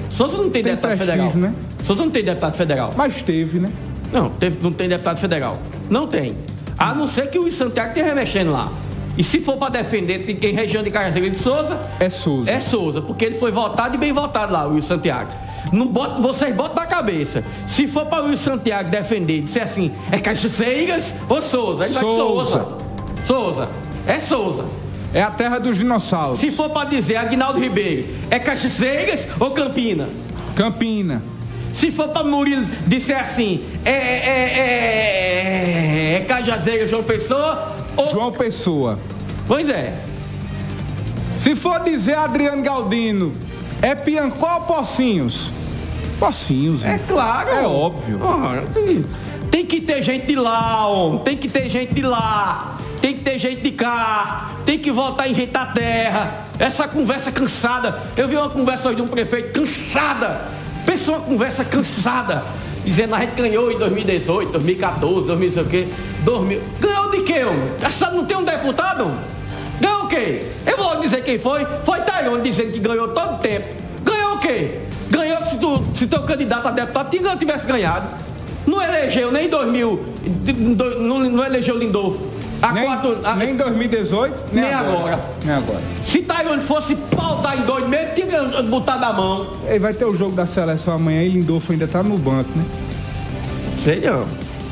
Souza 0.10 0.38
não 0.38 0.50
tem, 0.50 0.64
Tem 0.64 0.72
deputado 0.74 0.98
prestígio, 0.98 1.30
federal. 1.30 1.52
né? 1.52 1.54
Souza 1.86 2.02
não 2.02 2.10
tem 2.10 2.24
deputado 2.24 2.56
federal. 2.56 2.94
Mas 2.98 3.22
teve, 3.22 3.60
né? 3.60 3.70
Não, 4.12 4.30
teve, 4.30 4.58
não 4.62 4.72
tem 4.72 4.90
deputado 4.90 5.20
federal. 5.20 5.62
Não 5.90 6.08
tem. 6.08 6.36
A 6.78 6.96
não 6.96 7.08
ser 7.08 7.30
que 7.30 7.38
o 7.38 7.52
Santiago 7.52 7.90
esteja 7.90 8.08
remexendo 8.08 8.52
lá. 8.52 8.72
E 9.20 9.24
se 9.24 9.42
for 9.42 9.58
para 9.58 9.70
defender 9.70 10.30
em- 10.30 10.48
em 10.50 10.54
região 10.54 10.82
de 10.82 10.90
Carazeira 10.90 11.30
de 11.30 11.38
Souza, 11.38 11.78
É 12.00 12.10
Souza. 12.10 12.50
é 12.50 12.60
Souza, 12.62 13.02
porque 13.02 13.26
ele 13.26 13.36
foi 13.36 13.52
votado 13.52 13.94
e 13.96 13.98
bem 13.98 14.14
votado 14.14 14.54
lá, 14.54 14.66
o 14.66 14.70
Luiz 14.70 14.86
Santiago. 14.86 15.30
Não 15.74 15.88
bota, 15.88 16.22
vocês 16.22 16.56
botam 16.56 16.82
na 16.82 16.86
cabeça. 16.90 17.44
Se 17.68 17.86
for 17.86 18.06
para 18.06 18.24
o 18.24 18.28
Luiz 18.28 18.40
Santiago 18.40 18.90
defender, 18.90 19.42
disser 19.42 19.64
assim, 19.64 19.92
é 20.10 20.20
Cachaceiras 20.20 21.14
ou 21.28 21.42
Souza? 21.42 21.84
Ele 21.84 21.94
vai 21.94 22.02
Souza. 22.02 22.50
Souza. 22.52 22.78
Souza. 23.26 23.70
É 24.08 24.20
Souza. 24.22 24.66
É 25.14 25.22
a 25.22 25.30
terra 25.32 25.60
dos 25.60 25.78
dinossauros. 25.78 26.40
Se 26.40 26.50
for 26.50 26.70
para 26.70 26.88
dizer 26.90 27.18
Aguinaldo 27.18 27.60
Ribeiro, 27.60 28.08
é 28.32 28.40
Cachaceiras 28.40 29.28
ou 29.38 29.52
Campina? 29.52 30.08
Campina. 30.56 31.22
Se 31.74 31.92
for 31.92 32.08
para 32.08 32.24
Murilo 32.24 32.66
disser 32.88 33.22
assim, 33.22 33.64
é, 33.84 33.92
é, 33.92 34.54
é, 34.60 36.16
é 36.16 36.26
Cajazeira, 36.28 36.88
João 36.88 37.04
Pessoa 37.04 37.76
ou... 38.00 38.12
João 38.12 38.32
Pessoa. 38.32 39.00
Pois 39.48 39.70
é. 39.70 40.00
Se 41.36 41.56
for 41.56 41.80
dizer 41.84 42.16
Adriano 42.16 42.62
Galdino, 42.62 43.34
é 43.82 43.96
Piancó 43.96 44.56
ou 44.56 44.62
Pocinhos? 44.62 45.52
Pocinhos. 46.20 46.84
É 46.86 47.00
claro. 47.00 47.50
É 47.50 47.66
óbvio. 47.66 48.20
Tem 49.50 49.66
que 49.66 49.82
ter 49.82 50.04
gente 50.04 50.28
de 50.28 50.36
lá, 50.36 50.88
homem. 50.88 51.20
tem 51.20 51.38
que 51.38 51.48
ter 51.48 51.70
gente 51.70 51.94
de 51.94 52.02
lá, 52.02 52.78
tem 53.02 53.16
que 53.16 53.22
ter 53.22 53.40
gente 53.40 53.62
de 53.62 53.72
cá, 53.72 54.52
tem 54.66 54.78
que 54.78 54.92
voltar 54.92 55.28
em 55.28 55.34
gente 55.34 55.52
da 55.52 55.66
terra. 55.66 56.46
Essa 56.60 56.88
conversa 56.88 57.32
cansada. 57.32 58.04
Eu 58.16 58.28
vi 58.28 58.36
uma 58.36 58.50
conversa 58.50 58.90
hoje 58.90 58.98
de 58.98 59.02
um 59.02 59.08
prefeito 59.08 59.60
cansada. 59.60 60.42
Pensa 60.86 61.12
uma 61.12 61.22
conversa 61.22 61.64
cansada. 61.64 62.44
Dizendo 62.90 63.14
a 63.14 63.20
gente 63.20 63.36
ganhou 63.40 63.72
em 63.72 63.78
2018, 63.78 64.52
2014, 64.52 65.28
2000, 65.28 65.46
não 65.46 65.54
sei 65.54 65.62
o 65.62 65.66
quê. 65.68 65.88
2000. 66.24 66.62
Ganhou 66.80 67.12
de 67.12 67.22
quê, 67.22 67.44
homem? 67.44 67.70
Essa 67.84 68.10
não 68.10 68.26
tem 68.26 68.36
um 68.36 68.44
deputado? 68.44 69.14
Ganhou 69.80 70.06
o 70.06 70.08
quê? 70.08 70.48
Eu 70.66 70.76
vou 70.76 71.00
dizer 71.00 71.24
quem 71.24 71.38
foi. 71.38 71.68
Foi 71.84 72.00
Tairone 72.02 72.42
dizendo 72.42 72.72
que 72.72 72.80
ganhou 72.80 73.10
todo 73.10 73.36
o 73.36 73.38
tempo. 73.38 73.68
Ganhou 74.04 74.38
o 74.38 74.40
quê? 74.40 74.80
Ganhou 75.12 75.46
se, 75.46 75.60
tu, 75.60 75.86
se 75.94 76.08
teu 76.08 76.24
candidato 76.24 76.68
a 76.68 76.72
deputado 76.72 77.38
tivesse 77.38 77.68
ganhado. 77.68 78.08
Não 78.66 78.82
elegeu 78.82 79.32
nem 79.32 79.46
em 79.46 79.50
2000, 79.50 80.06
não, 80.98 81.20
não 81.20 81.46
elegeu 81.46 81.78
Lindolfo. 81.78 82.26
Há 82.62 82.74
Nem, 82.74 82.86
quatro, 82.86 83.18
nem 83.38 83.56
2018, 83.56 84.36
nem, 84.52 84.64
Nem 84.64 84.74
agora. 84.74 85.20
Nem 85.46 85.56
agora. 85.56 85.82
Se 86.04 86.22
Tairone 86.22 86.62
fosse 86.62 86.96
pautar 86.96 87.58
em 87.58 87.66
dois 87.66 87.88
meses, 87.88 88.14
tinha 88.16 88.64
botado 88.64 89.06
a 89.06 89.14
mão. 89.14 89.48
E 89.70 89.80
vai 89.80 89.94
ter 89.94 90.06
o 90.06 90.16
jogo 90.16 90.36
da 90.36 90.46
seleção 90.46 90.94
amanhã 90.94 91.24
e 91.24 91.30
Lindolfo 91.30 91.72
ainda 91.72 91.88
tá 91.88 92.04
no 92.04 92.18
banco, 92.18 92.50
né? 92.56 92.66
Sei 93.82 94.02
não. 94.02 94.26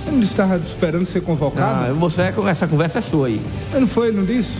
Ele 0.05 0.17
não 0.17 0.23
estava 0.23 0.57
esperando 0.57 1.05
ser 1.05 1.21
convocado? 1.21 1.91
Ah, 1.91 1.93
você, 1.93 2.33
essa 2.49 2.67
conversa 2.67 2.99
é 2.99 3.01
sua 3.01 3.27
aí. 3.27 3.41
Não 3.73 3.87
foi, 3.87 4.07
ele 4.07 4.17
não 4.17 4.25
disse? 4.25 4.57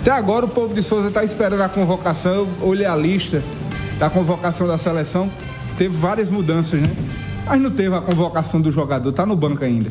Até 0.00 0.10
agora 0.10 0.44
o 0.44 0.48
povo 0.48 0.74
de 0.74 0.82
Souza 0.82 1.08
está 1.08 1.24
esperando 1.24 1.62
a 1.62 1.68
convocação. 1.68 2.32
Eu 2.32 2.48
olhei 2.60 2.86
a 2.86 2.94
lista 2.94 3.42
da 3.98 4.10
convocação 4.10 4.66
da 4.66 4.76
seleção. 4.78 5.30
Teve 5.78 5.96
várias 5.96 6.30
mudanças, 6.30 6.80
né? 6.80 6.88
Mas 7.46 7.60
não 7.60 7.70
teve 7.70 7.94
a 7.94 8.00
convocação 8.00 8.60
do 8.60 8.70
jogador, 8.70 9.12
tá 9.12 9.26
no 9.26 9.36
banco 9.36 9.64
ainda. 9.64 9.90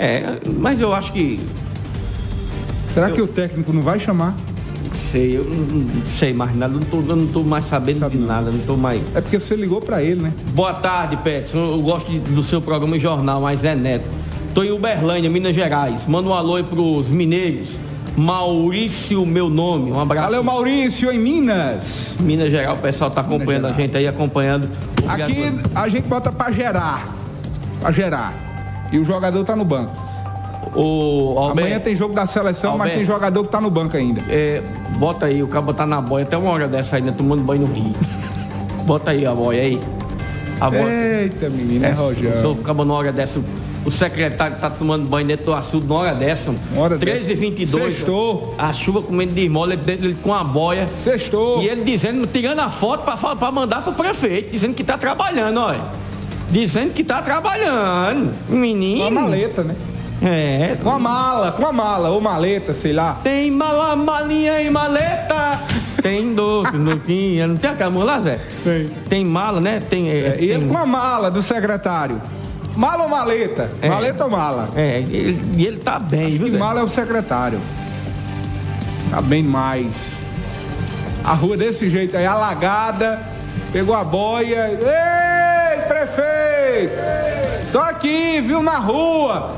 É, 0.00 0.38
mas 0.58 0.80
eu 0.80 0.94
acho 0.94 1.12
que. 1.12 1.38
Será 2.94 3.10
que 3.10 3.20
o 3.20 3.26
técnico 3.26 3.70
não 3.72 3.82
vai 3.82 4.00
chamar? 4.00 4.34
Sei, 4.94 5.36
eu 5.36 5.44
não, 5.44 6.04
sei 6.06 6.32
mais 6.32 6.56
nada, 6.56 6.72
não 6.74 6.80
tô, 6.80 6.96
eu 6.98 7.16
não 7.16 7.26
tô 7.26 7.42
mais 7.42 7.66
sabendo 7.66 8.08
de 8.08 8.16
nada, 8.18 8.50
não 8.50 8.58
tô 8.60 8.76
mais. 8.76 9.00
É 9.14 9.20
porque 9.20 9.38
você 9.38 9.54
ligou 9.54 9.80
para 9.80 10.02
ele, 10.02 10.22
né? 10.22 10.32
Boa 10.54 10.72
tarde, 10.74 11.16
Petson. 11.18 11.58
Eu 11.58 11.80
gosto 11.82 12.10
de- 12.10 12.18
do 12.18 12.42
seu 12.42 12.60
programa 12.60 12.96
em 12.96 13.00
jornal, 13.00 13.40
mas 13.42 13.62
é 13.62 13.74
neto. 13.74 14.08
Tô 14.54 14.62
em 14.64 14.72
Uberlândia, 14.72 15.28
Minas 15.30 15.54
Gerais. 15.54 16.06
Manda 16.06 16.28
um 16.28 16.34
alô 16.34 16.56
aí 16.56 16.64
pros 16.64 17.08
mineiros. 17.08 17.78
Maurício, 18.16 19.24
meu 19.24 19.48
nome. 19.48 19.92
Um 19.92 20.00
abraço. 20.00 20.26
Valeu, 20.26 20.42
Maurício, 20.42 21.12
em 21.12 21.18
Minas. 21.18 22.16
Minas 22.18 22.50
Gerais, 22.50 22.76
o 22.76 22.82
pessoal 22.82 23.10
tá 23.10 23.20
acompanhando 23.20 23.66
a 23.66 23.72
gente 23.72 23.96
aí, 23.96 24.08
acompanhando. 24.08 24.68
Obrigado 25.04 25.30
Aqui 25.30 25.52
a 25.74 25.88
gente 25.88 26.08
bota 26.08 26.32
para 26.32 26.50
gerar. 26.50 27.14
Para 27.80 27.92
gerar. 27.92 28.49
E 28.92 28.98
o 28.98 29.04
jogador 29.04 29.44
tá 29.44 29.54
no 29.54 29.64
banco. 29.64 29.92
O 30.74 31.34
Alberto, 31.38 31.60
Amanhã 31.60 31.80
tem 31.80 31.94
jogo 31.94 32.14
da 32.14 32.26
seleção, 32.26 32.72
mas 32.72 32.80
Alberto. 32.82 32.96
tem 32.98 33.04
jogador 33.04 33.44
que 33.44 33.50
tá 33.50 33.60
no 33.60 33.70
banco 33.70 33.96
ainda. 33.96 34.20
É, 34.28 34.62
bota 34.98 35.26
aí, 35.26 35.42
o 35.42 35.48
cabo 35.48 35.72
tá 35.74 35.86
na 35.86 36.00
boia 36.00 36.24
até 36.24 36.36
uma 36.36 36.50
hora 36.50 36.68
dessa 36.68 36.96
ainda, 36.96 37.12
tomando 37.12 37.42
banho 37.42 37.62
no 37.66 37.72
rio. 37.72 37.94
Bota 38.84 39.10
aí 39.10 39.26
a 39.26 39.34
boia 39.34 39.62
aí. 39.62 39.80
A 40.60 40.70
boia. 40.70 41.22
Eita, 41.22 41.48
menino, 41.48 41.84
é, 41.84 41.88
É, 41.88 41.92
Rogério. 41.92 42.38
Se 42.38 42.44
eu 42.44 42.54
ficava 42.54 42.84
numa 42.84 42.96
hora 42.98 43.10
dessa, 43.10 43.40
o 43.84 43.90
secretário 43.90 44.58
tá 44.58 44.68
tomando 44.68 45.08
banho 45.08 45.26
dentro 45.26 45.46
do 45.46 45.54
açude 45.54 45.86
numa 45.86 46.00
hora 46.00 46.14
dessa. 46.14 46.54
hora 46.76 46.98
13 46.98 47.32
e 47.32 47.34
22 47.34 47.94
Sextou. 47.94 48.54
A 48.58 48.72
chuva 48.72 49.00
comendo 49.02 49.32
de 49.32 49.42
esmola, 49.42 49.72
ele 49.72 49.82
dentro 49.82 50.04
ele 50.06 50.16
com 50.22 50.34
a 50.34 50.44
boia. 50.44 50.86
Sextou. 50.96 51.62
E 51.62 51.68
ele 51.68 51.82
dizendo, 51.82 52.26
tirando 52.26 52.60
a 52.60 52.70
foto 52.70 53.04
pra 53.36 53.50
mandar 53.50 53.82
pro 53.82 53.92
prefeito, 53.92 54.52
dizendo 54.52 54.74
que 54.74 54.84
tá 54.84 54.98
trabalhando, 54.98 55.58
olha. 55.60 55.80
Dizendo 56.50 56.92
que 56.92 57.04
tá 57.04 57.22
trabalhando. 57.22 58.32
Menino. 58.48 59.02
Com 59.02 59.06
a 59.18 59.22
maleta, 59.22 59.62
né? 59.64 59.74
É. 60.22 60.76
Com 60.82 60.90
a 60.90 60.98
mala, 60.98 61.52
com 61.52 61.64
a 61.66 61.72
mala, 61.72 62.10
ou 62.10 62.20
maleta, 62.20 62.74
sei 62.74 62.92
lá. 62.92 63.18
Tem 63.22 63.50
mala, 63.50 63.94
malinha 63.96 64.60
e 64.60 64.68
maleta. 64.68 65.60
Tem 66.02 66.34
doce, 66.34 66.76
nuquinha. 66.76 67.46
Não 67.46 67.56
tem 67.56 67.70
aquela 67.70 68.04
lá, 68.04 68.20
Zé? 68.20 68.38
Tem. 68.64 68.88
Tem 69.08 69.24
mala, 69.24 69.60
né? 69.60 69.80
Tem. 69.80 70.10
é, 70.10 70.36
E 70.40 70.50
ele 70.50 70.58
tem- 70.60 70.68
com 70.68 70.76
a 70.76 70.84
mala 70.84 71.30
do 71.30 71.40
secretário. 71.40 72.20
Mala 72.76 73.04
ou 73.04 73.08
maleta? 73.08 73.70
É. 73.80 73.88
Maleta 73.88 74.24
ou 74.24 74.30
mala? 74.30 74.68
É, 74.76 74.98
ele- 74.98 75.42
e 75.56 75.66
ele, 75.66 75.76
tá 75.78 75.98
bem, 75.98 76.36
viu? 76.36 76.48
E 76.48 76.50
Zé? 76.52 76.58
mala 76.58 76.80
é 76.80 76.82
o 76.82 76.88
secretário. 76.88 77.60
Tá 79.10 79.20
bem 79.22 79.42
demais. 79.42 79.94
A 81.24 81.32
rua 81.32 81.56
desse 81.56 81.88
jeito 81.88 82.16
aí, 82.16 82.26
alagada. 82.26 83.20
Pegou 83.72 83.94
a 83.94 84.04
boia. 84.04 84.68
Ei, 84.70 85.39
prefeito! 85.90 86.94
Tô 87.72 87.78
aqui, 87.80 88.40
viu, 88.40 88.62
na 88.62 88.78
rua. 88.78 89.56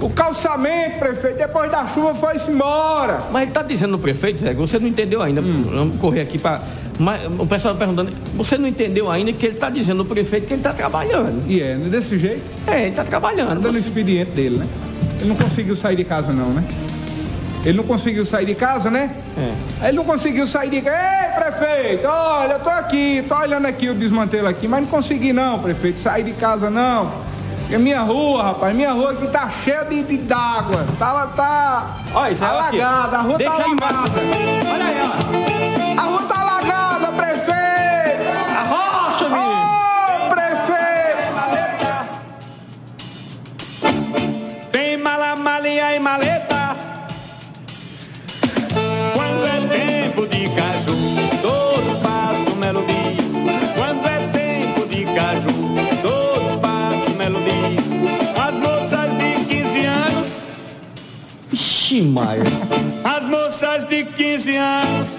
O 0.00 0.10
calçamento, 0.10 0.98
prefeito, 0.98 1.38
depois 1.38 1.70
da 1.70 1.86
chuva 1.86 2.14
foi-se 2.14 2.50
embora. 2.50 3.24
Mas 3.32 3.44
ele 3.44 3.50
tá 3.50 3.62
dizendo 3.62 3.92
no 3.92 3.98
prefeito, 3.98 4.42
Zé, 4.42 4.52
você 4.52 4.78
não 4.78 4.86
entendeu 4.86 5.22
ainda. 5.22 5.40
Hum. 5.40 5.64
Vamos 5.68 6.00
correr 6.00 6.20
aqui 6.20 6.38
para. 6.38 6.62
O 7.38 7.46
pessoal 7.46 7.74
tá 7.74 7.80
perguntando, 7.80 8.12
você 8.34 8.56
não 8.56 8.68
entendeu 8.68 9.10
ainda 9.10 9.32
que 9.32 9.46
ele 9.46 9.56
tá 9.56 9.68
dizendo 9.70 9.98
no 9.98 10.04
prefeito 10.04 10.46
que 10.46 10.54
ele 10.54 10.62
tá 10.62 10.72
trabalhando. 10.72 11.42
E 11.46 11.60
é, 11.60 11.74
né, 11.74 11.88
desse 11.88 12.18
jeito. 12.18 12.42
É, 12.66 12.86
ele 12.86 12.94
tá 12.94 13.04
trabalhando. 13.04 13.60
Dando 13.60 13.74
o 13.74 13.78
expediente 13.78 14.30
dele, 14.32 14.58
né? 14.58 14.66
Ele 15.18 15.28
não 15.30 15.36
conseguiu 15.36 15.74
sair 15.74 15.96
de 15.96 16.04
casa 16.04 16.32
não, 16.32 16.50
né? 16.50 16.62
Ele 17.66 17.78
não 17.78 17.84
conseguiu 17.84 18.24
sair 18.24 18.46
de 18.46 18.54
casa, 18.54 18.92
né? 18.92 19.10
É. 19.36 19.88
Ele 19.88 19.96
não 19.96 20.04
conseguiu 20.04 20.46
sair 20.46 20.70
de 20.70 20.80
casa. 20.82 20.96
Ei, 20.96 21.32
prefeito, 21.32 22.06
olha, 22.06 22.52
eu 22.52 22.60
tô 22.60 22.70
aqui, 22.70 23.24
tô 23.28 23.34
olhando 23.34 23.66
aqui 23.66 23.88
o 23.88 23.94
desmantelo 23.94 24.46
aqui, 24.46 24.68
mas 24.68 24.82
não 24.82 24.86
consegui 24.88 25.32
não, 25.32 25.58
prefeito, 25.58 25.98
sair 25.98 26.22
de 26.22 26.32
casa 26.34 26.70
não. 26.70 27.10
Porque 27.58 27.76
minha 27.76 28.02
rua, 28.02 28.44
rapaz, 28.44 28.72
minha 28.72 28.92
rua 28.92 29.10
aqui 29.10 29.26
tá 29.26 29.50
cheia 29.50 29.84
de, 29.84 30.00
de 30.04 30.16
d'água. 30.18 30.86
Tá, 30.96 31.26
tá 31.34 31.96
Olha 32.14 32.30
isso 32.30 32.44
aí, 32.44 32.50
aqui. 32.56 32.80
alagada, 32.80 33.16
a 33.16 33.20
rua 33.22 33.36
Deixa 33.36 33.52
tá 33.52 33.64
alagada. 33.64 34.10
Olha 34.72 34.84
aí, 34.84 34.96
ó. 35.02 36.00
A 36.00 36.04
rua 36.04 36.22
tá 36.22 36.40
alagada, 36.40 37.06
prefeito! 37.08 38.22
Arrocha, 38.60 39.28
menino! 39.28 39.66
Ô, 40.24 40.30
prefeito! 40.30 41.26
Tem 44.70 44.96
mala, 44.98 45.34
malinha 45.34 45.96
e 45.96 45.98
maleta. 45.98 46.45
caju, 50.56 50.96
todo 51.42 52.00
passo 52.02 52.56
melodia. 52.56 52.96
Quando 53.76 54.06
é 54.08 54.18
tempo 54.32 54.88
de 54.88 55.04
caju, 55.04 55.48
todo 56.02 56.60
passo 56.60 57.10
melodia. 57.16 57.76
As 58.36 58.54
moças 58.54 59.10
de 59.18 59.44
15 59.44 59.86
anos. 59.86 60.42
Ixi, 61.52 62.02
Maia. 62.02 62.42
As 63.04 63.26
moças 63.26 63.84
de 63.86 64.04
15 64.04 64.56
anos. 64.56 65.18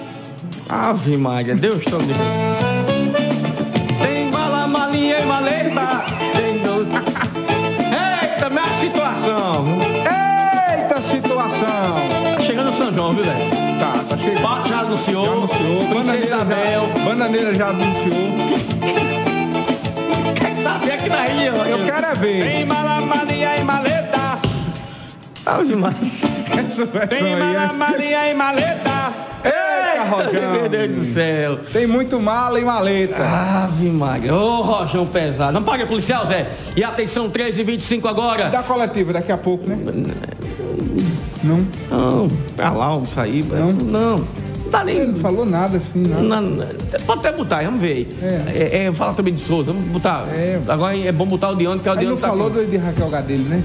Ave 0.69 1.15
Maria, 1.17 1.55
Deus 1.55 1.83
te 1.83 1.91
livre. 1.91 2.15
Tem 4.01 4.29
bala, 4.31 4.67
malinha 4.67 5.19
e 5.19 5.25
maleta. 5.25 6.03
Tem 6.35 6.57
doze. 6.63 6.91
Eita, 7.87 8.49
minha 8.49 8.73
situação. 8.73 9.77
Eita, 10.03 11.01
situação. 11.01 12.35
Tá 12.35 12.39
chegando 12.41 12.75
São 12.75 12.93
João, 12.93 13.13
viu, 13.13 13.23
velho? 13.23 13.56
Tá, 14.27 14.35
tá 14.35 14.35
chegando. 14.35 14.41
Pato 14.41 14.69
já 14.69 14.79
anunciou. 14.79 15.25
Já 15.25 15.31
anunciou. 15.31 15.87
Princesa 15.89 16.25
Isabel. 16.25 16.89
já, 16.95 17.03
bananeira 17.05 17.53
já 17.55 17.67
anunciou. 17.67 18.37
Quer 20.39 20.57
saber 20.57 20.91
aqui 20.91 21.09
na 21.09 21.21
região? 21.21 21.65
Eu 21.65 21.85
quero 21.85 22.05
é 22.05 22.15
ver. 22.15 22.43
Tem 22.43 22.65
mala, 22.65 23.01
malinha 23.01 23.55
e 23.57 23.63
maleta. 23.63 24.39
Ave 25.45 25.75
Maria. 25.75 25.97
Essa 26.51 26.85
versão 26.85 27.07
Tem 27.07 27.33
é- 27.33 27.71
malinha 27.73 28.29
e 28.29 28.33
maleta. 28.33 29.13
Eita, 29.45 30.03
Rojão. 30.09 30.51
Meu 30.51 30.69
Deus 30.69 30.97
do 30.97 31.05
céu. 31.05 31.57
Tem 31.71 31.87
muito 31.87 32.19
mala 32.19 32.59
e 32.59 32.65
maleta. 32.65 33.23
Ave 33.23 33.89
Maria. 33.89 34.33
Ô, 34.35 34.61
Rojão 34.61 35.05
pesado. 35.05 35.53
Não 35.53 35.63
paga 35.63 35.85
policial, 35.85 36.25
Zé. 36.25 36.49
E 36.75 36.83
atenção, 36.83 37.29
13 37.29 37.61
e 37.61 37.63
25 37.63 38.07
agora. 38.09 38.49
Da 38.49 38.61
coletiva 38.61 39.13
daqui 39.13 39.31
a 39.31 39.37
pouco, 39.37 39.65
né? 39.69 39.77
Não. 41.47 41.65
Não, 41.89 42.27
pra 42.55 42.69
lá, 42.71 42.89
vamos 42.89 43.11
sair. 43.11 43.43
Não. 43.45 43.71
Não. 43.71 44.17
Não 44.17 44.71
dá 44.71 44.83
nem. 44.83 44.97
Ele 44.97 45.11
não 45.13 45.19
falou 45.19 45.45
nada 45.45 45.77
assim, 45.77 45.99
não. 46.03 46.21
Não, 46.21 46.65
pode 47.05 47.19
até 47.19 47.31
botar, 47.31 47.63
vamos 47.63 47.79
ver 47.79 47.91
aí. 47.93 48.07
É. 48.53 48.85
É, 48.87 48.91
fala 48.93 49.13
também 49.13 49.33
de 49.33 49.39
Souza, 49.41 49.71
vamos 49.71 49.87
botar. 49.89 50.25
Agora 50.67 50.97
é 50.97 51.11
bom 51.11 51.25
botar 51.25 51.51
o 51.51 51.55
Dione, 51.55 51.79
que 51.79 51.87
é 51.87 51.91
o 51.91 51.95
Dione 51.95 52.09
não 52.11 52.17
tá 52.17 52.27
falou 52.27 52.49
com- 52.51 52.57
do, 52.57 52.65
de 52.69 52.75
Raquel 52.77 53.09
Gadelho, 53.09 53.43
né? 53.43 53.63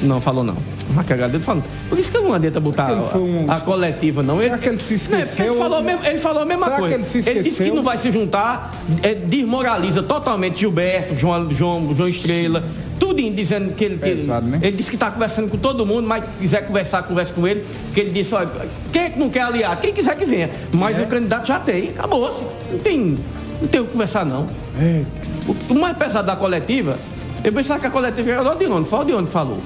Não, 0.00 0.20
falou 0.20 0.42
não. 0.44 0.56
Raquel 0.94 1.18
Gadelho 1.18 1.42
falou. 1.42 1.62
Por 1.88 1.98
isso 1.98 2.10
que 2.10 2.16
não 2.18 2.32
adianta 2.32 2.58
botar 2.60 2.92
um- 2.94 3.50
a, 3.50 3.56
a 3.56 3.60
coletiva, 3.60 4.22
não. 4.22 4.36
Ele, 4.40 4.44
Será 4.44 4.58
que 4.58 4.68
ele 4.70 4.76
se 4.78 4.94
é 4.94 4.98
porque 4.98 5.14
esqueceu? 5.22 5.52
Ele 5.52 5.56
falou, 5.62 5.82
mesmo- 5.82 6.06
ele 6.06 6.18
falou 6.18 6.42
a 6.42 6.46
mesma 6.46 6.64
Será 6.64 6.76
que 6.76 6.80
coisa. 6.82 6.94
ele 6.94 7.04
se 7.04 7.18
disse 7.18 7.30
que 7.32 7.38
esqueceu? 7.50 7.74
não 7.74 7.82
vai 7.82 7.98
se 7.98 8.10
juntar, 8.10 8.74
é, 9.02 9.14
desmoraliza 9.14 10.02
totalmente 10.02 10.60
Gilberto, 10.60 11.14
João, 11.14 11.50
João, 11.52 11.94
João 11.94 12.08
Estrela, 12.08 12.64
tudo 12.98 13.18
dizendo 13.30 13.72
que 13.74 13.84
ele. 13.84 13.98
Que 13.98 14.08
ele, 14.08 14.22
né? 14.22 14.58
ele 14.62 14.76
disse 14.76 14.90
que 14.90 14.96
está 14.96 15.10
conversando 15.10 15.48
com 15.48 15.56
todo 15.56 15.84
mundo, 15.84 16.06
mas 16.06 16.24
quiser 16.38 16.66
conversar, 16.66 17.02
converse 17.02 17.32
com 17.32 17.46
ele, 17.46 17.64
porque 17.86 18.00
ele 18.00 18.10
disse, 18.10 18.34
olha, 18.34 18.50
quem 18.92 19.02
é 19.02 19.10
que 19.10 19.18
não 19.18 19.28
quer 19.30 19.42
aliar? 19.42 19.80
Quem 19.80 19.92
quiser 19.92 20.16
que 20.16 20.24
venha. 20.24 20.50
Mas 20.72 20.98
É. 20.98 21.02
o 21.02 21.06
candidato 21.06 21.46
já 21.46 21.58
tem, 21.58 21.90
acabou-se. 21.90 22.42
Não 22.70 22.78
tem, 22.78 23.18
não 23.60 23.68
tem 23.68 23.80
o 23.80 23.84
que 23.84 23.92
conversar, 23.92 24.24
não. 24.24 24.46
É. 24.80 25.02
O, 25.46 25.74
o 25.74 25.78
mais 25.78 25.96
pesado 25.96 26.26
da 26.26 26.36
coletiva, 26.36 26.98
eu 27.42 27.52
pensava 27.52 27.80
que 27.80 27.86
a 27.86 27.90
coletiva 27.90 28.30
era 28.30 28.42
do 28.42 28.48
Aldione, 28.50 28.84
foi 28.84 28.98
o 28.98 29.02
Aldione 29.02 29.26
que 29.26 29.32
falou. 29.32 29.58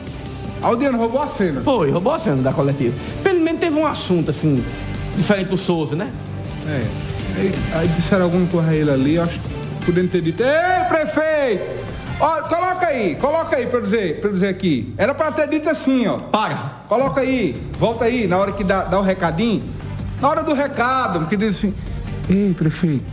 Aldiano 0.62 0.96
roubou 0.96 1.20
a 1.20 1.26
cena. 1.26 1.60
Foi, 1.62 1.90
roubou 1.90 2.12
a 2.14 2.18
cena 2.18 2.40
da 2.40 2.52
coletiva. 2.52 2.94
Pelo 3.22 3.40
menos 3.40 3.60
teve 3.60 3.76
um 3.76 3.86
assunto, 3.86 4.30
assim, 4.30 4.62
diferente 5.16 5.48
do 5.48 5.56
Souza, 5.56 5.96
né? 5.96 6.08
É. 6.66 6.84
Aí, 7.36 7.54
aí 7.74 7.88
disseram 7.88 8.24
alguma 8.24 8.46
coisa 8.46 8.70
a 8.70 8.74
ele 8.74 8.90
ali, 8.90 9.18
acho 9.18 9.40
que 9.40 9.86
podendo 9.86 10.08
ter 10.08 10.20
dito, 10.20 10.42
ei, 10.42 10.84
prefeito! 10.88 11.81
Ó, 12.20 12.42
coloca 12.42 12.86
aí, 12.86 13.14
coloca 13.16 13.56
aí 13.56 13.66
pra 13.66 13.78
eu 13.78 13.82
dizer, 13.82 14.20
pra 14.20 14.28
eu 14.28 14.32
dizer 14.32 14.48
aqui. 14.48 14.94
Era 14.96 15.14
pra 15.14 15.32
ter 15.32 15.48
dito 15.48 15.68
assim, 15.68 16.06
ó. 16.06 16.18
Para. 16.18 16.82
Coloca 16.88 17.20
aí, 17.20 17.60
volta 17.78 18.04
aí, 18.04 18.26
na 18.26 18.38
hora 18.38 18.52
que 18.52 18.62
dá, 18.62 18.84
dá 18.84 18.98
o 18.98 19.02
recadinho. 19.02 19.62
Na 20.20 20.28
hora 20.28 20.42
do 20.42 20.54
recado, 20.54 21.26
que 21.26 21.36
diz 21.36 21.56
assim, 21.56 21.74
ei, 22.30 22.54
prefeito, 22.56 23.04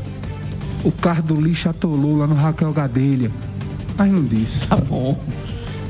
o 0.84 0.91
carro 0.91 1.23
do 1.23 1.41
lixo 1.41 1.69
atolou 1.69 2.17
lá 2.17 2.27
no 2.27 2.35
Raquel 2.35 2.71
Gadelha. 2.71 3.31
Mas 3.97 4.11
não 4.11 4.23
disse. 4.23 4.67
Tá 4.67 4.76
bom. 4.76 5.17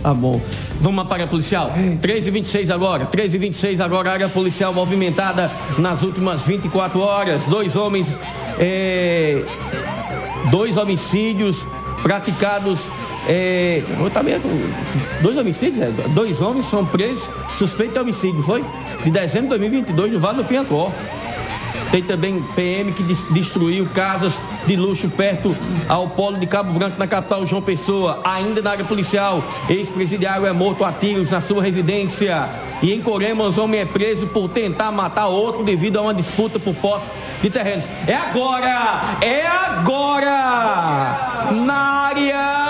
Tá 0.02 0.14
bom. 0.14 0.41
Vamos 0.80 1.07
para 1.07 1.26
a 1.26 1.27
policial? 1.27 1.73
13 2.02 2.30
e 2.30 2.31
26 2.31 2.69
agora. 2.69 3.06
13 3.06 3.36
e 3.36 3.40
26 3.40 3.81
agora, 3.81 4.11
área 4.11 4.30
policial 4.30 4.73
movimentada 4.73 5.52
nas 5.77 6.03
últimas 6.03 6.44
24 6.44 6.99
horas. 7.02 7.45
Dois 7.45 7.76
homens. 7.76 8.07
é, 8.57 9.44
dois 10.49 10.77
homicídios 10.77 11.65
praticados. 12.02 12.90
É, 13.28 13.84
também, 14.14 14.40
dois 15.22 15.38
homicídios, 15.38 15.82
é, 15.82 15.92
dois 16.10 16.42
homens 16.42 16.66
são 16.66 16.86
presos 16.86 17.30
suspeitos 17.58 17.94
de 17.94 18.00
homicídio, 18.00 18.42
foi? 18.44 18.64
De 19.04 19.12
dezembro 19.12 19.52
de 19.52 19.60
2022 19.60 20.14
no 20.14 20.20
Vale 20.20 20.38
do 20.38 20.46
Piancó. 20.46 20.92
Tem 21.91 22.03
também 22.03 22.40
PM 22.56 22.91
que 22.91 23.02
des- 23.02 23.26
destruiu 23.32 23.88
casas 23.95 24.40
de 24.68 24.76
luxo 24.76 25.10
perto 25.10 25.56
ao 25.88 26.07
polo 26.10 26.38
de 26.38 26.45
Cabo 26.45 26.72
Branco, 26.74 26.99
na 26.99 27.07
capital 27.07 27.44
João 27.48 27.61
Pessoa. 27.64 28.22
Ainda 28.24 28.61
na 28.61 28.70
área 28.72 28.86
policial, 28.86 29.44
ex-presidiário 29.68 30.45
é 30.45 30.53
morto 30.53 30.86
a 30.86 30.91
tiros 30.91 31.32
na 31.32 31.41
sua 31.41 31.64
residência. 31.64 32.48
E 32.84 32.94
em 32.94 33.02
Coremas, 33.02 33.57
homem 33.57 33.80
é 33.82 33.86
preso 33.86 34.28
por 34.28 34.48
tentar 34.49 34.91
matar 34.91 35.26
outro 35.28 35.64
devido 35.64 35.98
a 35.98 36.02
uma 36.03 36.14
disputa 36.14 36.60
por 36.60 36.76
posse 36.76 37.06
de 37.41 37.49
terrenos. 37.49 37.90
É 38.07 38.14
agora! 38.16 39.02
É 39.22 39.48
agora! 39.48 40.30
Na 41.66 41.76
área 42.10 42.69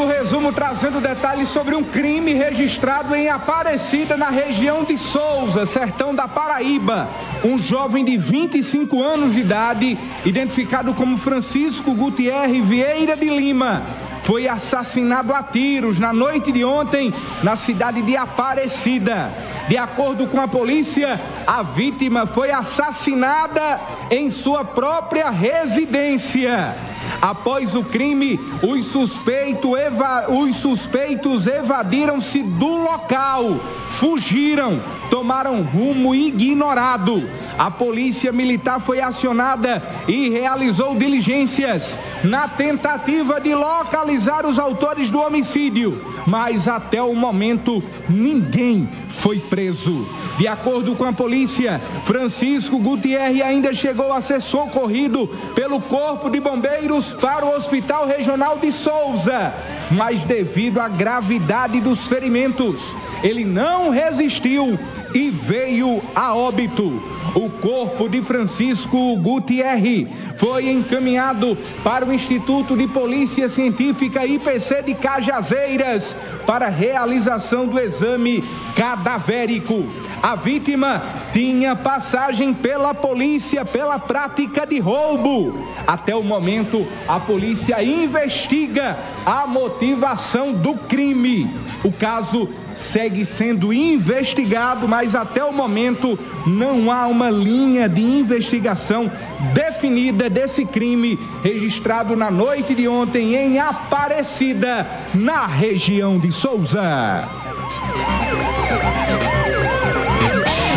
o 0.00 0.06
resumo 0.06 0.52
trazendo 0.52 1.00
detalhes 1.00 1.48
sobre 1.48 1.74
um 1.74 1.84
crime 1.84 2.32
registrado 2.32 3.14
em 3.14 3.28
Aparecida, 3.28 4.16
na 4.16 4.30
região 4.30 4.82
de 4.82 4.96
Souza, 4.96 5.66
sertão 5.66 6.14
da 6.14 6.26
Paraíba. 6.26 7.08
Um 7.44 7.58
jovem 7.58 8.04
de 8.04 8.16
25 8.16 9.02
anos 9.02 9.34
de 9.34 9.40
idade, 9.40 9.98
identificado 10.24 10.94
como 10.94 11.18
Francisco 11.18 11.92
Gutierre 11.92 12.62
Vieira 12.62 13.14
de 13.14 13.28
Lima, 13.28 13.82
foi 14.22 14.48
assassinado 14.48 15.34
a 15.34 15.42
tiros 15.42 15.98
na 15.98 16.12
noite 16.12 16.50
de 16.50 16.64
ontem 16.64 17.12
na 17.42 17.54
cidade 17.56 18.00
de 18.00 18.16
Aparecida. 18.16 19.30
De 19.68 19.76
acordo 19.76 20.26
com 20.26 20.40
a 20.40 20.48
polícia, 20.48 21.20
a 21.46 21.62
vítima 21.62 22.26
foi 22.26 22.50
assassinada 22.50 23.80
em 24.10 24.30
sua 24.30 24.64
própria 24.64 25.30
residência. 25.30 26.89
Após 27.20 27.74
o 27.74 27.84
crime, 27.84 28.40
os, 28.62 28.86
suspeito 28.86 29.76
eva- 29.76 30.26
os 30.30 30.56
suspeitos 30.56 31.46
evadiram-se 31.46 32.42
do 32.42 32.78
local, 32.82 33.60
fugiram, 33.88 34.80
tomaram 35.10 35.62
rumo 35.62 36.14
ignorado. 36.14 37.28
A 37.58 37.70
polícia 37.70 38.32
militar 38.32 38.80
foi 38.80 39.02
acionada 39.02 39.82
e 40.08 40.30
realizou 40.30 40.94
diligências 40.94 41.98
na 42.24 42.48
tentativa 42.48 43.38
de 43.38 43.54
localizar 43.54 44.46
os 44.46 44.58
autores 44.58 45.10
do 45.10 45.20
homicídio, 45.20 46.00
mas 46.26 46.66
até 46.68 47.02
o 47.02 47.14
momento 47.14 47.82
ninguém 48.08 48.88
foi 49.10 49.38
preso. 49.38 50.06
De 50.38 50.48
acordo 50.48 50.94
com 50.96 51.04
a 51.04 51.12
polícia, 51.12 51.78
Francisco 52.06 52.78
Gutierre 52.78 53.42
ainda 53.42 53.74
chegou 53.74 54.10
a 54.10 54.22
ser 54.22 54.40
socorrido 54.40 55.26
pelo 55.54 55.80
Corpo 55.82 56.30
de 56.30 56.40
Bombeiros 56.40 57.09
para 57.12 57.44
o 57.44 57.54
Hospital 57.54 58.06
Regional 58.06 58.58
de 58.58 58.70
Souza, 58.72 59.52
mas 59.90 60.22
devido 60.24 60.80
à 60.80 60.88
gravidade 60.88 61.80
dos 61.80 62.06
ferimentos, 62.06 62.94
ele 63.22 63.44
não 63.44 63.90
resistiu 63.90 64.78
e 65.14 65.30
veio 65.30 66.02
a 66.14 66.34
óbito. 66.34 67.00
O 67.34 67.48
corpo 67.48 68.08
de 68.08 68.20
Francisco 68.22 69.16
Gutierre 69.16 70.08
foi 70.36 70.70
encaminhado 70.70 71.56
para 71.84 72.04
o 72.04 72.12
Instituto 72.12 72.76
de 72.76 72.88
Polícia 72.88 73.48
Científica 73.48 74.26
IPC 74.26 74.82
de 74.82 74.94
Cajazeiras 74.94 76.16
para 76.46 76.68
realização 76.68 77.66
do 77.66 77.78
exame 77.78 78.42
cadavérico. 78.74 79.84
A 80.22 80.34
vítima 80.34 81.02
tinha 81.32 81.76
passagem 81.76 82.52
pela 82.52 82.92
polícia 82.92 83.64
pela 83.64 83.98
prática 83.98 84.66
de 84.66 84.78
roubo. 84.80 85.66
Até 85.86 86.14
o 86.14 86.22
momento, 86.22 86.86
a 87.08 87.18
polícia 87.18 87.82
investiga 87.82 88.98
a 89.24 89.46
motivação 89.46 90.52
do 90.52 90.74
crime. 90.74 91.54
O 91.82 91.90
caso 91.90 92.48
segue 92.72 93.24
sendo 93.24 93.72
investigado, 93.72 94.86
mas 94.86 94.99
até 95.14 95.44
o 95.44 95.52
momento 95.52 96.18
não 96.46 96.92
há 96.92 97.06
uma 97.06 97.30
linha 97.30 97.88
de 97.88 98.02
investigação 98.02 99.10
definida 99.54 100.28
desse 100.28 100.64
crime 100.64 101.18
registrado 101.42 102.14
na 102.14 102.30
noite 102.30 102.74
de 102.74 102.86
ontem 102.86 103.34
em 103.34 103.58
Aparecida, 103.58 104.86
na 105.14 105.46
região 105.46 106.18
de 106.18 106.30
Souza. 106.30 107.28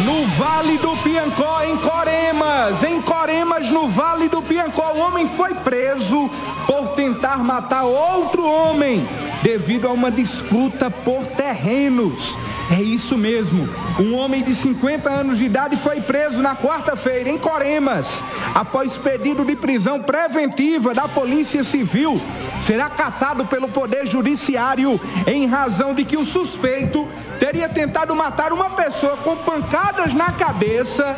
No 0.05 0.25
Vale 0.27 0.77
do 0.77 0.95
Piancó, 0.97 1.61
em 1.63 1.77
Coremas, 1.77 2.83
em 2.83 3.01
Coremas, 3.01 3.69
no 3.69 3.87
Vale 3.89 4.29
do 4.29 4.41
Piancó, 4.41 4.93
o 4.95 4.99
homem 4.99 5.27
foi 5.27 5.53
preso 5.53 6.29
por 6.65 6.89
tentar 6.89 7.43
matar 7.43 7.83
outro 7.83 8.45
homem 8.45 9.05
devido 9.43 9.87
a 9.87 9.91
uma 9.91 10.09
disputa 10.09 10.89
por 10.89 11.27
terrenos. 11.27 12.37
É 12.71 12.81
isso 12.81 13.17
mesmo. 13.17 13.67
Um 13.99 14.15
homem 14.15 14.41
de 14.41 14.55
50 14.55 15.09
anos 15.09 15.37
de 15.37 15.45
idade 15.45 15.75
foi 15.77 15.99
preso 15.99 16.41
na 16.41 16.55
quarta-feira 16.55 17.29
em 17.29 17.37
Coremas, 17.37 18.23
após 18.55 18.97
pedido 18.97 19.43
de 19.43 19.55
prisão 19.55 20.01
preventiva 20.01 20.93
da 20.93 21.07
Polícia 21.07 21.63
Civil. 21.63 22.19
Será 22.57 22.89
catado 22.89 23.45
pelo 23.45 23.67
Poder 23.67 24.07
Judiciário 24.07 24.99
em 25.27 25.45
razão 25.45 25.93
de 25.93 26.05
que 26.05 26.15
o 26.15 26.25
suspeito 26.25 27.05
teria 27.37 27.67
tentado 27.67 28.15
matar 28.15 28.53
uma 28.53 28.69
pessoa 28.69 29.17
com 29.17 29.35
pancadas 29.35 30.13
na 30.13 30.31
cabeça, 30.31 31.17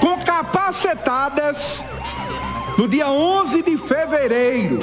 com 0.00 0.18
capacetadas, 0.18 1.84
no 2.76 2.88
dia 2.88 3.08
11 3.08 3.62
de 3.62 3.76
fevereiro. 3.76 4.80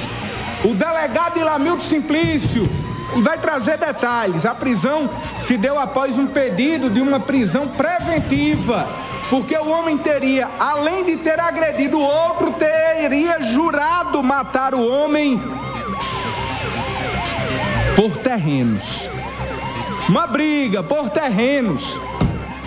O 0.64 0.74
delegado 0.74 1.40
Ilamildo 1.40 1.82
Simplício 1.82 2.68
vai 3.22 3.38
trazer 3.38 3.78
detalhes. 3.78 4.46
A 4.46 4.54
prisão 4.56 5.10
se 5.40 5.58
deu 5.58 5.80
após 5.80 6.18
um 6.18 6.28
pedido 6.28 6.90
de 6.90 7.00
uma 7.00 7.20
prisão 7.20 7.68
preventiva, 7.70 8.88
porque 9.30 9.56
o 9.56 9.70
homem 9.70 9.98
teria, 9.98 10.50
além 10.60 11.04
de 11.06 11.18
ter 11.18 11.40
agredido 11.40 11.98
o 11.98 12.02
outro, 12.02 12.54
teria 12.54 13.42
jurado 13.42 14.22
matar 14.24 14.74
o 14.74 14.88
homem 14.88 15.42
por 17.96 18.18
terrenos. 18.18 19.10
Uma 20.10 20.26
briga 20.28 20.82
por 20.82 21.10
terrenos. 21.10 22.00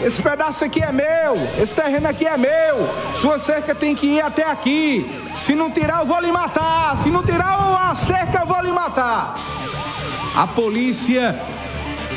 Esse 0.02 0.22
pedaço 0.22 0.64
aqui 0.64 0.82
é 0.82 0.90
meu, 0.90 1.36
esse 1.60 1.74
terreno 1.74 2.08
aqui 2.08 2.26
é 2.26 2.36
meu. 2.36 2.88
Sua 3.14 3.38
cerca 3.38 3.74
tem 3.74 3.94
que 3.94 4.06
ir 4.06 4.22
até 4.22 4.44
aqui. 4.44 5.04
Se 5.38 5.54
não 5.54 5.70
tirar, 5.70 6.00
eu 6.00 6.06
vou 6.06 6.20
lhe 6.20 6.32
matar. 6.32 6.96
Se 6.96 7.10
não 7.10 7.22
tirar 7.22 7.90
a 7.90 7.94
cerca, 7.94 8.40
eu 8.40 8.46
vou 8.46 8.60
lhe 8.62 8.72
matar. 8.72 9.34
A 10.34 10.46
polícia 10.46 11.38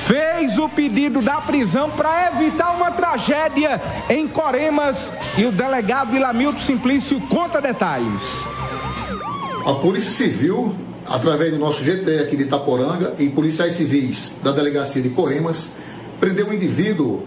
fez 0.03 0.57
o 0.59 0.69
pedido 0.69 1.21
da 1.21 1.41
prisão 1.41 1.89
para 1.89 2.31
evitar 2.33 2.71
uma 2.71 2.91
tragédia 2.91 3.81
em 4.09 4.27
Coremas 4.27 5.11
e 5.37 5.45
o 5.45 5.51
delegado 5.51 6.15
Ilamilton 6.15 6.59
Simplício 6.59 7.19
conta 7.21 7.61
detalhes. 7.61 8.47
A 9.65 9.73
Polícia 9.75 10.11
Civil, 10.11 10.75
através 11.07 11.51
do 11.51 11.59
nosso 11.59 11.83
GT 11.83 12.19
aqui 12.19 12.35
de 12.35 12.43
Itaporanga 12.43 13.13
e 13.17 13.29
policiais 13.29 13.73
civis 13.73 14.33
da 14.43 14.51
delegacia 14.51 15.01
de 15.01 15.09
Coremas, 15.09 15.69
prendeu 16.19 16.47
um 16.47 16.53
indivíduo 16.53 17.23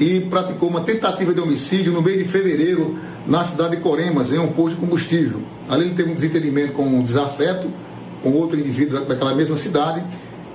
que 0.00 0.18
praticou 0.18 0.70
uma 0.70 0.80
tentativa 0.80 1.34
de 1.34 1.40
homicídio 1.40 1.92
no 1.92 2.00
mês 2.00 2.16
de 2.16 2.24
fevereiro 2.24 2.96
na 3.26 3.44
cidade 3.44 3.76
de 3.76 3.82
Coremas, 3.82 4.32
em 4.32 4.38
um 4.38 4.48
posto 4.48 4.76
de 4.76 4.80
combustível. 4.80 5.42
Ali 5.68 5.84
ele 5.84 5.94
teve 5.94 6.10
um 6.10 6.14
desentendimento 6.14 6.72
com 6.72 6.84
um 6.84 7.02
desafeto 7.02 7.70
com 8.22 8.32
outro 8.32 8.58
indivíduo 8.58 9.04
daquela 9.04 9.34
mesma 9.34 9.56
cidade 9.56 10.02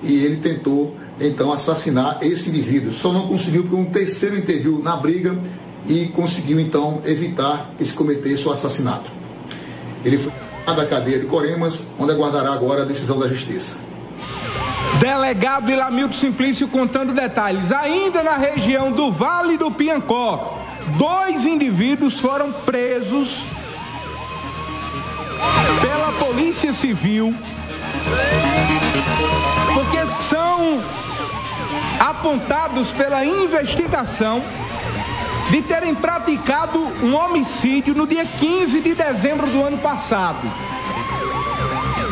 e 0.01 0.15
ele 0.15 0.37
tentou 0.37 0.97
então 1.21 1.51
assassinar 1.51 2.17
esse 2.23 2.49
indivíduo. 2.49 2.91
Só 2.91 3.13
não 3.13 3.27
conseguiu 3.27 3.61
porque 3.61 3.75
um 3.75 3.85
terceiro 3.85 4.35
interviu 4.35 4.81
na 4.83 4.95
briga 4.95 5.37
e 5.87 6.07
conseguiu 6.07 6.59
então 6.59 7.03
evitar 7.05 7.71
que 7.77 7.85
se 7.85 7.93
cometesse 7.93 8.47
o 8.47 8.51
assassinato. 8.51 9.11
Ele 10.03 10.17
foi 10.17 10.33
da 10.65 10.87
cadeia 10.87 11.19
de 11.19 11.27
Coremas, 11.27 11.85
onde 11.99 12.11
aguardará 12.11 12.51
agora 12.51 12.81
a 12.81 12.85
decisão 12.85 13.19
da 13.19 13.27
justiça. 13.27 13.84
Delegado 14.99 15.69
Ilamilton 15.69 16.13
Simplício 16.13 16.67
contando 16.67 17.13
detalhes. 17.13 17.71
Ainda 17.71 18.23
na 18.23 18.37
região 18.37 18.91
do 18.91 19.11
Vale 19.11 19.57
do 19.57 19.69
Piancó, 19.71 20.57
dois 20.97 21.45
indivíduos 21.45 22.19
foram 22.19 22.51
presos 22.51 23.47
pela 25.81 26.11
Polícia 26.13 26.71
Civil 26.73 27.35
porque 29.73 30.05
são 30.07 30.81
apontados 31.99 32.91
pela 32.91 33.25
investigação 33.25 34.41
de 35.49 35.61
terem 35.61 35.93
praticado 35.93 36.79
um 37.03 37.15
homicídio 37.15 37.93
no 37.93 38.07
dia 38.07 38.25
15 38.25 38.81
de 38.81 38.95
dezembro 38.95 39.47
do 39.47 39.63
ano 39.63 39.77
passado. 39.77 40.39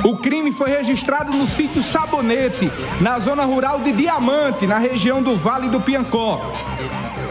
O 0.03 0.17
crime 0.17 0.51
foi 0.51 0.69
registrado 0.69 1.31
no 1.31 1.47
sítio 1.47 1.81
Sabonete, 1.81 2.69
na 2.99 3.19
zona 3.19 3.45
rural 3.45 3.80
de 3.80 3.93
Diamante, 3.93 4.67
na 4.67 4.77
região 4.77 5.23
do 5.23 5.38
Vale 5.38 5.69
do 5.69 5.80
Piancó. 5.80 6.51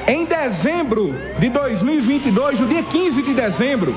Em 0.06 0.24
dezembro 0.24 1.14
de 1.38 1.50
2022, 1.50 2.60
no 2.60 2.66
dia 2.66 2.82
15 2.82 3.22
de 3.22 3.34
dezembro, 3.34 3.94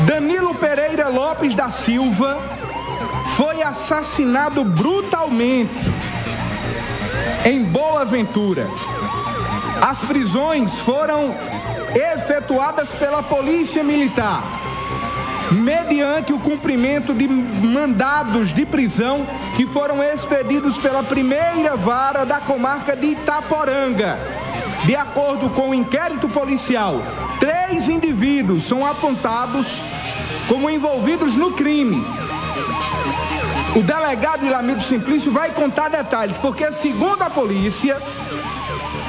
Danilo 0.00 0.54
Pereira 0.54 1.08
Lopes 1.08 1.54
da 1.54 1.70
Silva 1.70 2.38
foi 3.34 3.62
assassinado 3.62 4.62
brutalmente 4.62 5.90
em 7.46 7.64
Boa 7.64 8.04
Ventura. 8.04 8.68
As 9.80 10.02
prisões 10.02 10.78
foram 10.80 11.34
efetuadas 11.94 12.94
pela 12.94 13.22
Polícia 13.22 13.82
Militar, 13.82 14.42
mediante 15.50 16.32
o 16.32 16.38
cumprimento 16.38 17.14
de 17.14 17.26
mandados 17.26 18.52
de 18.52 18.66
prisão 18.66 19.26
que 19.56 19.66
foram 19.66 20.02
expedidos 20.02 20.78
pela 20.78 21.02
primeira 21.02 21.76
vara 21.76 22.24
da 22.24 22.40
comarca 22.40 22.94
de 22.94 23.06
Itaporanga. 23.08 24.18
De 24.84 24.94
acordo 24.94 25.50
com 25.50 25.70
o 25.70 25.74
inquérito 25.74 26.28
policial, 26.28 27.02
três 27.40 27.88
indivíduos 27.88 28.64
são 28.64 28.86
apontados 28.86 29.82
como 30.48 30.70
envolvidos 30.70 31.36
no 31.36 31.52
crime 31.52 32.04
o 33.78 33.82
delegado 33.82 34.44
Ilamildo 34.44 34.82
Simplício 34.82 35.30
vai 35.30 35.50
contar 35.50 35.88
detalhes, 35.88 36.36
porque 36.38 36.72
segundo 36.72 37.22
a 37.22 37.30
polícia, 37.30 37.96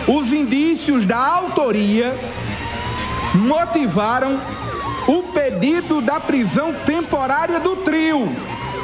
os 0.07 0.31
indícios 0.31 1.05
da 1.05 1.17
autoria 1.17 2.15
motivaram 3.33 4.39
o 5.09 5.23
pedido 5.23 6.01
da 6.01 6.19
prisão 6.19 6.71
temporária 6.85 7.59
do 7.59 7.77
trio. 7.77 8.29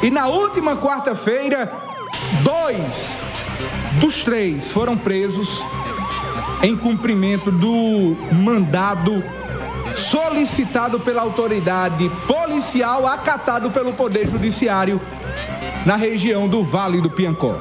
E 0.02 0.10
na 0.10 0.26
última 0.26 0.76
quarta-feira, 0.76 1.72
dois 2.42 3.22
dos 4.00 4.24
três 4.24 4.72
foram 4.72 4.96
presos 4.96 5.64
em 6.64 6.76
cumprimento 6.76 7.52
do 7.52 8.16
mandado 8.32 9.22
solicitado 9.94 10.98
pela 10.98 11.22
autoridade 11.22 12.10
policial, 12.26 13.06
acatado 13.06 13.70
pelo 13.70 13.92
Poder 13.92 14.28
Judiciário 14.28 15.00
na 15.86 15.94
região 15.94 16.48
do 16.48 16.64
Vale 16.64 17.00
do 17.00 17.08
Piancó. 17.08 17.54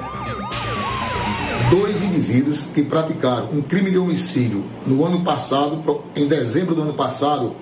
Dois 1.69 2.01
indivíduos 2.01 2.61
que 2.73 2.81
praticaram 2.81 3.49
um 3.53 3.61
crime 3.61 3.91
de 3.91 3.97
homicídio 3.99 4.65
no 4.87 5.05
ano 5.05 5.21
passado, 5.21 6.03
em 6.15 6.27
dezembro 6.27 6.73
do 6.73 6.81
ano 6.81 6.93
passado, 6.93 7.55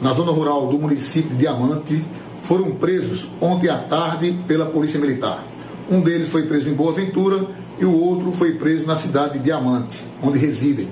na 0.00 0.12
zona 0.12 0.32
rural 0.32 0.66
do 0.66 0.78
município 0.78 1.30
de 1.30 1.36
Diamante, 1.36 2.04
foram 2.42 2.72
presos 2.72 3.26
ontem 3.40 3.68
à 3.68 3.78
tarde 3.78 4.34
pela 4.46 4.66
Polícia 4.66 4.98
Militar. 4.98 5.44
Um 5.90 6.00
deles 6.00 6.28
foi 6.28 6.46
preso 6.46 6.68
em 6.68 6.74
Boa 6.74 6.92
Ventura 6.92 7.46
e 7.78 7.84
o 7.84 7.98
outro 7.98 8.32
foi 8.32 8.52
preso 8.54 8.86
na 8.86 8.96
cidade 8.96 9.34
de 9.34 9.44
Diamante, 9.44 9.98
onde 10.22 10.38
residem. 10.38 10.88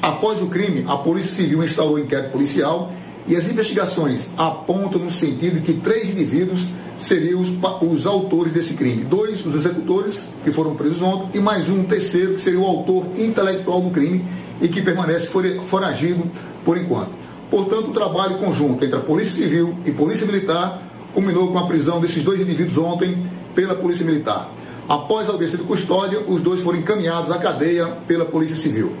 Após 0.00 0.40
o 0.40 0.46
crime, 0.46 0.84
a 0.88 0.96
Polícia 0.96 1.32
Civil 1.32 1.62
instalou 1.62 1.98
inquérito 1.98 2.32
policial 2.32 2.92
e 3.26 3.36
as 3.36 3.48
investigações 3.48 4.28
apontam 4.36 5.00
no 5.00 5.10
sentido 5.10 5.60
de 5.60 5.60
que 5.60 5.80
três 5.80 6.10
indivíduos 6.10 6.66
seriam 6.98 7.40
os, 7.40 7.50
os 7.82 8.06
autores 8.06 8.52
desse 8.52 8.74
crime. 8.74 9.04
Dois, 9.04 9.44
os 9.44 9.54
executores, 9.54 10.24
que 10.44 10.50
foram 10.50 10.74
presos 10.74 11.02
ontem, 11.02 11.38
e 11.38 11.40
mais 11.40 11.68
um 11.68 11.84
terceiro, 11.84 12.34
que 12.34 12.40
seria 12.40 12.60
o 12.60 12.66
autor 12.66 13.06
intelectual 13.16 13.80
do 13.80 13.90
crime 13.90 14.24
e 14.60 14.68
que 14.68 14.80
permanece 14.80 15.28
foragido 15.66 16.30
por 16.64 16.78
enquanto. 16.78 17.21
Portanto, 17.52 17.90
o 17.90 17.92
trabalho 17.92 18.38
conjunto 18.38 18.82
entre 18.82 18.96
a 18.96 19.02
Polícia 19.02 19.36
Civil 19.36 19.76
e 19.84 19.90
Polícia 19.90 20.26
Militar 20.26 20.80
culminou 21.12 21.52
com 21.52 21.58
a 21.58 21.66
prisão 21.66 22.00
desses 22.00 22.24
dois 22.24 22.40
indivíduos 22.40 22.78
ontem 22.78 23.26
pela 23.54 23.74
Polícia 23.74 24.06
Militar. 24.06 24.48
Após 24.88 25.28
a 25.28 25.32
audiência 25.32 25.58
de 25.58 25.64
custódia, 25.64 26.18
os 26.26 26.40
dois 26.40 26.62
foram 26.62 26.78
encaminhados 26.78 27.30
à 27.30 27.36
cadeia 27.36 27.88
pela 28.08 28.24
Polícia 28.24 28.56
Civil. 28.56 28.96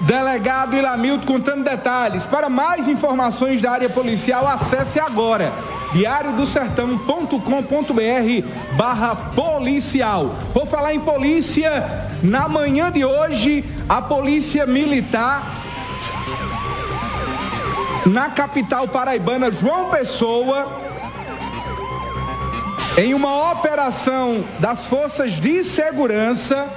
Delegado 0.00 0.74
Ilamildo 0.74 1.24
contando 1.24 1.62
detalhes. 1.62 2.26
Para 2.26 2.48
mais 2.48 2.88
informações 2.88 3.62
da 3.62 3.70
área 3.70 3.88
policial, 3.88 4.44
acesse 4.48 4.98
agora 4.98 5.52
diariodosertão.com.br 5.92 8.76
barra 8.76 9.14
policial. 9.14 10.34
Vou 10.52 10.66
falar 10.66 10.94
em 10.94 11.00
polícia, 11.00 12.08
na 12.24 12.48
manhã 12.48 12.90
de 12.90 13.04
hoje, 13.04 13.64
a 13.88 14.02
polícia 14.02 14.66
militar 14.66 15.67
na 18.06 18.30
capital 18.30 18.88
paraibana, 18.88 19.50
João 19.52 19.90
Pessoa, 19.90 20.66
em 22.96 23.14
uma 23.14 23.52
operação 23.52 24.44
das 24.58 24.86
forças 24.86 25.32
de 25.32 25.62
segurança, 25.62 26.68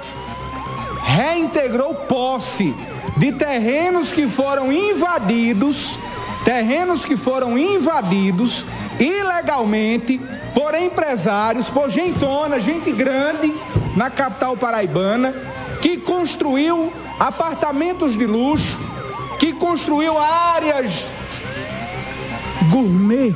reintegrou 1.02 1.94
posse 1.94 2.74
de 3.16 3.32
terrenos 3.32 4.12
que 4.12 4.28
foram 4.28 4.72
invadidos, 4.72 5.98
terrenos 6.44 7.04
que 7.04 7.16
foram 7.16 7.58
invadidos 7.58 8.64
ilegalmente 8.98 10.20
por 10.54 10.74
empresários, 10.74 11.68
por 11.68 11.90
gentona, 11.90 12.60
gente 12.60 12.92
grande 12.92 13.52
na 13.96 14.10
capital 14.10 14.56
paraibana, 14.56 15.34
que 15.80 15.96
construiu 15.96 16.92
apartamentos 17.18 18.16
de 18.16 18.26
luxo, 18.26 18.78
que 19.42 19.52
construiu 19.52 20.16
áreas 20.16 21.16
gourmet 22.70 23.34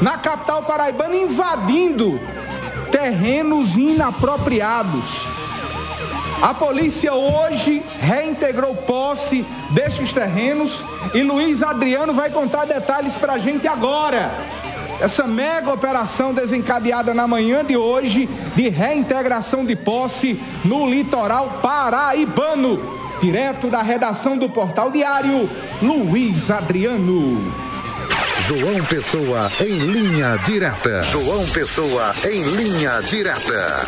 na 0.00 0.18
capital 0.18 0.64
paraibana, 0.64 1.14
invadindo 1.14 2.18
terrenos 2.90 3.76
inapropriados. 3.76 5.28
A 6.42 6.52
polícia 6.52 7.14
hoje 7.14 7.84
reintegrou 8.00 8.74
posse 8.74 9.46
destes 9.70 10.12
terrenos 10.12 10.84
e 11.14 11.22
Luiz 11.22 11.62
Adriano 11.62 12.12
vai 12.12 12.28
contar 12.28 12.64
detalhes 12.64 13.14
para 13.14 13.34
a 13.34 13.38
gente 13.38 13.68
agora. 13.68 14.28
Essa 15.00 15.24
mega 15.24 15.72
operação 15.72 16.34
desencadeada 16.34 17.14
na 17.14 17.28
manhã 17.28 17.64
de 17.64 17.76
hoje 17.76 18.28
de 18.56 18.68
reintegração 18.68 19.64
de 19.64 19.76
posse 19.76 20.42
no 20.64 20.90
litoral 20.90 21.60
paraibano. 21.62 23.01
Direto 23.22 23.70
da 23.70 23.80
redação 23.82 24.36
do 24.36 24.50
Portal 24.50 24.90
Diário, 24.90 25.48
Luiz 25.80 26.50
Adriano. 26.50 27.38
João 28.40 28.84
Pessoa 28.84 29.48
em 29.60 29.78
linha 29.78 30.36
direta. 30.38 31.04
João 31.04 31.46
Pessoa 31.50 32.12
em 32.28 32.42
linha 32.56 33.00
direta. 33.02 33.86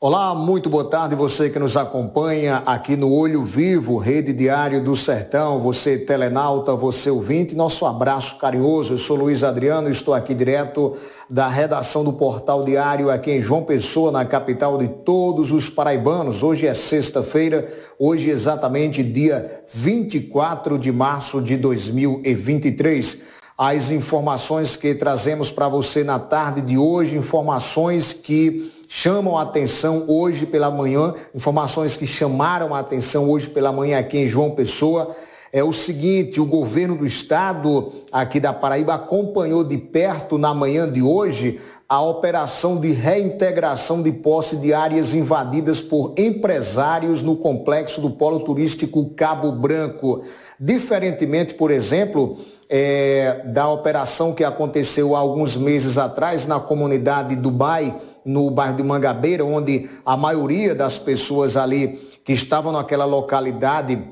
Olá, 0.00 0.32
muito 0.32 0.70
boa 0.70 0.84
tarde 0.84 1.16
você 1.16 1.50
que 1.50 1.58
nos 1.58 1.76
acompanha 1.76 2.62
aqui 2.64 2.94
no 2.94 3.12
Olho 3.12 3.42
Vivo, 3.42 3.96
Rede 3.96 4.32
Diário 4.32 4.82
do 4.82 4.94
Sertão, 4.94 5.58
você 5.58 5.98
telenauta, 5.98 6.76
você 6.76 7.10
ouvinte, 7.10 7.56
nosso 7.56 7.84
abraço 7.84 8.38
carinhoso. 8.38 8.94
Eu 8.94 8.98
sou 8.98 9.16
Luiz 9.16 9.42
Adriano, 9.42 9.88
estou 9.88 10.14
aqui 10.14 10.34
direto 10.34 10.96
da 11.28 11.48
redação 11.48 12.04
do 12.04 12.12
Portal 12.12 12.64
Diário 12.64 13.10
aqui 13.10 13.30
em 13.30 13.40
João 13.40 13.62
Pessoa, 13.62 14.10
na 14.10 14.24
capital 14.24 14.78
de 14.78 14.88
todos 14.88 15.52
os 15.52 15.70
paraibanos. 15.70 16.42
Hoje 16.42 16.66
é 16.66 16.74
sexta-feira, 16.74 17.66
hoje 17.98 18.30
exatamente 18.30 19.02
dia 19.02 19.62
24 19.72 20.78
de 20.78 20.92
março 20.92 21.40
de 21.40 21.56
2023 21.56 23.32
as 23.56 23.90
informações 23.90 24.76
que 24.76 24.94
trazemos 24.94 25.50
para 25.50 25.68
você 25.68 26.02
na 26.02 26.18
tarde 26.18 26.60
de 26.60 26.78
hoje, 26.78 27.16
informações 27.16 28.12
que 28.12 28.72
chamam 28.88 29.38
a 29.38 29.42
atenção 29.42 30.04
hoje 30.08 30.46
pela 30.46 30.70
manhã, 30.70 31.14
informações 31.34 31.96
que 31.96 32.06
chamaram 32.06 32.74
a 32.74 32.80
atenção 32.80 33.30
hoje 33.30 33.48
pela 33.48 33.70
manhã 33.70 33.98
aqui 33.98 34.18
em 34.18 34.26
João 34.26 34.50
Pessoa. 34.50 35.14
É 35.54 35.62
o 35.62 35.70
seguinte, 35.70 36.40
o 36.40 36.46
governo 36.46 36.96
do 36.96 37.04
estado 37.04 37.92
aqui 38.10 38.40
da 38.40 38.54
Paraíba 38.54 38.94
acompanhou 38.94 39.62
de 39.62 39.76
perto 39.76 40.38
na 40.38 40.54
manhã 40.54 40.90
de 40.90 41.02
hoje 41.02 41.60
a 41.86 42.00
operação 42.00 42.80
de 42.80 42.90
reintegração 42.90 44.02
de 44.02 44.10
posse 44.10 44.56
de 44.56 44.72
áreas 44.72 45.12
invadidas 45.12 45.78
por 45.82 46.14
empresários 46.16 47.20
no 47.20 47.36
complexo 47.36 48.00
do 48.00 48.12
Polo 48.12 48.40
Turístico 48.40 49.10
Cabo 49.10 49.52
Branco. 49.52 50.22
Diferentemente, 50.58 51.52
por 51.52 51.70
exemplo, 51.70 52.34
é, 52.66 53.42
da 53.44 53.68
operação 53.68 54.32
que 54.32 54.44
aconteceu 54.44 55.14
há 55.14 55.18
alguns 55.18 55.54
meses 55.54 55.98
atrás 55.98 56.46
na 56.46 56.58
comunidade 56.58 57.36
Dubai, 57.36 57.94
no 58.24 58.50
bairro 58.50 58.76
de 58.76 58.82
Mangabeira, 58.82 59.44
onde 59.44 59.86
a 60.02 60.16
maioria 60.16 60.74
das 60.74 60.96
pessoas 60.96 61.58
ali 61.58 61.88
que 62.24 62.32
estavam 62.32 62.72
naquela 62.72 63.04
localidade 63.04 64.02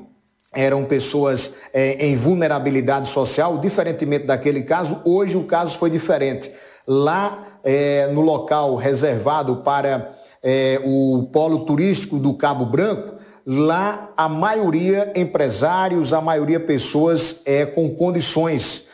eram 0.53 0.83
pessoas 0.83 1.53
é, 1.73 2.05
em 2.05 2.15
vulnerabilidade 2.15 3.07
social, 3.07 3.57
diferentemente 3.57 4.25
daquele 4.25 4.63
caso, 4.63 5.01
hoje 5.05 5.37
o 5.37 5.45
caso 5.45 5.77
foi 5.77 5.89
diferente. 5.89 6.51
Lá 6.85 7.59
é, 7.63 8.07
no 8.07 8.21
local 8.21 8.75
reservado 8.75 9.57
para 9.57 10.11
é, 10.43 10.81
o 10.83 11.29
polo 11.31 11.59
turístico 11.59 12.17
do 12.17 12.33
Cabo 12.33 12.65
Branco, 12.65 13.15
lá 13.45 14.11
a 14.17 14.27
maioria 14.27 15.13
empresários, 15.15 16.11
a 16.11 16.19
maioria 16.19 16.59
pessoas 16.59 17.43
com 17.73 17.89
condições 17.89 18.85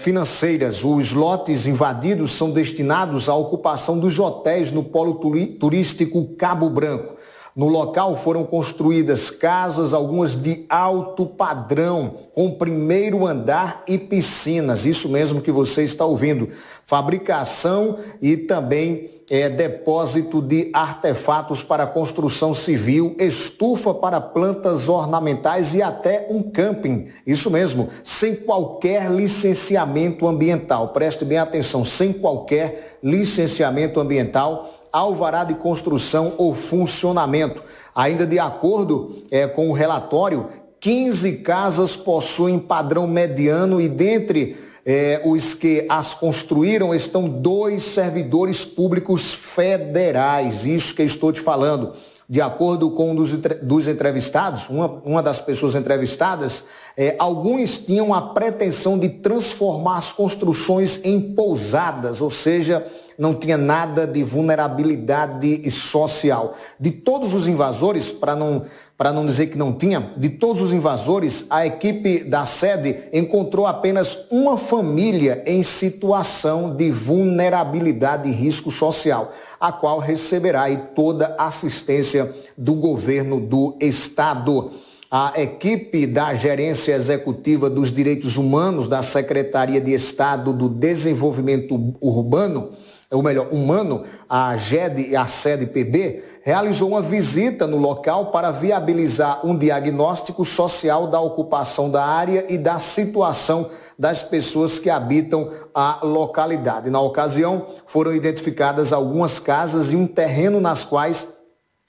financeiras. 0.00 0.84
Os 0.84 1.12
lotes 1.12 1.66
invadidos 1.66 2.32
são 2.32 2.52
destinados 2.52 3.28
à 3.28 3.34
ocupação 3.34 3.98
dos 3.98 4.18
hotéis 4.20 4.70
no 4.70 4.84
polo 4.84 5.14
turístico 5.58 6.36
Cabo 6.36 6.70
Branco. 6.70 7.14
No 7.60 7.68
local 7.68 8.16
foram 8.16 8.42
construídas 8.42 9.28
casas, 9.28 9.92
algumas 9.92 10.34
de 10.34 10.64
alto 10.66 11.26
padrão, 11.26 12.14
com 12.32 12.52
primeiro 12.52 13.26
andar 13.26 13.84
e 13.86 13.98
piscinas. 13.98 14.86
Isso 14.86 15.10
mesmo 15.10 15.42
que 15.42 15.52
você 15.52 15.82
está 15.82 16.06
ouvindo. 16.06 16.48
Fabricação 16.86 17.98
e 18.18 18.34
também 18.34 19.10
é, 19.28 19.50
depósito 19.50 20.40
de 20.40 20.70
artefatos 20.72 21.62
para 21.62 21.86
construção 21.86 22.54
civil, 22.54 23.14
estufa 23.18 23.92
para 23.92 24.22
plantas 24.22 24.88
ornamentais 24.88 25.74
e 25.74 25.82
até 25.82 26.28
um 26.30 26.42
camping. 26.42 27.08
Isso 27.26 27.50
mesmo, 27.50 27.90
sem 28.02 28.36
qualquer 28.36 29.10
licenciamento 29.10 30.26
ambiental. 30.26 30.88
Preste 30.88 31.26
bem 31.26 31.36
atenção, 31.36 31.84
sem 31.84 32.10
qualquer 32.10 32.98
licenciamento 33.02 34.00
ambiental 34.00 34.79
alvará 34.92 35.44
de 35.44 35.54
construção 35.54 36.34
ou 36.38 36.54
funcionamento. 36.54 37.62
Ainda 37.94 38.26
de 38.26 38.38
acordo 38.38 39.22
é, 39.30 39.46
com 39.46 39.70
o 39.70 39.72
relatório, 39.72 40.46
15 40.80 41.38
casas 41.38 41.96
possuem 41.96 42.58
padrão 42.58 43.06
mediano 43.06 43.80
e 43.80 43.88
dentre 43.88 44.56
é, 44.84 45.20
os 45.24 45.54
que 45.54 45.86
as 45.88 46.14
construíram 46.14 46.94
estão 46.94 47.28
dois 47.28 47.82
servidores 47.82 48.64
públicos 48.64 49.34
federais. 49.34 50.64
Isso 50.64 50.94
que 50.94 51.02
estou 51.02 51.32
te 51.32 51.40
falando. 51.40 51.92
De 52.30 52.40
acordo 52.40 52.92
com 52.92 53.10
um 53.10 53.14
dos, 53.16 53.32
dos 53.60 53.88
entrevistados, 53.88 54.68
uma, 54.68 54.86
uma 55.04 55.20
das 55.20 55.40
pessoas 55.40 55.74
entrevistadas, 55.74 56.62
é, 56.96 57.16
alguns 57.18 57.78
tinham 57.78 58.14
a 58.14 58.22
pretensão 58.22 58.96
de 58.96 59.08
transformar 59.08 59.96
as 59.96 60.12
construções 60.12 61.00
em 61.02 61.34
pousadas, 61.34 62.20
ou 62.20 62.30
seja, 62.30 62.86
não 63.18 63.34
tinha 63.34 63.56
nada 63.56 64.06
de 64.06 64.22
vulnerabilidade 64.22 65.68
social. 65.72 66.54
De 66.78 66.92
todos 66.92 67.34
os 67.34 67.48
invasores, 67.48 68.12
para 68.12 68.36
não, 68.36 68.62
para 69.00 69.14
não 69.14 69.24
dizer 69.24 69.46
que 69.46 69.56
não 69.56 69.72
tinha, 69.72 70.12
de 70.14 70.28
todos 70.28 70.60
os 70.60 70.74
invasores, 70.74 71.46
a 71.48 71.64
equipe 71.64 72.22
da 72.22 72.44
sede 72.44 72.98
encontrou 73.14 73.66
apenas 73.66 74.26
uma 74.30 74.58
família 74.58 75.42
em 75.46 75.62
situação 75.62 76.76
de 76.76 76.90
vulnerabilidade 76.90 78.28
e 78.28 78.32
risco 78.32 78.70
social, 78.70 79.32
a 79.58 79.72
qual 79.72 80.00
receberá 80.00 80.66
toda 80.94 81.34
a 81.38 81.46
assistência 81.46 82.30
do 82.58 82.74
governo 82.74 83.40
do 83.40 83.74
estado. 83.80 84.70
A 85.10 85.32
equipe 85.40 86.06
da 86.06 86.34
Gerência 86.34 86.92
Executiva 86.92 87.70
dos 87.70 87.90
Direitos 87.90 88.36
Humanos 88.36 88.86
da 88.86 89.00
Secretaria 89.00 89.80
de 89.80 89.94
Estado 89.94 90.52
do 90.52 90.68
Desenvolvimento 90.68 91.94
Urbano 92.02 92.68
ou 93.12 93.22
melhor, 93.22 93.48
humano, 93.50 94.04
a 94.28 94.56
GED 94.56 95.08
e 95.08 95.16
a 95.16 95.26
sede 95.26 95.66
PB, 95.66 96.22
realizou 96.42 96.90
uma 96.90 97.02
visita 97.02 97.66
no 97.66 97.76
local 97.76 98.26
para 98.26 98.52
viabilizar 98.52 99.44
um 99.44 99.56
diagnóstico 99.56 100.44
social 100.44 101.08
da 101.08 101.20
ocupação 101.20 101.90
da 101.90 102.04
área 102.04 102.46
e 102.48 102.56
da 102.56 102.78
situação 102.78 103.68
das 103.98 104.22
pessoas 104.22 104.78
que 104.78 104.88
habitam 104.88 105.50
a 105.74 105.98
localidade. 106.04 106.88
Na 106.88 107.00
ocasião, 107.00 107.66
foram 107.84 108.14
identificadas 108.14 108.92
algumas 108.92 109.40
casas 109.40 109.92
e 109.92 109.96
um 109.96 110.06
terreno 110.06 110.60
nas 110.60 110.84
quais 110.84 111.40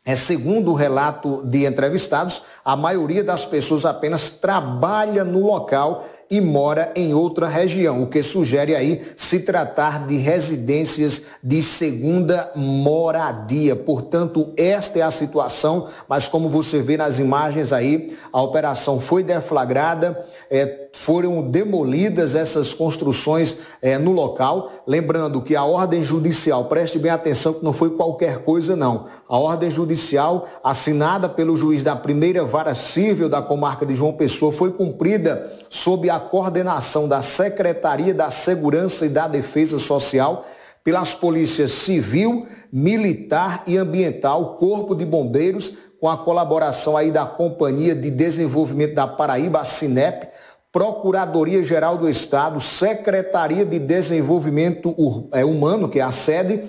é, 0.03 0.15
segundo 0.15 0.71
o 0.71 0.75
relato 0.75 1.43
de 1.45 1.63
entrevistados, 1.63 2.41
a 2.63 2.75
maioria 2.75 3.23
das 3.23 3.45
pessoas 3.45 3.85
apenas 3.85 4.29
trabalha 4.29 5.23
no 5.23 5.45
local 5.45 6.05
e 6.31 6.39
mora 6.39 6.93
em 6.95 7.13
outra 7.13 7.47
região, 7.47 8.01
o 8.01 8.07
que 8.07 8.23
sugere 8.23 8.73
aí 8.73 9.01
se 9.17 9.41
tratar 9.41 10.07
de 10.07 10.15
residências 10.15 11.23
de 11.43 11.61
segunda 11.61 12.49
moradia. 12.55 13.75
Portanto, 13.75 14.53
esta 14.55 14.99
é 14.99 15.01
a 15.01 15.11
situação, 15.11 15.87
mas 16.07 16.29
como 16.29 16.49
você 16.49 16.81
vê 16.81 16.95
nas 16.95 17.19
imagens 17.19 17.73
aí, 17.73 18.15
a 18.31 18.41
operação 18.41 19.01
foi 19.01 19.23
deflagrada, 19.23 20.25
é, 20.49 20.89
foram 20.93 21.41
demolidas 21.41 22.35
essas 22.35 22.73
construções 22.73 23.57
é, 23.81 23.97
no 23.97 24.11
local. 24.11 24.71
Lembrando 24.87 25.41
que 25.41 25.55
a 25.55 25.65
ordem 25.65 26.01
judicial, 26.01 26.65
preste 26.65 26.97
bem 26.97 27.11
atenção 27.11 27.53
que 27.53 27.63
não 27.63 27.73
foi 27.73 27.91
qualquer 27.91 28.39
coisa 28.39 28.73
não. 28.75 29.05
A 29.27 29.37
ordem 29.37 29.69
judicial 29.69 30.47
assinada 30.63 31.27
pelo 31.27 31.57
juiz 31.57 31.83
da 31.83 31.95
primeira 31.95 32.45
vara 32.51 32.73
civil 32.73 33.29
da 33.29 33.41
comarca 33.41 33.85
de 33.85 33.95
João 33.95 34.11
Pessoa 34.11 34.51
foi 34.51 34.73
cumprida 34.73 35.49
sob 35.69 36.09
a 36.09 36.19
coordenação 36.19 37.07
da 37.07 37.21
Secretaria 37.21 38.13
da 38.13 38.29
Segurança 38.29 39.05
e 39.05 39.09
da 39.09 39.25
Defesa 39.25 39.79
Social, 39.79 40.45
pelas 40.83 41.15
polícias 41.15 41.71
civil, 41.71 42.45
militar 42.71 43.63
e 43.65 43.77
ambiental, 43.77 44.55
Corpo 44.55 44.93
de 44.93 45.05
Bombeiros, 45.05 45.73
com 45.99 46.09
a 46.09 46.17
colaboração 46.17 46.97
aí 46.97 47.09
da 47.09 47.25
Companhia 47.25 47.95
de 47.95 48.11
Desenvolvimento 48.11 48.95
da 48.95 49.07
Paraíba, 49.07 49.61
a 49.61 49.63
Cinep, 49.63 50.27
Procuradoria-Geral 50.73 51.97
do 51.97 52.09
Estado, 52.09 52.59
Secretaria 52.59 53.65
de 53.65 53.79
Desenvolvimento 53.79 54.93
é, 55.31 55.45
Humano, 55.45 55.87
que 55.87 55.99
é 55.99 56.03
a 56.03 56.11
sede, 56.11 56.61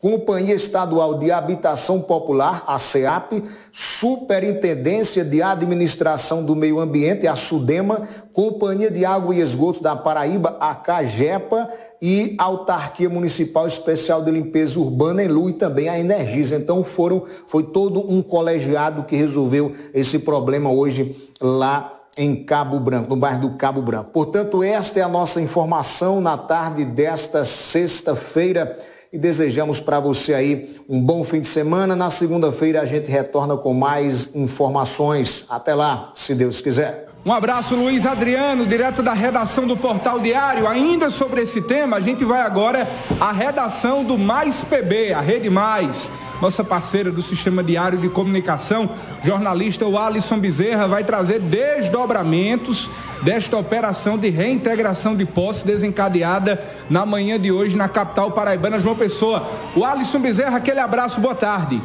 Companhia 0.00 0.54
Estadual 0.54 1.18
de 1.18 1.30
Habitação 1.30 2.00
Popular, 2.00 2.64
a 2.66 2.78
CEAP, 2.78 3.44
Superintendência 3.70 5.22
de 5.22 5.42
Administração 5.42 6.42
do 6.42 6.56
Meio 6.56 6.80
Ambiente, 6.80 7.26
a 7.26 7.36
SUDEMA, 7.36 8.08
Companhia 8.32 8.90
de 8.90 9.04
Água 9.04 9.34
e 9.34 9.40
Esgoto 9.40 9.82
da 9.82 9.94
Paraíba, 9.94 10.56
a 10.58 10.74
CAGEPA 10.74 11.68
e 12.00 12.34
Autarquia 12.38 13.10
Municipal 13.10 13.66
Especial 13.66 14.22
de 14.22 14.30
Limpeza 14.30 14.80
Urbana, 14.80 15.22
Elu, 15.22 15.50
e 15.50 15.52
também 15.52 15.90
a 15.90 16.00
Energisa. 16.00 16.56
Então 16.56 16.82
foram, 16.82 17.22
foi 17.46 17.64
todo 17.64 18.00
um 18.10 18.22
colegiado 18.22 19.04
que 19.04 19.16
resolveu 19.16 19.70
esse 19.92 20.20
problema 20.20 20.72
hoje 20.72 21.14
lá 21.38 21.92
em 22.16 22.42
Cabo 22.42 22.80
Branco, 22.80 23.10
no 23.10 23.16
bairro 23.16 23.42
do 23.42 23.50
Cabo 23.50 23.82
Branco. 23.82 24.10
Portanto, 24.12 24.62
esta 24.62 24.98
é 24.98 25.02
a 25.02 25.08
nossa 25.08 25.42
informação 25.42 26.22
na 26.22 26.38
tarde 26.38 26.86
desta 26.86 27.44
sexta-feira 27.44 28.78
e 29.12 29.18
desejamos 29.18 29.80
para 29.80 29.98
você 29.98 30.34
aí 30.34 30.76
um 30.88 31.00
bom 31.00 31.24
fim 31.24 31.40
de 31.40 31.48
semana. 31.48 31.96
Na 31.96 32.10
segunda-feira 32.10 32.80
a 32.80 32.84
gente 32.84 33.10
retorna 33.10 33.56
com 33.56 33.74
mais 33.74 34.34
informações. 34.34 35.44
Até 35.48 35.74
lá, 35.74 36.12
se 36.14 36.34
Deus 36.34 36.60
quiser. 36.60 37.09
Um 37.22 37.32
abraço, 37.34 37.76
Luiz 37.76 38.06
Adriano, 38.06 38.64
direto 38.64 39.02
da 39.02 39.12
redação 39.12 39.66
do 39.66 39.76
Portal 39.76 40.18
Diário. 40.20 40.66
Ainda 40.66 41.10
sobre 41.10 41.42
esse 41.42 41.60
tema, 41.60 41.98
a 41.98 42.00
gente 42.00 42.24
vai 42.24 42.40
agora 42.40 42.88
à 43.20 43.30
redação 43.30 44.02
do 44.02 44.16
Mais 44.16 44.64
PB, 44.64 45.12
a 45.12 45.20
Rede 45.20 45.50
Mais. 45.50 46.10
Nossa 46.40 46.64
parceira 46.64 47.12
do 47.12 47.20
Sistema 47.20 47.62
Diário 47.62 47.98
de 47.98 48.08
Comunicação, 48.08 48.88
jornalista 49.22 49.84
o 49.84 49.98
Alisson 49.98 50.38
Bezerra, 50.38 50.88
vai 50.88 51.04
trazer 51.04 51.40
desdobramentos 51.40 52.90
desta 53.20 53.58
operação 53.58 54.16
de 54.16 54.30
reintegração 54.30 55.14
de 55.14 55.26
posse 55.26 55.66
desencadeada 55.66 56.58
na 56.88 57.04
manhã 57.04 57.38
de 57.38 57.52
hoje 57.52 57.76
na 57.76 57.90
capital 57.90 58.30
paraibana, 58.30 58.80
João 58.80 58.96
Pessoa. 58.96 59.46
O 59.76 59.84
Alisson 59.84 60.20
Bezerra, 60.20 60.56
aquele 60.56 60.80
abraço, 60.80 61.20
boa 61.20 61.34
tarde. 61.34 61.82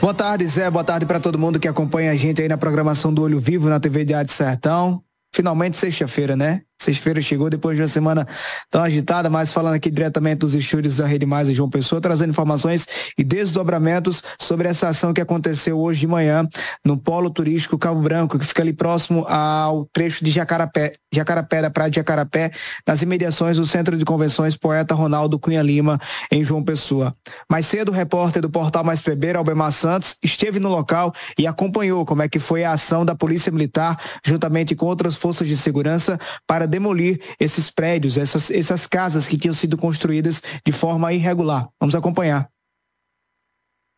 Boa 0.00 0.12
tarde, 0.14 0.46
Zé. 0.46 0.70
Boa 0.70 0.84
tarde 0.84 1.06
para 1.06 1.18
todo 1.18 1.38
mundo 1.38 1.58
que 1.58 1.66
acompanha 1.66 2.12
a 2.12 2.16
gente 2.16 2.42
aí 2.42 2.48
na 2.48 2.58
programação 2.58 3.12
do 3.12 3.22
Olho 3.22 3.40
Vivo 3.40 3.68
na 3.68 3.80
TV 3.80 4.04
Diário 4.04 4.30
Sertão. 4.30 5.02
Finalmente 5.34 5.78
sexta-feira, 5.78 6.36
né? 6.36 6.62
Sexta-feira 6.78 7.22
chegou 7.22 7.48
depois 7.48 7.76
de 7.76 7.82
uma 7.82 7.88
semana 7.88 8.26
tão 8.70 8.82
agitada, 8.82 9.30
mas 9.30 9.50
falando 9.50 9.74
aqui 9.74 9.90
diretamente 9.90 10.40
dos 10.40 10.54
estúdios 10.54 10.98
da 10.98 11.06
Rede 11.06 11.24
Mais 11.24 11.48
e 11.48 11.54
João 11.54 11.70
Pessoa, 11.70 12.00
trazendo 12.00 12.30
informações 12.30 12.86
e 13.16 13.24
desdobramentos 13.24 14.22
sobre 14.38 14.68
essa 14.68 14.88
ação 14.88 15.14
que 15.14 15.20
aconteceu 15.20 15.78
hoje 15.78 16.00
de 16.00 16.06
manhã 16.06 16.46
no 16.84 16.98
Polo 16.98 17.30
Turístico 17.30 17.78
Cabo 17.78 18.02
Branco, 18.02 18.38
que 18.38 18.46
fica 18.46 18.62
ali 18.62 18.74
próximo 18.74 19.24
ao 19.26 19.86
trecho 19.86 20.22
de 20.22 20.30
Jacarapé, 20.30 20.94
Jacarapé 21.12 21.62
da 21.62 21.70
Praia 21.70 21.90
de 21.90 21.96
Jacarapé, 21.96 22.50
nas 22.86 23.00
imediações 23.00 23.56
do 23.56 23.64
Centro 23.64 23.96
de 23.96 24.04
Convenções 24.04 24.54
Poeta 24.54 24.94
Ronaldo 24.94 25.38
Cunha 25.38 25.62
Lima, 25.62 25.98
em 26.30 26.44
João 26.44 26.62
Pessoa. 26.62 27.16
Mais 27.50 27.64
cedo, 27.66 27.90
o 27.90 27.94
repórter 27.94 28.42
do 28.42 28.50
Portal 28.50 28.84
Mais 28.84 29.00
PB, 29.00 29.34
Albemar 29.34 29.72
Santos, 29.72 30.16
esteve 30.22 30.60
no 30.60 30.68
local 30.68 31.14
e 31.38 31.46
acompanhou 31.46 32.04
como 32.04 32.22
é 32.22 32.28
que 32.28 32.38
foi 32.38 32.64
a 32.64 32.72
ação 32.72 33.04
da 33.04 33.14
Polícia 33.14 33.50
Militar, 33.50 33.98
juntamente 34.24 34.74
com 34.74 34.86
outras 34.86 35.16
forças 35.16 35.48
de 35.48 35.56
segurança, 35.56 36.18
para 36.46 36.65
demolir 36.66 37.20
esses 37.38 37.70
prédios, 37.70 38.16
essas, 38.16 38.50
essas 38.50 38.86
casas 38.86 39.28
que 39.28 39.38
tinham 39.38 39.54
sido 39.54 39.76
construídas 39.76 40.42
de 40.64 40.72
forma 40.72 41.12
irregular. 41.12 41.68
Vamos 41.80 41.94
acompanhar. 41.94 42.48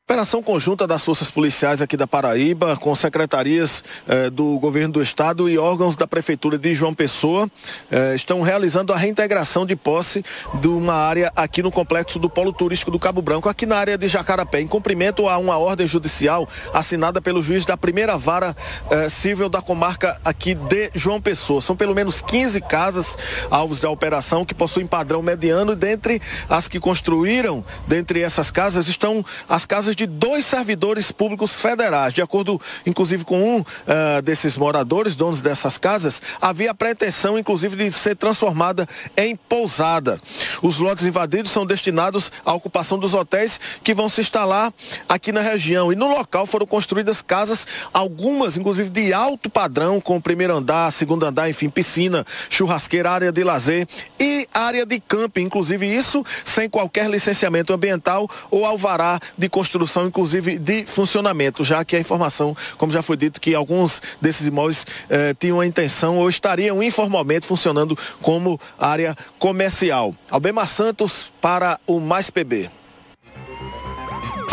Operação 0.09 0.43
conjunta 0.43 0.87
das 0.87 1.05
forças 1.05 1.31
policiais 1.31 1.83
aqui 1.83 1.95
da 1.95 2.07
Paraíba, 2.07 2.79
com 2.79 2.95
secretarias 2.95 3.85
eh, 4.09 4.31
do 4.31 4.59
governo 4.59 4.95
do 4.95 5.03
estado 5.03 5.51
e 5.51 5.59
órgãos 5.59 5.95
da 5.95 6.07
prefeitura 6.07 6.57
de 6.57 6.75
João 6.75 6.95
Pessoa, 6.95 7.47
eh, 7.91 8.15
estão 8.15 8.41
realizando 8.41 8.91
a 8.91 8.97
reintegração 8.97 9.67
de 9.67 9.77
posse 9.77 10.25
de 10.63 10.67
uma 10.67 10.95
área 10.95 11.31
aqui 11.37 11.63
no 11.63 11.71
complexo 11.71 12.19
do 12.19 12.31
Polo 12.31 12.55
Turístico 12.55 12.91
do 12.91 12.99
Cabo 12.99 13.21
Branco, 13.21 13.51
aqui 13.51 13.67
na 13.67 13.77
área 13.77 13.99
de 13.99 14.09
Jacarapé, 14.09 14.63
em 14.63 14.67
cumprimento 14.67 15.29
a 15.29 15.37
uma 15.37 15.59
ordem 15.59 15.87
judicial 15.87 16.49
assinada 16.73 17.21
pelo 17.21 17.43
juiz 17.43 17.67
da 17.67 17.77
primeira 17.77 18.17
vara 18.17 18.57
eh, 18.91 19.11
civil 19.11 19.51
da 19.51 19.61
comarca 19.61 20.19
aqui 20.25 20.55
de 20.55 20.91
João 20.95 21.21
Pessoa. 21.21 21.61
São 21.61 21.77
pelo 21.77 21.95
menos 21.95 22.23
15 22.23 22.63
casas 22.63 23.19
alvos 23.51 23.79
da 23.79 23.91
operação 23.91 24.43
que 24.43 24.55
possuem 24.55 24.87
padrão 24.87 25.21
mediano 25.21 25.73
e 25.73 25.77
dentre 25.77 26.23
as 26.49 26.67
que 26.67 26.81
construíram, 26.81 27.63
dentre 27.87 28.23
essas 28.23 28.51
casas 28.51 28.89
estão 28.89 29.23
as 29.47 29.67
casas 29.67 29.98
de 29.99 30.07
dois 30.07 30.47
servidores 30.47 31.11
públicos 31.11 31.61
federais. 31.61 32.15
De 32.15 32.23
acordo, 32.23 32.61
inclusive, 32.87 33.25
com 33.25 33.57
um 33.57 33.61
uh, 33.61 34.23
desses 34.23 34.57
moradores, 34.57 35.17
donos 35.17 35.41
dessas 35.41 35.77
casas, 35.77 36.23
havia 36.41 36.73
pretensão, 36.73 37.37
inclusive, 37.37 37.75
de 37.75 37.91
ser 37.91 38.15
transformada 38.15 38.89
em 39.17 39.35
pousada. 39.35 40.21
Os 40.63 40.79
lotes 40.79 41.05
invadidos 41.05 41.51
são 41.51 41.67
destinados 41.67 42.31
à 42.45 42.55
ocupação 42.55 42.97
dos 42.97 43.13
hotéis 43.13 43.61
que 43.83 43.93
vão 43.93 44.09
se 44.09 44.21
instalar 44.21 44.73
aqui 45.09 45.33
na 45.33 45.41
região. 45.41 45.93
E 45.93 45.97
no 45.97 46.07
local 46.07 46.47
foram 46.47 46.65
construídas 46.67 47.21
casas, 47.21 47.67
algumas, 47.93 48.57
inclusive, 48.57 48.91
de 48.91 49.13
alto 49.13 49.51
padrão, 49.51 50.01
com 50.01 50.21
primeiro 50.21 50.55
andar, 50.55 50.93
segundo 50.93 51.27
andar, 51.27 51.51
enfim, 51.51 51.69
piscina, 51.69 52.25
churrasqueira, 52.49 53.11
área 53.11 53.33
de 53.33 53.43
lazer 53.43 53.89
e 54.21 54.47
área 54.55 54.87
de 54.87 55.01
camping, 55.01 55.43
inclusive 55.43 55.85
isso 55.87 56.25
sem 56.45 56.71
qualquer 56.71 57.11
licenciamento 57.11 57.73
ambiental 57.73 58.31
ou 58.49 58.65
alvará 58.65 59.19
de 59.37 59.49
construção 59.49 59.88
construção, 59.89 60.07
inclusive 60.07 60.59
de 60.59 60.85
funcionamento, 60.85 61.65
já 61.65 61.85
que 61.85 61.97
a 61.97 61.99
informação, 62.01 62.57
como 62.77 62.93
já 62.93 63.03
foi 63.03 63.17
dito, 63.17 63.41
que 63.41 63.55
alguns 63.55 64.03
desses 64.21 64.47
imóveis 64.47 64.87
eh, 65.09 65.35
tinham 65.39 65.61
a 65.61 65.67
intenção 65.67 66.17
ou 66.17 66.29
estariam 66.29 66.83
informalmente 66.83 67.47
funcionando 67.47 67.99
como 68.21 68.61
área 68.79 69.17
comercial. 69.39 70.15
Albemar 70.31 70.69
Santos 70.69 71.33
para 71.41 71.81
o 71.87 71.99
Mais 71.99 72.29
PB. 72.31 72.78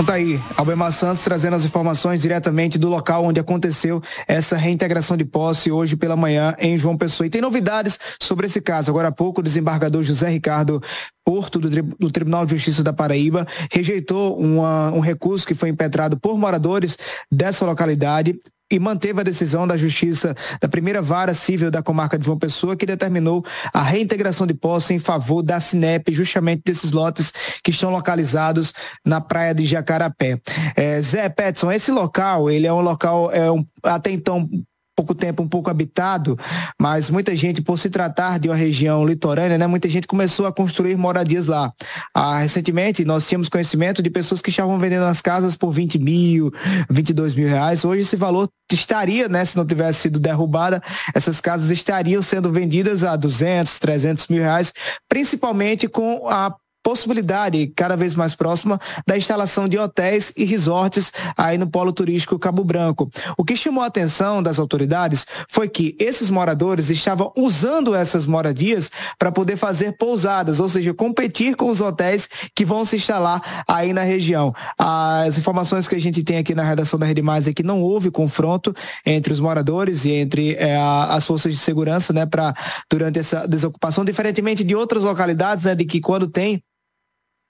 Tá 0.05 0.13
aí, 0.13 0.39
Albemar 0.55 0.91
Santos 0.91 1.23
trazendo 1.23 1.55
as 1.55 1.65
informações 1.65 2.21
diretamente 2.21 2.77
do 2.77 2.87
local 2.87 3.25
onde 3.25 3.39
aconteceu 3.39 4.03
essa 4.27 4.55
reintegração 4.55 5.17
de 5.17 5.25
posse 5.25 5.71
hoje 5.71 5.95
pela 5.95 6.15
manhã 6.15 6.53
em 6.59 6.77
João 6.77 6.95
Pessoa. 6.95 7.25
E 7.25 7.29
tem 7.29 7.41
novidades 7.41 7.97
sobre 8.21 8.45
esse 8.45 8.61
caso. 8.61 8.91
Agora 8.91 9.07
há 9.07 9.11
pouco, 9.11 9.41
o 9.41 9.43
desembargador 9.43 10.03
José 10.03 10.29
Ricardo 10.29 10.79
Porto 11.25 11.59
do, 11.59 11.69
do 11.69 12.11
Tribunal 12.11 12.45
de 12.45 12.51
Justiça 12.51 12.83
da 12.83 12.93
Paraíba 12.93 13.47
rejeitou 13.71 14.37
uma, 14.37 14.91
um 14.91 14.99
recurso 14.99 15.47
que 15.47 15.55
foi 15.55 15.69
impetrado 15.69 16.19
por 16.19 16.37
moradores 16.37 16.99
dessa 17.31 17.65
localidade 17.65 18.37
e 18.75 18.79
manteve 18.79 19.21
a 19.21 19.23
decisão 19.23 19.65
da 19.65 19.77
Justiça 19.77 20.35
da 20.59 20.67
primeira 20.67 21.01
vara 21.01 21.33
civil 21.33 21.71
da 21.71 21.81
comarca 21.81 22.17
de 22.17 22.25
João 22.25 22.37
Pessoa, 22.37 22.75
que 22.75 22.85
determinou 22.85 23.43
a 23.73 23.81
reintegração 23.81 24.45
de 24.45 24.53
posse 24.53 24.93
em 24.93 24.99
favor 24.99 25.41
da 25.41 25.59
Sinep, 25.59 26.11
justamente 26.13 26.63
desses 26.65 26.91
lotes 26.91 27.31
que 27.63 27.71
estão 27.71 27.89
localizados 27.89 28.73
na 29.03 29.21
praia 29.21 29.53
de 29.53 29.65
Jacarapé. 29.65 30.39
É, 30.75 31.01
Zé 31.01 31.29
Petson, 31.29 31.71
esse 31.71 31.91
local, 31.91 32.49
ele 32.49 32.67
é 32.67 32.73
um 32.73 32.81
local 32.81 33.31
é 33.31 33.49
um, 33.49 33.65
até 33.83 34.11
então 34.11 34.49
pouco 34.95 35.13
tempo 35.13 35.43
um 35.43 35.47
pouco 35.47 35.69
habitado, 35.69 36.37
mas 36.79 37.09
muita 37.09 37.35
gente, 37.35 37.61
por 37.61 37.77
se 37.77 37.89
tratar 37.89 38.39
de 38.39 38.47
uma 38.47 38.55
região 38.55 39.05
litorânea, 39.05 39.57
né, 39.57 39.67
muita 39.67 39.89
gente 39.89 40.07
começou 40.07 40.45
a 40.45 40.53
construir 40.53 40.95
moradias 40.95 41.47
lá. 41.47 41.73
Ah, 42.13 42.39
recentemente, 42.39 43.03
nós 43.03 43.27
tínhamos 43.27 43.49
conhecimento 43.49 44.01
de 44.01 44.09
pessoas 44.09 44.41
que 44.41 44.49
estavam 44.49 44.79
vendendo 44.79 45.03
as 45.03 45.21
casas 45.21 45.55
por 45.55 45.71
20 45.71 45.99
mil, 45.99 46.51
22 46.89 47.35
mil 47.35 47.47
reais. 47.47 47.83
Hoje 47.83 48.01
esse 48.01 48.15
valor 48.15 48.49
estaria, 48.71 49.27
né, 49.27 49.43
se 49.43 49.57
não 49.57 49.65
tivesse 49.65 49.99
sido 49.99 50.19
derrubada, 50.19 50.81
essas 51.13 51.41
casas 51.41 51.69
estariam 51.69 52.21
sendo 52.21 52.51
vendidas 52.51 53.03
a 53.03 53.15
200, 53.15 53.77
300 53.77 54.27
mil 54.27 54.41
reais, 54.41 54.73
principalmente 55.09 55.87
com 55.87 56.27
a 56.27 56.55
possibilidade 56.85 57.73
cada 57.75 57.97
vez 57.97 58.13
mais 58.13 58.35
próxima 58.35 58.79
da 59.07 59.17
instalação 59.17 59.67
de 59.67 59.75
hotéis 59.75 60.31
e 60.37 60.45
resorts 60.45 61.11
aí 61.35 61.57
no 61.57 61.65
polo 61.65 61.91
turístico 61.91 62.37
Cabo 62.37 62.63
Branco. 62.63 63.09
O 63.35 63.43
que 63.43 63.57
chamou 63.57 63.83
a 63.83 63.87
atenção 63.87 64.43
das 64.43 64.59
autoridades 64.59 65.25
foi 65.49 65.67
que 65.67 65.95
esses 65.97 66.29
moradores 66.29 66.91
estavam 66.91 67.33
usando 67.35 67.95
essas 67.95 68.27
moradias 68.27 68.91
para 69.17 69.31
poder 69.31 69.57
fazer 69.57 69.93
pousadas, 69.93 70.59
ou 70.59 70.69
seja, 70.69 70.93
competir 70.93 71.55
com 71.55 71.71
os 71.71 71.81
hotéis 71.81 72.29
que 72.53 72.63
vão 72.63 72.85
se 72.85 72.97
instalar 72.97 73.63
aí 73.67 73.91
na 73.91 74.03
região. 74.03 74.53
As 74.77 75.39
informações 75.39 75.87
que 75.87 75.95
a 75.95 75.99
gente 75.99 76.21
tem 76.21 76.37
aqui 76.37 76.53
na 76.53 76.63
redação 76.63 76.99
da 76.99 77.07
Rede 77.07 77.23
Mais 77.23 77.47
é 77.47 77.53
que 77.53 77.63
não 77.63 77.81
houve 77.81 78.11
confronto 78.11 78.75
entre 79.03 79.33
os 79.33 79.39
moradores 79.39 80.05
e 80.05 80.11
entre 80.11 80.53
é, 80.53 80.77
as 80.77 81.25
forças 81.25 81.51
de 81.51 81.59
segurança, 81.59 82.13
né, 82.13 82.27
para 82.27 82.53
durante 82.91 83.17
essa 83.17 83.47
desocupação, 83.47 84.05
diferentemente 84.05 84.63
de 84.63 84.75
outras 84.75 85.03
localidades, 85.03 85.63
né, 85.63 85.73
de 85.73 85.83
que 85.83 85.99
quando 85.99 86.27
tem 86.27 86.61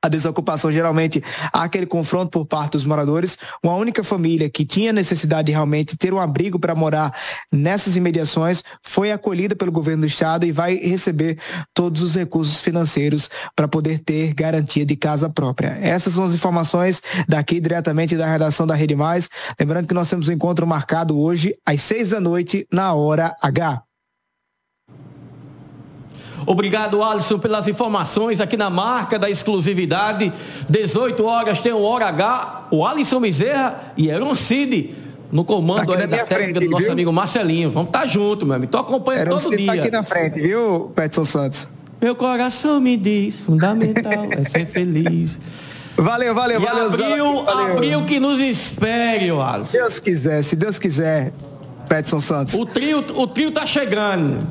a 0.06 0.08
desocupação 0.08 0.72
geralmente 0.72 1.24
há 1.52 1.64
aquele 1.64 1.88
confronto 1.88 2.30
por 2.30 2.46
parte 2.46 2.74
dos 2.74 2.86
moradores. 2.86 3.38
Uma 3.64 3.74
única 3.76 4.04
família 4.04 4.48
que 4.50 4.64
tinha 4.64 4.94
necessidade 4.94 5.48
de 5.48 5.52
realmente 5.52 5.98
ter 5.98 6.14
um 6.14 6.20
abrigo 6.20 6.60
para 6.60 6.76
morar 6.76 7.12
nessas 7.52 7.98
imediações 7.98 8.64
foi 8.84 9.12
acolhida 9.12 9.56
pelo 9.56 9.72
governo 9.72 10.02
do 10.02 10.08
estado 10.08 10.46
e 10.46 10.52
vai 10.52 10.76
receber 10.76 11.40
todos 11.74 12.04
os 12.04 12.16
recursos 12.16 12.60
financeiros 12.60 13.30
para 13.56 13.68
poder 13.68 14.00
ter 14.00 14.34
garantia 14.34 14.86
de 14.86 14.96
casa 14.96 15.28
própria. 15.28 15.78
Essas 15.82 16.14
são 16.14 16.24
as 16.24 16.36
informações 16.36 17.02
daqui 17.28 17.60
diretamente 17.60 18.16
da 18.16 18.28
redação 18.28 18.68
da 18.68 18.76
Rede 18.76 18.96
Mais. 18.96 19.28
Lembrando 19.60 19.88
que 19.88 19.94
nós 19.94 20.08
temos 20.08 20.30
um 20.30 20.34
encontro 20.34 20.68
marcado 20.68 21.20
hoje 21.20 21.56
às 21.66 21.82
seis 21.82 22.12
da 22.12 22.20
noite 22.20 22.68
na 22.72 22.94
hora 22.94 23.36
H. 23.42 23.82
Obrigado, 26.46 27.02
Alisson, 27.04 27.40
pelas 27.40 27.68
informações 27.68 28.40
aqui 28.40 28.56
na 28.56 28.70
marca 28.70 29.18
da 29.18 29.30
exclusividade. 29.30 30.32
18 30.70 31.26
horas 31.26 31.60
tem 31.60 31.74
o 31.74 31.82
Hora 31.82 32.08
H, 32.08 32.68
o 32.70 32.86
Alisson 32.86 33.20
Bezerra 33.20 33.94
e 33.98 34.12
Aaron 34.12 34.36
Cid. 34.36 34.94
No 35.32 35.44
comando 35.44 35.92
aí 35.92 36.06
da 36.06 36.20
técnica 36.20 36.36
frente, 36.36 36.60
do 36.66 36.70
nosso 36.70 36.84
viu? 36.84 36.92
amigo 36.92 37.12
Marcelinho. 37.12 37.72
Vamos 37.72 37.90
estar 37.90 38.06
junto, 38.06 38.46
meu 38.46 38.56
amigo. 38.56 38.72
Tô 38.72 38.78
acompanhando 38.78 39.22
Era 39.22 39.30
todo 39.32 39.50
tá 39.50 39.56
dia. 39.58 39.74
aqui 39.74 39.92
na 39.92 40.04
frente, 40.04 40.40
viu, 40.40 40.92
Petson 40.96 41.26
Santos? 41.26 41.68
Meu 42.00 42.16
coração 42.16 42.80
me 42.80 42.96
diz, 42.96 43.40
fundamental 43.42 44.28
é 44.30 44.44
ser 44.44 44.66
feliz. 44.66 45.40
Valeu, 45.98 46.36
valeu, 46.36 46.62
e 46.62 46.64
valeu, 46.64 46.88
abril, 46.88 47.44
valeu. 47.44 47.74
abril 47.74 48.06
que 48.06 48.20
nos 48.20 48.40
espere, 48.40 49.32
Alisson. 49.32 49.72
Se 49.72 49.78
Deus 49.78 50.00
quiser, 50.00 50.42
se 50.44 50.56
Deus 50.56 50.78
quiser, 50.78 51.34
Petson 51.90 52.20
Santos. 52.20 52.54
O 52.54 52.66
trio, 52.66 53.00
o 53.16 53.26
trio 53.26 53.50
tá 53.50 53.66
chegando. 53.66 54.46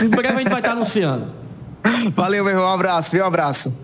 Em 0.00 0.08
breve 0.08 0.34
a 0.34 0.38
gente 0.38 0.50
vai 0.50 0.60
estar 0.60 0.72
anunciando. 0.72 1.39
Valeu, 2.14 2.44
meu 2.44 2.52
irmão. 2.54 2.66
Um 2.70 2.74
abraço, 2.74 3.10
viu? 3.10 3.24
Um 3.24 3.26
abraço. 3.26 3.76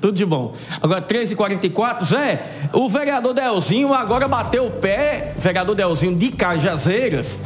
Tudo 0.00 0.14
de 0.14 0.24
bom. 0.24 0.54
Agora, 0.80 1.02
13h44, 1.02 2.04
Zé, 2.06 2.42
o 2.72 2.88
vereador 2.88 3.34
Delzinho 3.34 3.92
agora 3.92 4.26
bateu 4.26 4.66
o 4.66 4.70
pé, 4.70 5.34
vereador 5.38 5.74
Delzinho 5.74 6.16
de 6.16 6.30
Cajazeiras, 6.30 7.38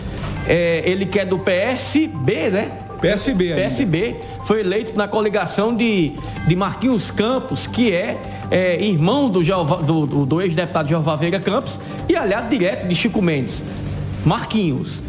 é, 0.46 0.82
ele 0.86 1.04
que 1.04 1.18
é 1.18 1.24
do 1.24 1.38
PSB, 1.38 2.50
né? 2.50 2.70
PSB 3.00 3.48
ainda. 3.52 3.62
PSB, 3.62 4.16
foi 4.44 4.60
eleito 4.60 4.96
na 4.96 5.08
coligação 5.08 5.74
de, 5.74 6.12
de 6.46 6.54
Marquinhos 6.56 7.10
Campos, 7.10 7.66
que 7.66 7.92
é, 7.92 8.16
é, 8.50 8.80
irmão 8.82 9.28
do, 9.28 9.42
Jeová- 9.42 9.76
do, 9.82 10.06
do- 10.06 10.24
do 10.24 10.40
ex-deputado 10.40 10.88
Jeová 10.88 11.16
Veiga 11.16 11.40
Campos 11.40 11.78
e 12.08 12.14
aliado 12.16 12.48
direto 12.48 12.86
de 12.86 12.94
Chico 12.94 13.20
Mendes. 13.20 13.64
Marquinhos. 14.24 15.02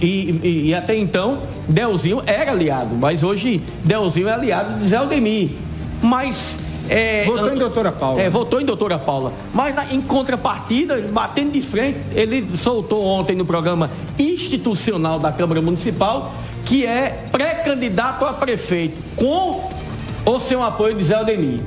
E, 0.00 0.06
e- 0.42 0.62
e 0.68 0.74
até 0.74 0.96
então, 0.96 1.38
Delzinho 1.68 2.22
era 2.26 2.52
aliado, 2.52 2.94
mas 2.94 3.22
hoje 3.22 3.62
Delzinho 3.84 4.28
é 4.28 4.32
aliado 4.32 4.78
de 4.80 4.86
Zé 4.88 4.96
Aldemir. 4.96 5.50
Mas. 6.02 6.58
É, 6.88 7.24
Votou 7.24 7.50
em 7.54 7.58
doutora 7.58 7.90
Paula. 7.92 8.20
É, 8.20 8.28
votou 8.28 8.60
em 8.60 8.64
doutora 8.66 8.98
Paula. 8.98 9.32
Mas 9.54 9.74
na- 9.74 9.86
em 9.92 10.02
contrapartida, 10.02 11.00
batendo 11.10 11.52
de 11.52 11.62
frente, 11.62 11.98
ele 12.14 12.46
soltou 12.58 13.02
ontem 13.04 13.34
no 13.34 13.46
programa 13.46 13.90
institucional 14.18 15.18
da 15.18 15.32
Câmara 15.32 15.62
Municipal 15.62 16.32
que 16.64 16.84
é 16.86 17.24
pré-candidato 17.32 18.24
a 18.24 18.32
prefeito, 18.34 19.00
com 19.16 19.68
ou 20.24 20.40
sem 20.40 20.56
o 20.56 20.62
apoio 20.62 20.94
de 20.96 21.04
Zé 21.04 21.14
Aldemir. 21.14 21.60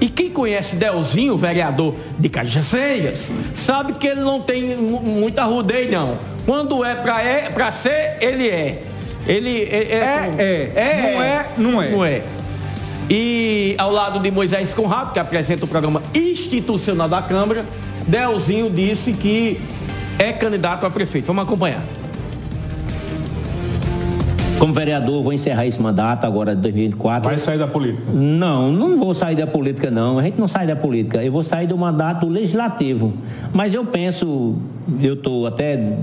E 0.00 0.08
quem 0.08 0.30
conhece 0.30 0.74
Delzinho, 0.74 1.36
vereador 1.36 1.94
de 2.18 2.28
Cajaceiras, 2.28 3.30
sabe 3.54 3.92
que 3.94 4.06
ele 4.06 4.20
não 4.20 4.40
tem 4.40 4.76
mu- 4.76 5.00
muita 5.00 5.44
rudez, 5.44 5.90
não. 5.90 6.16
Quando 6.44 6.84
é 6.84 6.94
pra, 6.94 7.22
é 7.22 7.50
pra 7.50 7.70
ser, 7.72 8.16
ele 8.20 8.48
é. 8.48 8.82
Ele 9.26 9.62
é. 9.62 10.34
É, 10.38 10.72
é. 10.74 11.12
Não 11.12 11.22
é, 11.22 11.46
não 11.56 11.82
é. 11.82 11.90
Não 11.90 12.04
é. 12.04 12.22
E 13.08 13.74
ao 13.78 13.90
lado 13.92 14.18
de 14.18 14.30
Moisés 14.30 14.74
Conrado, 14.74 15.12
que 15.12 15.18
apresenta 15.18 15.64
o 15.64 15.68
programa 15.68 16.02
institucional 16.14 17.08
da 17.08 17.22
Câmara, 17.22 17.64
Delzinho 18.06 18.70
disse 18.70 19.12
que 19.12 19.60
é 20.18 20.32
candidato 20.32 20.86
a 20.86 20.90
prefeito. 20.90 21.26
Vamos 21.26 21.44
acompanhar. 21.44 21.82
Como 24.58 24.72
vereador, 24.72 25.24
vou 25.24 25.32
encerrar 25.32 25.66
esse 25.66 25.82
mandato 25.82 26.24
agora 26.24 26.54
de 26.54 26.62
2024. 26.62 27.28
Vai 27.28 27.36
sair 27.36 27.58
da 27.58 27.66
política? 27.66 28.06
Não, 28.12 28.70
não 28.70 28.96
vou 28.96 29.12
sair 29.12 29.34
da 29.34 29.46
política, 29.46 29.90
não. 29.90 30.20
A 30.20 30.22
gente 30.22 30.38
não 30.38 30.46
sai 30.46 30.68
da 30.68 30.76
política. 30.76 31.22
Eu 31.22 31.32
vou 31.32 31.42
sair 31.42 31.66
do 31.66 31.76
mandato 31.76 32.28
legislativo. 32.28 33.12
Mas 33.52 33.74
eu 33.74 33.84
penso, 33.84 34.56
eu 35.00 35.14
estou 35.14 35.48
até, 35.48 35.96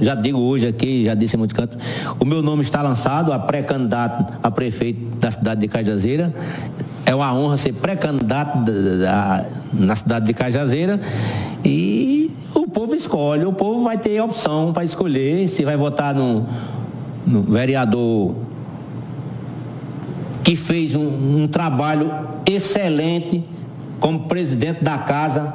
já 0.00 0.14
digo 0.14 0.38
hoje 0.38 0.66
aqui, 0.66 1.04
já 1.04 1.14
disse 1.14 1.36
em 1.36 1.38
muito 1.38 1.54
canto, 1.54 1.76
o 2.18 2.24
meu 2.24 2.42
nome 2.42 2.62
está 2.62 2.82
lançado 2.82 3.32
a 3.32 3.38
pré-candidato 3.38 4.34
a 4.42 4.50
prefeito 4.50 5.16
da 5.18 5.30
cidade 5.30 5.60
de 5.62 5.68
Cajazeira. 5.68 6.34
É 7.06 7.14
uma 7.14 7.32
honra 7.34 7.56
ser 7.56 7.72
pré-candidato 7.74 8.58
da- 8.64 8.72
da- 8.72 9.46
na 9.72 9.94
cidade 9.96 10.26
de 10.26 10.34
Cajazeira. 10.34 11.00
E 11.64 12.30
o 12.54 12.66
povo 12.66 12.94
escolhe, 12.94 13.44
o 13.44 13.52
povo 13.52 13.84
vai 13.84 13.98
ter 13.98 14.20
opção 14.20 14.72
para 14.72 14.84
escolher 14.84 15.46
se 15.48 15.64
vai 15.64 15.76
votar 15.76 16.14
no, 16.14 16.46
no 17.26 17.42
vereador 17.42 18.34
que 20.42 20.56
fez 20.56 20.94
um, 20.94 21.42
um 21.42 21.48
trabalho 21.48 22.10
excelente 22.46 23.42
como 24.00 24.20
presidente 24.28 24.84
da 24.84 24.98
casa. 24.98 25.54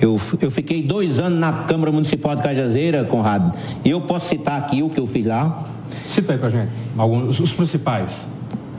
Eu, 0.00 0.20
eu 0.40 0.50
fiquei 0.50 0.82
dois 0.82 1.18
anos 1.18 1.38
na 1.38 1.64
Câmara 1.64 1.90
Municipal 1.90 2.36
de 2.36 2.42
Cajazeira, 2.42 3.04
Conrado, 3.04 3.52
e 3.84 3.90
eu 3.90 4.00
posso 4.00 4.28
citar 4.28 4.58
aqui 4.60 4.82
o 4.82 4.90
que 4.90 5.00
eu 5.00 5.06
fiz 5.06 5.26
lá. 5.26 5.68
Cita 6.06 6.32
aí 6.32 6.38
pra 6.38 6.50
gente, 6.50 6.70
alguns, 6.96 7.40
os 7.40 7.54
principais. 7.54 8.26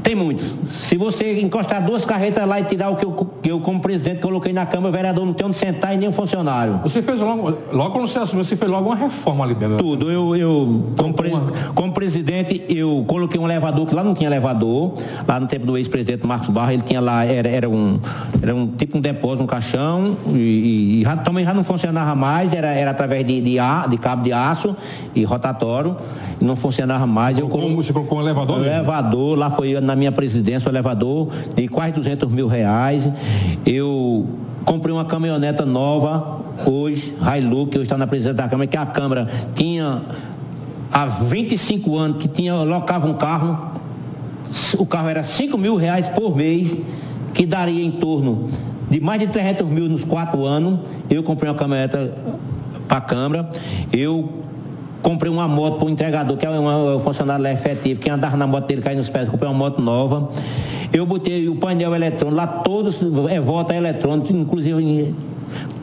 Tem 0.08 0.16
muitos. 0.16 0.46
Se 0.70 0.96
você 0.96 1.42
encostar 1.42 1.86
duas 1.86 2.06
carretas 2.06 2.48
lá 2.48 2.62
e 2.62 2.64
tirar 2.64 2.90
o 2.92 2.96
que 2.96 3.04
eu, 3.04 3.12
que 3.44 3.52
eu 3.52 3.60
como 3.60 3.82
presidente, 3.82 4.22
coloquei 4.22 4.54
na 4.54 4.66
Câmara, 4.66 4.88
o 4.88 4.92
vereador 4.94 5.26
não 5.26 5.34
tem 5.34 5.46
onde 5.46 5.58
sentar 5.58 5.94
e 5.94 5.98
nem 5.98 6.08
um 6.08 6.14
funcionário. 6.14 6.80
Você 6.84 7.02
fez 7.02 7.20
logo, 7.20 7.58
logo 7.74 7.90
quando 7.92 8.08
você 8.08 8.18
assumiu, 8.18 8.46
você 8.46 8.56
fez 8.56 8.72
logo 8.72 8.86
uma 8.88 8.96
reforma 8.96 9.44
ali 9.44 9.54
dentro. 9.54 9.76
Tudo. 9.80 10.10
Eu, 10.10 10.34
eu 10.34 10.94
como, 10.98 11.14
pre- 11.14 11.32
como 11.76 11.92
presidente, 11.92 12.64
eu 12.70 13.04
coloquei 13.06 13.38
um 13.38 13.44
elevador, 13.44 13.86
que 13.86 13.94
lá 13.94 14.02
não 14.02 14.14
tinha 14.14 14.30
elevador. 14.30 14.94
Lá 15.28 15.42
no 15.42 15.48
tempo 15.48 15.66
do 15.66 15.78
ex-presidente 15.78 16.26
Marcos 16.26 16.48
Barra, 16.48 16.74
ele 16.74 16.84
tinha 16.84 17.02
lá, 17.02 17.26
era, 17.26 17.50
era, 17.50 17.70
um, 17.70 18.00
era 18.42 18.56
um 18.56 18.66
tipo 18.66 18.98
um 18.98 19.02
depósito, 19.02 19.44
um 19.44 19.46
caixão, 19.48 20.16
e, 20.34 21.02
e 21.02 21.04
já, 21.04 21.18
também 21.18 21.44
já 21.44 21.54
não 21.54 21.66
funcionava 21.66 22.16
mais, 22.16 22.54
era, 22.54 22.68
era 22.68 22.92
através 22.92 23.26
de, 23.26 23.42
de, 23.42 23.60
a- 23.60 23.86
de 23.90 23.98
cabo 23.98 24.24
de 24.24 24.32
aço 24.32 24.74
e 25.14 25.26
rotatório, 25.26 25.98
e 26.40 26.46
não 26.46 26.56
funcionava 26.56 27.06
mais. 27.06 27.38
Eu 27.38 27.50
colo- 27.50 27.76
Você 27.76 27.92
colocou 27.92 28.20
um 28.20 28.22
elevador 28.22 28.60
mesmo? 28.60 28.72
elevador, 28.74 29.38
lá 29.38 29.52
foi 29.52 29.82
na 29.82 29.97
minha 29.98 30.12
presidência, 30.12 30.68
o 30.68 30.72
elevador 30.72 31.30
de 31.56 31.68
quase 31.68 31.94
200 31.94 32.30
mil 32.32 32.48
reais. 32.48 33.10
Eu 33.66 34.28
comprei 34.64 34.94
uma 34.94 35.06
caminhoneta 35.06 35.66
nova, 35.66 36.42
hoje, 36.66 37.14
Hilux, 37.22 37.72
que 37.72 37.78
hoje 37.78 37.86
está 37.86 37.98
na 37.98 38.08
presidência 38.08 38.36
da 38.36 38.48
Câmara, 38.48 38.68
que 38.68 38.78
a 38.78 38.86
Câmara 38.86 39.30
tinha 39.56 40.04
há 40.92 41.06
25 41.06 41.98
anos, 41.98 42.18
que 42.18 42.28
tinha, 42.28 42.56
locava 42.56 43.08
um 43.08 43.14
carro, 43.14 43.72
o 44.78 44.86
carro 44.86 45.10
era 45.10 45.24
5 45.24 45.58
mil 45.58 45.76
reais 45.76 46.08
por 46.08 46.36
mês, 46.36 46.78
que 47.34 47.46
daria 47.46 47.84
em 47.84 47.92
torno 47.92 48.48
de 48.90 49.00
mais 49.00 49.20
de 49.20 49.28
300 49.28 49.68
mil 49.68 49.90
nos 49.90 50.04
quatro 50.04 50.46
anos. 50.46 50.80
Eu 51.10 51.24
comprei 51.24 51.50
uma 51.50 51.58
caminhoneta 51.58 52.14
para 52.88 52.98
a 52.98 53.02
Câmara. 53.02 53.50
Eu 53.92 54.37
comprei 55.08 55.32
uma 55.32 55.48
moto 55.48 55.78
para 55.78 55.86
o 55.86 55.90
entregador, 55.90 56.36
que 56.36 56.46
é 56.46 56.50
um, 56.50 56.98
um 56.98 57.00
funcionário 57.00 57.42
lá 57.42 57.50
efetivo. 57.50 58.02
Quem 58.02 58.12
andava 58.12 58.36
na 58.36 58.46
moto 58.46 58.68
dele 58.68 58.82
caiu 58.82 58.98
nos 58.98 59.08
pés, 59.08 59.30
comprei 59.30 59.50
uma 59.50 59.58
moto 59.58 59.82
nova. 59.82 60.30
Eu 60.92 61.06
botei 61.06 61.48
o 61.48 61.56
painel 61.56 61.96
eletrônico, 61.96 62.36
lá 62.36 62.46
todos 62.46 63.02
é 63.30 63.40
volta 63.40 63.74
eletrônico, 63.74 64.34
inclusive 64.34 65.16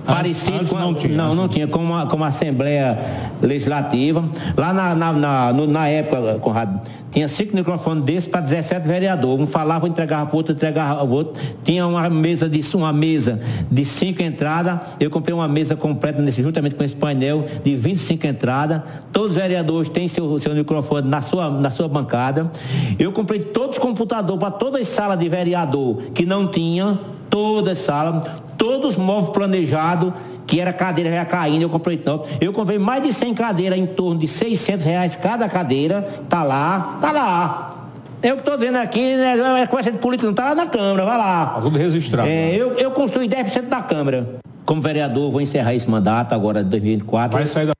parecido 0.04 0.56
antes 0.56 0.68
com 0.70 0.76
a, 0.76 0.80
não 0.80 0.94
tinha, 0.94 1.16
não, 1.16 1.34
não 1.34 1.48
tinha, 1.48 1.66
como 1.66 1.96
a, 1.96 2.06
como 2.06 2.24
a 2.24 2.28
Assembleia 2.28 2.98
Legislativa. 3.42 4.24
Lá 4.56 4.72
na, 4.72 4.94
na, 4.94 5.12
na, 5.12 5.52
no- 5.52 5.66
na 5.66 5.88
época, 5.88 6.38
Conrado, 6.40 6.80
tinha 7.10 7.28
cinco 7.28 7.54
microfones 7.54 8.02
desses 8.04 8.26
para 8.26 8.40
17 8.40 8.86
vereadores. 8.88 9.40
Um 9.44 9.46
falava, 9.46 9.86
entregava 9.86 10.26
para 10.26 10.36
outro, 10.36 10.52
entregava 10.52 10.96
para 10.96 11.04
outro. 11.04 11.40
Tinha 11.62 11.86
uma 11.86 12.10
mesa 12.10 12.48
de 12.48 12.60
uma 12.74 12.92
mesa 12.92 13.38
de 13.70 13.84
cinco 13.84 14.20
entradas. 14.20 14.80
Eu 14.98 15.10
comprei 15.10 15.32
uma 15.32 15.46
mesa 15.46 15.76
completa 15.76 16.20
nesse, 16.20 16.42
juntamente 16.42 16.74
com 16.74 16.82
esse 16.82 16.96
painel 16.96 17.46
de 17.62 17.76
25 17.76 18.26
entradas. 18.26 18.82
Todos 19.12 19.30
os 19.30 19.36
vereadores 19.36 19.88
têm 19.88 20.08
seu, 20.08 20.36
seu 20.40 20.54
microfone 20.54 21.08
na 21.08 21.22
sua, 21.22 21.48
na 21.50 21.70
sua 21.70 21.86
bancada. 21.88 22.50
Eu 22.98 23.12
comprei 23.12 23.38
todos 23.38 23.76
os 23.76 23.78
computadores 23.78 24.40
para 24.40 24.50
todas 24.50 24.80
as 24.80 24.88
salas 24.88 25.16
de 25.18 25.28
vereador 25.28 26.02
que 26.12 26.26
não 26.26 26.48
tinha, 26.48 26.98
todas 27.34 27.78
as 27.78 27.84
salas, 27.84 28.30
todos 28.56 28.92
os 28.92 28.96
móveis 28.96 29.30
planejados 29.30 30.12
que 30.46 30.60
era 30.60 30.72
cadeira 30.72 31.10
já 31.10 31.24
caindo, 31.24 31.62
eu 31.62 31.68
comprei 31.68 31.96
tanto. 31.96 32.28
Eu 32.40 32.52
comprei 32.52 32.78
mais 32.78 33.02
de 33.02 33.12
100 33.12 33.34
cadeiras, 33.34 33.76
em 33.76 33.86
torno 33.86 34.20
de 34.20 34.28
600 34.28 34.84
reais 34.84 35.16
cada 35.16 35.48
cadeira. 35.48 36.22
Tá 36.28 36.44
lá, 36.44 36.98
tá 37.00 37.10
lá. 37.10 37.88
Eu 38.22 38.36
que 38.36 38.42
estou 38.42 38.56
dizendo 38.56 38.76
aqui, 38.76 39.16
né, 39.16 39.66
com 39.66 39.76
essa 39.76 39.90
de 39.90 39.98
política 39.98 40.28
não 40.28 40.34
tá 40.34 40.50
lá 40.50 40.54
na 40.54 40.66
Câmara, 40.66 41.04
vai 41.04 41.18
lá. 41.18 41.46
Tá 41.46 41.60
tudo 41.60 41.76
registrado. 41.76 42.28
É, 42.28 42.54
eu, 42.54 42.74
eu 42.74 42.92
construí 42.92 43.28
10% 43.28 43.62
da 43.62 43.82
Câmara. 43.82 44.36
Como 44.64 44.80
vereador, 44.80 45.32
vou 45.32 45.40
encerrar 45.40 45.74
esse 45.74 45.90
mandato 45.90 46.34
agora 46.34 46.62
de 46.62 46.70
2004. 46.70 47.36
Vai 47.36 47.46
sair 47.48 47.66
da... 47.66 47.74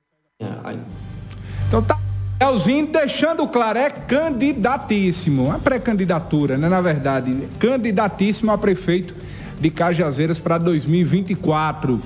Então 1.69 1.81
tá. 1.81 1.97
Elzinho 2.41 2.87
deixando 2.87 3.47
claro, 3.47 3.79
é 3.79 3.89
candidatíssimo. 3.89 5.49
A 5.49 5.59
pré-candidatura, 5.59 6.57
né? 6.57 6.67
Na 6.67 6.81
verdade, 6.81 7.47
candidatíssimo 7.57 8.51
a 8.51 8.57
prefeito 8.57 9.15
de 9.59 9.69
Cajazeiras 9.69 10.39
para 10.39 10.57
2024. 10.57 11.99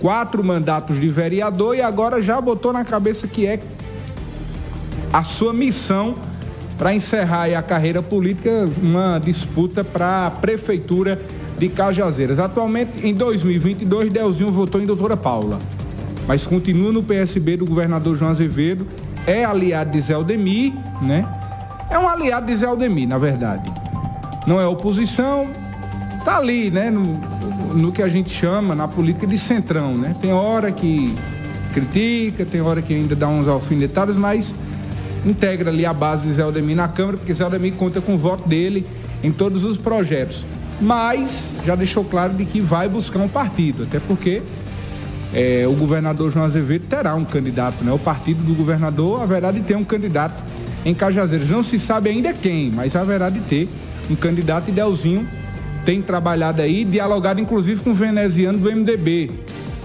Quatro 0.00 0.42
mandatos 0.42 1.00
de 1.00 1.08
vereador 1.08 1.76
e 1.76 1.80
agora 1.80 2.20
já 2.20 2.40
botou 2.40 2.72
na 2.72 2.84
cabeça 2.84 3.28
que 3.28 3.46
é 3.46 3.60
a 5.12 5.22
sua 5.22 5.52
missão 5.52 6.16
para 6.76 6.92
encerrar 6.92 7.44
a 7.56 7.62
carreira 7.62 8.02
política, 8.02 8.68
uma 8.82 9.18
disputa 9.18 9.84
para 9.84 10.26
a 10.26 10.30
prefeitura 10.30 11.20
de 11.58 11.68
Cajazeiras. 11.68 12.40
Atualmente, 12.40 13.06
em 13.06 13.14
2022, 13.14 14.10
Delzinho 14.10 14.50
votou 14.50 14.80
em 14.80 14.86
doutora 14.86 15.16
Paula, 15.16 15.58
mas 16.26 16.44
continua 16.44 16.90
no 16.90 17.02
PSB 17.02 17.58
do 17.58 17.66
governador 17.66 18.16
João 18.16 18.30
Azevedo, 18.32 18.86
é 19.26 19.44
aliado 19.44 19.92
de 19.92 20.00
Zé 20.00 20.14
Aldemir, 20.14 20.72
né? 21.00 21.24
é 21.88 21.98
um 21.98 22.08
aliado 22.08 22.46
de 22.46 22.56
Zé 22.56 22.66
Aldemir, 22.66 23.06
na 23.06 23.18
verdade. 23.18 23.70
Não 24.46 24.60
é 24.60 24.66
oposição, 24.66 25.46
tá 26.24 26.36
ali, 26.36 26.70
né? 26.70 26.90
No, 26.90 27.18
no 27.74 27.92
que 27.92 28.02
a 28.02 28.08
gente 28.08 28.30
chama 28.30 28.74
na 28.74 28.88
política 28.88 29.26
de 29.26 29.38
centrão, 29.38 29.96
né? 29.96 30.14
Tem 30.20 30.32
hora 30.32 30.70
que 30.70 31.14
critica, 31.72 32.44
tem 32.44 32.60
hora 32.60 32.82
que 32.82 32.94
ainda 32.94 33.16
dá 33.16 33.28
uns 33.28 33.48
alfinetados, 33.48 34.16
mas 34.16 34.54
integra 35.24 35.70
ali 35.70 35.86
a 35.86 35.92
base 35.92 36.26
de 36.26 36.34
Zé 36.34 36.42
Aldemir 36.42 36.76
na 36.76 36.88
Câmara, 36.88 37.16
porque 37.16 37.32
Zé 37.32 37.44
Aldemir 37.44 37.74
conta 37.74 38.00
com 38.00 38.14
o 38.14 38.18
voto 38.18 38.48
dele 38.48 38.86
em 39.22 39.32
todos 39.32 39.64
os 39.64 39.76
projetos. 39.76 40.46
Mas 40.80 41.50
já 41.64 41.74
deixou 41.74 42.04
claro 42.04 42.34
de 42.34 42.44
que 42.44 42.60
vai 42.60 42.88
buscar 42.88 43.20
um 43.20 43.28
partido, 43.28 43.84
até 43.84 44.00
porque 44.00 44.42
é, 45.32 45.64
o 45.66 45.72
governador 45.72 46.30
João 46.30 46.44
Azevedo 46.44 46.86
terá 46.88 47.14
um 47.14 47.24
candidato, 47.24 47.84
né? 47.84 47.92
O 47.92 47.98
partido 47.98 48.42
do 48.42 48.54
governador 48.54 49.22
haverá 49.22 49.50
de 49.50 49.60
ter 49.60 49.76
um 49.76 49.84
candidato 49.84 50.42
em 50.84 50.92
Cajazeiras. 50.92 51.48
Não 51.48 51.62
se 51.62 51.78
sabe 51.78 52.10
ainda 52.10 52.32
quem, 52.32 52.70
mas 52.70 52.96
haverá 52.96 53.30
de 53.30 53.40
ter 53.40 53.68
um 54.10 54.16
candidato 54.16 54.68
e 54.68 54.72
Delzinho 54.72 55.26
tem 55.84 56.00
trabalhado 56.00 56.62
aí, 56.62 56.84
dialogado 56.84 57.40
inclusive 57.40 57.82
com 57.82 57.90
o 57.90 57.94
veneziano 57.94 58.58
do 58.58 58.70
MDB, 58.70 59.30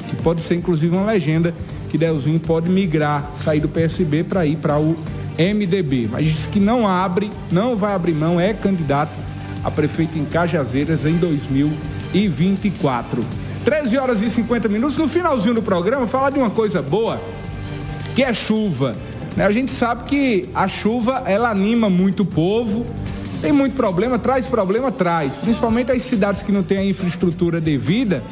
que 0.09 0.15
pode 0.17 0.41
ser 0.41 0.55
inclusive 0.55 0.95
uma 0.95 1.05
legenda 1.05 1.53
que 1.89 1.97
Delzinho 1.97 2.39
pode 2.39 2.69
migrar, 2.69 3.31
sair 3.35 3.59
do 3.59 3.67
PSB 3.67 4.23
para 4.23 4.45
ir 4.45 4.57
para 4.57 4.77
o 4.77 4.95
MDB. 5.37 6.09
Mas 6.11 6.25
diz 6.25 6.47
que 6.47 6.59
não 6.59 6.87
abre, 6.87 7.29
não 7.51 7.75
vai 7.75 7.93
abrir 7.93 8.13
mão, 8.13 8.39
é 8.39 8.53
candidato 8.53 9.11
a 9.63 9.71
prefeito 9.71 10.17
em 10.17 10.25
Cajazeiras 10.25 11.05
em 11.05 11.17
2024. 11.17 13.23
13 13.63 13.97
horas 13.97 14.21
e 14.21 14.29
50 14.29 14.69
minutos. 14.69 14.97
No 14.97 15.07
finalzinho 15.07 15.55
do 15.55 15.61
programa, 15.61 16.07
falar 16.07 16.29
de 16.29 16.39
uma 16.39 16.49
coisa 16.49 16.81
boa, 16.81 17.21
que 18.15 18.23
é 18.23 18.33
chuva. 18.33 18.95
Né? 19.35 19.45
A 19.45 19.51
gente 19.51 19.71
sabe 19.71 20.05
que 20.05 20.49
a 20.55 20.67
chuva, 20.67 21.23
ela 21.25 21.49
anima 21.49 21.89
muito 21.89 22.23
o 22.23 22.25
povo. 22.25 22.85
Tem 23.41 23.51
muito 23.51 23.75
problema, 23.75 24.17
traz 24.17 24.47
problema, 24.47 24.91
traz. 24.91 25.35
Principalmente 25.35 25.91
as 25.91 26.01
cidades 26.01 26.43
que 26.43 26.51
não 26.51 26.63
têm 26.63 26.77
a 26.79 26.85
infraestrutura 26.85 27.61
devida. 27.61 28.23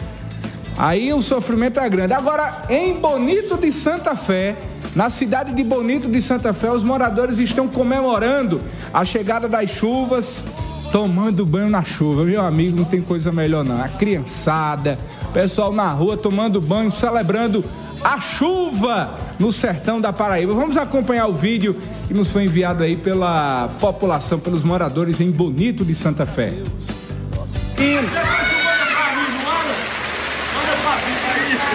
Aí 0.78 1.14
o 1.14 1.22
sofrimento 1.22 1.80
é 1.80 1.88
grande. 1.90 2.14
Agora, 2.14 2.64
em 2.70 2.94
Bonito 2.94 3.58
de 3.58 3.72
Santa 3.72 4.16
Fé, 4.16 4.56
na 4.96 5.10
cidade 5.10 5.54
de 5.54 5.64
Bonito 5.64 6.10
de 6.10 6.22
Santa 6.22 6.54
Fé, 6.54 6.72
os 6.72 6.84
moradores 6.84 7.38
estão 7.38 7.68
comemorando 7.68 8.60
a 8.94 9.06
chegada 9.06 9.48
das 9.48 9.70
chuvas, 9.70 10.44
tomando 10.92 11.46
banho 11.46 11.70
na 11.70 11.84
chuva. 11.84 12.24
Meu 12.24 12.42
amigo, 12.42 12.78
não 12.78 12.86
tem 12.86 13.02
coisa 13.02 13.32
melhor 13.32 13.64
não. 13.64 13.82
A 13.82 13.88
criançada, 13.88 14.98
pessoal 15.34 15.72
na 15.72 15.90
rua 15.92 16.18
tomando 16.18 16.60
banho, 16.60 16.90
celebrando 16.90 17.64
a 18.06 18.22
chuva 18.22 19.18
no 19.40 19.52
sertão 19.52 20.00
da 20.00 20.14
Paraíba. 20.14 20.54
Vamos 20.54 20.78
acompanhar 20.78 21.26
o 21.26 21.34
vídeo 21.34 21.76
que 22.08 22.14
nos 22.14 22.32
foi 22.32 22.44
enviado 22.44 22.84
aí 22.84 22.96
pela 22.96 23.68
população, 23.80 24.38
pelos 24.38 24.64
moradores 24.64 25.20
em 25.20 25.32
Bonito 25.32 25.84
de 25.84 25.96
Santa 25.96 26.24
Fé. 26.24 26.54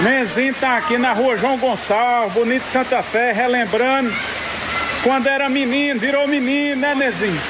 Nenzinho 0.05 0.55
tá 0.55 0.77
aqui 0.77 0.97
na 0.97 1.13
rua 1.13 1.37
João 1.37 1.59
Gonçalves, 1.59 2.33
Bonito 2.33 2.63
Santa 2.63 3.03
Fé, 3.03 3.33
relembrando 3.33 4.13
quando 5.03 5.27
era 5.27 5.49
menino, 5.49 5.99
virou 5.99 6.29
menino, 6.29 6.81
né, 6.81 6.95
Nenzinho? 6.95 7.41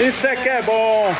Isso 0.00 0.26
é 0.26 0.36
que 0.36 0.48
é 0.48 0.62
bom. 0.62 1.14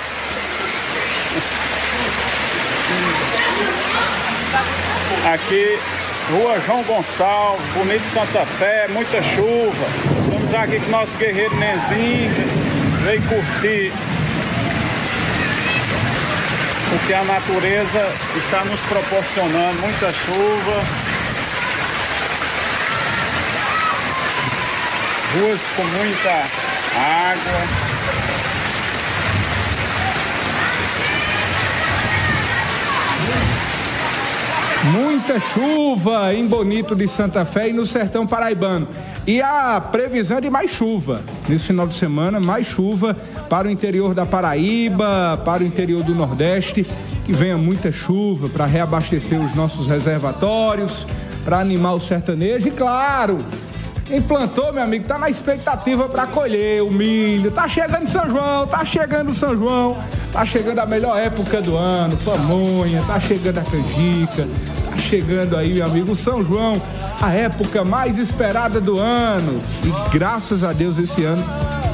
Aqui, 5.32 5.78
rua 6.30 6.60
João 6.66 6.82
Gonçalves, 6.82 7.66
Bonito 7.72 8.04
Santa 8.04 8.44
Fé, 8.44 8.88
muita 8.88 9.22
chuva. 9.22 9.86
Estamos 10.44 10.52
aqui 10.52 10.78
com 10.80 10.88
o 10.88 10.90
nosso 10.90 11.16
guerreiro 11.16 11.56
Nenzinho, 11.56 12.30
veio 13.02 13.22
curtir 13.22 13.90
o 16.92 17.06
que 17.06 17.14
a 17.14 17.24
natureza 17.24 18.06
está 18.36 18.64
nos 18.66 18.80
proporcionando, 18.82 19.80
muita 19.80 20.10
chuva. 20.12 20.84
Ruas 25.38 25.60
com 25.74 25.84
muita 25.84 26.30
água. 27.00 28.43
Muita 34.92 35.40
chuva 35.40 36.34
em 36.34 36.46
Bonito 36.46 36.94
de 36.94 37.08
Santa 37.08 37.46
Fé 37.46 37.70
e 37.70 37.72
no 37.72 37.86
sertão 37.86 38.26
paraibano. 38.26 38.86
E 39.26 39.40
a 39.40 39.80
previsão 39.80 40.36
é 40.36 40.40
de 40.42 40.50
mais 40.50 40.70
chuva. 40.70 41.22
Nesse 41.48 41.68
final 41.68 41.86
de 41.86 41.94
semana, 41.94 42.38
mais 42.38 42.66
chuva 42.66 43.16
para 43.48 43.66
o 43.66 43.70
interior 43.70 44.14
da 44.14 44.26
Paraíba, 44.26 45.40
para 45.42 45.62
o 45.62 45.66
interior 45.66 46.02
do 46.02 46.14
Nordeste. 46.14 46.86
Que 47.24 47.32
venha 47.32 47.56
muita 47.56 47.90
chuva 47.90 48.50
para 48.50 48.66
reabastecer 48.66 49.40
os 49.40 49.54
nossos 49.54 49.86
reservatórios, 49.86 51.06
para 51.46 51.60
animar 51.60 51.94
o 51.94 52.00
sertanejo. 52.00 52.68
E 52.68 52.70
claro, 52.70 53.42
quem 54.04 54.20
plantou, 54.20 54.72
meu 54.72 54.82
amigo, 54.82 55.06
tá 55.06 55.18
na 55.18 55.30
expectativa 55.30 56.08
para 56.08 56.26
colher 56.26 56.82
o 56.82 56.90
milho. 56.90 57.50
Tá 57.50 57.66
chegando 57.66 58.06
São 58.08 58.28
João, 58.28 58.66
tá 58.66 58.84
chegando 58.84 59.34
São 59.34 59.56
João, 59.56 59.96
tá 60.32 60.44
chegando 60.44 60.78
a 60.78 60.86
melhor 60.86 61.18
época 61.18 61.62
do 61.62 61.76
ano, 61.76 62.16
pamonha, 62.18 63.02
tá 63.06 63.18
chegando 63.18 63.58
a 63.58 63.62
canjica, 63.62 64.46
chegando 64.98 65.56
aí, 65.56 65.74
meu 65.74 65.86
amigo, 65.86 66.16
São 66.16 66.44
João, 66.44 66.80
a 67.20 67.32
época 67.32 67.84
mais 67.84 68.18
esperada 68.18 68.80
do 68.80 68.98
ano. 68.98 69.60
E 69.84 70.10
graças 70.10 70.64
a 70.64 70.72
Deus 70.72 70.98
esse 70.98 71.24
ano 71.24 71.44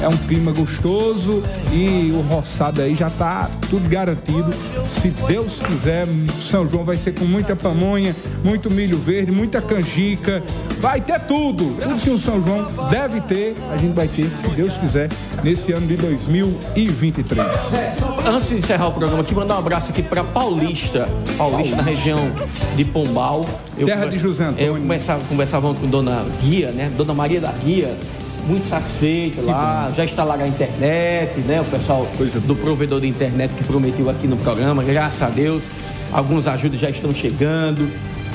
é 0.01 0.07
um 0.07 0.17
clima 0.17 0.51
gostoso 0.51 1.43
e 1.71 2.11
o 2.11 2.21
roçado 2.21 2.81
aí 2.81 2.95
já 2.95 3.09
tá 3.09 3.49
tudo 3.69 3.87
garantido. 3.87 4.51
Se 4.87 5.09
Deus 5.27 5.61
quiser, 5.61 6.07
São 6.39 6.67
João 6.67 6.83
vai 6.83 6.97
ser 6.97 7.13
com 7.13 7.25
muita 7.25 7.55
pamonha, 7.55 8.15
muito 8.43 8.69
milho 8.69 8.97
verde, 8.97 9.31
muita 9.31 9.61
canjica, 9.61 10.43
vai 10.79 10.99
ter 10.99 11.19
tudo. 11.21 11.75
Tudo 11.79 12.01
que 12.01 12.09
o 12.09 12.17
São 12.17 12.43
João 12.43 12.67
deve 12.89 13.21
ter, 13.21 13.55
a 13.71 13.77
gente 13.77 13.93
vai 13.93 14.07
ter, 14.07 14.25
se 14.25 14.49
Deus 14.49 14.75
quiser, 14.75 15.09
nesse 15.43 15.71
ano 15.71 15.85
de 15.85 15.95
2023. 15.97 17.47
Antes 18.25 18.49
de 18.49 18.55
encerrar 18.55 18.87
o 18.87 18.91
programa 18.91 19.21
aqui, 19.21 19.35
mandar 19.35 19.55
um 19.55 19.59
abraço 19.59 19.91
aqui 19.91 20.01
para 20.01 20.23
Paulista, 20.23 21.07
Paulista 21.37 21.75
na 21.75 21.83
região 21.83 22.31
de 22.75 22.85
Pombal. 22.91 23.45
Eu 23.77 23.85
Terra 23.85 24.05
de 24.07 24.17
José 24.17 24.45
Antônio. 24.45 24.65
Eu 24.65 24.75
conversava, 24.75 25.23
conversava 25.25 25.73
com 25.73 25.87
Dona 25.87 26.25
Guia, 26.41 26.71
né? 26.71 26.91
Dona 26.95 27.13
Maria 27.13 27.41
da 27.41 27.51
Guia, 27.51 27.95
muito 28.47 28.65
satisfeita 28.65 29.41
lá, 29.41 29.91
já 29.95 30.03
está 30.03 30.23
lá 30.23 30.37
na 30.37 30.47
internet, 30.47 31.39
né? 31.41 31.61
O 31.61 31.65
pessoal 31.65 32.07
do 32.45 32.55
provedor 32.55 33.01
de 33.01 33.07
internet 33.07 33.53
que 33.53 33.63
prometeu 33.63 34.09
aqui 34.09 34.27
no 34.27 34.37
programa, 34.37 34.83
graças 34.83 35.21
a 35.21 35.29
Deus, 35.29 35.63
alguns 36.11 36.47
ajudas 36.47 36.79
já 36.79 36.89
estão 36.89 37.11
chegando. 37.11 37.87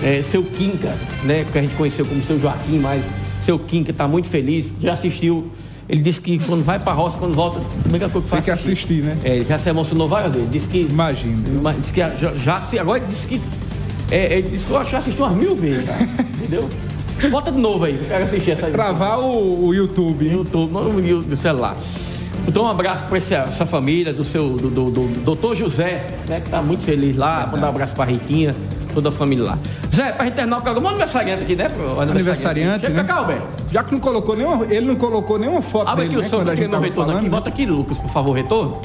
É, 0.03 0.21
seu 0.21 0.43
Quinca, 0.43 0.95
né? 1.25 1.45
Que 1.51 1.59
a 1.59 1.63
gente 1.63 1.75
conheceu 1.75 2.05
como 2.05 2.23
seu 2.23 2.39
Joaquim, 2.39 2.79
mas 2.79 3.05
seu 3.41 3.59
Quinca 3.59 3.91
está 3.91 4.07
muito 4.07 4.29
feliz, 4.29 4.73
já 4.81 4.93
assistiu. 4.93 5.51
Ele 5.89 6.01
disse 6.01 6.21
que 6.21 6.39
quando 6.41 6.65
vai 6.65 6.79
pra 6.79 6.93
roça, 6.93 7.17
quando 7.17 7.35
volta, 7.35 7.61
como 7.83 7.95
é 7.95 7.99
que 7.99 8.05
é 8.05 8.09
que 8.09 8.21
faz? 8.23 8.31
Tem 8.31 8.43
que 8.43 8.51
assistir, 8.51 9.03
né? 9.03 9.17
É, 9.25 9.37
ele 9.37 9.45
já 9.45 9.57
se 9.57 9.69
emocionou 9.69 10.09
várias 10.09 10.35
vezes. 10.35 10.51
Disse 10.51 10.69
que. 10.69 10.81
Imagina. 10.81 11.37
Disse 11.81 11.93
que 11.93 12.01
já, 12.01 12.33
já 12.35 12.61
se. 12.61 12.79
Agora 12.79 13.01
disse 13.01 13.27
que. 13.27 13.41
É, 14.11 14.39
ele 14.39 14.51
disse 14.51 14.67
que 14.67 14.73
eu 14.73 14.85
já 14.85 14.99
assistiu 14.99 15.25
umas 15.25 15.37
mil 15.37 15.57
vezes, 15.57 15.89
entendeu? 16.37 16.69
Bota 17.31 17.51
de 17.51 17.59
novo 17.59 17.85
aí, 17.85 17.95
eu 17.95 18.07
quero 18.07 18.25
assistir 18.25 18.51
essa 18.53 18.67
Travar 18.69 19.19
o, 19.19 19.67
o 19.67 19.75
YouTube. 19.75 20.29
YouTube, 20.29 20.71
no 20.71 21.37
celular. 21.37 21.77
Então 22.47 22.65
um 22.65 22.69
abraço 22.69 23.07
para 23.07 23.17
essa, 23.17 23.67
família 23.67 24.13
do 24.13 24.25
seu 24.25 24.51
do, 24.51 24.71
do, 24.71 24.91
do 24.91 25.21
doutor 25.21 25.57
José, 25.57 26.07
né, 26.29 26.41
que 26.41 26.49
tá 26.49 26.63
muito 26.63 26.85
feliz 26.85 27.17
lá. 27.17 27.49
Mandar 27.51 27.67
um 27.67 27.71
abraço 27.71 27.95
para 27.95 28.05
a 28.05 28.07
Riquinha, 28.07 28.55
toda 28.95 29.09
a 29.09 29.13
família 29.13 29.45
lá. 29.45 29.59
Zé, 29.93 30.13
para 30.13 30.27
gente 30.27 30.35
terminar 30.35 30.59
o 30.59 30.63
programa, 30.63 30.87
um 30.87 30.91
aniversariante 30.91 31.43
aqui, 31.43 31.57
né? 31.57 31.69
Pro 31.69 32.01
aniversariante. 32.01 32.87
Chega 32.87 33.03
né? 33.03 33.05
cá, 33.05 33.17
Alberto. 33.17 33.47
Já 33.73 33.83
que 33.83 33.93
não 33.93 34.01
colocou 34.01 34.37
nenhuma, 34.37 34.65
ele 34.67 34.87
não 34.87 34.97
colocou 34.97 35.39
nenhuma 35.39 35.61
foto 35.61 35.89
Abre 35.89 36.05
dele, 36.05 36.21
aqui 36.21 36.23
né, 36.23 36.27
o 36.27 36.31
som 36.31 36.45
tava 36.45 36.55
retorno 36.55 36.93
falando, 36.93 37.19
aqui. 37.19 37.29
Bota 37.29 37.49
aqui, 37.49 37.67
Lucas, 37.67 37.99
por 37.99 38.11
favor, 38.11 38.33
retorno. 38.33 38.81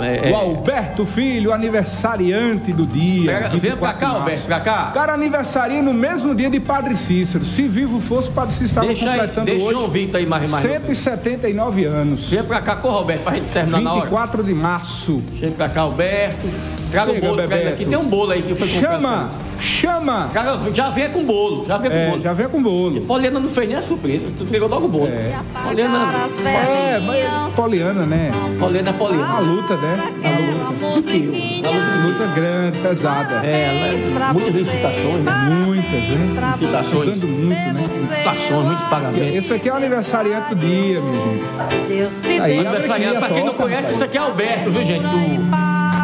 É, 0.00 0.30
é, 0.30 0.32
O 0.32 0.36
Alberto 0.36 1.04
Filho, 1.04 1.52
aniversariante 1.52 2.72
do 2.72 2.86
dia. 2.86 3.38
Vem 3.50 3.60
24 3.60 3.76
pra 3.78 3.92
cá. 3.92 4.08
Alberto, 4.08 4.46
pra 4.46 4.60
cá. 4.60 4.90
Cara, 4.94 5.12
aniversaria 5.12 5.82
no 5.82 5.92
mesmo 5.92 6.34
dia 6.34 6.48
de 6.48 6.58
Padre 6.58 6.96
Cícero. 6.96 7.44
Se 7.44 7.68
vivo 7.68 8.00
fosse, 8.00 8.30
Padre 8.30 8.52
Cícero 8.52 8.68
estava 8.70 8.86
Deixa 8.86 9.06
completando 9.06 9.46
deixa 9.46 9.64
hoje 9.66 9.74
eu 9.74 9.80
ouvir 9.82 10.10
aí 10.14 10.26
mais- 10.26 10.48
mais- 10.50 10.62
179 10.64 11.84
anos. 11.84 12.30
Vem 12.30 12.42
pra 12.42 12.60
cá, 12.60 12.76
corra, 12.76 12.96
Alberto, 12.96 13.22
pra 13.24 13.34
gente 13.34 13.48
terminar 13.52 13.80
na 13.80 13.92
hora. 13.92 14.00
24 14.02 14.42
de 14.42 14.54
março. 14.54 15.22
Chega 15.38 15.52
pra 15.52 15.68
cá, 15.68 15.82
Alberto. 15.82 16.46
Traga 16.90 17.10
o 17.10 17.14
Chega, 17.14 17.26
bolo 17.26 17.36
pra 17.36 17.44
ele 17.44 17.54
Bebeto. 17.64 17.74
aqui. 17.74 17.84
Tem 17.86 17.98
um 17.98 18.08
bolo 18.08 18.32
aí 18.32 18.42
que 18.42 18.54
foi 18.54 18.66
comprado. 18.68 18.92
Chama 18.94 19.30
Chama! 19.58 20.30
Cara, 20.32 20.58
já 20.72 20.90
vem 20.90 21.08
com 21.10 21.24
bolo, 21.24 21.64
já 21.66 21.78
vem 21.78 21.90
com 21.90 21.96
É, 21.96 22.10
bolo. 22.10 22.20
já 22.20 22.32
vem 22.32 22.48
com 22.48 22.62
bolo. 22.62 22.96
E 22.96 23.00
Poliana 23.00 23.40
não 23.40 23.48
fez 23.48 23.68
nem 23.68 23.76
a 23.76 23.82
surpresa, 23.82 24.24
tu 24.36 24.44
pegou 24.46 24.68
logo 24.68 24.86
o 24.86 24.88
bolo. 24.88 25.08
É. 25.08 25.32
Poliana. 25.66 25.98
É, 26.44 27.00
mas 27.00 27.54
Poliana, 27.54 28.06
né? 28.06 28.30
Poliana 28.58 28.90
é 28.90 28.92
Poliana. 28.92 29.34
A 29.34 29.38
luta, 29.40 29.76
né? 29.76 29.98
A 30.24 30.28
luta. 30.28 30.94
Do 30.94 31.02
que? 31.02 31.62
A 31.66 32.06
luta, 32.06 32.26
grande, 32.34 32.78
pesada. 32.78 33.44
É, 33.44 33.96
ela 34.14 34.28
é 34.28 34.32
muitas 34.32 34.54
incitações, 34.56 35.24
né? 35.24 35.32
Muitas, 35.66 35.92
né? 35.92 36.52
Incitações. 36.54 37.08
Estudando 37.14 37.28
muito, 37.38 37.72
né? 37.72 37.84
Incitações, 38.12 38.64
muitos 38.64 38.84
pagamentos. 38.84 39.34
Esse 39.36 39.54
aqui 39.54 39.68
é 39.68 39.72
o 39.72 39.76
aniversariante 39.76 40.54
do 40.54 40.60
dia, 40.60 41.00
minha 41.00 41.24
gente. 41.24 41.88
Deus 41.88 42.20
te 42.20 42.40
Aí, 42.40 42.58
Aniversariante, 42.60 43.18
pra 43.18 43.28
quem 43.28 43.44
não 43.44 43.54
conhece, 43.54 43.92
isso 43.92 44.04
aqui 44.04 44.16
é 44.16 44.20
Alberto, 44.20 44.70
viu, 44.70 44.84
gente? 44.84 45.02
Do 45.06 45.18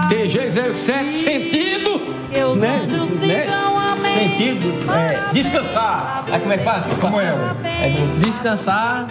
TG07 0.09 1.11
Sentido, 1.11 1.94
né? 2.57 2.83
né? 3.21 3.47
Sentido, 4.15 4.91
é, 4.93 5.33
descansar. 5.33 6.25
Aí 6.31 6.41
como 6.41 6.53
é 6.53 6.59
que 6.59 6.65
faz? 6.65 6.85
Como 7.01 7.21
é? 7.21 7.35
Descansar 8.19 9.07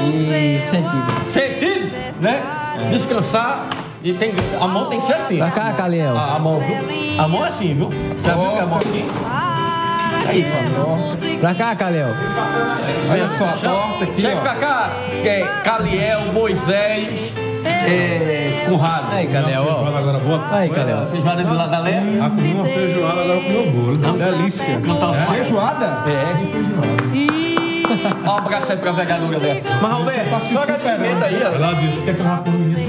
e 0.00 0.60
sentido. 0.66 1.24
Sentido, 1.26 1.92
né? 2.20 2.42
Descansar 2.90 3.66
e 4.02 4.12
tem, 4.12 4.32
a 4.60 4.66
mão 4.66 4.86
tem 4.86 5.00
que 5.00 5.06
ser 5.06 5.14
assim. 5.14 5.38
Pra 5.38 5.50
cá, 5.50 5.72
Caliel. 5.72 6.16
A, 6.16 6.36
a 6.36 6.38
mão, 6.38 6.60
viu? 6.60 6.76
A 7.18 7.28
mão 7.28 7.44
é 7.44 7.48
assim, 7.48 7.74
viu? 7.74 7.90
Já 8.24 8.34
viu 8.34 8.50
que 8.50 8.58
a 8.60 8.66
mão 8.66 8.78
aqui? 8.78 9.06
É 10.30 10.36
isso, 10.36 10.52
ó. 10.78 11.38
Pra 11.40 11.54
cá, 11.54 11.74
Caliel. 11.74 12.08
Olha 13.10 13.28
só, 13.28 13.44
a 13.44 13.52
torta 13.52 14.04
aqui, 14.04 14.20
Chega 14.20 14.36
ó. 14.36 14.40
pra 14.40 14.54
cá, 14.54 14.90
é 15.24 15.46
Caliel, 15.64 16.32
Moisés, 16.32 17.34
é, 17.86 18.66
Conrado. 18.68 19.06
Aí, 19.12 19.26
Caliel, 19.26 19.64
ó. 19.68 19.86
Agora 19.98 20.18
boa. 20.18 20.44
Aí, 20.50 20.68
Caliel. 20.68 21.06
Feijoada 21.10 21.44
de 21.44 21.54
Ladalé. 21.54 22.02
Ah, 22.20 22.28
comi 22.30 22.52
uma 22.54 22.64
feijoada, 22.64 23.20
agora 23.22 23.40
comi 23.40 23.56
o 23.56 23.70
bolo. 23.70 23.96
Delícia. 24.18 24.80
Cantar 24.80 25.10
os 25.10 25.16
É. 25.16 25.20
pais. 25.24 25.38
Feijoada? 25.46 26.04
Ó, 28.26 28.32
um 28.34 28.36
abraço 28.36 28.72
aí 28.72 28.78
pra 28.78 28.92
vereadora 28.92 29.40
dela. 29.40 29.60
Mas, 29.80 29.92
Roberto, 29.92 30.52
só 30.52 30.62
agradecimento 30.62 31.24
aí, 31.24 31.42
ó. 31.42 31.54
Ela 31.54 31.72
disse 31.74 32.02
que 32.02 32.10
é 32.10 32.12
pra 32.12 32.36
comer 32.38 32.78
isso, 32.78 32.88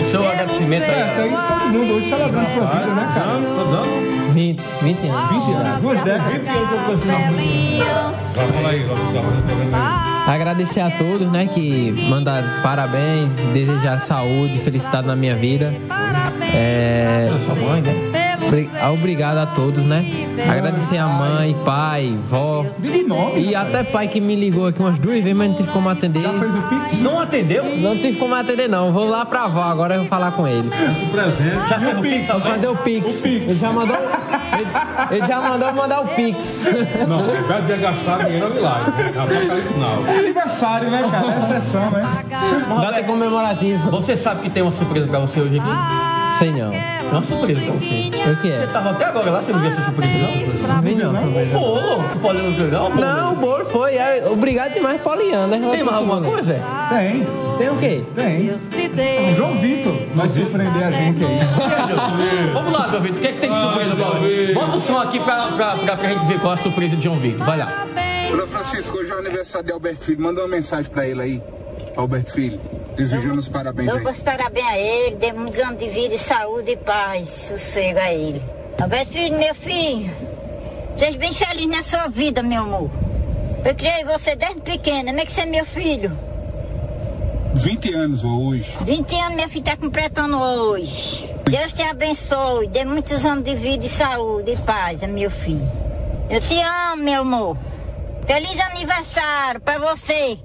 O, 0.00 0.04
seu 0.04 0.28
agradecimento 0.28 0.82
É, 0.82 1.02
aí. 1.02 1.16
tem 1.16 1.30
todo 1.30 1.64
mundo 1.70 1.94
hoje 1.94 2.08
celebrando 2.08 2.46
sua 2.48 2.66
vida, 2.66 2.86
né, 2.94 3.08
cara? 3.14 3.32
Quantos 3.54 3.72
anos? 3.72 4.34
20, 4.34 4.62
20 4.82 5.06
anos. 5.08 5.30
20 5.30 5.52
anos, 5.54 5.80
duas 5.80 6.00
décadas. 6.02 6.32
20 6.32 6.48
anos 6.48 6.68
que 6.70 6.90
eu 6.90 6.96
aí, 8.66 8.88
tá 8.88 9.54
vendo 9.54 9.74
aí? 9.74 10.11
Agradecer 10.26 10.80
a 10.80 10.90
todos, 10.90 11.30
né, 11.30 11.46
que 11.46 12.06
mandaram 12.08 12.62
parabéns, 12.62 13.32
desejar 13.52 14.00
saúde, 14.00 14.58
felicidade 14.58 15.06
na 15.06 15.16
minha 15.16 15.34
vida. 15.34 15.74
É, 16.54 17.30
Sua 17.44 17.54
mãe, 17.54 17.82
né? 17.82 18.21
Obri- 18.52 18.70
obrigado 18.92 19.38
a 19.38 19.46
todos, 19.46 19.84
né? 19.84 20.04
Agradecer 20.50 20.98
a 20.98 21.06
mãe, 21.06 21.56
pai, 21.64 22.18
vó. 22.28 22.64
E 23.36 23.54
até 23.54 23.82
pai 23.82 24.08
que 24.08 24.20
me 24.20 24.36
ligou 24.36 24.66
aqui 24.66 24.80
umas 24.80 24.98
duas 24.98 25.16
vezes, 25.20 25.34
mas 25.34 25.48
não 25.48 25.56
tive 25.56 25.70
como 25.70 25.88
atender. 25.88 26.22
Já 26.22 26.32
fez 26.34 26.54
o 26.54 26.62
Pix? 26.62 27.00
Não 27.02 27.18
atendeu? 27.20 27.64
Não 27.76 27.96
tive 27.96 28.18
como 28.18 28.34
atender 28.34 28.68
não. 28.68 28.92
Vou 28.92 29.08
lá 29.08 29.24
pra 29.24 29.44
avó, 29.44 29.62
agora 29.62 29.94
eu 29.94 30.00
vou 30.00 30.08
falar 30.08 30.32
com 30.32 30.46
ele. 30.46 30.68
Esse 30.68 31.06
presente. 31.06 31.68
Já 31.68 31.78
fez 31.78 31.98
o 31.98 32.00
Pix, 32.02 32.26
Vou 32.28 32.40
fazer 32.40 32.68
o 32.68 32.76
Pix. 32.76 33.24
Ele 33.24 33.54
já 33.54 33.72
mandou. 33.72 33.96
Ele, 33.96 35.16
ele 35.16 35.26
já 35.26 35.40
mandou 35.40 35.72
mandar 35.74 36.00
o 36.00 36.08
Pix. 36.08 36.56
Não, 37.08 37.20
invés 37.20 37.66
de 37.66 37.76
gastar 37.78 38.24
dinheiro, 38.26 38.46
é 38.56 38.60
vai 38.60 39.12
cair 39.12 39.48
no 39.48 39.56
final. 39.56 40.06
É 40.06 40.18
aniversário, 40.18 40.90
né, 40.90 41.02
cara? 41.10 41.26
É 41.34 41.38
exceção, 41.38 41.90
né? 41.90 42.02
Data 42.80 43.02
comemorativa. 43.04 43.90
Você 43.90 44.16
sabe 44.16 44.42
que 44.42 44.50
tem 44.50 44.62
uma 44.62 44.72
surpresa 44.72 45.06
pra 45.06 45.18
você 45.20 45.40
hoje 45.40 45.58
aqui? 45.58 46.11
Sei 46.38 46.50
não. 46.52 46.72
É 46.72 47.02
uma 47.12 47.24
surpresa 47.24 47.60
pra 47.60 47.72
você. 47.72 47.86
O 47.86 48.36
que 48.40 48.48
Você 48.48 48.48
é? 48.48 48.66
tava 48.72 48.90
até 48.90 49.04
agora 49.04 49.30
lá, 49.30 49.42
você 49.42 49.52
não 49.52 49.60
viu 49.60 49.68
essa 49.70 49.82
surpresa, 49.82 50.12
não? 50.18 50.74
Não 50.74 50.82
vi 50.82 50.94
não. 50.94 51.10
O 51.12 52.18
bolo, 52.18 52.38
não 52.38 52.86
o 52.86 52.90
bolo. 52.90 53.00
Não, 53.00 53.32
o 53.32 53.36
bolo 53.36 53.64
foi. 53.66 53.96
É, 53.96 54.24
obrigado 54.30 54.72
demais, 54.74 55.00
Poliana. 55.00 55.58
né? 55.58 55.68
Tem 55.70 55.82
mais 55.84 55.96
alguma 55.98 56.20
coisa? 56.22 56.54
Tem, 56.88 57.26
Tem 57.58 57.68
o 57.70 57.76
quê? 57.76 58.02
tem. 58.14 59.30
O 59.30 59.34
João 59.34 59.56
Vitor 59.58 59.92
vai 60.14 60.28
surpreender 60.28 60.84
a 60.84 60.90
gente 60.90 61.22
aí. 61.24 61.38
Vamos 62.54 62.72
lá, 62.72 62.88
João 62.88 63.02
Vitor, 63.02 63.18
o 63.18 63.20
que 63.20 63.28
é 63.28 63.32
que 63.32 63.40
tem 63.40 63.52
de 63.52 63.58
surpresa 63.60 63.94
pra 63.96 64.08
hoje? 64.18 64.54
Bota 64.54 64.76
o 64.76 64.80
som 64.80 64.98
aqui 64.98 65.20
pra, 65.20 65.48
pra, 65.48 65.76
pra, 65.76 65.96
pra 65.96 66.08
gente 66.08 66.24
ver 66.26 66.40
qual 66.40 66.52
é 66.52 66.54
a 66.54 66.58
surpresa 66.58 66.96
de 66.96 67.04
João 67.04 67.18
Vitor. 67.18 67.44
Vai 67.46 67.58
lá. 67.58 67.86
Ô, 68.32 68.46
Francisco, 68.46 68.96
hoje 68.98 69.10
é 69.10 69.14
o 69.14 69.18
aniversário 69.18 69.66
de 69.66 69.72
Alberto 69.72 70.04
Filho. 70.04 70.20
Manda 70.22 70.40
uma 70.40 70.48
mensagem 70.48 70.90
pra 70.90 71.06
ele 71.06 71.20
aí, 71.20 71.42
Alberto 71.96 72.32
Filho. 72.32 72.60
Desejando 72.96 73.38
os 73.38 73.48
parabéns 73.48 73.88
Dou 73.88 73.98
aí. 73.98 74.06
os 74.06 74.20
parabéns 74.20 74.66
a 74.66 74.78
ele, 74.78 75.16
dê 75.16 75.32
muitos 75.32 75.58
anos 75.60 75.78
de 75.78 75.88
vida, 75.88 76.14
e 76.14 76.18
saúde 76.18 76.72
e 76.72 76.76
paz, 76.76 77.28
sossego 77.28 77.98
a 77.98 78.12
ele. 78.12 78.42
Alberto 78.80 79.12
Filho, 79.12 79.38
meu 79.38 79.54
filho, 79.54 80.10
seja 80.96 81.18
bem 81.18 81.32
feliz 81.32 81.66
na 81.66 81.82
sua 81.82 82.08
vida, 82.08 82.42
meu 82.42 82.62
amor. 82.62 82.90
Eu 83.64 83.74
criei 83.74 84.04
você 84.04 84.34
desde 84.36 84.60
pequena, 84.60 85.10
como 85.10 85.20
é 85.20 85.24
que 85.26 85.32
você 85.32 85.42
é 85.42 85.46
meu 85.46 85.64
filho? 85.64 86.10
20 87.54 87.94
anos 87.94 88.24
hoje. 88.24 88.76
20 88.80 89.14
anos 89.14 89.36
meu 89.36 89.48
filho 89.48 89.60
está 89.60 89.76
completando 89.76 90.38
hoje. 90.38 91.30
Deus 91.44 91.72
te 91.72 91.82
abençoe, 91.82 92.66
dê 92.68 92.84
muitos 92.84 93.24
anos 93.24 93.44
de 93.44 93.54
vida 93.54 93.84
e 93.86 93.88
saúde 93.88 94.52
e 94.52 94.56
paz, 94.56 95.02
é 95.02 95.06
meu 95.06 95.30
filho. 95.30 95.68
Eu 96.30 96.40
te 96.40 96.58
amo, 96.60 97.02
meu 97.02 97.20
amor. 97.22 97.56
Feliz 98.26 98.58
aniversário 98.58 99.60
para 99.60 99.78
você. 99.78 100.38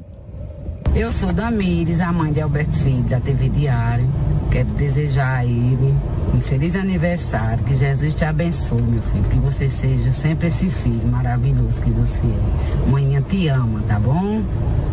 Eu 0.98 1.12
sou 1.12 1.32
Damires, 1.32 2.02
a 2.02 2.12
mãe 2.12 2.34
de 2.34 2.42
Alberto 2.42 2.76
Filho, 2.80 3.04
da 3.04 3.20
TV 3.20 3.50
Diário. 3.50 4.12
Quero 4.52 4.66
desejar 4.70 5.42
a 5.42 5.46
ele 5.46 5.94
um 6.34 6.42
feliz 6.42 6.76
aniversário, 6.76 7.64
que 7.66 7.78
Jesus 7.78 8.16
te 8.16 8.26
abençoe, 8.26 8.82
meu 8.82 9.04
filho, 9.04 9.24
que 9.26 9.38
você 9.38 9.70
seja 9.70 10.12
sempre 10.12 10.48
esse 10.48 10.68
filho 10.72 11.08
maravilhoso 11.08 11.80
que 11.84 11.92
você 11.92 12.24
é. 12.24 12.90
Manhã 12.90 13.22
te 13.22 13.48
ama, 13.48 13.84
tá 13.88 14.00
bom? 14.00 14.42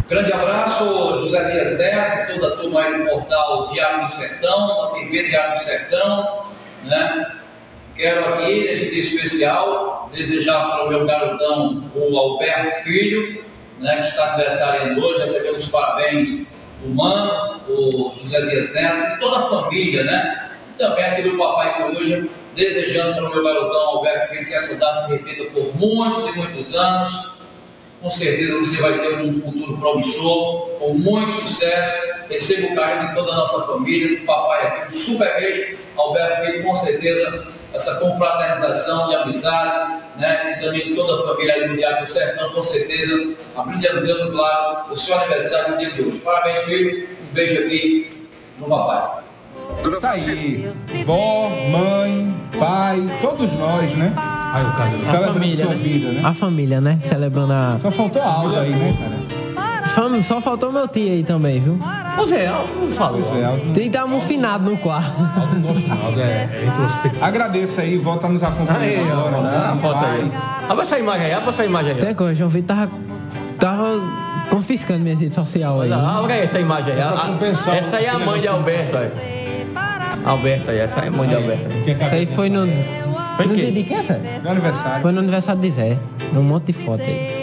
Grande 0.06 0.30
abraço, 0.30 0.84
José 1.20 1.50
Dias 1.50 1.78
Neto, 1.78 2.34
toda 2.34 2.54
a 2.54 2.56
turma 2.58 2.82
aí 2.82 2.98
do 2.98 3.08
portal 3.08 3.72
Diário 3.72 4.04
do 4.04 4.12
Sertão, 4.12 4.66
da 4.66 4.98
TV 4.98 5.22
Diário 5.22 5.52
do 5.54 5.58
Sertão, 5.58 6.44
né? 6.84 7.32
Quero 7.96 8.28
aqui, 8.34 8.64
nesse 8.64 8.90
dia 8.90 9.00
especial, 9.00 10.10
desejar 10.14 10.68
para 10.68 10.84
o 10.84 10.88
meu 10.90 11.06
garotão, 11.06 11.90
o 11.94 12.18
Alberto 12.18 12.82
Filho, 12.82 13.43
né, 13.78 13.96
que 13.96 14.08
está 14.08 14.34
aniversariando 14.34 15.04
hoje, 15.04 15.20
recebendo 15.20 15.56
os 15.56 15.68
parabéns 15.68 16.46
do 16.82 16.94
Mano, 16.94 17.60
o 17.68 18.12
José 18.16 18.40
Dias 18.46 18.72
Neto, 18.74 19.20
toda 19.20 19.38
a 19.38 19.48
família, 19.48 20.04
né? 20.04 20.50
E 20.74 20.78
também 20.78 21.04
aqui 21.04 21.22
do 21.22 21.36
Papai 21.36 21.76
Coruja, 21.76 22.28
desejando 22.54 23.14
para 23.14 23.24
o 23.24 23.34
meu 23.34 23.42
garotão 23.42 23.80
Alberto 23.80 24.44
que 24.44 24.54
essa 24.54 24.76
data 24.76 25.06
se 25.06 25.12
repita 25.12 25.50
por 25.50 25.74
muitos 25.76 26.26
e 26.28 26.38
muitos 26.38 26.74
anos, 26.74 27.34
com 28.04 28.10
certeza 28.10 28.58
você 28.58 28.82
vai 28.82 28.98
ter 28.98 29.14
um 29.22 29.40
futuro 29.40 29.78
promissor, 29.78 30.68
com 30.78 30.92
muito 30.92 31.32
sucesso. 31.32 32.12
Receba 32.28 32.72
o 32.72 32.76
carinho 32.76 33.08
de 33.08 33.14
toda 33.14 33.32
a 33.32 33.36
nossa 33.36 33.66
família, 33.66 34.20
do 34.20 34.26
papai 34.26 34.66
aqui, 34.66 34.86
um 34.86 34.90
super 34.90 35.34
beijo. 35.40 35.78
Alberto 35.96 36.44
Filho, 36.44 36.64
com 36.64 36.74
certeza, 36.74 37.46
essa 37.72 37.94
confraternização 38.00 39.08
de 39.08 39.14
amizade, 39.14 39.93
né? 40.16 40.58
E 40.58 40.64
também 40.64 40.94
toda 40.94 41.22
a 41.22 41.28
família 41.28 41.54
ali 41.54 41.68
do 41.68 41.76
Diário 41.76 42.04
do 42.04 42.08
Sertão, 42.08 42.50
com 42.50 42.62
certeza, 42.62 43.34
abrilhantando, 43.56 44.32
claro, 44.32 44.90
o 44.90 44.96
seu 44.96 45.18
aniversário 45.18 45.72
no 45.72 45.78
dia 45.78 45.90
de 45.90 46.02
hoje. 46.02 46.18
Parabéns, 46.20 46.60
filho. 46.62 47.08
Um 47.30 47.34
beijo 47.34 47.60
aqui 47.64 48.10
no 48.58 48.68
papai. 48.68 49.24
Tá 50.00 50.10
aí. 50.12 50.72
Vó, 51.04 51.48
mãe, 51.70 52.34
pai, 52.58 53.18
todos 53.20 53.52
nós, 53.54 53.92
né? 53.94 54.12
Aí 54.16 54.64
o 54.64 54.72
cara 54.72 54.90
A 54.90 55.32
família, 55.32 55.64
sua 55.64 55.74
né? 55.74 55.80
vida, 55.82 56.12
né? 56.12 56.20
A 56.24 56.34
família, 56.34 56.80
né? 56.80 56.98
Celebrando 57.02 57.52
a. 57.52 57.78
Só 57.80 57.90
faltou 57.90 58.22
a 58.22 58.26
aula 58.26 58.60
aí, 58.60 58.70
né, 58.70 58.96
cara? 59.00 59.23
Só 60.22 60.40
faltou 60.40 60.72
meu 60.72 60.88
tio 60.88 61.08
aí 61.12 61.22
também, 61.22 61.60
viu? 61.60 61.78
Pois 62.16 62.32
é, 62.32 62.46
não 62.48 62.54
é, 63.38 63.44
Aldo. 63.44 63.72
Tem 63.72 63.84
que 63.84 63.90
dar 63.90 64.04
um 64.06 64.20
finado 64.20 64.70
no 64.70 64.76
quarto. 64.76 65.12
não 65.20 65.60
gosto 65.60 65.88
não, 65.88 66.06
Aldo, 66.06 66.20
é, 66.20 66.48
é 66.52 66.64
introspectivo. 66.66 67.24
Agradeço 67.24 67.80
aí, 67.80 67.98
volta 67.98 68.28
nos 68.28 68.42
acompanhando 68.42 68.82
Aí, 68.82 69.10
agora. 69.10 69.36
ó, 69.36 69.40
né? 69.42 69.70
a 69.72 69.76
foto 69.76 70.04
aí. 70.04 70.32
Abra 70.68 70.82
essa 70.82 70.98
imagem 70.98 71.26
aí, 71.26 71.32
abra 71.32 71.50
essa 71.50 71.64
imagem 71.64 71.92
aí. 71.92 72.00
Tem 72.00 72.14
coisa, 72.14 72.34
João 72.34 72.50
Vitor 72.50 72.76
tava, 72.76 72.90
tava 73.58 74.02
confiscando 74.50 75.00
minha 75.00 75.16
rede 75.16 75.34
social 75.34 75.80
aí. 75.80 75.90
Olha, 75.90 76.34
aí 76.34 76.40
essa 76.42 76.58
imagem 76.60 76.94
aí. 76.94 77.00
A- 77.00 77.10
a- 77.10 77.26
compensar 77.26 77.76
essa 77.76 77.96
aí 77.96 78.04
é 78.06 78.10
a 78.10 78.18
mãe 78.18 78.40
de 78.40 78.48
Alberto 78.48 78.96
aí. 78.96 79.10
Alberto 80.24 80.70
aí, 80.70 80.78
essa 80.78 81.00
aí 81.00 81.06
é 81.06 81.08
a 81.08 81.12
mãe 81.12 81.28
de 81.28 81.34
Alberto 81.34 81.66
aí. 81.68 81.96
Isso 82.06 82.14
aí 82.14 82.26
foi 82.26 82.48
no. 82.48 82.66
Foi 83.36 83.46
no 83.46 83.56
dia 83.56 83.72
de 83.72 83.82
que 83.82 83.92
é, 83.94 83.98
essa? 83.98 84.20
Meu 84.42 84.52
aniversário. 84.52 85.02
Foi 85.02 85.10
no 85.12 85.18
aniversário 85.18 85.60
de 85.60 85.70
Zé. 85.70 85.98
Um 86.32 86.42
monte 86.42 86.66
de 86.66 86.72
foto 86.72 87.02
aí. 87.02 87.33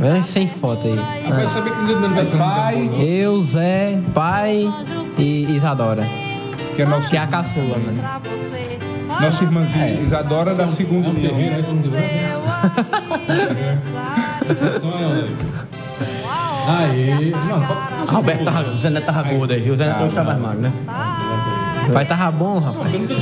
É, 0.00 0.22
sem 0.22 0.46
foto 0.46 0.86
aí. 0.86 0.98
Eu 1.28 1.34
quero 1.36 1.48
saber 1.48 1.70
que 1.70 1.76
no 1.78 1.84
dia 1.86 1.94
do 1.94 2.00
meu 2.00 2.06
aniversário 2.06 2.44
não 2.44 2.54
Pai, 2.54 2.76
não. 2.76 3.00
Eu, 3.02 3.42
Zé, 3.44 3.98
pai 4.14 4.72
e 5.18 5.56
Isadora. 5.56 6.06
que 6.76 6.82
é 6.82 6.86
nosso, 6.86 7.10
Que 7.10 7.16
é 7.16 7.20
a 7.20 7.26
caçula, 7.26 7.76
né? 7.78 8.20
nossa 9.20 9.42
irmãzinha 9.42 10.00
Isadora 10.00 10.54
da 10.54 10.68
segunda 10.68 11.08
união. 11.08 11.34
Aí. 11.34 11.64
Exceção 14.50 14.90
é 14.90 15.04
olha 15.06 16.92
aí. 16.92 17.34
Não, 17.48 18.16
Alberto 18.16 18.44
tava, 18.44 18.70
o 18.70 18.78
Zé 18.78 18.90
Neto 18.90 19.06
tava 19.06 19.22
gordo 19.24 19.52
aí, 19.52 19.60
viu? 19.60 19.74
O 19.74 19.76
Zé 19.76 19.86
Neto 19.86 20.04
hoje 20.04 20.14
tá 20.14 20.24
mais 20.24 20.40
magro, 20.40 20.60
né? 20.60 20.72
Pai 21.92 22.04
tava 22.04 22.30
bom, 22.30 22.58
rapaz. 22.58 22.92
Não 22.92 23.00
tem 23.00 23.06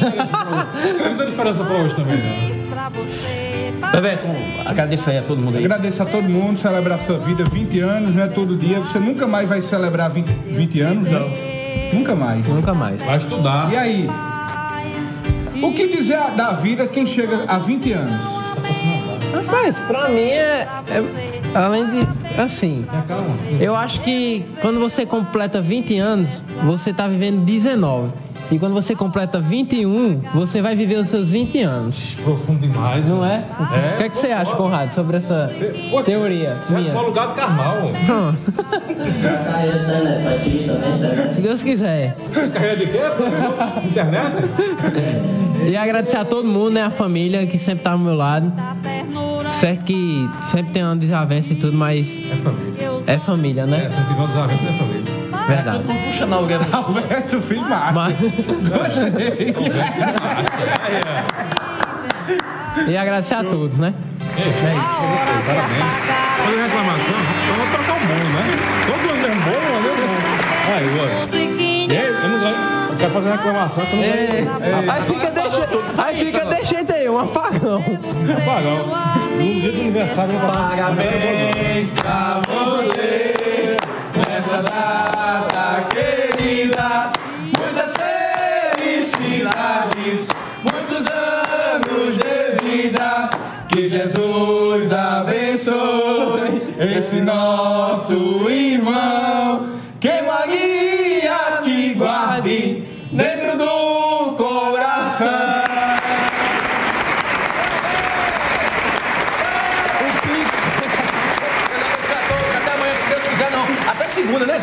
diferença 1.26 1.64
pra 1.64 1.76
hoje 1.76 1.94
também, 1.94 2.16
não. 2.18 2.55
Bebeto, 3.92 4.26
agradeço 4.64 5.10
aí 5.10 5.18
a 5.18 5.22
todo 5.22 5.40
mundo 5.40 5.58
aí. 5.58 5.64
Agradeço 5.64 6.02
a 6.02 6.06
todo 6.06 6.28
mundo, 6.28 6.58
celebrar 6.58 6.98
sua 7.00 7.18
vida, 7.18 7.44
20 7.44 7.80
anos, 7.80 8.14
não 8.14 8.22
é 8.24 8.28
todo 8.28 8.56
dia. 8.56 8.78
Você 8.78 8.98
nunca 8.98 9.26
mais 9.26 9.48
vai 9.48 9.62
celebrar 9.62 10.10
20, 10.10 10.28
20 10.28 10.80
anos, 10.80 11.10
não. 11.10 11.28
Nunca 11.92 12.14
mais. 12.14 12.46
Nunca 12.46 12.74
mais. 12.74 13.02
Vai 13.02 13.16
estudar. 13.16 13.72
E 13.72 13.76
aí? 13.76 14.10
O 15.62 15.72
que 15.72 15.88
dizer 15.88 16.18
da 16.36 16.52
vida 16.52 16.86
quem 16.86 17.06
chega 17.06 17.44
a 17.48 17.58
20 17.58 17.92
anos? 17.92 18.24
Rapaz, 19.34 19.78
pra 19.80 20.08
mim 20.08 20.20
é, 20.28 20.68
é- 20.88 21.36
Além 21.54 21.86
de. 21.88 22.06
Assim. 22.38 22.84
Eu 23.58 23.74
acho 23.74 24.00
que 24.02 24.44
quando 24.60 24.78
você 24.78 25.06
completa 25.06 25.60
20 25.60 25.96
anos, 25.98 26.42
você 26.64 26.92
tá 26.92 27.08
vivendo 27.08 27.42
19. 27.42 28.12
E 28.50 28.58
quando 28.58 28.74
você 28.74 28.94
completa 28.94 29.40
21, 29.40 30.20
você 30.34 30.62
vai 30.62 30.76
viver 30.76 30.96
os 30.96 31.08
seus 31.08 31.28
20 31.28 31.60
anos. 31.62 32.16
Profundo 32.22 32.60
demais. 32.60 33.08
Não 33.08 33.24
é? 33.24 33.44
É. 33.58 33.94
O 33.94 33.96
que, 33.98 34.02
é 34.04 34.08
que 34.08 34.16
você 34.16 34.28
acha, 34.28 34.54
Conrado, 34.54 34.94
sobre 34.94 35.16
essa 35.16 35.50
teoria 36.04 36.56
Já 36.70 36.78
minha? 36.78 36.92
é 36.92 37.00
lugar 37.00 37.28
do 37.28 37.34
Carnal. 37.34 37.76
Se 41.32 41.40
Deus 41.40 41.62
quiser. 41.62 42.16
Carreira 42.52 42.76
de 42.76 42.86
quê? 42.86 43.00
Internet? 43.84 44.32
E 45.68 45.76
agradecer 45.76 46.18
a 46.18 46.24
todo 46.24 46.46
mundo, 46.46 46.70
né? 46.70 46.82
A 46.82 46.90
família 46.90 47.46
que 47.46 47.58
sempre 47.58 47.82
tá 47.82 47.92
ao 47.92 47.98
meu 47.98 48.14
lado. 48.14 48.52
Certo 49.48 49.84
que 49.84 50.28
sempre 50.42 50.72
tem 50.72 50.82
uma 50.84 50.96
desavença 50.96 51.52
e 51.52 51.56
tudo, 51.56 51.76
mas. 51.76 52.20
É 52.20 52.36
família. 52.36 52.90
É 53.06 53.18
família, 53.18 53.66
né? 53.66 53.86
É, 53.86 53.90
se 53.90 53.96
não 53.96 54.06
tiver 54.06 54.18
uma 54.18 54.26
desavença, 54.26 54.64
é 54.64 54.78
família. 54.78 54.95
Verdade. 55.46 55.78
Todo 55.78 55.86
mundo 55.86 56.06
puxa 56.06 56.26
na 56.26 56.36
alguém. 56.36 56.58
Alberto, 56.72 57.40
filho 57.42 57.68
Marcos. 57.68 58.16
Gostei. 58.68 59.54
E 62.88 62.96
agradecer 62.96 63.34
a 63.34 63.44
todos, 63.44 63.78
né? 63.78 63.94
Parabéns. 64.36 64.82
Fazer 66.44 66.62
reclamação, 66.62 67.16
então 67.42 67.56
vou 67.56 67.66
trocar 67.72 67.94
um 67.94 68.06
bolo, 68.06 68.28
né? 68.34 68.42
Todo 68.86 69.04
ano 69.10 69.20
mesmo 69.22 69.40
bolo, 69.42 69.66
mas 69.72 69.84
eu 69.86 69.94
não. 69.96 70.10
Aí, 70.76 70.86
olha. 71.00 71.16
Aí, 71.32 71.96
eu 72.22 72.28
não 72.28 72.38
ganho. 72.40 72.56
Eu 72.90 72.96
quero 72.98 73.12
fazer 73.12 73.30
reclamação 73.30 73.86
que 73.86 73.96
não 73.96 74.02
ganho. 74.02 74.90
Aí 74.90 75.02
fica 75.02 75.30
deixando, 75.30 75.76
aí 75.98 76.14
fica 76.26 76.44
deixando 76.44 76.90
aí, 76.92 77.08
um 77.08 77.18
apagão. 77.18 77.82
Apagão. 78.42 78.78
No 79.36 79.42
dia 79.42 79.72
do 79.72 79.80
aniversário 79.80 80.32
eu 80.32 80.40
vou 80.40 80.50
Parabéns 80.50 81.90
pra 81.92 82.40
você 82.46 83.35
data 84.46 85.86
querida. 85.90 87.10
Muitas 87.58 87.92
felicidades, 88.76 90.28
muitos 90.62 91.06
anos 91.06 92.16
de 92.16 92.56
vida. 92.64 93.30
Que 93.68 93.88
Jesus 93.88 94.92
abençoe 94.92 96.62
esse 96.78 97.16
nosso 97.16 98.48
irmão. 98.48 99.68
Que 100.00 100.22
Maria 100.22 101.60
te 101.62 101.94
guarde 101.94 102.25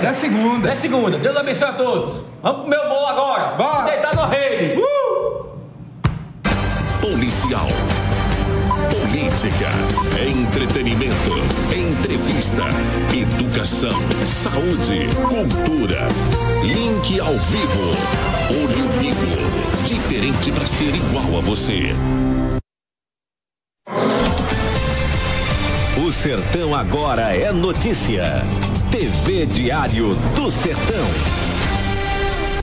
Até 0.03 0.13
segunda. 0.15 0.67
Até 0.67 0.75
segunda. 0.75 1.17
Deus 1.17 1.37
abençoe 1.37 1.69
a 1.69 1.73
todos. 1.73 2.25
Vamos 2.41 2.61
pro 2.61 2.69
meu 2.69 2.89
bolo 2.89 3.07
agora. 3.07 3.55
Bora. 3.55 3.85
Deitar 3.89 4.13
no 4.13 4.27
rei. 4.27 4.77
Policial. 6.99 7.67
Política, 8.91 9.69
entretenimento, 10.27 11.31
entrevista, 11.73 12.63
educação, 13.15 13.97
saúde, 14.25 15.07
cultura. 15.29 16.07
Link 16.63 17.19
ao 17.21 17.33
vivo. 17.37 17.95
Olho 18.49 18.89
vivo. 18.89 19.87
Diferente 19.87 20.51
para 20.51 20.67
ser 20.67 20.93
igual 20.93 21.37
a 21.37 21.41
você. 21.41 21.95
O 26.05 26.11
Sertão 26.11 26.75
agora 26.75 27.33
é 27.33 27.53
notícia. 27.53 28.43
TV 28.93 29.47
Diário 29.47 30.13
do 30.35 30.51
Sertão. 30.51 31.42